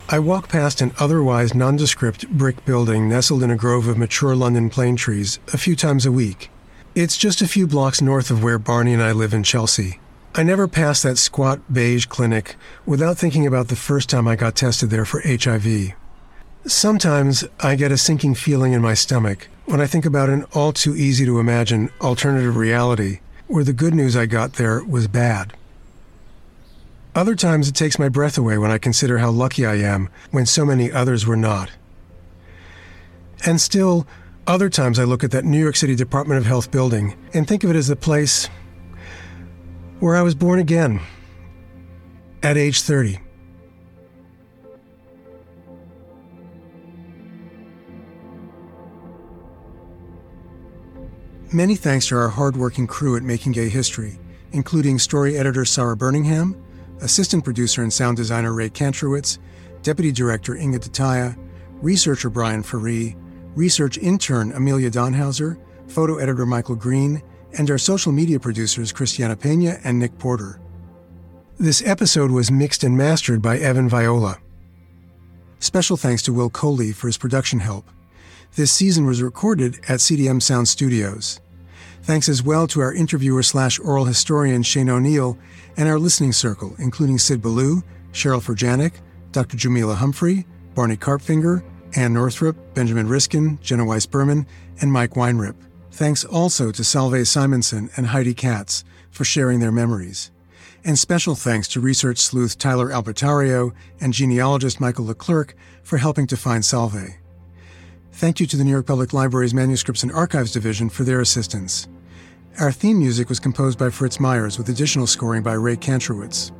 I 0.09 0.19
walk 0.19 0.49
past 0.49 0.81
an 0.81 0.91
otherwise 0.99 1.53
nondescript 1.53 2.27
brick 2.29 2.65
building 2.65 3.07
nestled 3.07 3.41
in 3.41 3.51
a 3.51 3.55
grove 3.55 3.87
of 3.87 3.97
mature 3.97 4.35
London 4.35 4.69
plane 4.69 4.97
trees 4.97 5.39
a 5.53 5.57
few 5.57 5.77
times 5.77 6.05
a 6.05 6.11
week. 6.11 6.49
It's 6.93 7.17
just 7.17 7.41
a 7.41 7.47
few 7.47 7.67
blocks 7.67 8.01
north 8.01 8.29
of 8.29 8.43
where 8.43 8.59
Barney 8.59 8.93
and 8.93 9.01
I 9.01 9.13
live 9.13 9.33
in 9.33 9.43
Chelsea. 9.43 9.99
I 10.35 10.41
never 10.41 10.67
passed 10.67 11.03
that 11.03 11.19
squat 11.19 11.61
beige 11.71 12.07
clinic 12.07 12.55
without 12.87 13.19
thinking 13.19 13.45
about 13.45 13.67
the 13.67 13.75
first 13.75 14.09
time 14.09 14.27
I 14.27 14.35
got 14.35 14.55
tested 14.55 14.89
there 14.89 15.05
for 15.05 15.21
HIV. 15.21 15.93
Sometimes 16.65 17.43
I 17.59 17.75
get 17.75 17.91
a 17.91 17.99
sinking 17.99 18.33
feeling 18.33 18.73
in 18.73 18.81
my 18.81 18.95
stomach 18.95 19.47
when 19.65 19.79
I 19.79 19.85
think 19.85 20.05
about 20.05 20.31
an 20.31 20.45
all 20.53 20.73
too 20.73 20.95
easy 20.95 21.23
to 21.25 21.39
imagine 21.39 21.91
alternative 22.01 22.55
reality 22.55 23.19
where 23.45 23.63
the 23.63 23.73
good 23.73 23.93
news 23.93 24.17
I 24.17 24.25
got 24.25 24.53
there 24.53 24.83
was 24.83 25.07
bad. 25.07 25.53
Other 27.13 27.35
times 27.35 27.69
it 27.69 27.75
takes 27.75 27.99
my 27.99 28.09
breath 28.09 28.35
away 28.35 28.57
when 28.57 28.71
I 28.71 28.79
consider 28.79 29.19
how 29.19 29.29
lucky 29.29 29.67
I 29.67 29.75
am 29.75 30.09
when 30.31 30.47
so 30.47 30.65
many 30.65 30.91
others 30.91 31.27
were 31.27 31.37
not. 31.37 31.69
And 33.45 33.61
still, 33.61 34.07
other 34.47 34.69
times 34.69 34.97
I 34.97 35.03
look 35.03 35.23
at 35.23 35.29
that 35.29 35.45
New 35.45 35.59
York 35.59 35.75
City 35.75 35.95
Department 35.95 36.39
of 36.39 36.47
Health 36.47 36.71
building 36.71 37.15
and 37.35 37.47
think 37.47 37.63
of 37.63 37.69
it 37.69 37.75
as 37.75 37.87
the 37.87 37.95
place 37.95 38.49
where 40.03 40.17
I 40.17 40.21
was 40.21 40.35
born 40.35 40.59
again 40.59 40.99
at 42.43 42.57
age 42.57 42.81
30. 42.81 43.21
Many 51.53 51.77
thanks 51.77 52.07
to 52.07 52.17
our 52.17 52.27
hardworking 52.27 52.85
crew 52.85 53.15
at 53.15 53.23
Making 53.23 53.53
Gay 53.53 53.69
History, 53.69 54.19
including 54.51 54.99
story 54.99 55.37
editor 55.37 55.63
Sara 55.63 55.95
Burningham, 55.95 56.61
assistant 56.99 57.45
producer 57.45 57.81
and 57.81 57.93
sound 57.93 58.17
designer 58.17 58.51
Ray 58.51 58.69
Kantrowitz, 58.69 59.37
deputy 59.83 60.11
director 60.11 60.57
Inge 60.57 60.81
De 60.81 60.89
Taeye, 60.89 61.37
researcher 61.81 62.29
Brian 62.29 62.61
Faree, 62.61 63.15
research 63.55 63.97
intern 63.99 64.51
Amelia 64.51 64.91
Donhauser, 64.91 65.57
photo 65.87 66.17
editor 66.17 66.45
Michael 66.45 66.75
Green, 66.75 67.23
and 67.57 67.69
our 67.69 67.77
social 67.77 68.11
media 68.11 68.39
producers 68.39 68.91
Christiana 68.91 69.35
Pena 69.35 69.77
and 69.83 69.99
Nick 69.99 70.17
Porter. 70.17 70.59
This 71.59 71.85
episode 71.85 72.31
was 72.31 72.51
mixed 72.51 72.83
and 72.83 72.97
mastered 72.97 73.41
by 73.41 73.57
Evan 73.57 73.87
Viola. 73.87 74.39
Special 75.59 75.95
thanks 75.95 76.21
to 76.23 76.33
Will 76.33 76.49
Coley 76.49 76.91
for 76.91 77.07
his 77.07 77.17
production 77.17 77.59
help. 77.59 77.89
This 78.55 78.71
season 78.71 79.05
was 79.05 79.21
recorded 79.21 79.75
at 79.87 79.99
CDM 79.99 80.41
Sound 80.41 80.67
Studios. 80.67 81.39
Thanks 82.03 82.27
as 82.27 82.43
well 82.43 82.67
to 82.67 82.81
our 82.81 82.93
interviewer 82.93 83.43
slash 83.43 83.79
oral 83.79 84.05
historian 84.05 84.61
Shane 84.61 84.89
O'Neill 84.89 85.37
and 85.77 85.87
our 85.87 85.97
listening 85.97 86.33
circle, 86.33 86.75
including 86.79 87.17
Sid 87.17 87.41
Ballou, 87.41 87.81
Cheryl 88.11 88.41
Ferjanik, 88.43 88.95
Dr. 89.31 89.55
Jamila 89.55 89.95
Humphrey, 89.95 90.45
Barney 90.75 90.97
Karpfinger, 90.97 91.63
Ann 91.95 92.13
Northrop, 92.13 92.57
Benjamin 92.73 93.07
Riskin, 93.07 93.57
Jenna 93.61 93.85
Weiss 93.85 94.05
Berman, 94.05 94.45
and 94.81 94.91
Mike 94.91 95.11
Weinrip. 95.11 95.55
Thanks 95.93 96.25
also 96.25 96.71
to 96.71 96.83
Salve 96.83 97.27
Simonson 97.27 97.87
and 97.95 98.07
Heidi 98.07 98.33
Katz 98.33 98.83
for 99.11 99.23
sharing 99.23 99.59
their 99.59 99.71
memories. 99.71 100.31
And 100.83 100.97
special 100.97 101.35
thanks 101.35 101.67
to 101.67 101.79
research 101.79 102.17
sleuth 102.17 102.57
Tyler 102.57 102.87
Albertario 102.87 103.75
and 104.01 104.11
genealogist 104.11 104.81
Michael 104.81 105.05
Leclerc 105.05 105.55
for 105.83 105.97
helping 105.97 106.25
to 106.25 106.35
find 106.35 106.65
Salve. 106.65 107.19
Thank 108.11 108.39
you 108.39 108.47
to 108.47 108.57
the 108.57 108.63
New 108.63 108.71
York 108.71 108.87
Public 108.87 109.13
Library's 109.13 109.53
Manuscripts 109.53 110.01
and 110.01 110.11
Archives 110.11 110.51
Division 110.51 110.89
for 110.89 111.03
their 111.03 111.21
assistance. 111.21 111.87
Our 112.59 112.71
theme 112.71 112.97
music 112.97 113.29
was 113.29 113.39
composed 113.39 113.77
by 113.77 113.91
Fritz 113.91 114.19
Myers 114.19 114.57
with 114.57 114.69
additional 114.69 115.05
scoring 115.05 115.43
by 115.43 115.53
Ray 115.53 115.75
Kantrowitz. 115.75 116.51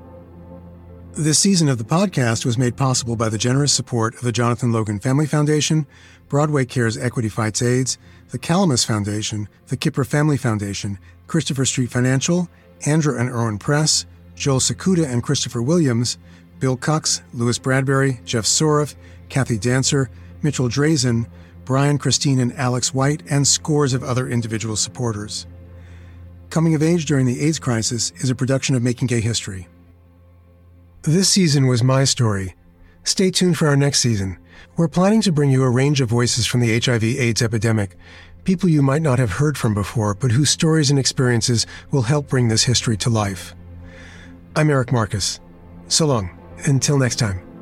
This 1.16 1.38
season 1.38 1.70
of 1.70 1.78
the 1.78 1.84
podcast 1.84 2.44
was 2.44 2.58
made 2.58 2.76
possible 2.76 3.16
by 3.16 3.30
the 3.30 3.38
generous 3.38 3.72
support 3.72 4.16
of 4.16 4.22
the 4.22 4.32
Jonathan 4.32 4.72
Logan 4.72 5.00
Family 5.00 5.28
Foundation, 5.28 5.86
Broadway 6.28 6.66
Cares 6.66 6.98
Equity 6.98 7.30
Fights 7.30 7.62
AIDS, 7.62 8.00
the 8.32 8.40
Calamus 8.40 8.84
Foundation, 8.84 9.48
the 9.68 9.78
Kipper 9.78 10.06
Family 10.06 10.38
Foundation, 10.38 10.98
Christopher 11.28 11.66
Street 11.66 11.92
Financial, 11.92 12.50
Andrew 12.88 13.16
and 13.16 13.30
Erwin 13.30 13.60
Press, 13.60 14.08
Joel 14.34 14.60
Sakuda 14.60 15.08
and 15.08 15.22
Christopher 15.22 15.62
Williams, 15.62 16.18
Bill 16.58 16.76
Cox, 16.76 17.22
Louis 17.32 17.60
Bradbury, 17.60 18.20
Jeff 18.26 18.46
Soroff, 18.46 18.96
Kathy 19.30 19.60
Dancer, 19.60 20.10
Mitchell 20.42 20.68
Drazen, 20.68 21.28
Brian, 21.64 22.00
Christine, 22.00 22.40
and 22.40 22.54
Alex 22.54 22.92
White, 22.92 23.22
and 23.30 23.48
scores 23.48 23.94
of 23.94 24.04
other 24.04 24.28
individual 24.28 24.76
supporters. 24.76 25.46
Coming 26.50 26.74
of 26.74 26.82
Age 26.82 27.06
During 27.06 27.28
the 27.28 27.40
AIDS 27.40 27.60
Crisis 27.60 28.12
is 28.18 28.32
a 28.32 28.36
production 28.36 28.74
of 28.74 28.82
Making 28.82 29.10
Gay 29.10 29.22
History. 29.22 29.68
This 31.04 31.28
season 31.28 31.68
was 31.68 31.84
my 31.84 32.06
story. 32.06 32.56
Stay 33.04 33.30
tuned 33.30 33.58
for 33.58 33.68
our 33.68 33.76
next 33.76 34.00
season. 34.00 34.38
We're 34.78 34.88
planning 34.88 35.20
to 35.24 35.34
bring 35.34 35.52
you 35.52 35.62
a 35.64 35.70
range 35.70 36.00
of 36.00 36.08
voices 36.08 36.48
from 36.48 36.62
the 36.62 36.80
HIV 36.80 37.04
AIDS 37.04 37.42
epidemic, 37.42 37.98
people 38.46 38.70
you 38.70 38.82
might 38.82 39.02
not 39.02 39.20
have 39.20 39.32
heard 39.32 39.58
from 39.58 39.74
before, 39.74 40.14
but 40.14 40.32
whose 40.32 40.50
stories 40.50 40.90
and 40.90 40.98
experiences 40.98 41.68
will 41.92 42.04
help 42.04 42.30
bring 42.30 42.48
this 42.48 42.64
history 42.64 42.96
to 42.96 43.10
life. 43.10 43.54
I'm 44.56 44.70
Eric 44.70 44.94
Marcus. 44.94 45.42
So 45.90 46.06
long. 46.06 46.40
Until 46.66 46.98
next 46.98 47.18
time. 47.18 47.53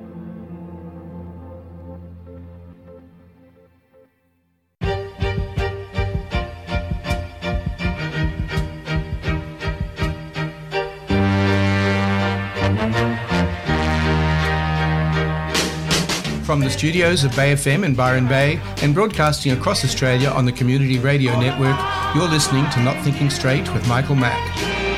From 16.51 16.59
the 16.59 16.69
studios 16.69 17.23
of 17.23 17.33
Bay 17.33 17.53
FM 17.53 17.85
in 17.85 17.95
Byron 17.95 18.27
Bay 18.27 18.59
and 18.81 18.93
broadcasting 18.93 19.53
across 19.53 19.85
Australia 19.85 20.27
on 20.27 20.43
the 20.43 20.51
Community 20.51 20.99
Radio 20.99 21.39
Network, 21.39 21.79
you're 22.13 22.27
listening 22.27 22.69
to 22.71 22.81
Not 22.81 23.01
Thinking 23.05 23.29
Straight 23.29 23.73
with 23.73 23.87
Michael 23.87 24.15
Mack. 24.17 24.90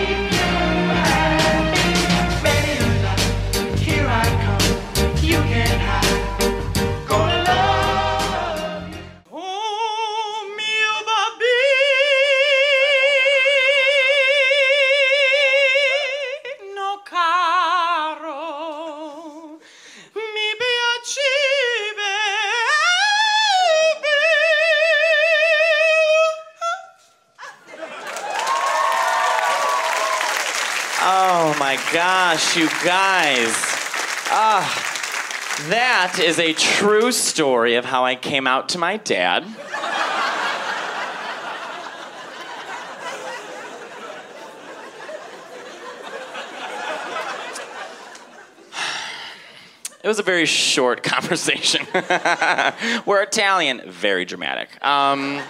My 31.76 31.92
gosh, 31.92 32.56
you 32.56 32.70
guys. 32.86 33.52
Ah, 34.30 35.66
that 35.70 36.20
is 36.20 36.38
a 36.38 36.54
true 36.54 37.12
story 37.12 37.74
of 37.76 37.86
how 37.86 38.06
I 38.06 38.14
came 38.14 38.46
out 38.46 38.70
to 38.70 38.78
my 38.78 38.98
dad. 38.98 39.44
It 50.04 50.08
was 50.08 50.20
a 50.20 50.24
very 50.24 50.46
short 50.46 51.02
conversation. 51.04 51.88
We're 53.08 53.24
Italian, 53.24 53.82
very 53.88 54.26
dramatic. 54.26 54.70
Um, 54.86 55.42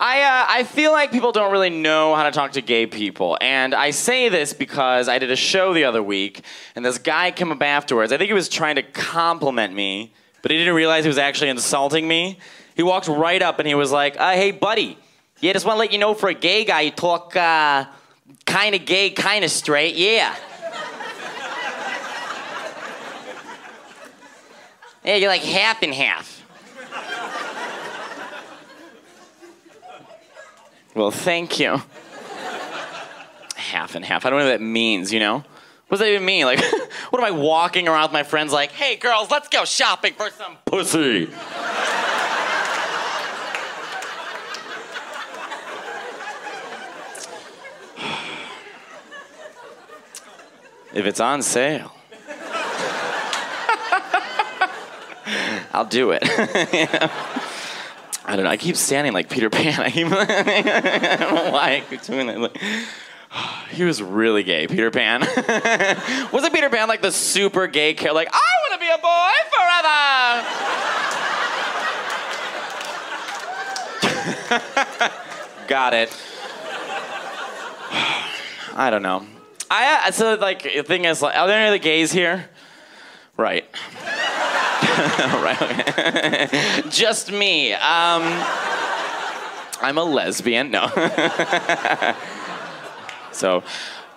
I, 0.00 0.22
uh, 0.22 0.46
I 0.48 0.62
feel 0.62 0.92
like 0.92 1.10
people 1.10 1.32
don't 1.32 1.50
really 1.50 1.70
know 1.70 2.14
how 2.14 2.22
to 2.22 2.30
talk 2.30 2.52
to 2.52 2.62
gay 2.62 2.86
people. 2.86 3.36
And 3.40 3.74
I 3.74 3.90
say 3.90 4.28
this 4.28 4.52
because 4.52 5.08
I 5.08 5.18
did 5.18 5.32
a 5.32 5.36
show 5.36 5.74
the 5.74 5.84
other 5.84 6.00
week, 6.00 6.42
and 6.76 6.84
this 6.84 6.98
guy 6.98 7.32
came 7.32 7.50
up 7.50 7.60
afterwards. 7.60 8.12
I 8.12 8.16
think 8.16 8.28
he 8.28 8.34
was 8.34 8.48
trying 8.48 8.76
to 8.76 8.84
compliment 8.84 9.74
me, 9.74 10.12
but 10.40 10.52
he 10.52 10.56
didn't 10.56 10.74
realize 10.74 11.02
he 11.02 11.08
was 11.08 11.18
actually 11.18 11.50
insulting 11.50 12.06
me. 12.06 12.38
He 12.76 12.84
walked 12.84 13.08
right 13.08 13.42
up 13.42 13.58
and 13.58 13.66
he 13.66 13.74
was 13.74 13.90
like, 13.90 14.14
uh, 14.20 14.34
Hey, 14.34 14.52
buddy, 14.52 14.96
yeah, 15.40 15.52
just 15.52 15.66
want 15.66 15.74
to 15.74 15.80
let 15.80 15.92
you 15.92 15.98
know 15.98 16.14
for 16.14 16.28
a 16.28 16.34
gay 16.34 16.64
guy, 16.64 16.82
you 16.82 16.92
talk 16.92 17.34
uh, 17.34 17.86
kind 18.46 18.76
of 18.76 18.84
gay, 18.84 19.10
kind 19.10 19.44
of 19.44 19.50
straight, 19.50 19.96
yeah. 19.96 20.36
yeah, 25.04 25.16
you're 25.16 25.28
like 25.28 25.42
half 25.42 25.82
and 25.82 25.92
half. 25.92 26.37
Well, 30.98 31.12
thank 31.12 31.60
you. 31.60 31.80
half 33.54 33.94
and 33.94 34.04
half. 34.04 34.26
I 34.26 34.30
don't 34.30 34.40
know 34.40 34.46
what 34.46 34.58
that 34.58 34.60
means, 34.60 35.12
you 35.12 35.20
know? 35.20 35.44
What 35.86 35.90
does 35.90 36.00
that 36.00 36.08
even 36.08 36.24
mean? 36.24 36.44
Like, 36.44 36.60
what 37.10 37.22
am 37.22 37.24
I 37.24 37.30
walking 37.30 37.86
around 37.86 38.02
with 38.02 38.12
my 38.12 38.24
friends 38.24 38.52
like, 38.52 38.72
hey, 38.72 38.96
girls, 38.96 39.30
let's 39.30 39.46
go 39.46 39.64
shopping 39.64 40.14
for 40.14 40.28
some 40.30 40.56
pussy? 40.64 41.22
if 50.92 51.06
it's 51.06 51.20
on 51.20 51.42
sale, 51.42 51.94
I'll 55.72 55.84
do 55.84 56.10
it. 56.10 56.24
I 58.28 58.36
don't 58.36 58.44
know. 58.44 58.50
I 58.50 58.58
keep 58.58 58.76
standing 58.76 59.14
like 59.14 59.30
Peter 59.30 59.48
Pan. 59.58 59.80
I, 59.80 59.90
keep, 59.90 60.06
I 60.06 61.16
don't 61.18 61.34
know 61.34 61.50
why 61.50 61.76
I 61.76 61.80
keep 61.88 62.02
doing 62.02 62.26
that. 62.26 62.38
Like, 62.38 62.60
he 63.70 63.84
was 63.84 64.02
really 64.02 64.42
gay, 64.42 64.66
Peter 64.66 64.90
Pan. 64.90 65.20
Wasn't 66.30 66.52
Peter 66.52 66.68
Pan 66.68 66.88
like 66.88 67.00
the 67.00 67.10
super 67.10 67.66
gay 67.66 67.94
character? 67.94 68.14
Like, 68.14 68.28
I 68.30 68.50
want 68.68 68.74
to 68.74 68.86
be 68.86 68.90
a 68.92 68.98
boy 68.98 69.32
forever. 75.00 75.14
Got 75.68 75.94
it. 75.94 76.14
I 78.76 78.90
don't 78.90 79.02
know. 79.02 79.24
I 79.70 80.08
uh, 80.08 80.10
so 80.10 80.34
like 80.34 80.64
the 80.64 80.82
thing 80.82 81.06
is, 81.06 81.22
like, 81.22 81.34
are 81.34 81.46
there 81.46 81.58
any 81.58 81.68
other 81.68 81.78
gays 81.78 82.12
here? 82.12 82.50
Right. 83.38 83.64
right. 85.42 86.50
Just 86.90 87.32
me. 87.32 87.72
Um, 87.72 88.22
I'm 89.80 89.98
a 89.98 90.04
lesbian. 90.04 90.70
No. 90.70 90.86
so, 93.32 93.62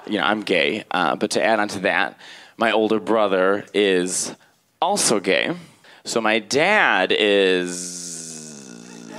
you 0.07 0.17
know, 0.17 0.23
I'm 0.23 0.41
gay. 0.41 0.83
Uh, 0.91 1.15
but 1.15 1.31
to 1.31 1.43
add 1.43 1.59
on 1.59 1.67
to 1.69 1.79
that, 1.79 2.17
my 2.57 2.71
older 2.71 2.99
brother 2.99 3.65
is 3.73 4.35
also 4.81 5.19
gay. 5.19 5.55
So 6.03 6.21
my 6.21 6.39
dad 6.39 7.11
is 7.17 9.09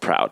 proud. 0.00 0.30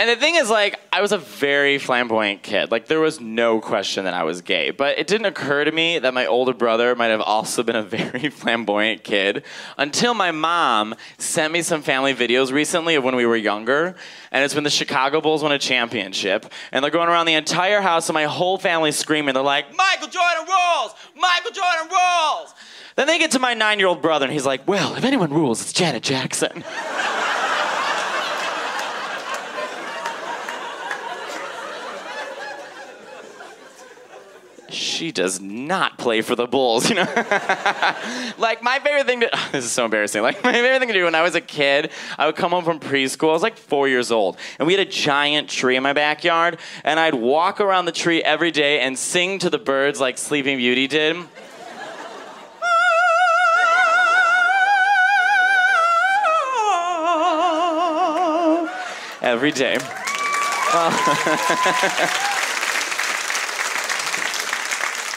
And 0.00 0.08
the 0.08 0.16
thing 0.16 0.36
is, 0.36 0.48
like, 0.48 0.80
I 0.90 1.02
was 1.02 1.12
a 1.12 1.18
very 1.18 1.76
flamboyant 1.76 2.42
kid. 2.42 2.70
Like, 2.70 2.86
there 2.86 3.00
was 3.00 3.20
no 3.20 3.60
question 3.60 4.04
that 4.04 4.14
I 4.14 4.22
was 4.22 4.40
gay. 4.40 4.70
But 4.70 4.98
it 4.98 5.06
didn't 5.06 5.26
occur 5.26 5.62
to 5.62 5.70
me 5.70 5.98
that 5.98 6.14
my 6.14 6.24
older 6.24 6.54
brother 6.54 6.96
might 6.96 7.08
have 7.08 7.20
also 7.20 7.62
been 7.62 7.76
a 7.76 7.82
very 7.98 8.30
flamboyant 8.30 9.04
kid 9.04 9.44
until 9.76 10.14
my 10.14 10.30
mom 10.30 10.94
sent 11.18 11.52
me 11.52 11.60
some 11.60 11.82
family 11.82 12.14
videos 12.14 12.50
recently 12.50 12.94
of 12.94 13.04
when 13.04 13.14
we 13.14 13.26
were 13.26 13.36
younger. 13.36 13.94
And 14.32 14.42
it's 14.42 14.54
when 14.54 14.64
the 14.64 14.70
Chicago 14.70 15.20
Bulls 15.20 15.42
won 15.42 15.52
a 15.52 15.58
championship. 15.58 16.50
And 16.72 16.82
they're 16.82 16.90
going 16.90 17.10
around 17.10 17.26
the 17.26 17.34
entire 17.34 17.82
house, 17.82 18.08
and 18.08 18.14
my 18.14 18.24
whole 18.24 18.56
family's 18.56 18.96
screaming. 18.96 19.34
They're 19.34 19.42
like, 19.42 19.66
Michael 19.76 20.08
Jordan 20.08 20.46
rules! 20.48 20.94
Michael 21.14 21.50
Jordan 21.50 21.88
rules! 21.90 22.54
Then 22.96 23.06
they 23.06 23.18
get 23.18 23.32
to 23.32 23.38
my 23.38 23.52
nine 23.52 23.78
year 23.78 23.88
old 23.88 24.00
brother, 24.00 24.24
and 24.24 24.32
he's 24.32 24.46
like, 24.46 24.66
Well, 24.66 24.94
if 24.94 25.04
anyone 25.04 25.30
rules, 25.30 25.60
it's 25.60 25.74
Janet 25.74 26.02
Jackson. 26.02 26.64
she 34.72 35.12
does 35.12 35.40
not 35.40 35.98
play 35.98 36.22
for 36.22 36.34
the 36.34 36.46
Bulls, 36.46 36.88
you 36.88 36.96
know. 36.96 37.02
like 38.38 38.62
my 38.62 38.78
favorite 38.82 39.06
thing 39.06 39.20
to 39.20 39.30
this 39.52 39.64
is 39.64 39.72
so 39.72 39.84
embarrassing. 39.84 40.22
Like 40.22 40.42
my 40.42 40.52
favorite 40.52 40.78
thing 40.78 40.88
to 40.88 40.94
do 40.94 41.04
when 41.04 41.14
I 41.14 41.22
was 41.22 41.34
a 41.34 41.40
kid, 41.40 41.90
I 42.18 42.26
would 42.26 42.36
come 42.36 42.50
home 42.50 42.64
from 42.64 42.80
preschool. 42.80 43.30
I 43.30 43.32
was 43.32 43.42
like 43.42 43.56
four 43.56 43.88
years 43.88 44.10
old, 44.10 44.36
and 44.58 44.66
we 44.66 44.74
had 44.74 44.86
a 44.86 44.90
giant 44.90 45.48
tree 45.48 45.76
in 45.76 45.82
my 45.82 45.92
backyard, 45.92 46.58
and 46.84 46.98
I'd 46.98 47.14
walk 47.14 47.60
around 47.60 47.84
the 47.84 47.92
tree 47.92 48.22
every 48.22 48.50
day 48.50 48.80
and 48.80 48.98
sing 48.98 49.38
to 49.40 49.50
the 49.50 49.58
birds 49.58 50.00
like 50.00 50.18
Sleeping 50.18 50.58
Beauty 50.58 50.86
did. 50.86 51.16
Every 59.22 59.52
day. 59.52 59.76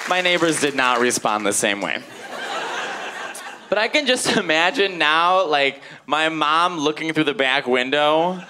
My 0.10 0.22
neighbors 0.22 0.60
did 0.60 0.76
not 0.76 1.00
respond 1.00 1.46
the 1.46 1.54
same 1.54 1.80
way. 1.80 2.04
But 3.70 3.78
I 3.78 3.88
can 3.88 4.06
just 4.06 4.28
imagine 4.38 4.98
now, 4.98 5.46
like, 5.48 5.82
my 6.06 6.30
mom 6.30 6.78
looking 6.78 7.14
through 7.14 7.24
the 7.24 7.34
back 7.34 7.66
window, 7.66 8.44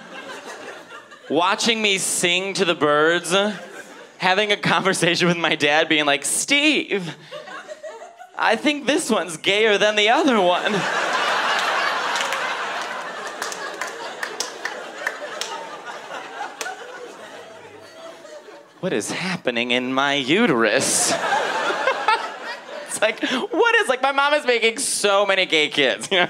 watching 1.30 1.80
me 1.80 1.98
sing 1.98 2.54
to 2.54 2.64
the 2.64 2.74
birds, 2.74 3.34
having 4.18 4.52
a 4.52 4.56
conversation 4.56 5.28
with 5.28 5.38
my 5.38 5.54
dad, 5.54 5.88
being 5.88 6.06
like, 6.06 6.24
Steve, 6.24 7.16
I 8.36 8.56
think 8.56 8.86
this 8.86 9.08
one's 9.08 9.36
gayer 9.36 9.78
than 9.78 9.96
the 9.96 10.10
other 10.10 10.40
one. 10.40 10.72
What 18.84 18.92
is 18.92 19.10
happening 19.10 19.70
in 19.70 19.94
my 19.94 20.12
uterus? 20.12 21.10
it's 22.86 23.00
like, 23.00 23.18
what 23.50 23.74
is 23.76 23.88
like 23.88 24.02
my 24.02 24.12
mom 24.12 24.34
is 24.34 24.44
making 24.44 24.76
so 24.76 25.24
many 25.24 25.46
gay 25.46 25.70
kids. 25.70 26.06
Can 26.08 26.26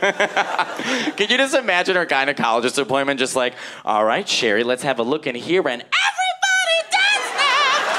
you 1.18 1.36
just 1.36 1.56
imagine 1.56 1.96
her 1.96 2.06
gynecologist 2.06 2.78
appointment 2.80 3.18
just 3.18 3.34
like, 3.34 3.54
all 3.84 4.04
right, 4.04 4.28
Sherry, 4.28 4.62
let's 4.62 4.84
have 4.84 5.00
a 5.00 5.02
look 5.02 5.26
in 5.26 5.34
here 5.34 5.66
and 5.66 5.82
everybody 5.82 6.78
does 6.92 7.24
that. 7.34 7.90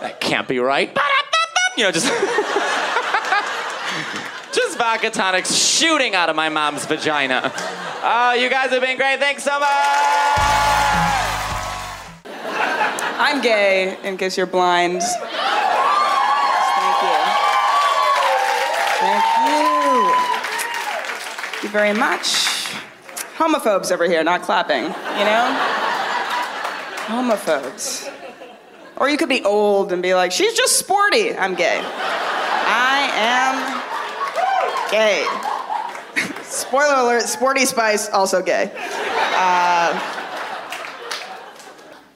That 0.00 0.18
can't 0.22 0.48
be 0.48 0.58
right. 0.60 0.96
You 1.76 1.84
know, 1.84 1.92
just 1.92 2.10
vodka 4.80 5.10
tonics 5.10 5.54
shooting 5.54 6.14
out 6.14 6.30
of 6.30 6.36
my 6.36 6.48
mom's 6.48 6.86
vagina. 6.86 7.52
Oh, 8.02 8.32
you 8.32 8.48
guys 8.48 8.70
have 8.70 8.80
been 8.80 8.96
great. 8.96 9.18
Thanks 9.18 9.42
so 9.42 9.60
much. 9.60 9.68
I'm 13.18 13.42
gay, 13.42 13.98
in 14.02 14.16
case 14.16 14.38
you're 14.38 14.46
blind. 14.46 15.02
Thank 15.02 15.22
you. 17.02 17.18
Thank 19.00 19.24
you. 19.44 20.14
Thank 21.50 21.62
you 21.62 21.68
very 21.68 21.92
much. 21.92 22.72
Homophobes 23.36 23.92
over 23.92 24.06
here, 24.06 24.24
not 24.24 24.40
clapping, 24.40 24.84
you 24.84 25.24
know? 25.26 25.44
Homophobes. 27.04 28.10
Or 28.96 29.10
you 29.10 29.18
could 29.18 29.28
be 29.28 29.44
old 29.44 29.92
and 29.92 30.02
be 30.02 30.14
like, 30.14 30.32
she's 30.32 30.54
just 30.54 30.78
sporty. 30.78 31.36
I'm 31.36 31.54
gay. 31.54 31.82
I 31.84 33.10
am 33.12 33.79
gay. 34.90 35.26
Spoiler 36.42 36.96
alert, 36.96 37.22
Sporty 37.22 37.64
Spice, 37.64 38.08
also 38.10 38.42
gay. 38.42 38.72
Uh, 38.74 40.16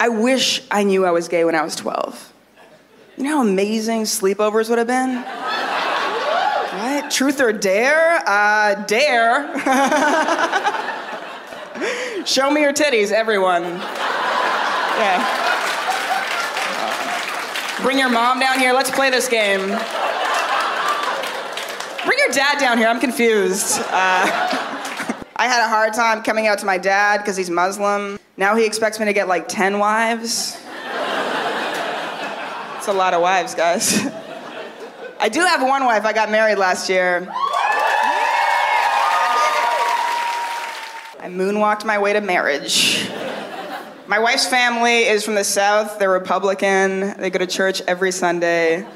I 0.00 0.08
wish 0.08 0.62
I 0.70 0.82
knew 0.82 1.06
I 1.06 1.10
was 1.12 1.28
gay 1.28 1.44
when 1.44 1.54
I 1.54 1.62
was 1.62 1.76
12. 1.76 2.32
You 3.16 3.24
know 3.24 3.36
how 3.36 3.42
amazing 3.42 4.02
sleepovers 4.02 4.68
would 4.68 4.78
have 4.78 4.88
been? 4.88 5.22
Right? 6.74 7.08
Truth 7.10 7.40
or 7.40 7.52
dare? 7.52 8.22
Uh, 8.26 8.74
dare. 8.86 9.54
Show 12.26 12.50
me 12.50 12.62
your 12.62 12.72
titties, 12.72 13.12
everyone. 13.12 13.62
Yeah. 14.98 15.42
Bring 17.82 17.98
your 17.98 18.08
mom 18.10 18.40
down 18.40 18.58
here. 18.58 18.72
Let's 18.72 18.90
play 18.90 19.10
this 19.10 19.28
game. 19.28 19.78
Bring 22.04 22.18
your 22.18 22.32
dad 22.32 22.58
down 22.58 22.76
here. 22.76 22.86
I'm 22.86 23.00
confused. 23.00 23.78
Uh, 23.80 24.26
I 25.36 25.48
had 25.48 25.64
a 25.64 25.68
hard 25.68 25.94
time 25.94 26.22
coming 26.22 26.46
out 26.46 26.58
to 26.58 26.66
my 26.66 26.76
dad 26.76 27.18
because 27.18 27.36
he's 27.36 27.48
Muslim. 27.48 28.18
Now 28.36 28.56
he 28.56 28.66
expects 28.66 29.00
me 29.00 29.06
to 29.06 29.12
get 29.12 29.26
like 29.26 29.48
10 29.48 29.78
wives. 29.78 30.58
It's 32.76 32.88
a 32.88 32.92
lot 32.92 33.14
of 33.14 33.22
wives, 33.22 33.54
guys. 33.54 34.06
I 35.18 35.30
do 35.30 35.40
have 35.40 35.62
one 35.62 35.86
wife. 35.86 36.04
I 36.04 36.12
got 36.12 36.30
married 36.30 36.58
last 36.58 36.90
year. 36.90 37.26
I 41.18 41.28
moonwalked 41.28 41.86
my 41.86 41.98
way 41.98 42.12
to 42.12 42.20
marriage. 42.20 43.08
My 44.06 44.18
wife's 44.18 44.46
family 44.46 45.04
is 45.04 45.24
from 45.24 45.36
the 45.36 45.44
South. 45.44 45.98
They're 45.98 46.10
Republican. 46.10 47.18
They 47.18 47.30
go 47.30 47.38
to 47.38 47.46
church 47.46 47.80
every 47.88 48.12
Sunday. 48.12 48.86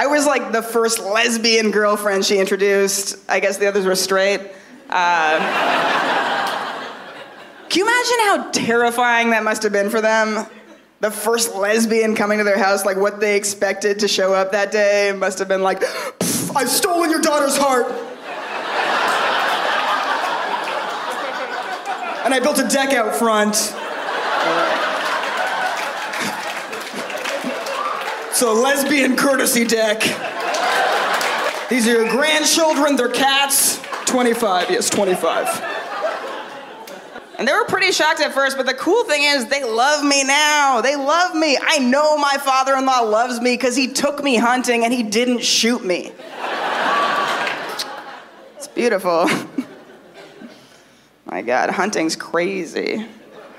I 0.00 0.06
was 0.06 0.24
like 0.24 0.50
the 0.50 0.62
first 0.62 0.98
lesbian 0.98 1.72
girlfriend 1.72 2.24
she 2.24 2.38
introduced. 2.38 3.18
I 3.28 3.38
guess 3.38 3.58
the 3.58 3.66
others 3.68 3.84
were 3.84 3.94
straight. 3.94 4.40
Uh, 4.88 5.38
can 7.68 7.80
you 7.80 7.84
imagine 7.84 8.18
how 8.20 8.50
terrifying 8.50 9.28
that 9.32 9.44
must 9.44 9.62
have 9.62 9.72
been 9.72 9.90
for 9.90 10.00
them? 10.00 10.46
The 11.00 11.10
first 11.10 11.54
lesbian 11.54 12.16
coming 12.16 12.38
to 12.38 12.44
their 12.44 12.56
house, 12.56 12.86
like 12.86 12.96
what 12.96 13.20
they 13.20 13.36
expected 13.36 13.98
to 13.98 14.08
show 14.08 14.32
up 14.32 14.52
that 14.52 14.72
day, 14.72 15.12
must 15.14 15.38
have 15.38 15.48
been 15.48 15.62
like, 15.62 15.82
I've 16.56 16.70
stolen 16.70 17.10
your 17.10 17.20
daughter's 17.20 17.58
heart. 17.58 17.84
and 22.24 22.32
I 22.32 22.40
built 22.40 22.58
a 22.58 22.66
deck 22.68 22.94
out 22.94 23.14
front. 23.14 23.54
A 28.42 28.46
lesbian 28.46 29.16
courtesy 29.16 29.66
deck. 29.66 30.00
These 31.68 31.86
are 31.86 31.92
your 31.92 32.08
grandchildren, 32.08 32.96
they're 32.96 33.10
cats. 33.10 33.78
25, 34.06 34.70
yes, 34.70 34.88
25. 34.88 35.46
And 37.38 37.46
they 37.46 37.52
were 37.52 37.64
pretty 37.66 37.92
shocked 37.92 38.20
at 38.20 38.32
first, 38.32 38.56
but 38.56 38.64
the 38.64 38.74
cool 38.74 39.04
thing 39.04 39.24
is 39.24 39.46
they 39.46 39.62
love 39.62 40.04
me 40.04 40.24
now. 40.24 40.80
They 40.80 40.96
love 40.96 41.34
me. 41.34 41.58
I 41.60 41.78
know 41.78 42.16
my 42.16 42.38
father 42.38 42.74
in 42.76 42.86
law 42.86 43.00
loves 43.00 43.40
me 43.40 43.54
because 43.54 43.76
he 43.76 43.88
took 43.88 44.22
me 44.22 44.36
hunting 44.36 44.84
and 44.84 44.92
he 44.92 45.02
didn't 45.02 45.42
shoot 45.42 45.84
me. 45.84 46.12
It's 48.56 48.68
beautiful. 48.68 49.28
my 51.26 51.42
God, 51.42 51.70
hunting's 51.70 52.16
crazy. 52.16 53.06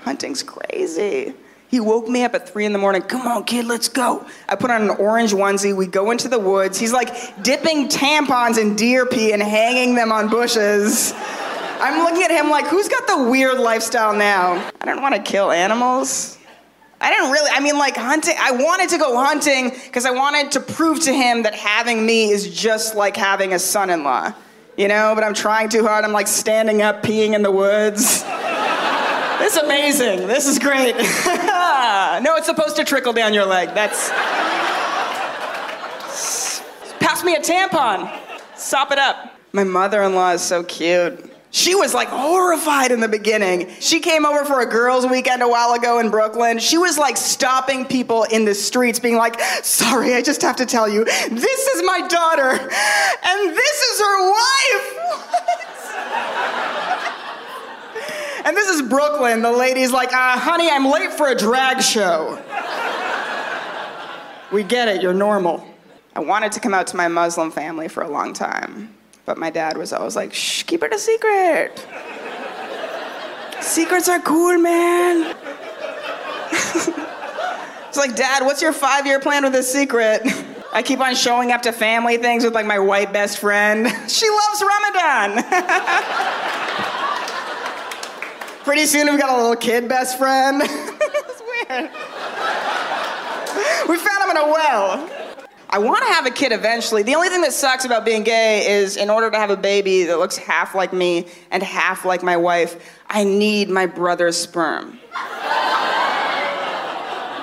Hunting's 0.04 0.42
crazy. 0.42 1.36
He 1.72 1.80
woke 1.80 2.10
me 2.10 2.26
up 2.26 2.36
at 2.36 2.50
three 2.50 2.66
in 2.66 2.74
the 2.74 2.80
morning. 2.80 3.02
Come 3.02 3.26
on, 3.26 3.46
kid, 3.46 3.66
let's 3.66 3.88
go. 3.88 4.28
I 4.50 4.56
put 4.56 4.70
on 4.70 4.82
an 4.82 4.90
orange 4.90 5.32
onesie. 5.32 5.74
We 5.74 5.88
go 5.88 6.12
into 6.12 6.28
the 6.28 6.38
woods. 6.38 6.78
He's 6.78 6.92
like 6.92 7.42
dipping 7.44 7.88
tampons 7.88 8.58
in 8.58 8.76
deer 8.76 9.06
pee 9.06 9.32
and 9.32 9.42
hanging 9.42 9.96
them 9.96 10.12
on 10.12 10.30
bushes. 10.30 11.14
I'm 11.16 12.04
looking 12.04 12.24
at 12.24 12.30
him 12.30 12.50
like, 12.50 12.68
who's 12.68 12.90
got 12.90 13.08
the 13.08 13.30
weird 13.30 13.58
lifestyle 13.58 14.14
now? 14.14 14.70
I 14.82 14.86
don't 14.86 15.02
want 15.02 15.16
to 15.16 15.22
kill 15.22 15.50
animals. 15.50 16.38
I 17.00 17.10
didn't 17.10 17.32
really, 17.32 17.50
I 17.50 17.62
mean, 17.62 17.78
like 17.78 17.96
hunting, 17.96 18.36
I 18.38 18.52
wanted 18.52 18.90
to 18.90 18.98
go 18.98 19.18
hunting 19.18 19.70
because 19.70 20.06
I 20.06 20.12
wanted 20.12 20.52
to 20.52 20.60
prove 20.60 21.00
to 21.06 21.14
him 21.14 21.44
that 21.44 21.56
having 21.56 22.06
me 22.06 22.32
is 22.32 22.54
just 22.54 22.96
like 22.96 23.16
having 23.16 23.54
a 23.54 23.60
son 23.60 23.90
in 23.90 24.04
law. 24.04 24.34
You 24.78 24.90
know, 24.90 25.14
but 25.16 25.24
I'm 25.24 25.34
trying 25.34 25.70
too 25.70 25.84
hard. 25.84 26.04
I'm 26.04 26.12
like 26.12 26.28
standing 26.28 26.82
up, 26.82 27.02
peeing 27.02 27.34
in 27.34 27.44
the 27.44 27.52
woods. 27.52 28.24
This 29.42 29.56
is 29.56 29.64
amazing. 29.64 30.28
This 30.28 30.48
is 30.48 30.60
great. 30.60 30.96
no, 30.96 32.36
it's 32.36 32.46
supposed 32.46 32.76
to 32.76 32.84
trickle 32.84 33.14
down 33.14 33.34
your 33.34 33.46
leg. 33.46 33.70
That's. 33.74 34.10
Pass 37.00 37.24
me 37.24 37.36
a 37.36 37.42
tampon. 37.42 38.20
Sop 38.56 38.92
it 38.92 39.00
up. 39.00 39.36
My 39.54 39.64
mother 39.64 40.04
in 40.04 40.16
law 40.16 40.32
is 40.32 40.42
so 40.42 40.64
cute. 40.64 41.32
She 41.54 41.76
was 41.76 41.94
like 41.94 42.08
horrified 42.08 42.92
in 42.92 43.02
the 43.02 43.10
beginning. 43.10 43.70
She 43.82 44.00
came 44.00 44.26
over 44.26 44.46
for 44.46 44.62
a 44.62 44.66
girls' 44.66 45.06
weekend 45.06 45.42
a 45.42 45.48
while 45.50 45.74
ago 45.74 46.00
in 46.00 46.10
Brooklyn. 46.10 46.60
She 46.60 46.78
was 46.78 46.98
like 46.98 47.18
stopping 47.18 47.86
people 47.86 48.24
in 48.24 48.46
the 48.46 48.56
streets, 48.56 49.00
being 49.00 49.18
like, 49.18 49.40
Sorry, 49.62 50.14
I 50.14 50.22
just 50.22 50.42
have 50.42 50.56
to 50.58 50.66
tell 50.66 50.88
you, 50.88 51.04
this 51.04 51.68
is 51.68 51.84
my 51.84 52.08
daughter, 52.08 52.52
and 52.52 53.58
this 53.58 53.82
is 53.82 54.00
her 54.00 54.32
wife. 54.32 54.98
and 58.46 58.56
this 58.56 58.70
is 58.70 58.82
Brooklyn. 58.82 59.42
The 59.42 59.52
lady's 59.52 59.92
like, 59.92 60.14
uh, 60.14 60.38
Honey, 60.38 60.70
I'm 60.70 60.86
late 60.86 61.14
for 61.14 61.28
a 61.28 61.36
drag 61.36 61.82
show. 61.82 62.42
we 64.52 64.64
get 64.64 64.88
it, 64.88 65.02
you're 65.02 65.14
normal. 65.14 65.66
I 66.16 66.20
wanted 66.20 66.52
to 66.54 66.60
come 66.60 66.74
out 66.74 66.88
to 66.88 66.98
my 66.98 67.08
Muslim 67.08 67.52
family 67.52 67.88
for 67.88 68.04
a 68.04 68.10
long 68.10 68.34
time. 68.34 68.94
But 69.26 69.38
my 69.38 69.50
dad 69.50 69.78
was 69.78 69.94
always 69.94 70.16
like, 70.16 70.34
shh, 70.34 70.64
keep 70.64 70.84
it 70.84 70.94
a 70.94 71.00
secret. 71.00 71.88
Secrets 73.62 74.10
are 74.10 74.20
cool, 74.20 74.58
man. 74.58 75.36
it's 76.52 77.98
like, 77.98 78.16
Dad, 78.16 78.44
what's 78.44 78.62
your 78.62 78.74
five 78.74 79.06
year 79.06 79.20
plan 79.20 79.44
with 79.44 79.54
this 79.54 79.72
secret? 79.72 80.22
I 80.74 80.82
keep 80.82 81.00
on 81.00 81.16
showing 81.16 81.52
up 81.52 81.62
to 81.64 81.72
family 81.72 82.18
things 82.18 82.44
with 82.44 82.54
like 82.54 82.66
my 82.66 82.80
white 82.80 83.14
best 83.14 83.38
friend. 83.38 83.88
She 84.08 84.30
loves 84.30 84.64
Ramadan. 84.64 85.44
Pretty 88.64 88.86
soon 88.86 89.10
we've 89.10 89.20
got 89.20 89.34
a 89.34 89.38
little 89.42 89.56
kid 89.56 89.90
best 89.90 90.18
friend. 90.20 90.62
it's 90.66 91.42
weird. 91.42 91.90
We 93.90 93.98
found 93.98 94.24
him 94.24 94.30
in 94.30 94.38
a 94.38 94.46
well. 94.46 95.10
I 95.74 95.80
want 95.80 96.06
to 96.06 96.14
have 96.14 96.26
a 96.26 96.32
kid 96.32 96.52
eventually. 96.52 97.02
The 97.02 97.16
only 97.16 97.30
thing 97.30 97.42
that 97.42 97.54
sucks 97.54 97.86
about 97.86 98.06
being 98.06 98.24
gay 98.24 98.68
is 98.70 98.98
in 98.98 99.10
order 99.10 99.32
to 99.32 99.38
have 99.38 99.50
a 99.50 99.58
baby 99.58 100.04
that 100.04 100.20
looks 100.20 100.38
half 100.38 100.76
like 100.76 100.94
me 100.94 101.28
and 101.50 101.64
half 101.64 102.06
like 102.06 102.22
my 102.22 102.38
wife, 102.38 103.00
I 103.10 103.24
need 103.24 103.70
my 103.70 103.88
brother's 103.88 104.38
sperm. 104.38 105.00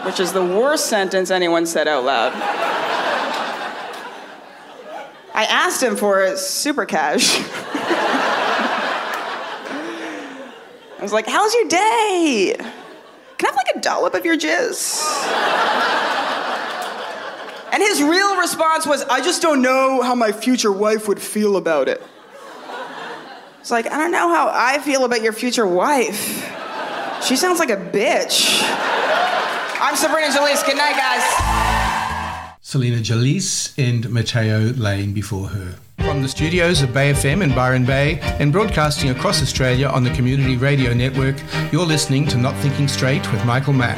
Which 0.05 0.20
is 0.20 0.32
the 0.32 0.45
worst 0.45 0.86
sentence 0.86 1.31
anyone 1.31 1.66
said 1.66 1.89
out 1.89 2.05
loud. 2.05 2.32
I 5.35 5.45
asked 5.45 5.82
him 5.82 5.97
for 5.97 6.23
it 6.23 6.39
super 6.39 6.85
cash. 6.85 7.39
I 10.99 11.03
was 11.03 11.12
like, 11.12 11.27
How's 11.27 11.55
your 11.55 11.69
day? 11.69 12.57
Can 12.59 13.47
I 13.47 13.47
have 13.47 13.57
like 13.57 13.77
a 13.77 13.81
dollop 13.81 14.15
of 14.15 14.25
your 14.25 14.37
jizz? 14.37 15.05
And 17.73 17.83
his 17.83 18.03
real 18.03 18.37
response 18.41 18.87
was, 18.87 19.05
I 19.05 19.20
just 19.20 19.41
don't 19.41 19.62
know 19.62 20.03
how 20.03 20.15
my 20.15 20.33
future 20.33 20.73
wife 20.73 21.07
would 21.07 21.20
feel 21.20 21.57
about 21.57 21.89
it. 21.89 22.03
It's 23.61 23.70
like, 23.70 23.87
I 23.87 23.99
don't 23.99 24.11
know 24.11 24.31
how 24.31 24.51
I 24.53 24.79
feel 24.81 25.05
about 25.05 25.23
your 25.23 25.33
future 25.33 25.66
wife. 25.66 26.45
She 27.23 27.37
sounds 27.37 27.59
like 27.59 27.70
a 27.70 27.77
bitch. 27.77 28.62
I'm 29.81 29.95
Sabrina 29.95 30.29
Jalees. 30.29 30.65
Good 30.66 30.77
night, 30.77 30.97
guys. 30.97 32.57
Selena 32.61 32.99
Jalees 32.99 33.75
and 33.79 34.11
Mateo 34.11 34.73
Lane 34.73 35.12
before 35.12 35.49
her. 35.49 35.75
From 36.19 36.24
the 36.24 36.28
studios 36.28 36.82
of 36.82 36.93
Bay 36.93 37.12
FM 37.12 37.45
in 37.45 37.55
Byron 37.55 37.85
Bay 37.85 38.19
and 38.40 38.51
broadcasting 38.51 39.11
across 39.11 39.40
Australia 39.40 39.86
on 39.86 40.03
the 40.03 40.11
Community 40.11 40.57
Radio 40.57 40.93
Network, 40.93 41.36
you're 41.70 41.86
listening 41.86 42.27
to 42.27 42.36
Not 42.36 42.57
Thinking 42.57 42.89
Straight 42.89 43.31
with 43.31 43.45
Michael 43.45 43.73
Mack. 43.73 43.97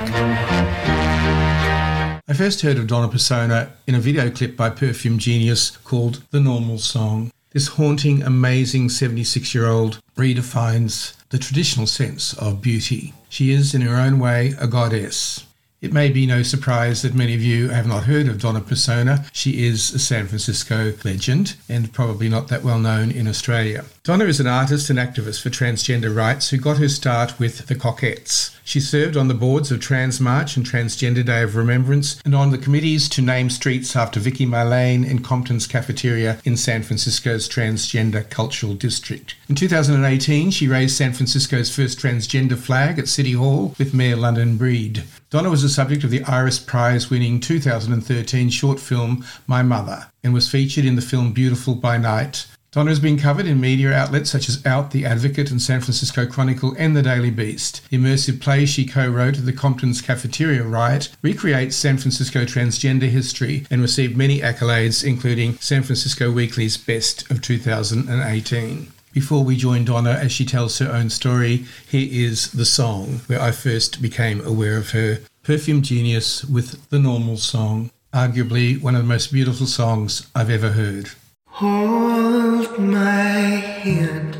I 2.28 2.34
first 2.34 2.60
heard 2.60 2.76
of 2.76 2.88
Donna 2.88 3.08
Personna 3.08 3.70
in 3.86 3.94
a 3.94 4.00
video 4.00 4.30
clip 4.30 4.54
by 4.54 4.68
Perfume 4.68 5.16
Genius 5.16 5.78
called 5.78 6.22
The 6.30 6.40
Normal 6.40 6.76
Song. 6.76 7.32
This 7.52 7.68
haunting, 7.68 8.22
amazing 8.22 8.90
76 8.90 9.54
year 9.54 9.66
old 9.66 9.98
redefines 10.14 11.14
the 11.30 11.38
traditional 11.38 11.86
sense 11.86 12.34
of 12.34 12.60
beauty. 12.60 13.14
She 13.30 13.50
is, 13.50 13.74
in 13.74 13.80
her 13.80 13.96
own 13.96 14.18
way, 14.18 14.52
a 14.60 14.68
goddess. 14.68 15.46
It 15.80 15.94
may 15.94 16.10
be 16.10 16.26
no 16.26 16.42
surprise 16.42 17.00
that 17.02 17.14
many 17.14 17.34
of 17.34 17.42
you 17.42 17.70
have 17.70 17.86
not 17.86 18.04
heard 18.04 18.28
of 18.28 18.38
Donna 18.38 18.60
Personna. 18.60 19.26
She 19.32 19.66
is 19.66 19.94
a 19.94 19.98
San 19.98 20.26
Francisco 20.26 20.92
legend 21.04 21.56
and 21.70 21.90
probably 21.90 22.28
not 22.28 22.48
that 22.48 22.62
well 22.62 22.78
known 22.78 23.10
in 23.10 23.26
Australia. 23.26 23.86
Donna 24.02 24.24
is 24.24 24.40
an 24.40 24.46
artist 24.46 24.88
and 24.88 24.98
activist 24.98 25.42
for 25.42 25.50
transgender 25.50 26.16
rights 26.16 26.48
who 26.48 26.56
got 26.56 26.78
her 26.78 26.88
start 26.88 27.38
with 27.38 27.66
the 27.66 27.74
Cockettes. 27.74 28.56
She 28.64 28.80
served 28.80 29.14
on 29.14 29.28
the 29.28 29.34
boards 29.34 29.70
of 29.70 29.78
Trans 29.78 30.18
March 30.18 30.56
and 30.56 30.64
Transgender 30.64 31.22
Day 31.22 31.42
of 31.42 31.54
Remembrance 31.54 32.18
and 32.24 32.34
on 32.34 32.50
the 32.50 32.56
committees 32.56 33.10
to 33.10 33.20
name 33.20 33.50
streets 33.50 33.94
after 33.94 34.18
Vicki 34.18 34.46
Marlane 34.46 35.08
and 35.08 35.22
Compton's 35.22 35.66
Cafeteria 35.66 36.40
in 36.46 36.56
San 36.56 36.82
Francisco's 36.82 37.46
Transgender 37.46 38.26
Cultural 38.30 38.72
District. 38.72 39.34
In 39.50 39.54
2018, 39.54 40.50
she 40.50 40.66
raised 40.66 40.96
San 40.96 41.12
Francisco's 41.12 41.74
first 41.74 41.98
transgender 41.98 42.56
flag 42.56 42.98
at 42.98 43.06
City 43.06 43.32
Hall 43.32 43.74
with 43.76 43.92
Mayor 43.92 44.16
London 44.16 44.56
Breed. 44.56 45.04
Donna 45.28 45.50
was 45.50 45.60
the 45.60 45.68
subject 45.68 46.04
of 46.04 46.10
the 46.10 46.24
Iris 46.24 46.58
Prize 46.58 47.10
winning 47.10 47.38
2013 47.38 48.48
short 48.48 48.80
film 48.80 49.26
My 49.46 49.62
Mother 49.62 50.06
and 50.24 50.32
was 50.32 50.50
featured 50.50 50.86
in 50.86 50.96
the 50.96 51.02
film 51.02 51.32
Beautiful 51.32 51.74
by 51.74 51.98
Night. 51.98 52.46
Donna 52.72 52.92
has 52.92 53.00
been 53.00 53.18
covered 53.18 53.46
in 53.46 53.60
media 53.60 53.92
outlets 53.92 54.30
such 54.30 54.48
as 54.48 54.64
Out, 54.64 54.92
The 54.92 55.04
Advocate, 55.04 55.50
and 55.50 55.60
San 55.60 55.80
Francisco 55.80 56.24
Chronicle, 56.24 56.72
and 56.78 56.96
The 56.96 57.02
Daily 57.02 57.32
Beast. 57.32 57.82
The 57.90 57.96
immersive 57.96 58.40
play 58.40 58.64
she 58.64 58.86
co 58.86 59.08
wrote, 59.08 59.44
The 59.44 59.52
Compton's 59.52 60.00
Cafeteria 60.00 60.62
Riot, 60.62 61.08
recreates 61.20 61.74
San 61.74 61.98
Francisco 61.98 62.44
transgender 62.44 63.08
history 63.08 63.66
and 63.72 63.82
received 63.82 64.16
many 64.16 64.38
accolades, 64.38 65.02
including 65.02 65.54
San 65.54 65.82
Francisco 65.82 66.30
Weekly's 66.30 66.76
Best 66.76 67.28
of 67.28 67.42
2018. 67.42 68.92
Before 69.12 69.42
we 69.42 69.56
join 69.56 69.84
Donna 69.84 70.12
as 70.12 70.30
she 70.30 70.44
tells 70.44 70.78
her 70.78 70.92
own 70.92 71.10
story, 71.10 71.64
here 71.88 72.08
is 72.08 72.52
the 72.52 72.64
song 72.64 73.22
where 73.26 73.42
I 73.42 73.50
first 73.50 74.00
became 74.00 74.46
aware 74.46 74.76
of 74.76 74.90
her 74.90 75.18
Perfume 75.42 75.82
Genius 75.82 76.44
with 76.44 76.88
the 76.90 77.00
normal 77.00 77.36
song, 77.36 77.90
arguably 78.14 78.80
one 78.80 78.94
of 78.94 79.02
the 79.02 79.08
most 79.08 79.32
beautiful 79.32 79.66
songs 79.66 80.28
I've 80.36 80.50
ever 80.50 80.70
heard. 80.70 81.10
Hold 81.52 82.78
my 82.78 83.60
hand. 83.82 84.36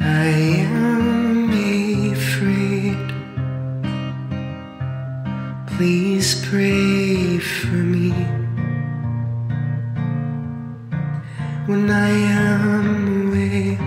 I 0.00 0.26
am 0.70 1.50
afraid. 2.12 3.06
Please 5.76 6.46
pray 6.46 7.38
for 7.38 7.76
me 7.76 8.10
when 11.66 11.90
I 11.90 12.10
am 12.10 13.28
away. 13.28 13.78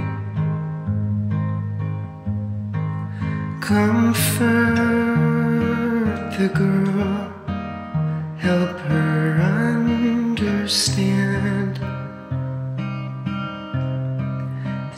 Comfort 3.62 4.78
the 6.38 6.48
girl, 6.54 6.77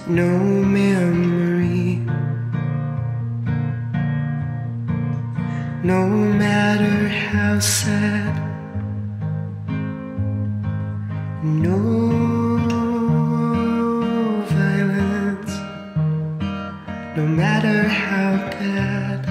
No 0.10 0.40
memory, 0.40 1.98
no 5.84 6.08
matter 6.08 7.08
how 7.10 7.60
sad, 7.60 8.34
no 11.44 11.78
violence, 14.50 15.54
no 17.16 17.28
matter 17.28 17.88
how 17.88 18.50
bad, 18.58 19.22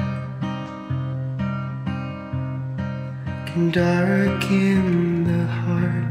can 3.46 3.72
darken 3.72 5.24
the 5.24 5.44
heart 5.44 6.05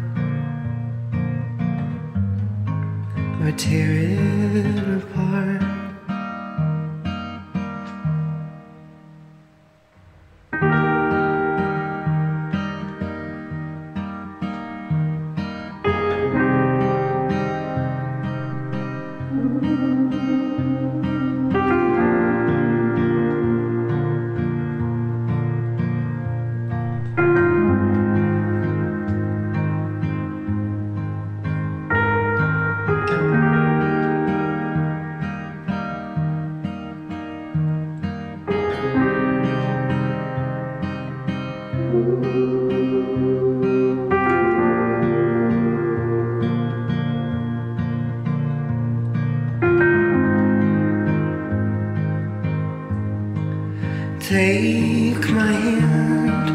or 3.41 3.51
tear 3.55 3.93
it 3.93 4.36
apart. 4.65 4.86
Take 54.27 55.29
my 55.29 55.53
hand. 55.53 56.46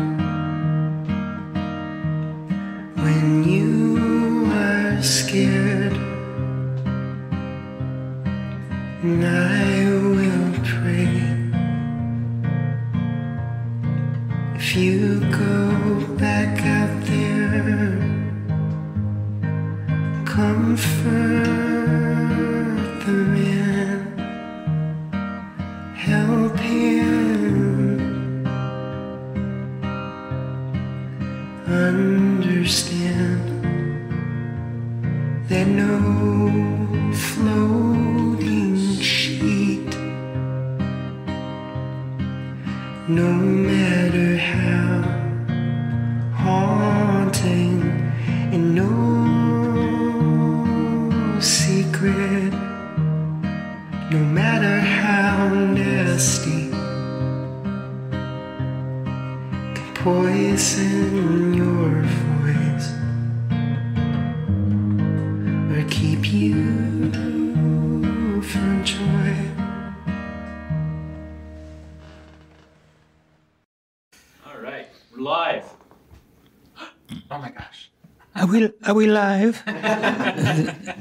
Are 78.93 78.95
we, 78.95 79.07
live? 79.07 79.63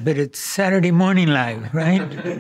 but 0.06 0.18
it's 0.18 0.40
Saturday 0.40 0.92
morning 0.92 1.28
live, 1.28 1.74
right? 1.74 2.08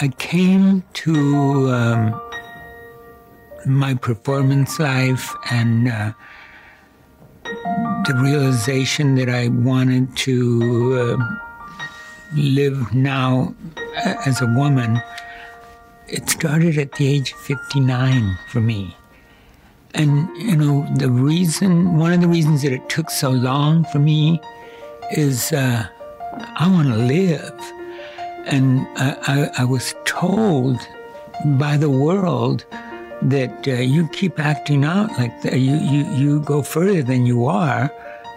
I 0.00 0.08
came 0.18 0.82
to 0.94 1.70
um, 1.70 2.20
my 3.64 3.94
performance 3.94 4.80
life 4.80 5.32
and 5.52 5.86
uh, 5.86 6.12
the 7.44 8.18
realization 8.20 9.14
that 9.14 9.28
I 9.28 9.46
wanted 9.46 10.16
to 10.16 10.98
uh, 10.98 11.16
live 12.34 12.92
now 12.92 13.54
as 14.26 14.40
a 14.40 14.46
woman. 14.46 15.00
It 16.12 16.28
started 16.28 16.76
at 16.76 16.92
the 16.92 17.08
age 17.08 17.32
of 17.32 17.38
59 17.40 18.38
for 18.50 18.60
me. 18.60 18.94
And, 19.94 20.28
you 20.36 20.56
know, 20.56 20.86
the 20.96 21.10
reason, 21.10 21.96
one 21.96 22.12
of 22.12 22.20
the 22.20 22.28
reasons 22.28 22.60
that 22.62 22.72
it 22.72 22.86
took 22.90 23.08
so 23.08 23.30
long 23.30 23.84
for 23.86 23.98
me 23.98 24.38
is 25.10 25.52
uh, 25.52 25.86
I 26.56 26.68
want 26.70 26.88
to 26.88 26.96
live. 26.96 27.58
And 28.44 28.86
I, 28.96 29.16
I, 29.26 29.62
I 29.62 29.64
was 29.64 29.94
told 30.04 30.78
by 31.58 31.78
the 31.78 31.88
world 31.88 32.66
that 33.22 33.66
uh, 33.66 33.72
you 33.72 34.06
keep 34.08 34.38
acting 34.38 34.84
out 34.84 35.10
like 35.18 35.32
you, 35.44 35.76
you, 35.76 36.04
you 36.14 36.40
go 36.40 36.60
further 36.60 37.02
than 37.02 37.24
you 37.24 37.46
are, 37.46 37.90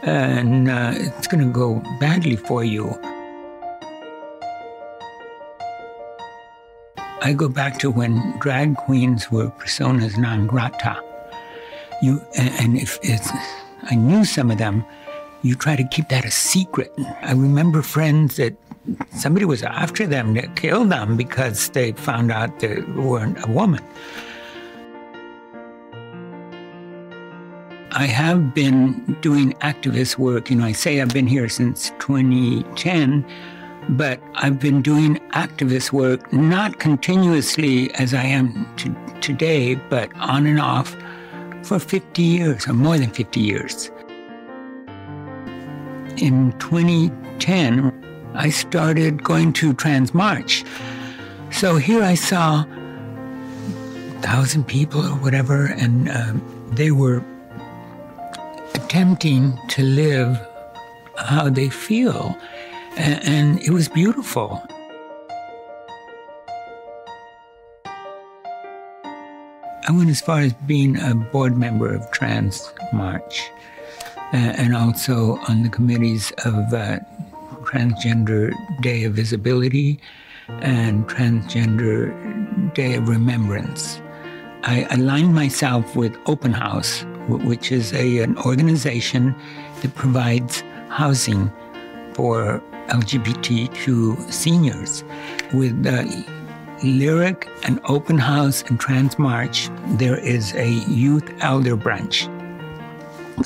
and 0.04 0.70
uh, 0.70 0.94
it's 0.96 1.28
going 1.28 1.44
to 1.44 1.52
go 1.52 1.82
badly 2.00 2.38
for 2.38 2.64
you. 2.64 2.98
I 7.26 7.34
go 7.34 7.50
back 7.50 7.80
to 7.80 7.90
when 7.90 8.38
drag 8.38 8.78
queens 8.78 9.32
were 9.32 9.50
personas 9.50 10.16
non 10.16 10.46
grata. 10.46 11.02
You 12.04 12.22
and, 12.38 12.78
if 12.78 13.00
it's, 13.02 13.32
I 13.90 13.96
knew 13.96 14.26
some 14.26 14.52
of 14.52 14.60
them, 14.60 14.86
you 15.42 15.56
try 15.56 15.76
to 15.76 15.84
keep 15.88 16.10
that 16.10 16.24
a 16.24 16.30
secret. 16.30 16.94
I 17.24 17.32
remember 17.32 17.82
friends 17.82 18.36
that 18.36 18.56
somebody 19.10 19.44
was 19.44 19.64
after 19.64 20.06
them 20.06 20.36
to 20.36 20.46
kill 20.50 20.86
them 20.86 21.18
because 21.18 21.70
they 21.70 21.94
found 21.94 22.32
out 22.32 22.60
they 22.60 22.82
weren't 22.96 23.44
a 23.44 23.52
woman. 23.52 23.84
I 27.92 28.06
have 28.06 28.54
been 28.54 29.18
doing 29.22 29.54
activist 29.62 30.20
work. 30.20 30.52
You 30.52 30.58
know, 30.58 30.66
I 30.66 30.74
say 30.74 31.02
I've 31.02 31.10
been 31.10 31.26
here 31.26 31.50
since 31.50 31.90
2010, 31.98 33.26
but 33.90 34.20
I've 34.36 34.60
been 34.60 34.82
doing 34.82 35.18
activist 35.34 35.92
work 35.92 36.32
not 36.34 36.80
continuously 36.80 37.94
as 37.96 38.14
I 38.14 38.24
am 38.24 38.68
to, 38.78 38.96
today, 39.22 39.76
but 39.76 40.10
on 40.18 40.48
and 40.48 40.60
off 40.60 40.96
for 41.64 41.80
50 41.80 42.22
years 42.22 42.68
or 42.68 42.74
more 42.74 42.98
than 42.98 43.10
50 43.10 43.40
years. 43.40 43.92
In 46.18 46.54
2010, 46.60 48.32
I 48.34 48.50
started 48.50 49.24
going 49.24 49.54
to 49.54 49.74
Trans 49.74 50.14
March. 50.14 50.64
So 51.52 51.78
here 51.78 52.04
I 52.04 52.16
saw 52.16 52.64
a 52.64 54.22
thousand 54.22 54.66
people 54.68 55.02
or 55.02 55.16
whatever, 55.16 55.68
and 55.68 56.10
um, 56.10 56.72
they 56.72 56.92
were 56.92 57.24
attempting 58.74 59.58
to 59.70 59.84
live 59.84 60.40
how 61.18 61.50
they 61.50 61.70
feel. 61.70 62.38
And 62.98 63.60
it 63.62 63.72
was 63.72 63.88
beautiful. 63.90 64.62
I 69.88 69.92
went 69.92 70.10
as 70.10 70.22
far 70.22 70.40
as 70.40 70.54
being 70.66 70.98
a 71.00 71.14
board 71.14 71.58
member 71.58 71.94
of 71.94 72.10
Trans 72.12 72.74
March 72.92 73.52
uh, 74.34 74.38
and 74.58 74.76
also 74.76 75.38
on 75.48 75.64
the 75.64 75.70
committees 75.70 76.32
of 76.44 76.74
uh, 76.74 77.00
Transgender 77.64 78.52
Day 78.82 79.04
of 79.04 79.14
Visibility 79.14 80.00
and 80.62 81.08
Transgender 81.08 82.74
Day 82.74 82.96
of 82.96 83.08
Remembrance. 83.08 84.02
I 84.64 84.88
aligned 84.90 85.36
myself 85.36 85.96
with 85.96 86.18
Open 86.26 86.54
House, 86.54 87.06
which 87.28 87.72
is 87.72 87.94
a, 87.94 88.20
an 88.20 88.38
organization 88.40 89.36
that 89.82 89.94
provides 89.94 90.64
housing 90.90 91.52
for 92.14 92.64
LGBTQ 92.88 94.32
seniors. 94.32 95.04
With 95.54 95.86
uh, 95.86 96.06
Lyric 96.84 97.50
and 97.64 97.80
Open 97.86 98.18
House 98.18 98.64
and 98.64 98.80
Trans 98.80 99.18
March, 99.18 99.70
there 99.98 100.18
is 100.18 100.54
a 100.56 100.70
youth 100.70 101.30
elder 101.42 101.76
branch. 101.76 102.28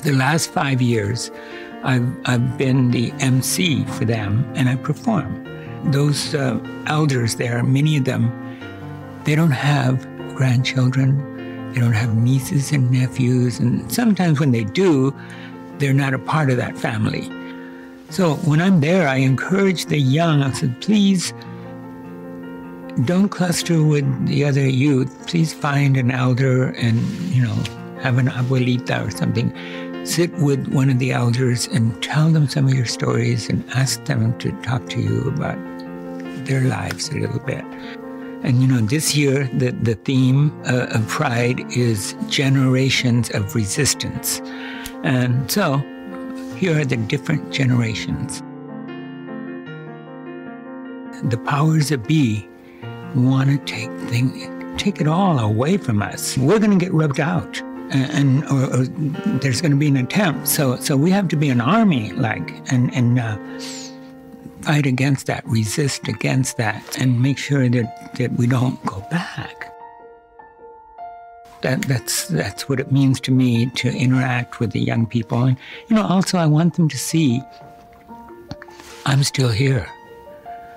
The 0.02 0.12
last 0.12 0.50
five 0.50 0.80
years, 0.80 1.30
I've, 1.82 2.08
I've 2.26 2.58
been 2.58 2.90
the 2.90 3.12
MC 3.20 3.84
for 3.84 4.04
them 4.04 4.50
and 4.54 4.68
I 4.68 4.76
perform. 4.76 5.46
Those 5.90 6.34
uh, 6.34 6.60
elders 6.86 7.36
there, 7.36 7.62
many 7.62 7.96
of 7.96 8.04
them, 8.04 8.30
they 9.24 9.34
don't 9.34 9.50
have 9.50 10.06
grandchildren, 10.34 11.72
they 11.72 11.80
don't 11.80 11.92
have 11.92 12.16
nieces 12.16 12.72
and 12.72 12.90
nephews, 12.90 13.58
and 13.58 13.90
sometimes 13.92 14.40
when 14.40 14.50
they 14.50 14.64
do, 14.64 15.14
they're 15.78 15.94
not 15.94 16.12
a 16.14 16.18
part 16.18 16.50
of 16.50 16.56
that 16.56 16.76
family. 16.76 17.30
So 18.10 18.34
when 18.44 18.60
I'm 18.60 18.80
there, 18.80 19.06
I 19.06 19.16
encourage 19.16 19.86
the 19.86 19.98
young. 19.98 20.42
I 20.42 20.50
said, 20.52 20.80
please 20.80 21.32
don't 23.04 23.28
cluster 23.28 23.84
with 23.84 24.26
the 24.26 24.44
other 24.44 24.68
youth. 24.68 25.26
Please 25.28 25.54
find 25.54 25.96
an 25.96 26.10
elder 26.10 26.70
and, 26.70 27.00
you 27.32 27.42
know, 27.42 27.54
have 28.00 28.18
an 28.18 28.26
abuelita 28.26 29.06
or 29.06 29.10
something. 29.12 29.54
Sit 30.04 30.32
with 30.38 30.66
one 30.68 30.90
of 30.90 30.98
the 30.98 31.12
elders 31.12 31.68
and 31.68 32.02
tell 32.02 32.30
them 32.30 32.48
some 32.48 32.66
of 32.66 32.74
your 32.74 32.86
stories 32.86 33.48
and 33.48 33.68
ask 33.70 34.04
them 34.06 34.36
to 34.38 34.50
talk 34.62 34.88
to 34.88 35.00
you 35.00 35.28
about 35.28 35.58
their 36.46 36.62
lives 36.62 37.10
a 37.10 37.14
little 37.14 37.38
bit. 37.40 37.64
And 38.42 38.60
you 38.60 38.66
know, 38.66 38.80
this 38.80 39.14
year 39.14 39.48
the, 39.54 39.70
the 39.70 39.94
theme 39.94 40.50
uh, 40.64 40.86
of 40.86 41.06
Pride 41.06 41.60
is 41.76 42.16
generations 42.28 43.30
of 43.30 43.54
resistance. 43.54 44.40
And 45.04 45.48
so 45.50 45.82
here 46.60 46.78
are 46.78 46.84
the 46.84 46.98
different 46.98 47.50
generations. 47.50 48.42
The 51.30 51.38
powers 51.46 51.88
that 51.88 52.06
be 52.06 52.46
want 53.14 53.48
to 53.48 53.58
take 53.64 53.90
thing, 54.10 54.76
take 54.76 55.00
it 55.00 55.08
all 55.08 55.38
away 55.38 55.78
from 55.78 56.02
us. 56.02 56.36
We're 56.36 56.58
going 56.58 56.78
to 56.78 56.84
get 56.84 56.92
rubbed 56.92 57.18
out, 57.18 57.58
and, 57.92 58.10
and 58.12 58.44
or, 58.44 58.80
or 58.80 58.84
there's 59.38 59.62
going 59.62 59.72
to 59.72 59.78
be 59.78 59.88
an 59.88 59.96
attempt. 59.96 60.48
So, 60.48 60.76
so 60.76 60.98
we 60.98 61.10
have 61.10 61.28
to 61.28 61.36
be 61.36 61.48
an 61.48 61.62
army, 61.62 62.12
like, 62.12 62.50
and 62.70 62.94
and 62.94 63.18
uh, 63.18 63.38
fight 64.60 64.84
against 64.84 65.28
that, 65.28 65.42
resist 65.46 66.08
against 66.08 66.58
that, 66.58 66.98
and 67.00 67.22
make 67.22 67.38
sure 67.38 67.70
that 67.70 68.14
that 68.18 68.32
we 68.34 68.46
don't 68.46 68.84
go 68.84 69.00
back. 69.10 69.69
That, 71.62 71.82
that's 71.82 72.28
that's 72.28 72.68
what 72.68 72.80
it 72.80 72.90
means 72.90 73.20
to 73.20 73.30
me 73.30 73.66
to 73.76 73.88
interact 73.90 74.60
with 74.60 74.70
the 74.72 74.80
young 74.80 75.06
people, 75.06 75.44
and 75.44 75.56
you 75.88 75.96
know, 75.96 76.06
also 76.06 76.38
I 76.38 76.46
want 76.46 76.74
them 76.74 76.88
to 76.88 76.96
see 76.96 77.42
I'm 79.06 79.24
still 79.24 79.48
here. 79.48 79.88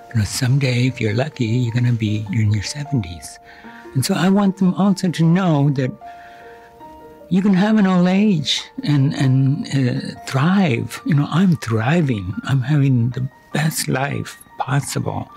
You 0.08 0.20
know, 0.20 0.24
someday, 0.24 0.86
if 0.86 1.00
you're 1.00 1.14
lucky, 1.14 1.44
you're 1.44 1.72
going 1.72 1.84
to 1.84 1.92
be 1.92 2.26
in 2.32 2.52
your 2.52 2.62
70s. 2.62 3.38
And 3.94 4.04
so 4.04 4.14
I 4.14 4.28
want 4.28 4.56
them 4.56 4.74
also 4.74 5.10
to 5.10 5.24
know 5.24 5.70
that 5.70 5.90
you 7.28 7.42
can 7.42 7.54
have 7.54 7.78
an 7.78 7.86
old 7.86 8.08
age 8.08 8.62
and, 8.82 9.14
and 9.14 9.66
uh, 9.68 10.20
thrive. 10.26 11.00
You 11.06 11.14
know, 11.14 11.28
I'm 11.30 11.56
thriving. 11.56 12.34
I'm 12.44 12.62
having 12.62 13.10
the 13.10 13.28
best 13.52 13.88
life 13.88 14.42
possible. 14.58 15.28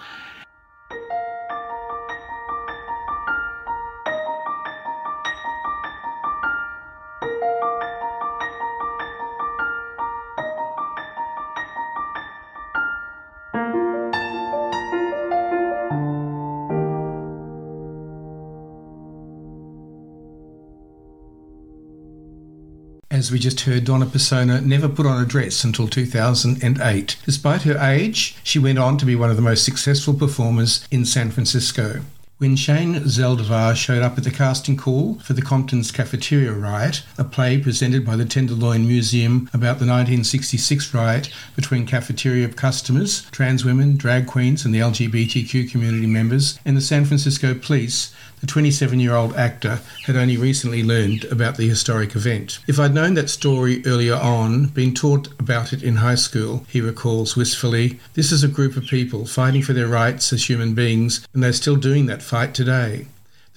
As 23.17 23.31
we 23.31 23.39
just 23.39 23.61
heard, 23.61 23.85
Donna 23.85 24.05
Personna 24.05 24.63
never 24.63 24.87
put 24.87 25.07
on 25.07 25.19
a 25.19 25.25
dress 25.25 25.63
until 25.63 25.87
2008. 25.87 27.17
Despite 27.25 27.63
her 27.63 27.75
age, 27.79 28.37
she 28.43 28.59
went 28.59 28.77
on 28.77 28.99
to 28.99 29.07
be 29.07 29.15
one 29.15 29.31
of 29.31 29.35
the 29.35 29.41
most 29.41 29.65
successful 29.65 30.13
performers 30.13 30.87
in 30.91 31.03
San 31.03 31.31
Francisco. 31.31 32.01
When 32.37 32.55
Shane 32.55 32.93
Zeldavar 32.93 33.75
showed 33.75 34.03
up 34.03 34.19
at 34.19 34.23
the 34.23 34.29
casting 34.29 34.77
call 34.77 35.15
for 35.15 35.33
the 35.33 35.41
Compton's 35.41 35.91
Cafeteria 35.91 36.51
Riot, 36.51 37.01
a 37.17 37.23
play 37.23 37.57
presented 37.57 38.05
by 38.05 38.15
the 38.15 38.25
Tenderloin 38.25 38.87
Museum 38.87 39.49
about 39.51 39.79
the 39.79 39.87
1966 39.87 40.93
riot 40.93 41.31
between 41.55 41.87
cafeteria 41.87 42.47
customers, 42.49 43.23
trans 43.31 43.65
women, 43.65 43.97
drag 43.97 44.27
queens, 44.27 44.63
and 44.63 44.75
the 44.75 44.79
LGBTQ 44.79 45.71
community 45.71 46.05
members, 46.05 46.59
and 46.63 46.77
the 46.77 46.81
San 46.81 47.05
Francisco 47.05 47.55
police, 47.55 48.13
the 48.39 48.47
27 48.47 48.99
year 48.99 49.15
old 49.15 49.35
actor 49.35 49.79
had 50.05 50.15
only 50.15 50.37
recently 50.37 50.83
learned 50.83 51.25
about 51.25 51.57
the 51.57 51.67
historic 51.67 52.15
event. 52.15 52.59
If 52.67 52.79
I'd 52.79 52.93
known 52.93 53.15
that 53.15 53.29
story 53.29 53.85
earlier 53.85 54.15
on, 54.15 54.67
been 54.67 54.93
taught 54.93 55.27
about 55.39 55.73
it 55.73 55.83
in 55.83 55.97
high 55.97 56.15
school, 56.15 56.65
he 56.69 56.81
recalls 56.81 57.35
wistfully, 57.35 57.99
this 58.13 58.31
is 58.31 58.43
a 58.43 58.47
group 58.47 58.75
of 58.77 58.85
people 58.85 59.25
fighting 59.25 59.61
for 59.61 59.73
their 59.73 59.87
rights 59.87 60.31
as 60.33 60.49
human 60.49 60.73
beings, 60.73 61.25
and 61.33 61.43
they're 61.43 61.53
still 61.53 61.75
doing 61.75 62.05
that 62.05 62.21
fight 62.21 62.53
today. 62.53 63.07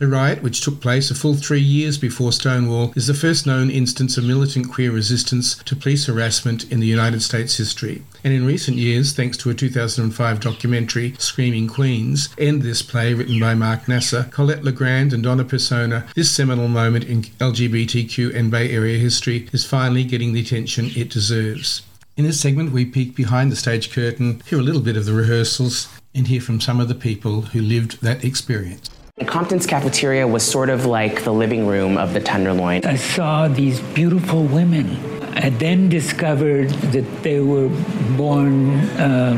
The 0.01 0.09
riot, 0.09 0.43
which 0.43 0.63
took 0.63 0.81
place 0.81 1.11
a 1.11 1.15
full 1.15 1.35
three 1.35 1.61
years 1.61 1.99
before 1.99 2.33
Stonewall, 2.33 2.95
is 2.97 3.07
the 3.07 3.13
first 3.13 3.47
known 3.47 3.69
instance 3.69 4.17
of 4.17 4.25
militant 4.25 4.71
queer 4.71 4.91
resistance 4.91 5.57
to 5.65 5.77
police 5.77 6.07
harassment 6.07 6.65
in 6.73 6.81
the 6.81 6.87
United 6.87 7.21
States 7.21 7.59
history. 7.59 8.03
And 8.25 8.33
in 8.33 8.47
recent 8.47 8.79
years, 8.79 9.13
thanks 9.13 9.37
to 9.37 9.51
a 9.51 9.55
2005 9.55 10.41
documentary, 10.41 11.17
Screaming 11.19 11.69
Queens, 11.69 12.31
and 12.39 12.63
this 12.63 12.81
play 12.81 13.13
written 13.13 13.39
by 13.39 13.55
Mark 13.55 13.83
Nassar, 13.89 14.31
Colette 14.31 14.65
LeGrand, 14.65 15.13
and 15.13 15.23
Donna 15.23 15.45
Personna, 15.45 16.11
this 16.15 16.31
seminal 16.31 16.69
moment 16.69 17.05
in 17.05 17.25
LGBTQ 17.39 18.35
and 18.35 18.51
Bay 18.51 18.71
Area 18.71 18.97
history 18.97 19.51
is 19.53 19.67
finally 19.67 20.05
getting 20.05 20.33
the 20.33 20.41
attention 20.41 20.93
it 20.97 21.11
deserves. 21.11 21.83
In 22.17 22.25
this 22.25 22.41
segment, 22.41 22.73
we 22.73 22.87
peek 22.87 23.15
behind 23.15 23.53
the 23.53 23.57
stage 23.57 23.93
curtain, 23.93 24.41
hear 24.47 24.61
a 24.61 24.63
little 24.63 24.81
bit 24.81 24.97
of 24.97 25.05
the 25.05 25.13
rehearsals, 25.13 25.89
and 26.15 26.27
hear 26.27 26.41
from 26.41 26.59
some 26.59 26.81
of 26.81 26.89
the 26.89 26.95
people 26.95 27.43
who 27.43 27.61
lived 27.61 28.01
that 28.01 28.25
experience. 28.25 28.89
Compton's 29.27 29.67
cafeteria 29.67 30.27
was 30.27 30.43
sort 30.43 30.71
of 30.71 30.87
like 30.87 31.25
the 31.25 31.33
living 31.33 31.67
room 31.67 31.99
of 31.99 32.15
the 32.15 32.21
Tenderloin. 32.21 32.85
I 32.85 32.97
saw 32.97 33.49
these 33.49 33.81
beautiful 33.81 34.45
women. 34.45 34.99
I 35.37 35.51
then 35.51 35.89
discovered 35.89 36.71
that 36.93 37.23
they 37.23 37.41
were 37.41 37.69
born 38.17 38.79
uh, 38.99 39.35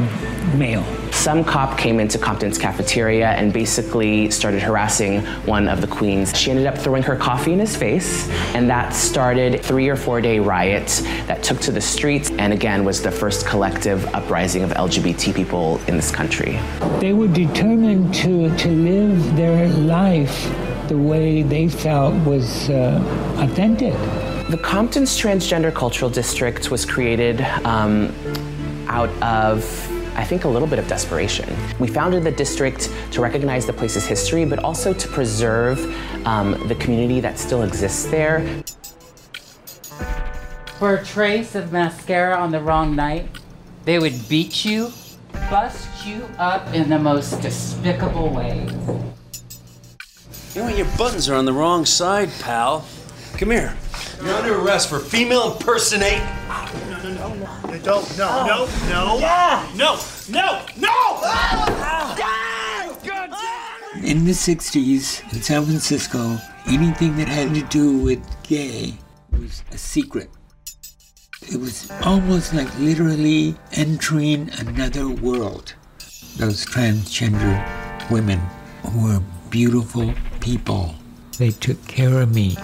male. 0.57 0.85
Some 1.13 1.45
cop 1.45 1.79
came 1.79 2.01
into 2.01 2.19
Compton's 2.19 2.59
cafeteria 2.59 3.29
and 3.31 3.53
basically 3.53 4.31
started 4.31 4.61
harassing 4.61 5.21
one 5.47 5.69
of 5.69 5.81
the 5.81 5.87
queens. 5.87 6.37
She 6.37 6.51
ended 6.51 6.67
up 6.67 6.77
throwing 6.77 7.03
her 7.05 7.15
coffee 7.15 7.53
in 7.53 7.61
his 7.61 7.77
face, 7.77 8.29
and 8.55 8.69
that 8.71 8.93
started 8.93 9.63
three 9.63 9.89
or 9.89 9.95
four 9.95 10.21
day 10.21 10.41
riot 10.41 10.89
that 11.27 11.43
took 11.43 11.61
to 11.61 11.71
the 11.71 11.81
streets 11.81 12.31
and 12.33 12.53
again 12.53 12.85
was 12.85 13.03
the 13.03 13.11
first 13.11 13.47
collective 13.47 14.05
uprising 14.15 14.65
of 14.65 14.71
LGBT 14.71 15.35
people 15.35 15.81
in 15.87 15.97
this 15.97 16.11
country. 16.11 16.59
They 16.99 17.13
were 17.13 17.29
determined 17.29 18.15
to, 18.15 18.57
to 18.57 18.69
live 18.69 19.37
their 19.37 19.69
life 19.69 20.51
the 20.89 20.99
way 20.99 21.43
they 21.43 21.69
felt 21.69 22.15
was 22.27 22.69
uh, 22.71 23.01
authentic. 23.39 23.95
The 24.51 24.59
Compton's 24.59 25.17
Transgender 25.19 25.73
Cultural 25.73 26.11
District 26.11 26.71
was 26.71 26.85
created 26.85 27.43
um, 27.65 28.13
out 28.89 29.11
of 29.23 29.92
I 30.15 30.25
think 30.25 30.45
a 30.45 30.49
little 30.49 30.69
bit 30.69 30.79
of 30.79 30.87
desperation. 30.89 31.49
We 31.79 31.89
founded 31.89 32.25
the 32.25 32.31
district 32.31 32.91
to 33.13 33.21
recognize 33.21 33.67
the 33.67 33.73
place's 33.73 34.07
history, 34.07 34.45
but 34.45 34.59
also 34.59 34.93
to 34.93 35.09
preserve 35.09 35.79
um, 36.27 36.69
the 36.69 36.75
community 36.75 37.21
that 37.21 37.39
still 37.39 37.63
exists 37.63 38.07
there. 38.07 38.63
For 40.79 40.97
a 40.97 41.05
trace 41.05 41.55
of 41.55 41.73
mascara 41.73 42.37
on 42.37 42.51
the 42.51 42.61
wrong 42.61 42.95
night, 42.95 43.29
they 43.85 43.99
would 43.99 44.29
beat 44.29 44.65
you, 44.65 44.93
bust 45.51 45.89
you 46.07 46.29
up 46.39 46.73
in 46.75 46.91
the 46.91 46.99
most 46.99 47.41
despicable 47.41 48.31
way. 48.31 48.69
You 50.55 50.63
know, 50.63 50.69
your 50.69 50.87
buttons 50.99 51.29
are 51.29 51.35
on 51.35 51.47
the 51.47 51.53
wrong 51.53 51.87
side, 51.87 52.31
pal. 52.41 52.85
Come 53.39 53.51
here. 53.51 53.77
You're 54.21 54.35
under 54.35 54.61
arrest 54.61 54.89
for 54.89 54.99
female 54.99 55.53
impersonate. 55.53 56.23
No, 56.49 57.03
no, 57.03 57.13
no, 57.15 57.35
no. 57.35 57.79
Don't, 57.83 58.19
no, 58.19 58.29
oh. 58.31 58.87
no, 58.89 58.89
no. 58.89 59.19
Yeah. 59.19 59.67
No, 59.77 59.99
no, 60.31 60.65
no! 60.77 60.89
Oh. 60.91 62.17
Oh. 62.19 62.33
In 64.05 64.25
the 64.25 64.33
60s 64.33 65.33
in 65.33 65.43
San 65.43 65.65
Francisco, 65.65 66.37
anything 66.67 67.17
that 67.17 67.29
had 67.29 67.55
to 67.55 67.63
do 67.63 67.99
with 67.99 68.21
gay 68.43 68.95
was 69.31 69.63
a 69.73 69.79
secret. 69.79 70.29
It 71.51 71.57
was 71.59 71.91
almost 72.05 72.55
like 72.55 72.69
literally 72.79 73.55
entering 73.73 74.51
another 74.59 75.09
world. 75.09 75.75
Those 76.37 76.65
transgender 76.65 78.11
women 78.11 78.41
were 78.97 79.21
beautiful 79.51 80.15
people. 80.41 80.95
They 81.39 81.51
took 81.51 81.85
care 81.87 82.23
of 82.23 82.35
me. 82.35 82.57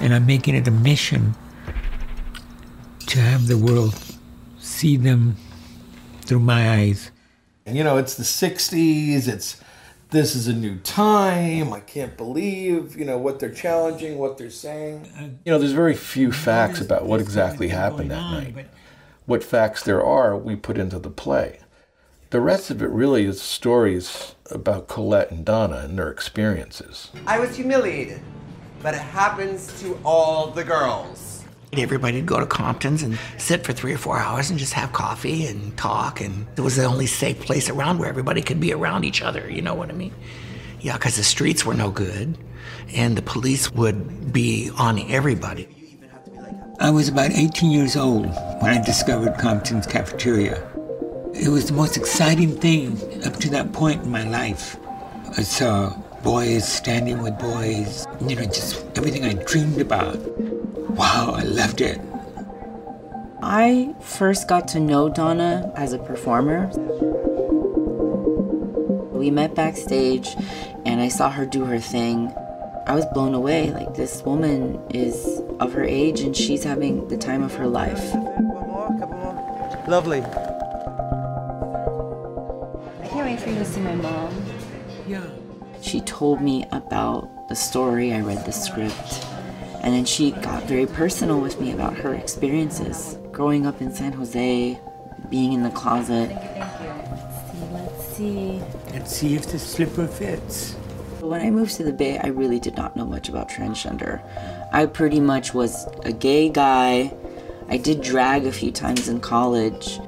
And 0.00 0.14
I'm 0.14 0.26
making 0.26 0.54
it 0.54 0.68
a 0.68 0.70
mission 0.70 1.34
to 3.06 3.18
have 3.18 3.46
the 3.46 3.56
world 3.56 3.94
see 4.58 4.96
them 4.96 5.36
through 6.22 6.40
my 6.40 6.70
eyes. 6.70 7.10
You 7.66 7.82
know, 7.82 7.96
it's 7.96 8.14
the 8.14 8.24
60s, 8.24 9.26
it's 9.26 9.60
this 10.10 10.36
is 10.36 10.46
a 10.46 10.52
new 10.52 10.78
time. 10.78 11.72
I 11.72 11.80
can't 11.80 12.16
believe, 12.16 12.96
you 12.96 13.04
know, 13.04 13.18
what 13.18 13.40
they're 13.40 13.50
challenging, 13.50 14.18
what 14.18 14.38
they're 14.38 14.50
saying. 14.50 15.38
You 15.44 15.52
know, 15.52 15.58
there's 15.58 15.72
very 15.72 15.94
few 15.94 16.30
facts 16.30 16.80
about 16.80 17.06
what 17.06 17.20
exactly 17.20 17.68
happened 17.68 18.10
that 18.10 18.30
night. 18.30 18.68
What 19.24 19.42
facts 19.42 19.82
there 19.82 20.04
are, 20.04 20.36
we 20.36 20.54
put 20.54 20.78
into 20.78 20.98
the 21.00 21.10
play. 21.10 21.58
The 22.30 22.40
rest 22.40 22.70
of 22.70 22.82
it 22.82 22.90
really 22.90 23.24
is 23.24 23.40
stories 23.42 24.34
about 24.50 24.88
Colette 24.88 25.30
and 25.30 25.44
Donna 25.44 25.78
and 25.78 25.98
their 25.98 26.10
experiences. 26.10 27.10
I 27.26 27.40
was 27.40 27.56
humiliated, 27.56 28.20
but 28.82 28.94
it 28.94 29.00
happens 29.00 29.78
to 29.80 29.98
all 30.04 30.48
the 30.48 30.64
girls. 30.64 31.44
Everybody 31.72 32.18
would 32.18 32.26
go 32.26 32.40
to 32.40 32.46
Compton's 32.46 33.02
and 33.02 33.18
sit 33.38 33.64
for 33.64 33.72
three 33.72 33.92
or 33.92 33.98
four 33.98 34.18
hours 34.18 34.50
and 34.50 34.58
just 34.58 34.72
have 34.72 34.92
coffee 34.92 35.46
and 35.46 35.76
talk. 35.76 36.20
And 36.20 36.46
it 36.56 36.60
was 36.60 36.76
the 36.76 36.84
only 36.84 37.06
safe 37.06 37.40
place 37.40 37.68
around 37.68 37.98
where 37.98 38.08
everybody 38.08 38.40
could 38.40 38.60
be 38.60 38.72
around 38.72 39.04
each 39.04 39.20
other. 39.20 39.50
You 39.50 39.62
know 39.62 39.74
what 39.74 39.90
I 39.90 39.92
mean? 39.92 40.14
Yeah, 40.80 40.94
because 40.94 41.16
the 41.16 41.24
streets 41.24 41.66
were 41.66 41.74
no 41.74 41.90
good 41.90 42.38
and 42.94 43.16
the 43.16 43.22
police 43.22 43.72
would 43.72 44.32
be 44.32 44.70
on 44.78 44.98
everybody. 45.10 45.68
I 46.78 46.90
was 46.90 47.08
about 47.08 47.30
18 47.30 47.70
years 47.70 47.96
old 47.96 48.26
when 48.60 48.70
I 48.70 48.82
discovered 48.84 49.38
Compton's 49.38 49.86
cafeteria. 49.86 50.62
It 51.34 51.48
was 51.48 51.66
the 51.66 51.72
most 51.72 51.96
exciting 51.96 52.58
thing 52.60 52.92
up 53.24 53.34
to 53.36 53.50
that 53.50 53.72
point 53.72 54.02
in 54.02 54.10
my 54.10 54.24
life. 54.24 54.76
I 55.36 55.42
saw 55.42 55.96
boys 56.26 56.66
standing 56.66 57.22
with 57.22 57.38
boys, 57.38 58.04
you 58.20 58.34
know, 58.34 58.42
just 58.46 58.84
everything 58.98 59.24
I 59.24 59.34
dreamed 59.44 59.80
about. 59.80 60.18
Wow, 60.90 61.34
I 61.36 61.44
loved 61.44 61.80
it. 61.80 62.00
I 63.44 63.94
first 64.00 64.48
got 64.48 64.66
to 64.74 64.80
know 64.80 65.08
Donna 65.08 65.72
as 65.76 65.92
a 65.92 66.00
performer. 66.00 66.66
We 69.12 69.30
met 69.30 69.54
backstage 69.54 70.34
and 70.84 71.00
I 71.00 71.06
saw 71.06 71.30
her 71.30 71.46
do 71.46 71.64
her 71.64 71.78
thing. 71.78 72.34
I 72.88 72.96
was 72.96 73.06
blown 73.14 73.32
away. 73.32 73.70
Like, 73.70 73.94
this 73.94 74.24
woman 74.24 74.82
is 74.90 75.40
of 75.60 75.74
her 75.74 75.84
age 75.84 76.22
and 76.22 76.36
she's 76.36 76.64
having 76.64 77.06
the 77.06 77.16
time 77.16 77.44
of 77.44 77.54
her 77.54 77.68
life. 77.68 78.02
Lovely. 79.86 80.22
I 83.00 83.06
can't 83.06 83.26
wait 83.26 83.38
for 83.38 83.48
you 83.48 83.60
to 83.60 83.64
see 83.64 83.80
my 83.80 83.94
mom. 83.94 84.42
Yeah. 85.06 85.22
She 85.86 86.00
told 86.00 86.40
me 86.40 86.64
about 86.72 87.48
the 87.48 87.54
story, 87.54 88.12
I 88.12 88.20
read 88.20 88.44
the 88.44 88.50
script, 88.50 89.24
and 89.82 89.94
then 89.94 90.04
she 90.04 90.32
got 90.32 90.64
very 90.64 90.84
personal 90.84 91.40
with 91.40 91.60
me 91.60 91.70
about 91.70 91.96
her 91.98 92.12
experiences 92.12 93.16
growing 93.30 93.66
up 93.66 93.80
in 93.80 93.94
San 93.94 94.12
Jose, 94.12 94.80
being 95.30 95.52
in 95.52 95.62
the 95.62 95.70
closet. 95.70 96.28
Let's 96.30 97.46
see. 97.54 97.66
Let's 97.72 98.04
see 98.16 98.62
and 98.94 99.06
see 99.06 99.34
if 99.36 99.46
the 99.46 99.60
slipper 99.60 100.08
fits. 100.08 100.72
When 101.20 101.40
I 101.40 101.50
moved 101.50 101.76
to 101.76 101.84
the 101.84 101.92
Bay, 101.92 102.18
I 102.18 102.28
really 102.28 102.58
did 102.58 102.76
not 102.76 102.96
know 102.96 103.06
much 103.06 103.28
about 103.28 103.48
transgender. 103.48 104.20
I 104.72 104.86
pretty 104.86 105.20
much 105.20 105.54
was 105.54 105.86
a 106.02 106.12
gay 106.12 106.48
guy. 106.48 107.14
I 107.68 107.76
did 107.76 108.00
drag 108.00 108.44
a 108.44 108.52
few 108.52 108.72
times 108.72 109.06
in 109.08 109.20
college. 109.20 110.00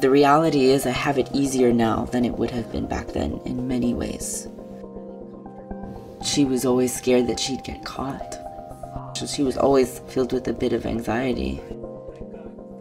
The 0.00 0.08
reality 0.08 0.70
is, 0.70 0.86
I 0.86 0.90
have 0.92 1.18
it 1.18 1.28
easier 1.34 1.74
now 1.74 2.06
than 2.06 2.24
it 2.24 2.38
would 2.38 2.50
have 2.52 2.72
been 2.72 2.86
back 2.86 3.08
then 3.08 3.38
in 3.44 3.68
many 3.68 3.92
ways. 3.92 4.48
She 6.24 6.46
was 6.46 6.64
always 6.64 6.94
scared 6.94 7.26
that 7.26 7.38
she'd 7.38 7.64
get 7.64 7.84
caught. 7.84 8.38
So 9.14 9.26
she 9.26 9.42
was 9.42 9.58
always 9.58 9.98
filled 10.08 10.32
with 10.32 10.48
a 10.48 10.54
bit 10.54 10.72
of 10.72 10.86
anxiety. 10.86 11.60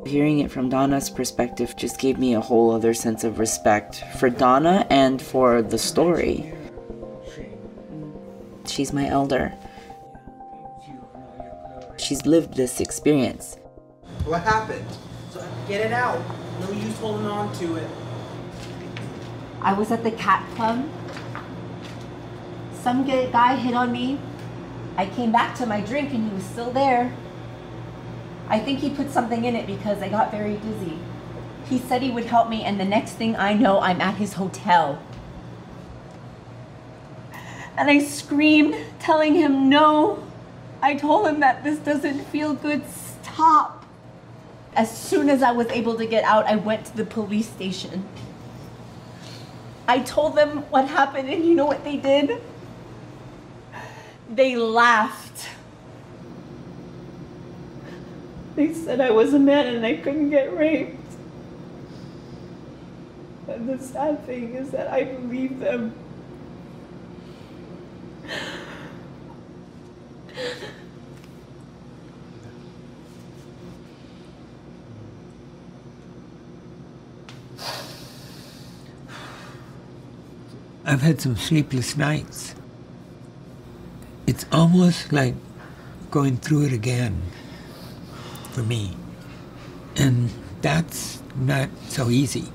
Hearing 0.06 0.40
it 0.40 0.50
from 0.50 0.70
Donna's 0.70 1.10
perspective 1.10 1.76
just 1.76 2.00
gave 2.00 2.18
me 2.18 2.36
a 2.36 2.40
whole 2.40 2.72
other 2.72 2.94
sense 2.94 3.26
of 3.26 3.38
respect 3.38 4.02
for 4.18 4.30
Donna 4.30 4.88
and 4.90 5.22
for 5.22 5.62
the 5.62 5.78
story. 5.78 6.54
She's 8.66 8.94
my 8.94 9.08
elder. 9.08 9.54
She's 11.98 12.26
lived 12.26 12.54
this 12.54 12.80
experience. 12.80 13.58
What 14.24 14.44
happened? 14.44 14.88
Get 15.68 15.82
it 15.86 15.91
out. 15.91 16.22
No 16.60 16.72
use 16.72 16.98
holding 16.98 17.26
on 17.27 17.53
to 17.56 17.76
it. 17.76 17.90
I 19.61 19.73
was 19.73 19.91
at 19.91 20.03
the 20.03 20.11
cat 20.11 20.45
club. 20.56 20.88
Some 22.73 23.06
guy 23.06 23.56
hit 23.56 23.73
on 23.73 23.91
me. 23.91 24.19
I 24.98 25.06
came 25.06 25.31
back 25.31 25.56
to 25.57 25.65
my 25.65 25.81
drink 25.81 26.14
and 26.14 26.30
he 26.30 26.34
was 26.34 26.44
still 26.44 26.72
there. 26.72 27.14
I 28.49 28.60
think 28.60 28.80
he 28.80 28.90
put 28.90 29.11
something 29.11 29.45
in 29.45 29.56
it 29.56 29.68
because 29.68 30.02
I 30.02 30.10
got 30.10 30.31
very 30.31 30.57
dizzy. 30.57 30.98
He 31.69 31.77
said 31.77 32.02
he 32.02 32.10
would 32.10 32.26
help 32.26 32.49
me, 32.49 32.64
and 32.64 32.80
the 32.80 32.86
next 32.86 33.11
thing 33.11 33.36
I 33.36 33.53
know, 33.53 33.80
I'm 33.80 34.02
at 34.02 34.15
his 34.15 34.34
hotel. 34.34 34.99
And 37.77 37.90
I 37.90 37.99
screamed, 37.99 38.76
telling 38.98 39.36
him 39.36 39.69
no. 39.69 40.23
I 40.81 40.95
told 40.95 41.27
him 41.27 41.41
that 41.41 41.64
this 41.64 41.77
doesn't 41.77 42.26
feel 42.26 42.53
good. 42.56 42.84
Stop. 42.90 43.78
As 44.76 44.96
soon 44.96 45.30
as 45.30 45.41
I 45.44 45.52
was 45.52 45.68
able 45.68 45.96
to 45.96 46.06
get 46.06 46.24
out, 46.24 46.46
I 46.46 46.56
went 46.56 46.86
to 46.86 46.98
the 46.98 47.06
police 47.06 47.50
station. 47.50 48.06
I 49.88 50.00
told 50.00 50.36
them 50.36 50.64
what 50.70 50.88
happened, 50.88 51.30
and 51.30 51.44
you 51.44 51.56
know 51.56 51.66
what 51.66 51.84
they 51.84 51.98
did? 51.98 52.41
They 54.30 54.56
laughed. 54.56 55.50
They 58.56 58.74
said 58.74 59.02
I 59.02 59.12
was 59.12 59.34
a 59.34 59.40
man 59.40 59.68
and 59.74 59.86
I 59.86 59.96
couldn't 59.96 60.30
get 60.30 60.56
raped. 60.56 60.98
And 63.48 63.68
the 63.68 63.84
sad 63.84 64.26
thing 64.26 64.54
is 64.54 64.70
that 64.72 64.88
I 64.88 65.06
believe 65.06 65.60
them. 65.60 65.94
I've 80.86 81.02
had 81.02 81.22
some 81.22 81.36
sleepless 81.36 81.95
nights. 81.95 82.56
It's 84.26 84.45
almost 84.52 85.14
like 85.14 85.36
going 86.11 86.38
through 86.38 86.65
it 86.65 86.73
again 86.73 87.22
for 88.52 88.64
me. 88.64 88.95
And 89.95 90.30
that's 90.61 91.22
not 91.36 91.69
so 91.88 92.10
easy. 92.10 92.45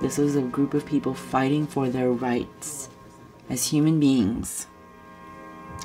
This 0.00 0.18
is 0.18 0.36
a 0.36 0.42
group 0.42 0.74
of 0.74 0.84
people 0.84 1.14
fighting 1.14 1.66
for 1.66 1.88
their 1.88 2.10
rights 2.10 2.88
as 3.48 3.68
human 3.68 4.00
beings. 4.00 4.66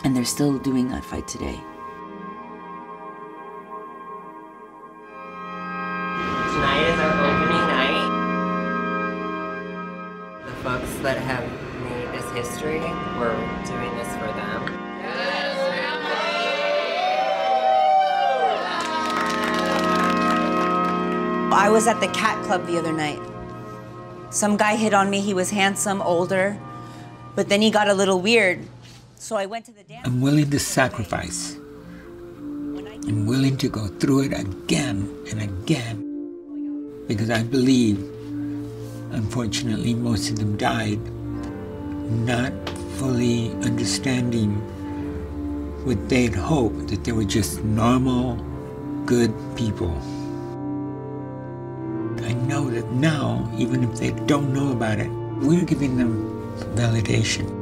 And 0.04 0.16
they're 0.16 0.26
still 0.26 0.58
doing 0.60 0.90
that 0.90 1.04
fight 1.04 1.28
today. 1.28 1.60
Tonight 6.54 6.84
is 6.88 7.00
our 7.00 7.14
opening 7.28 7.68
night. 7.76 8.10
The 10.46 10.56
folks 10.64 10.94
that 11.04 11.18
have 11.18 11.46
made 11.84 12.10
this 12.14 12.30
history, 12.32 12.80
we're 13.20 13.36
doing 13.66 13.94
this 13.98 14.10
for 14.18 14.32
them. 14.34 14.88
I 21.50 21.70
was 21.70 21.88
at 21.88 22.00
the 22.00 22.08
cat 22.10 22.44
club 22.46 22.66
the 22.68 22.78
other 22.78 22.94
night. 22.94 23.20
Some 24.30 24.58
guy 24.58 24.76
hit 24.76 24.94
on 24.94 25.10
me. 25.10 25.22
He 25.22 25.34
was 25.34 25.50
handsome, 25.50 26.02
older, 26.02 26.58
but 27.36 27.50
then 27.50 27.62
he 27.62 27.72
got 27.72 27.88
a 27.88 27.94
little 27.94 28.22
weird. 28.22 28.60
So 29.20 29.36
I 29.36 29.46
went 29.46 29.66
to 29.66 29.72
the 29.72 29.84
dance. 29.84 30.08
I'm 30.08 30.22
willing 30.22 30.50
to 30.52 30.60
sacrifice. 30.60 31.56
I'm 33.08 33.26
willing 33.26 33.58
to 33.58 33.70
go 33.70 33.88
through 33.88 34.24
it 34.24 34.34
again 34.34 35.10
and 35.32 35.42
again 35.42 36.04
because 37.08 37.30
I 37.30 37.44
believe, 37.44 37.98
unfortunately, 39.12 39.94
most 39.96 40.30
of 40.30 40.38
them 40.38 40.58
died 40.58 41.00
not 42.26 42.54
fully 42.98 43.52
understanding 43.64 44.52
what 45.86 46.10
they'd 46.10 46.36
hoped 46.36 46.90
that 46.90 47.04
they 47.04 47.12
were 47.12 47.24
just 47.24 47.64
normal, 47.64 48.36
good 49.06 49.34
people. 49.56 49.96
I 52.26 52.34
know 52.34 52.70
that 52.70 52.92
now, 52.92 53.50
even 53.58 53.84
if 53.84 54.00
they 54.00 54.12
don't 54.12 54.54
know 54.54 54.72
about 54.72 55.00
it, 55.00 55.10
we're 55.42 55.66
giving 55.66 55.96
them 55.98 56.56
validation. 56.76 57.57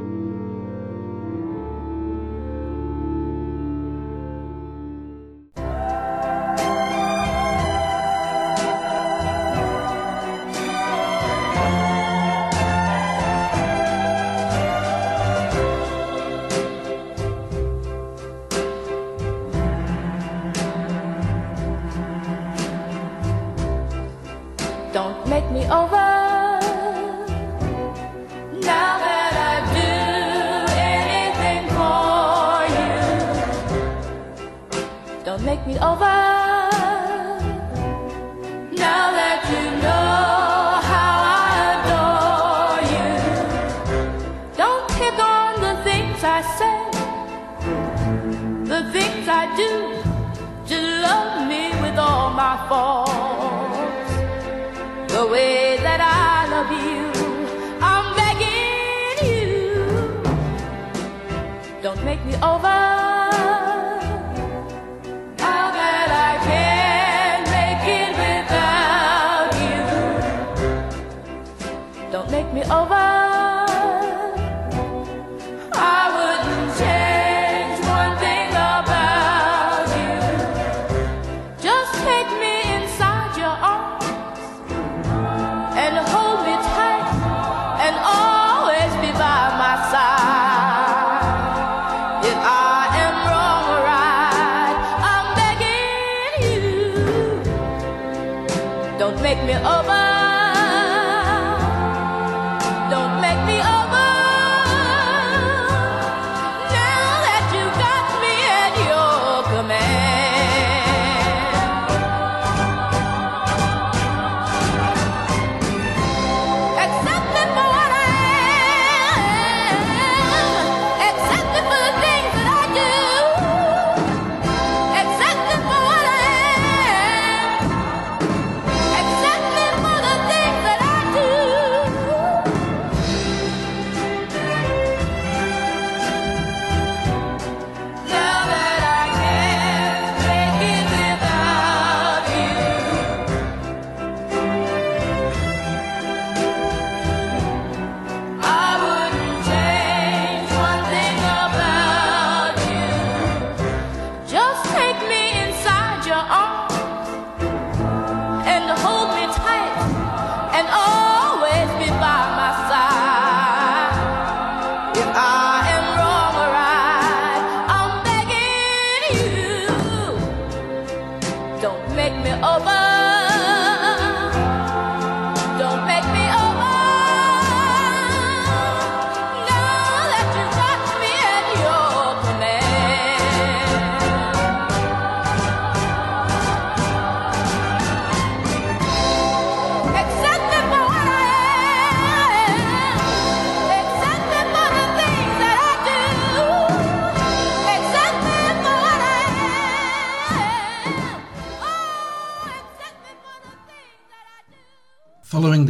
Over. 62.42 62.75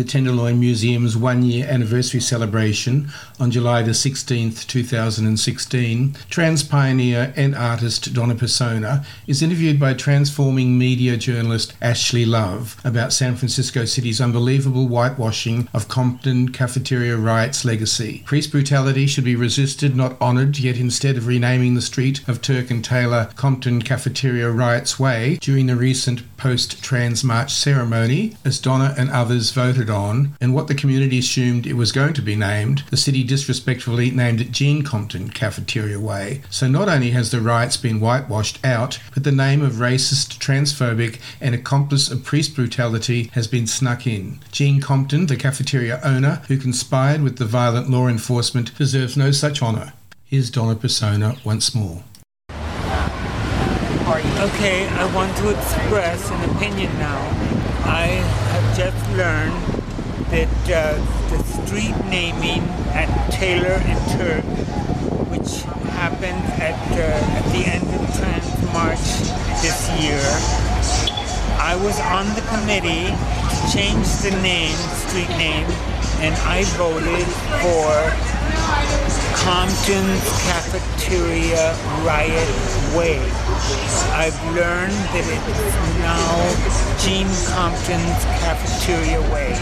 Tenderloin 0.06 0.58
Museum's 0.60 1.16
one 1.16 1.42
year 1.42 1.66
anniversary 1.66 2.20
celebration 2.20 3.08
on 3.38 3.50
July 3.50 3.82
the 3.82 3.90
16th, 3.90 4.66
2016, 4.66 6.16
trans 6.30 6.62
pioneer 6.62 7.32
and 7.36 7.54
artist 7.54 8.14
Donna 8.14 8.34
Personna 8.34 9.04
is 9.26 9.42
interviewed 9.42 9.78
by 9.78 9.94
transforming 9.94 10.78
media 10.78 11.16
journalist 11.16 11.74
Ashley 11.82 12.24
Love 12.24 12.80
about 12.84 13.12
San 13.12 13.36
Francisco 13.36 13.84
City's 13.84 14.20
unbelievable 14.20 14.86
whitewashing 14.86 15.68
of 15.74 15.88
Compton 15.88 16.50
cafeteria 16.50 17.16
riots 17.16 17.64
legacy. 17.64 18.22
Priest 18.26 18.52
brutality 18.52 19.06
should 19.06 19.24
be 19.24 19.36
resisted, 19.36 19.96
not 19.96 20.20
honoured, 20.20 20.58
yet 20.58 20.76
instead 20.76 21.16
of 21.16 21.26
renaming 21.26 21.74
the 21.74 21.82
street 21.82 22.26
of 22.28 22.40
Turk 22.40 22.70
and 22.70 22.84
Taylor 22.84 23.30
Compton 23.36 23.82
Cafeteria 23.82 24.50
Riots 24.50 24.98
Way 24.98 25.38
during 25.40 25.66
the 25.66 25.76
recent 25.76 26.35
post 26.36 26.82
trans 26.82 27.24
march 27.24 27.52
ceremony, 27.52 28.36
as 28.44 28.58
Donna 28.58 28.94
and 28.96 29.10
others 29.10 29.50
voted 29.50 29.90
on, 29.90 30.36
and 30.40 30.54
what 30.54 30.68
the 30.68 30.74
community 30.74 31.18
assumed 31.18 31.66
it 31.66 31.74
was 31.74 31.92
going 31.92 32.14
to 32.14 32.22
be 32.22 32.36
named, 32.36 32.84
the 32.90 32.96
city 32.96 33.24
disrespectfully 33.24 34.10
named 34.10 34.40
it 34.40 34.52
Gene 34.52 34.82
Compton 34.82 35.30
Cafeteria 35.30 35.98
Way. 35.98 36.42
So 36.50 36.68
not 36.68 36.88
only 36.88 37.10
has 37.10 37.30
the 37.30 37.40
riots 37.40 37.76
been 37.76 38.00
whitewashed 38.00 38.64
out, 38.64 38.98
but 39.14 39.24
the 39.24 39.32
name 39.32 39.62
of 39.62 39.74
racist, 39.74 40.38
transphobic, 40.38 41.20
and 41.40 41.54
accomplice 41.54 42.10
of 42.10 42.24
priest 42.24 42.54
brutality 42.54 43.30
has 43.34 43.46
been 43.46 43.66
snuck 43.66 44.06
in. 44.06 44.40
Gene 44.52 44.80
Compton, 44.80 45.26
the 45.26 45.36
cafeteria 45.36 46.00
owner 46.02 46.42
who 46.48 46.58
conspired 46.58 47.22
with 47.22 47.38
the 47.38 47.44
violent 47.44 47.90
law 47.90 48.08
enforcement, 48.08 48.76
deserves 48.76 49.16
no 49.16 49.30
such 49.30 49.62
honour. 49.62 49.92
Here's 50.24 50.50
Donna 50.50 50.74
Personna 50.74 51.44
once 51.44 51.74
more. 51.74 52.02
Okay, 54.06 54.86
I 54.86 55.12
want 55.16 55.36
to 55.38 55.50
express 55.50 56.30
an 56.30 56.50
opinion 56.50 56.96
now. 57.00 57.18
I 57.82 58.06
have 58.54 58.76
just 58.78 59.02
learned 59.18 59.58
that 60.30 60.46
uh, 60.70 60.94
the 61.30 61.42
street 61.42 61.96
naming 62.06 62.62
at 62.94 63.10
Taylor 63.32 63.82
and 63.82 63.98
Turk, 64.14 64.44
which 65.26 65.62
happened 65.90 66.38
at, 66.62 66.78
uh, 66.92 67.34
at 67.34 67.44
the 67.50 67.66
end 67.66 67.82
of 67.82 68.06
Trans 68.14 68.46
March 68.72 69.02
this 69.60 69.90
year, 69.98 70.22
I 71.58 71.74
was 71.74 71.98
on 71.98 72.26
the 72.36 72.46
committee 72.46 73.10
to 73.10 73.72
change 73.74 74.06
the 74.22 74.30
name, 74.40 74.76
street 75.02 75.30
name, 75.30 75.66
and 76.22 76.36
I 76.46 76.62
voted 76.78 77.26
for 77.58 77.90
Compton's 79.42 80.22
Cafeteria 80.46 81.74
Riot 82.06 82.48
Way. 82.94 83.45
I've 84.14 84.38
learned 84.54 84.94
that 85.10 85.26
it's 85.26 85.98
now 85.98 86.30
Gene 87.02 87.26
Compton's 87.50 88.22
Cafeteria 88.38 89.20
Way, 89.34 89.58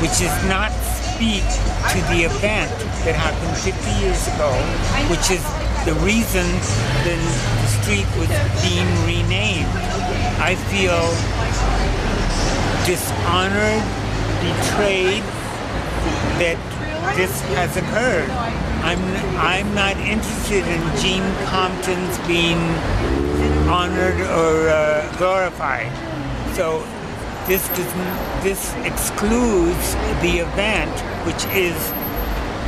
which 0.00 0.16
does 0.16 0.32
not 0.48 0.72
speak 1.12 1.44
to 1.92 1.98
the 2.08 2.24
event 2.24 2.72
that 3.04 3.12
happened 3.14 3.56
50 3.60 3.76
years 4.00 4.24
ago, 4.32 4.48
which 5.12 5.28
is 5.28 5.44
the 5.84 5.92
reason 6.00 6.48
the 7.04 7.20
street 7.84 8.08
was 8.16 8.32
being 8.64 8.88
renamed. 9.04 9.68
I 10.40 10.56
feel 10.72 11.04
dishonored, 12.88 13.84
betrayed 14.40 15.22
that 16.40 16.56
this 17.16 17.40
has 17.52 17.76
occurred. 17.76 18.63
I'm 18.84 19.00
I'm 19.40 19.74
not 19.74 19.96
interested 19.96 20.62
in 20.66 20.80
Gene 21.00 21.24
Compton's 21.46 22.18
being 22.28 22.60
honored 23.66 24.20
or 24.20 24.68
uh, 24.68 25.10
glorified. 25.16 25.90
So 26.54 26.84
this 27.46 27.66
doesn't 27.68 28.42
this 28.44 28.74
excludes 28.84 29.94
the 30.20 30.44
event, 30.44 30.92
which 31.24 31.46
is 31.56 31.74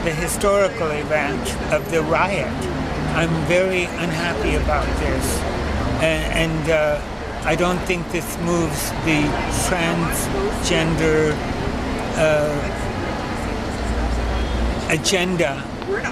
the 0.04 0.14
historical 0.14 0.90
event 0.90 1.44
of 1.70 1.90
the 1.90 2.00
riot. 2.04 2.56
I'm 3.14 3.34
very 3.44 3.84
unhappy 3.84 4.54
about 4.54 4.86
this, 5.04 5.38
and, 6.00 6.50
and 6.50 6.70
uh, 6.70 7.00
I 7.44 7.56
don't 7.56 7.80
think 7.80 8.10
this 8.10 8.38
moves 8.38 8.90
the 9.04 9.20
transgender. 9.68 11.36
Uh, 12.16 12.82
agenda 14.88 15.75
forward. 15.86 16.02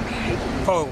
Oh, 0.66 0.88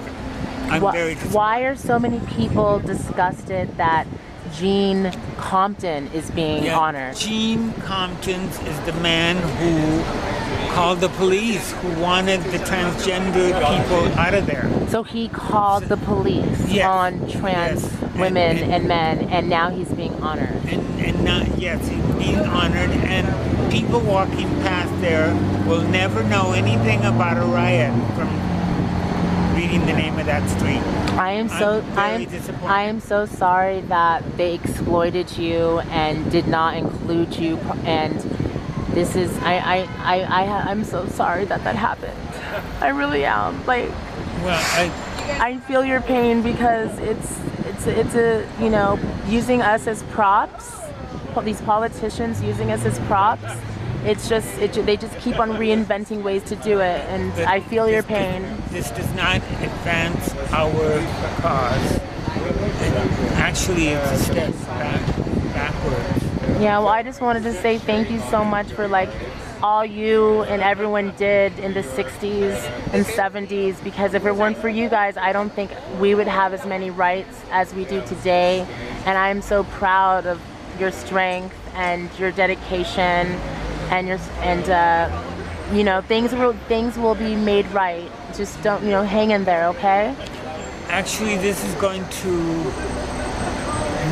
I'm 0.71 0.83
Wh- 0.83 0.93
very 0.93 1.15
Why 1.15 1.61
are 1.61 1.77
so 1.77 1.99
many 1.99 2.21
people 2.21 2.81
disgusted 2.81 3.77
that 3.77 4.07
Gene 4.55 5.13
Compton 5.39 6.09
is 6.13 6.31
being 6.31 6.65
Yeah, 6.65 6.79
honored? 6.79 7.17
Gene 7.17 7.73
Compton 7.75 8.41
is 8.41 8.81
the 8.81 8.93
man 8.95 9.37
who 9.37 10.73
called 10.75 11.01
the 11.01 11.09
police, 11.11 11.73
who 11.73 12.01
wanted 12.01 12.41
the 12.45 12.59
transgender 12.59 13.53
people 13.53 14.19
out 14.19 14.35
of 14.35 14.47
there. 14.47 14.71
So 14.89 15.03
he 15.03 15.29
called 15.29 15.85
the 15.85 15.97
police 15.99 16.75
on 16.81 17.29
trans 17.31 17.91
women 18.17 18.59
and, 18.59 18.89
men, 18.89 19.29
and 19.31 19.49
now 19.49 19.71
he's 19.71 19.91
being 19.91 20.15
honored. 20.23 20.49
And 20.67 21.25
not 21.25 21.59
yes, 21.59 21.87
he's 21.89 22.05
being 22.15 22.39
honored, 22.39 22.91
and 22.91 23.73
people 23.73 24.01
walking 24.01 24.49
past 24.63 24.93
there 25.01 25.35
will 25.67 25.83
never 25.89 26.23
know 26.25 26.53
anything 26.53 27.05
about 27.05 27.37
a 27.37 27.45
riot 27.45 27.93
from 28.15 28.29
reading 29.73 29.86
the 29.86 29.94
name 29.94 30.19
of 30.19 30.27
that 30.27 30.47
street. 30.51 30.82
I 31.19 31.32
am 31.32 31.49
so 31.49 31.81
I'm 31.93 32.23
I'm, 32.23 32.24
disappointed. 32.27 32.70
I 32.70 32.82
am 32.82 33.01
so 33.01 33.27
sorry 33.27 33.81
that 33.82 34.36
they 34.36 34.55
exploited 34.55 35.36
you 35.39 35.81
and 35.90 36.31
did 36.31 36.47
not 36.47 36.77
include 36.77 37.36
you 37.36 37.57
and 37.85 38.15
this 38.94 39.16
is 39.16 39.36
I 39.39 39.55
I 39.57 39.89
I, 39.99 40.20
I 40.20 40.70
I'm 40.70 40.85
so 40.85 41.07
sorry 41.07 41.47
that 41.47 41.65
that 41.65 41.77
happened. 41.77 42.19
I 42.81 42.89
really 42.89 43.24
am. 43.24 43.65
Like 43.66 43.89
well, 44.44 44.61
I 44.74 44.90
I 45.40 45.57
feel 45.61 45.85
your 45.85 46.03
pain 46.03 46.43
because 46.43 46.99
it's 46.99 47.40
it's 47.66 47.86
it's 47.86 48.15
a 48.15 48.47
you 48.61 48.69
know 48.69 48.99
using 49.27 49.62
us 49.62 49.86
as 49.86 50.03
props, 50.15 50.81
these 51.44 51.62
politicians 51.62 52.43
using 52.43 52.70
us 52.73 52.85
as 52.85 52.99
props. 53.01 53.57
It's 54.05 54.29
just 54.29 54.59
it, 54.59 54.73
they 54.85 54.97
just 54.97 55.16
keep 55.19 55.39
on 55.39 55.51
reinventing 55.51 56.23
ways 56.23 56.43
to 56.45 56.57
do 56.57 56.81
it, 56.81 57.01
and 57.09 57.33
I 57.43 57.61
feel 57.61 57.89
your 57.89 58.03
pain. 58.03 58.43
This 58.70 58.91
does 58.91 59.12
not 59.15 59.37
advance 59.37 60.35
our 60.53 61.01
cause. 61.41 62.01
Actually, 63.35 63.89
it's 63.89 64.11
a 64.11 64.24
step 64.24 64.53
back, 64.66 65.07
backwards. 65.53 66.24
Yeah, 66.61 66.79
well, 66.79 66.89
I 66.89 67.03
just 67.03 67.20
wanted 67.20 67.45
to 67.45 67.53
say 67.53 67.79
thank 67.79 68.11
you 68.11 68.19
so 68.23 68.45
much 68.45 68.66
for 68.73 68.89
like 68.89 69.09
all 69.62 69.85
you 69.85 70.43
and 70.45 70.61
everyone 70.61 71.15
did 71.16 71.57
in 71.61 71.73
the 71.73 71.83
60s 71.83 72.55
and 72.93 73.07
70s 73.07 73.83
because 73.85 74.12
if 74.15 74.27
it 74.27 74.35
weren't 74.35 74.59
for 74.59 74.69
you 74.69 74.89
guys, 74.89 75.16
I 75.16 75.33
don't 75.33 75.51
think 75.51 75.70
we 76.01 76.16
would 76.16 76.27
have 76.27 76.53
as 76.53 76.66
many 76.66 76.91
rights 76.91 77.41
as 77.53 77.73
we 77.73 77.85
do 77.85 78.05
today. 78.07 78.66
And 79.07 79.16
I'm 79.16 79.41
so 79.41 79.62
proud 79.65 80.27
of 80.27 80.41
your 80.81 80.91
strength 80.91 81.55
and 81.74 82.11
your 82.19 82.33
dedication 82.33 83.39
and 83.93 84.09
your 84.09 84.19
and 84.40 84.69
uh, 84.70 85.06
you 85.73 85.85
know 85.85 86.01
things 86.01 86.32
will 86.32 86.55
things 86.66 86.97
will 86.97 87.14
be 87.14 87.36
made 87.36 87.66
right. 87.73 88.10
Just 88.35 88.60
don't 88.62 88.82
you 88.82 88.90
know 88.90 89.05
hang 89.05 89.31
in 89.31 89.44
there, 89.44 89.69
okay? 89.69 90.16
Actually, 90.89 91.36
this 91.36 91.62
is 91.64 91.74
going 91.74 92.05
to 92.24 92.32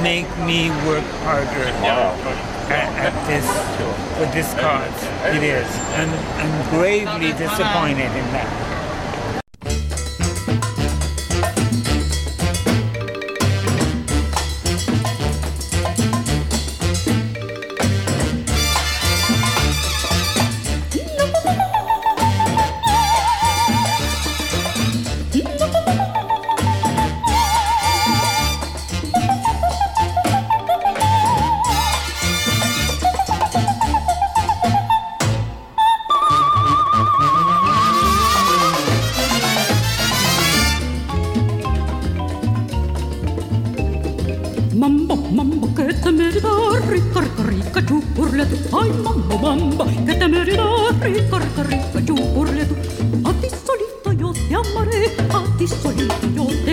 make 0.05 0.29
me 0.47 0.71
work 0.87 1.05
harder 1.25 1.67
at, 2.71 2.89
at 3.07 3.15
this 3.27 3.47
for 4.17 4.27
this 4.37 4.53
cause. 4.61 5.01
It 5.35 5.43
is, 5.43 5.67
and 5.97 6.11
I'm 6.41 6.71
gravely 6.71 7.33
disappointed 7.33 8.13
in 8.13 8.27
that. 8.37 8.70
Mambo, 49.55 49.85
che 50.05 50.17
te 50.17 50.27
merita, 50.29 50.63
ricca, 51.01 51.39
ricca, 51.39 51.63
ricca, 51.63 52.05
giù, 52.05 52.15
urla 52.15 52.65
tu. 52.67 52.75
A 53.23 53.33
ti 53.41 53.49
solito 53.49 54.11
io 54.17 54.31
ti 54.31 54.55
amaré, 54.55 55.15
a 55.29 55.43
ti 55.57 55.67
solito 55.67 56.27
io 56.33 56.47
te 56.65 56.70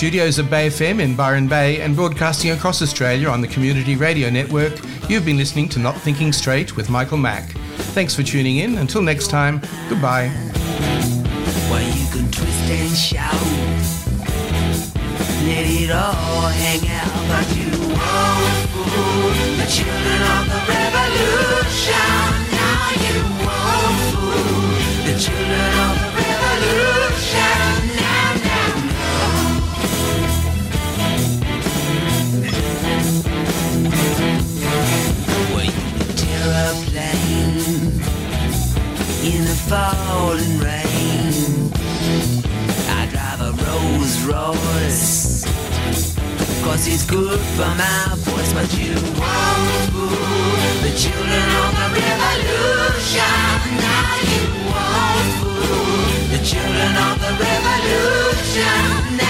studios 0.00 0.38
of 0.38 0.48
Bay 0.48 0.68
FM 0.68 0.98
in 0.98 1.14
Byron 1.14 1.46
Bay 1.46 1.82
and 1.82 1.94
broadcasting 1.94 2.52
across 2.52 2.80
Australia 2.80 3.28
on 3.28 3.42
the 3.42 3.46
Community 3.46 3.96
Radio 3.96 4.30
Network, 4.30 4.72
you've 5.10 5.26
been 5.26 5.36
listening 5.36 5.68
to 5.68 5.78
Not 5.78 5.94
Thinking 5.94 6.32
Straight 6.32 6.74
with 6.74 6.88
Michael 6.88 7.18
Mack. 7.18 7.50
Thanks 7.92 8.14
for 8.14 8.22
tuning 8.22 8.56
in. 8.56 8.78
Until 8.78 9.02
next 9.02 9.28
time, 9.28 9.60
goodbye. 9.90 10.32
Well, 11.68 11.82
you 11.82 12.06
can 12.10 12.30
twist 12.30 12.70
and 12.70 12.96
shout. 12.96 13.34
Let 15.44 15.66
it 15.68 15.90
all 15.90 16.48
hang 16.48 16.80
out, 16.88 17.12
but 17.28 17.54
you 17.54 17.68
won't 17.92 18.56
fool 18.72 19.28
the 19.60 19.68
children 19.68 20.22
of 20.32 20.48
the 20.48 20.60
revolution. 20.72 22.16
Now 22.56 22.88
you 23.04 23.20
won't 23.44 24.00
fool 24.08 25.12
the 25.12 25.20
children 25.20 25.89
pouring 40.30 40.58
rain. 40.58 41.72
I 42.98 43.08
drive 43.10 43.40
a 43.40 43.52
Rolls 43.64 44.14
Royce. 44.22 45.44
Cause 46.62 46.86
it's 46.86 47.04
good 47.04 47.40
for 47.56 47.70
my 47.82 48.14
voice, 48.28 48.52
but 48.52 48.70
you 48.78 48.94
won't 49.18 49.90
fool 49.90 50.54
the 50.86 50.92
children 51.02 51.46
of 51.62 51.70
the 51.78 51.86
revolution. 51.98 53.40
Now 53.86 54.12
you 54.30 54.44
won't 54.70 55.30
fool 55.40 55.98
the 56.34 56.40
children 56.50 56.92
of 57.08 57.14
the 57.24 57.32
revolution. 57.44 59.16
Now 59.16 59.29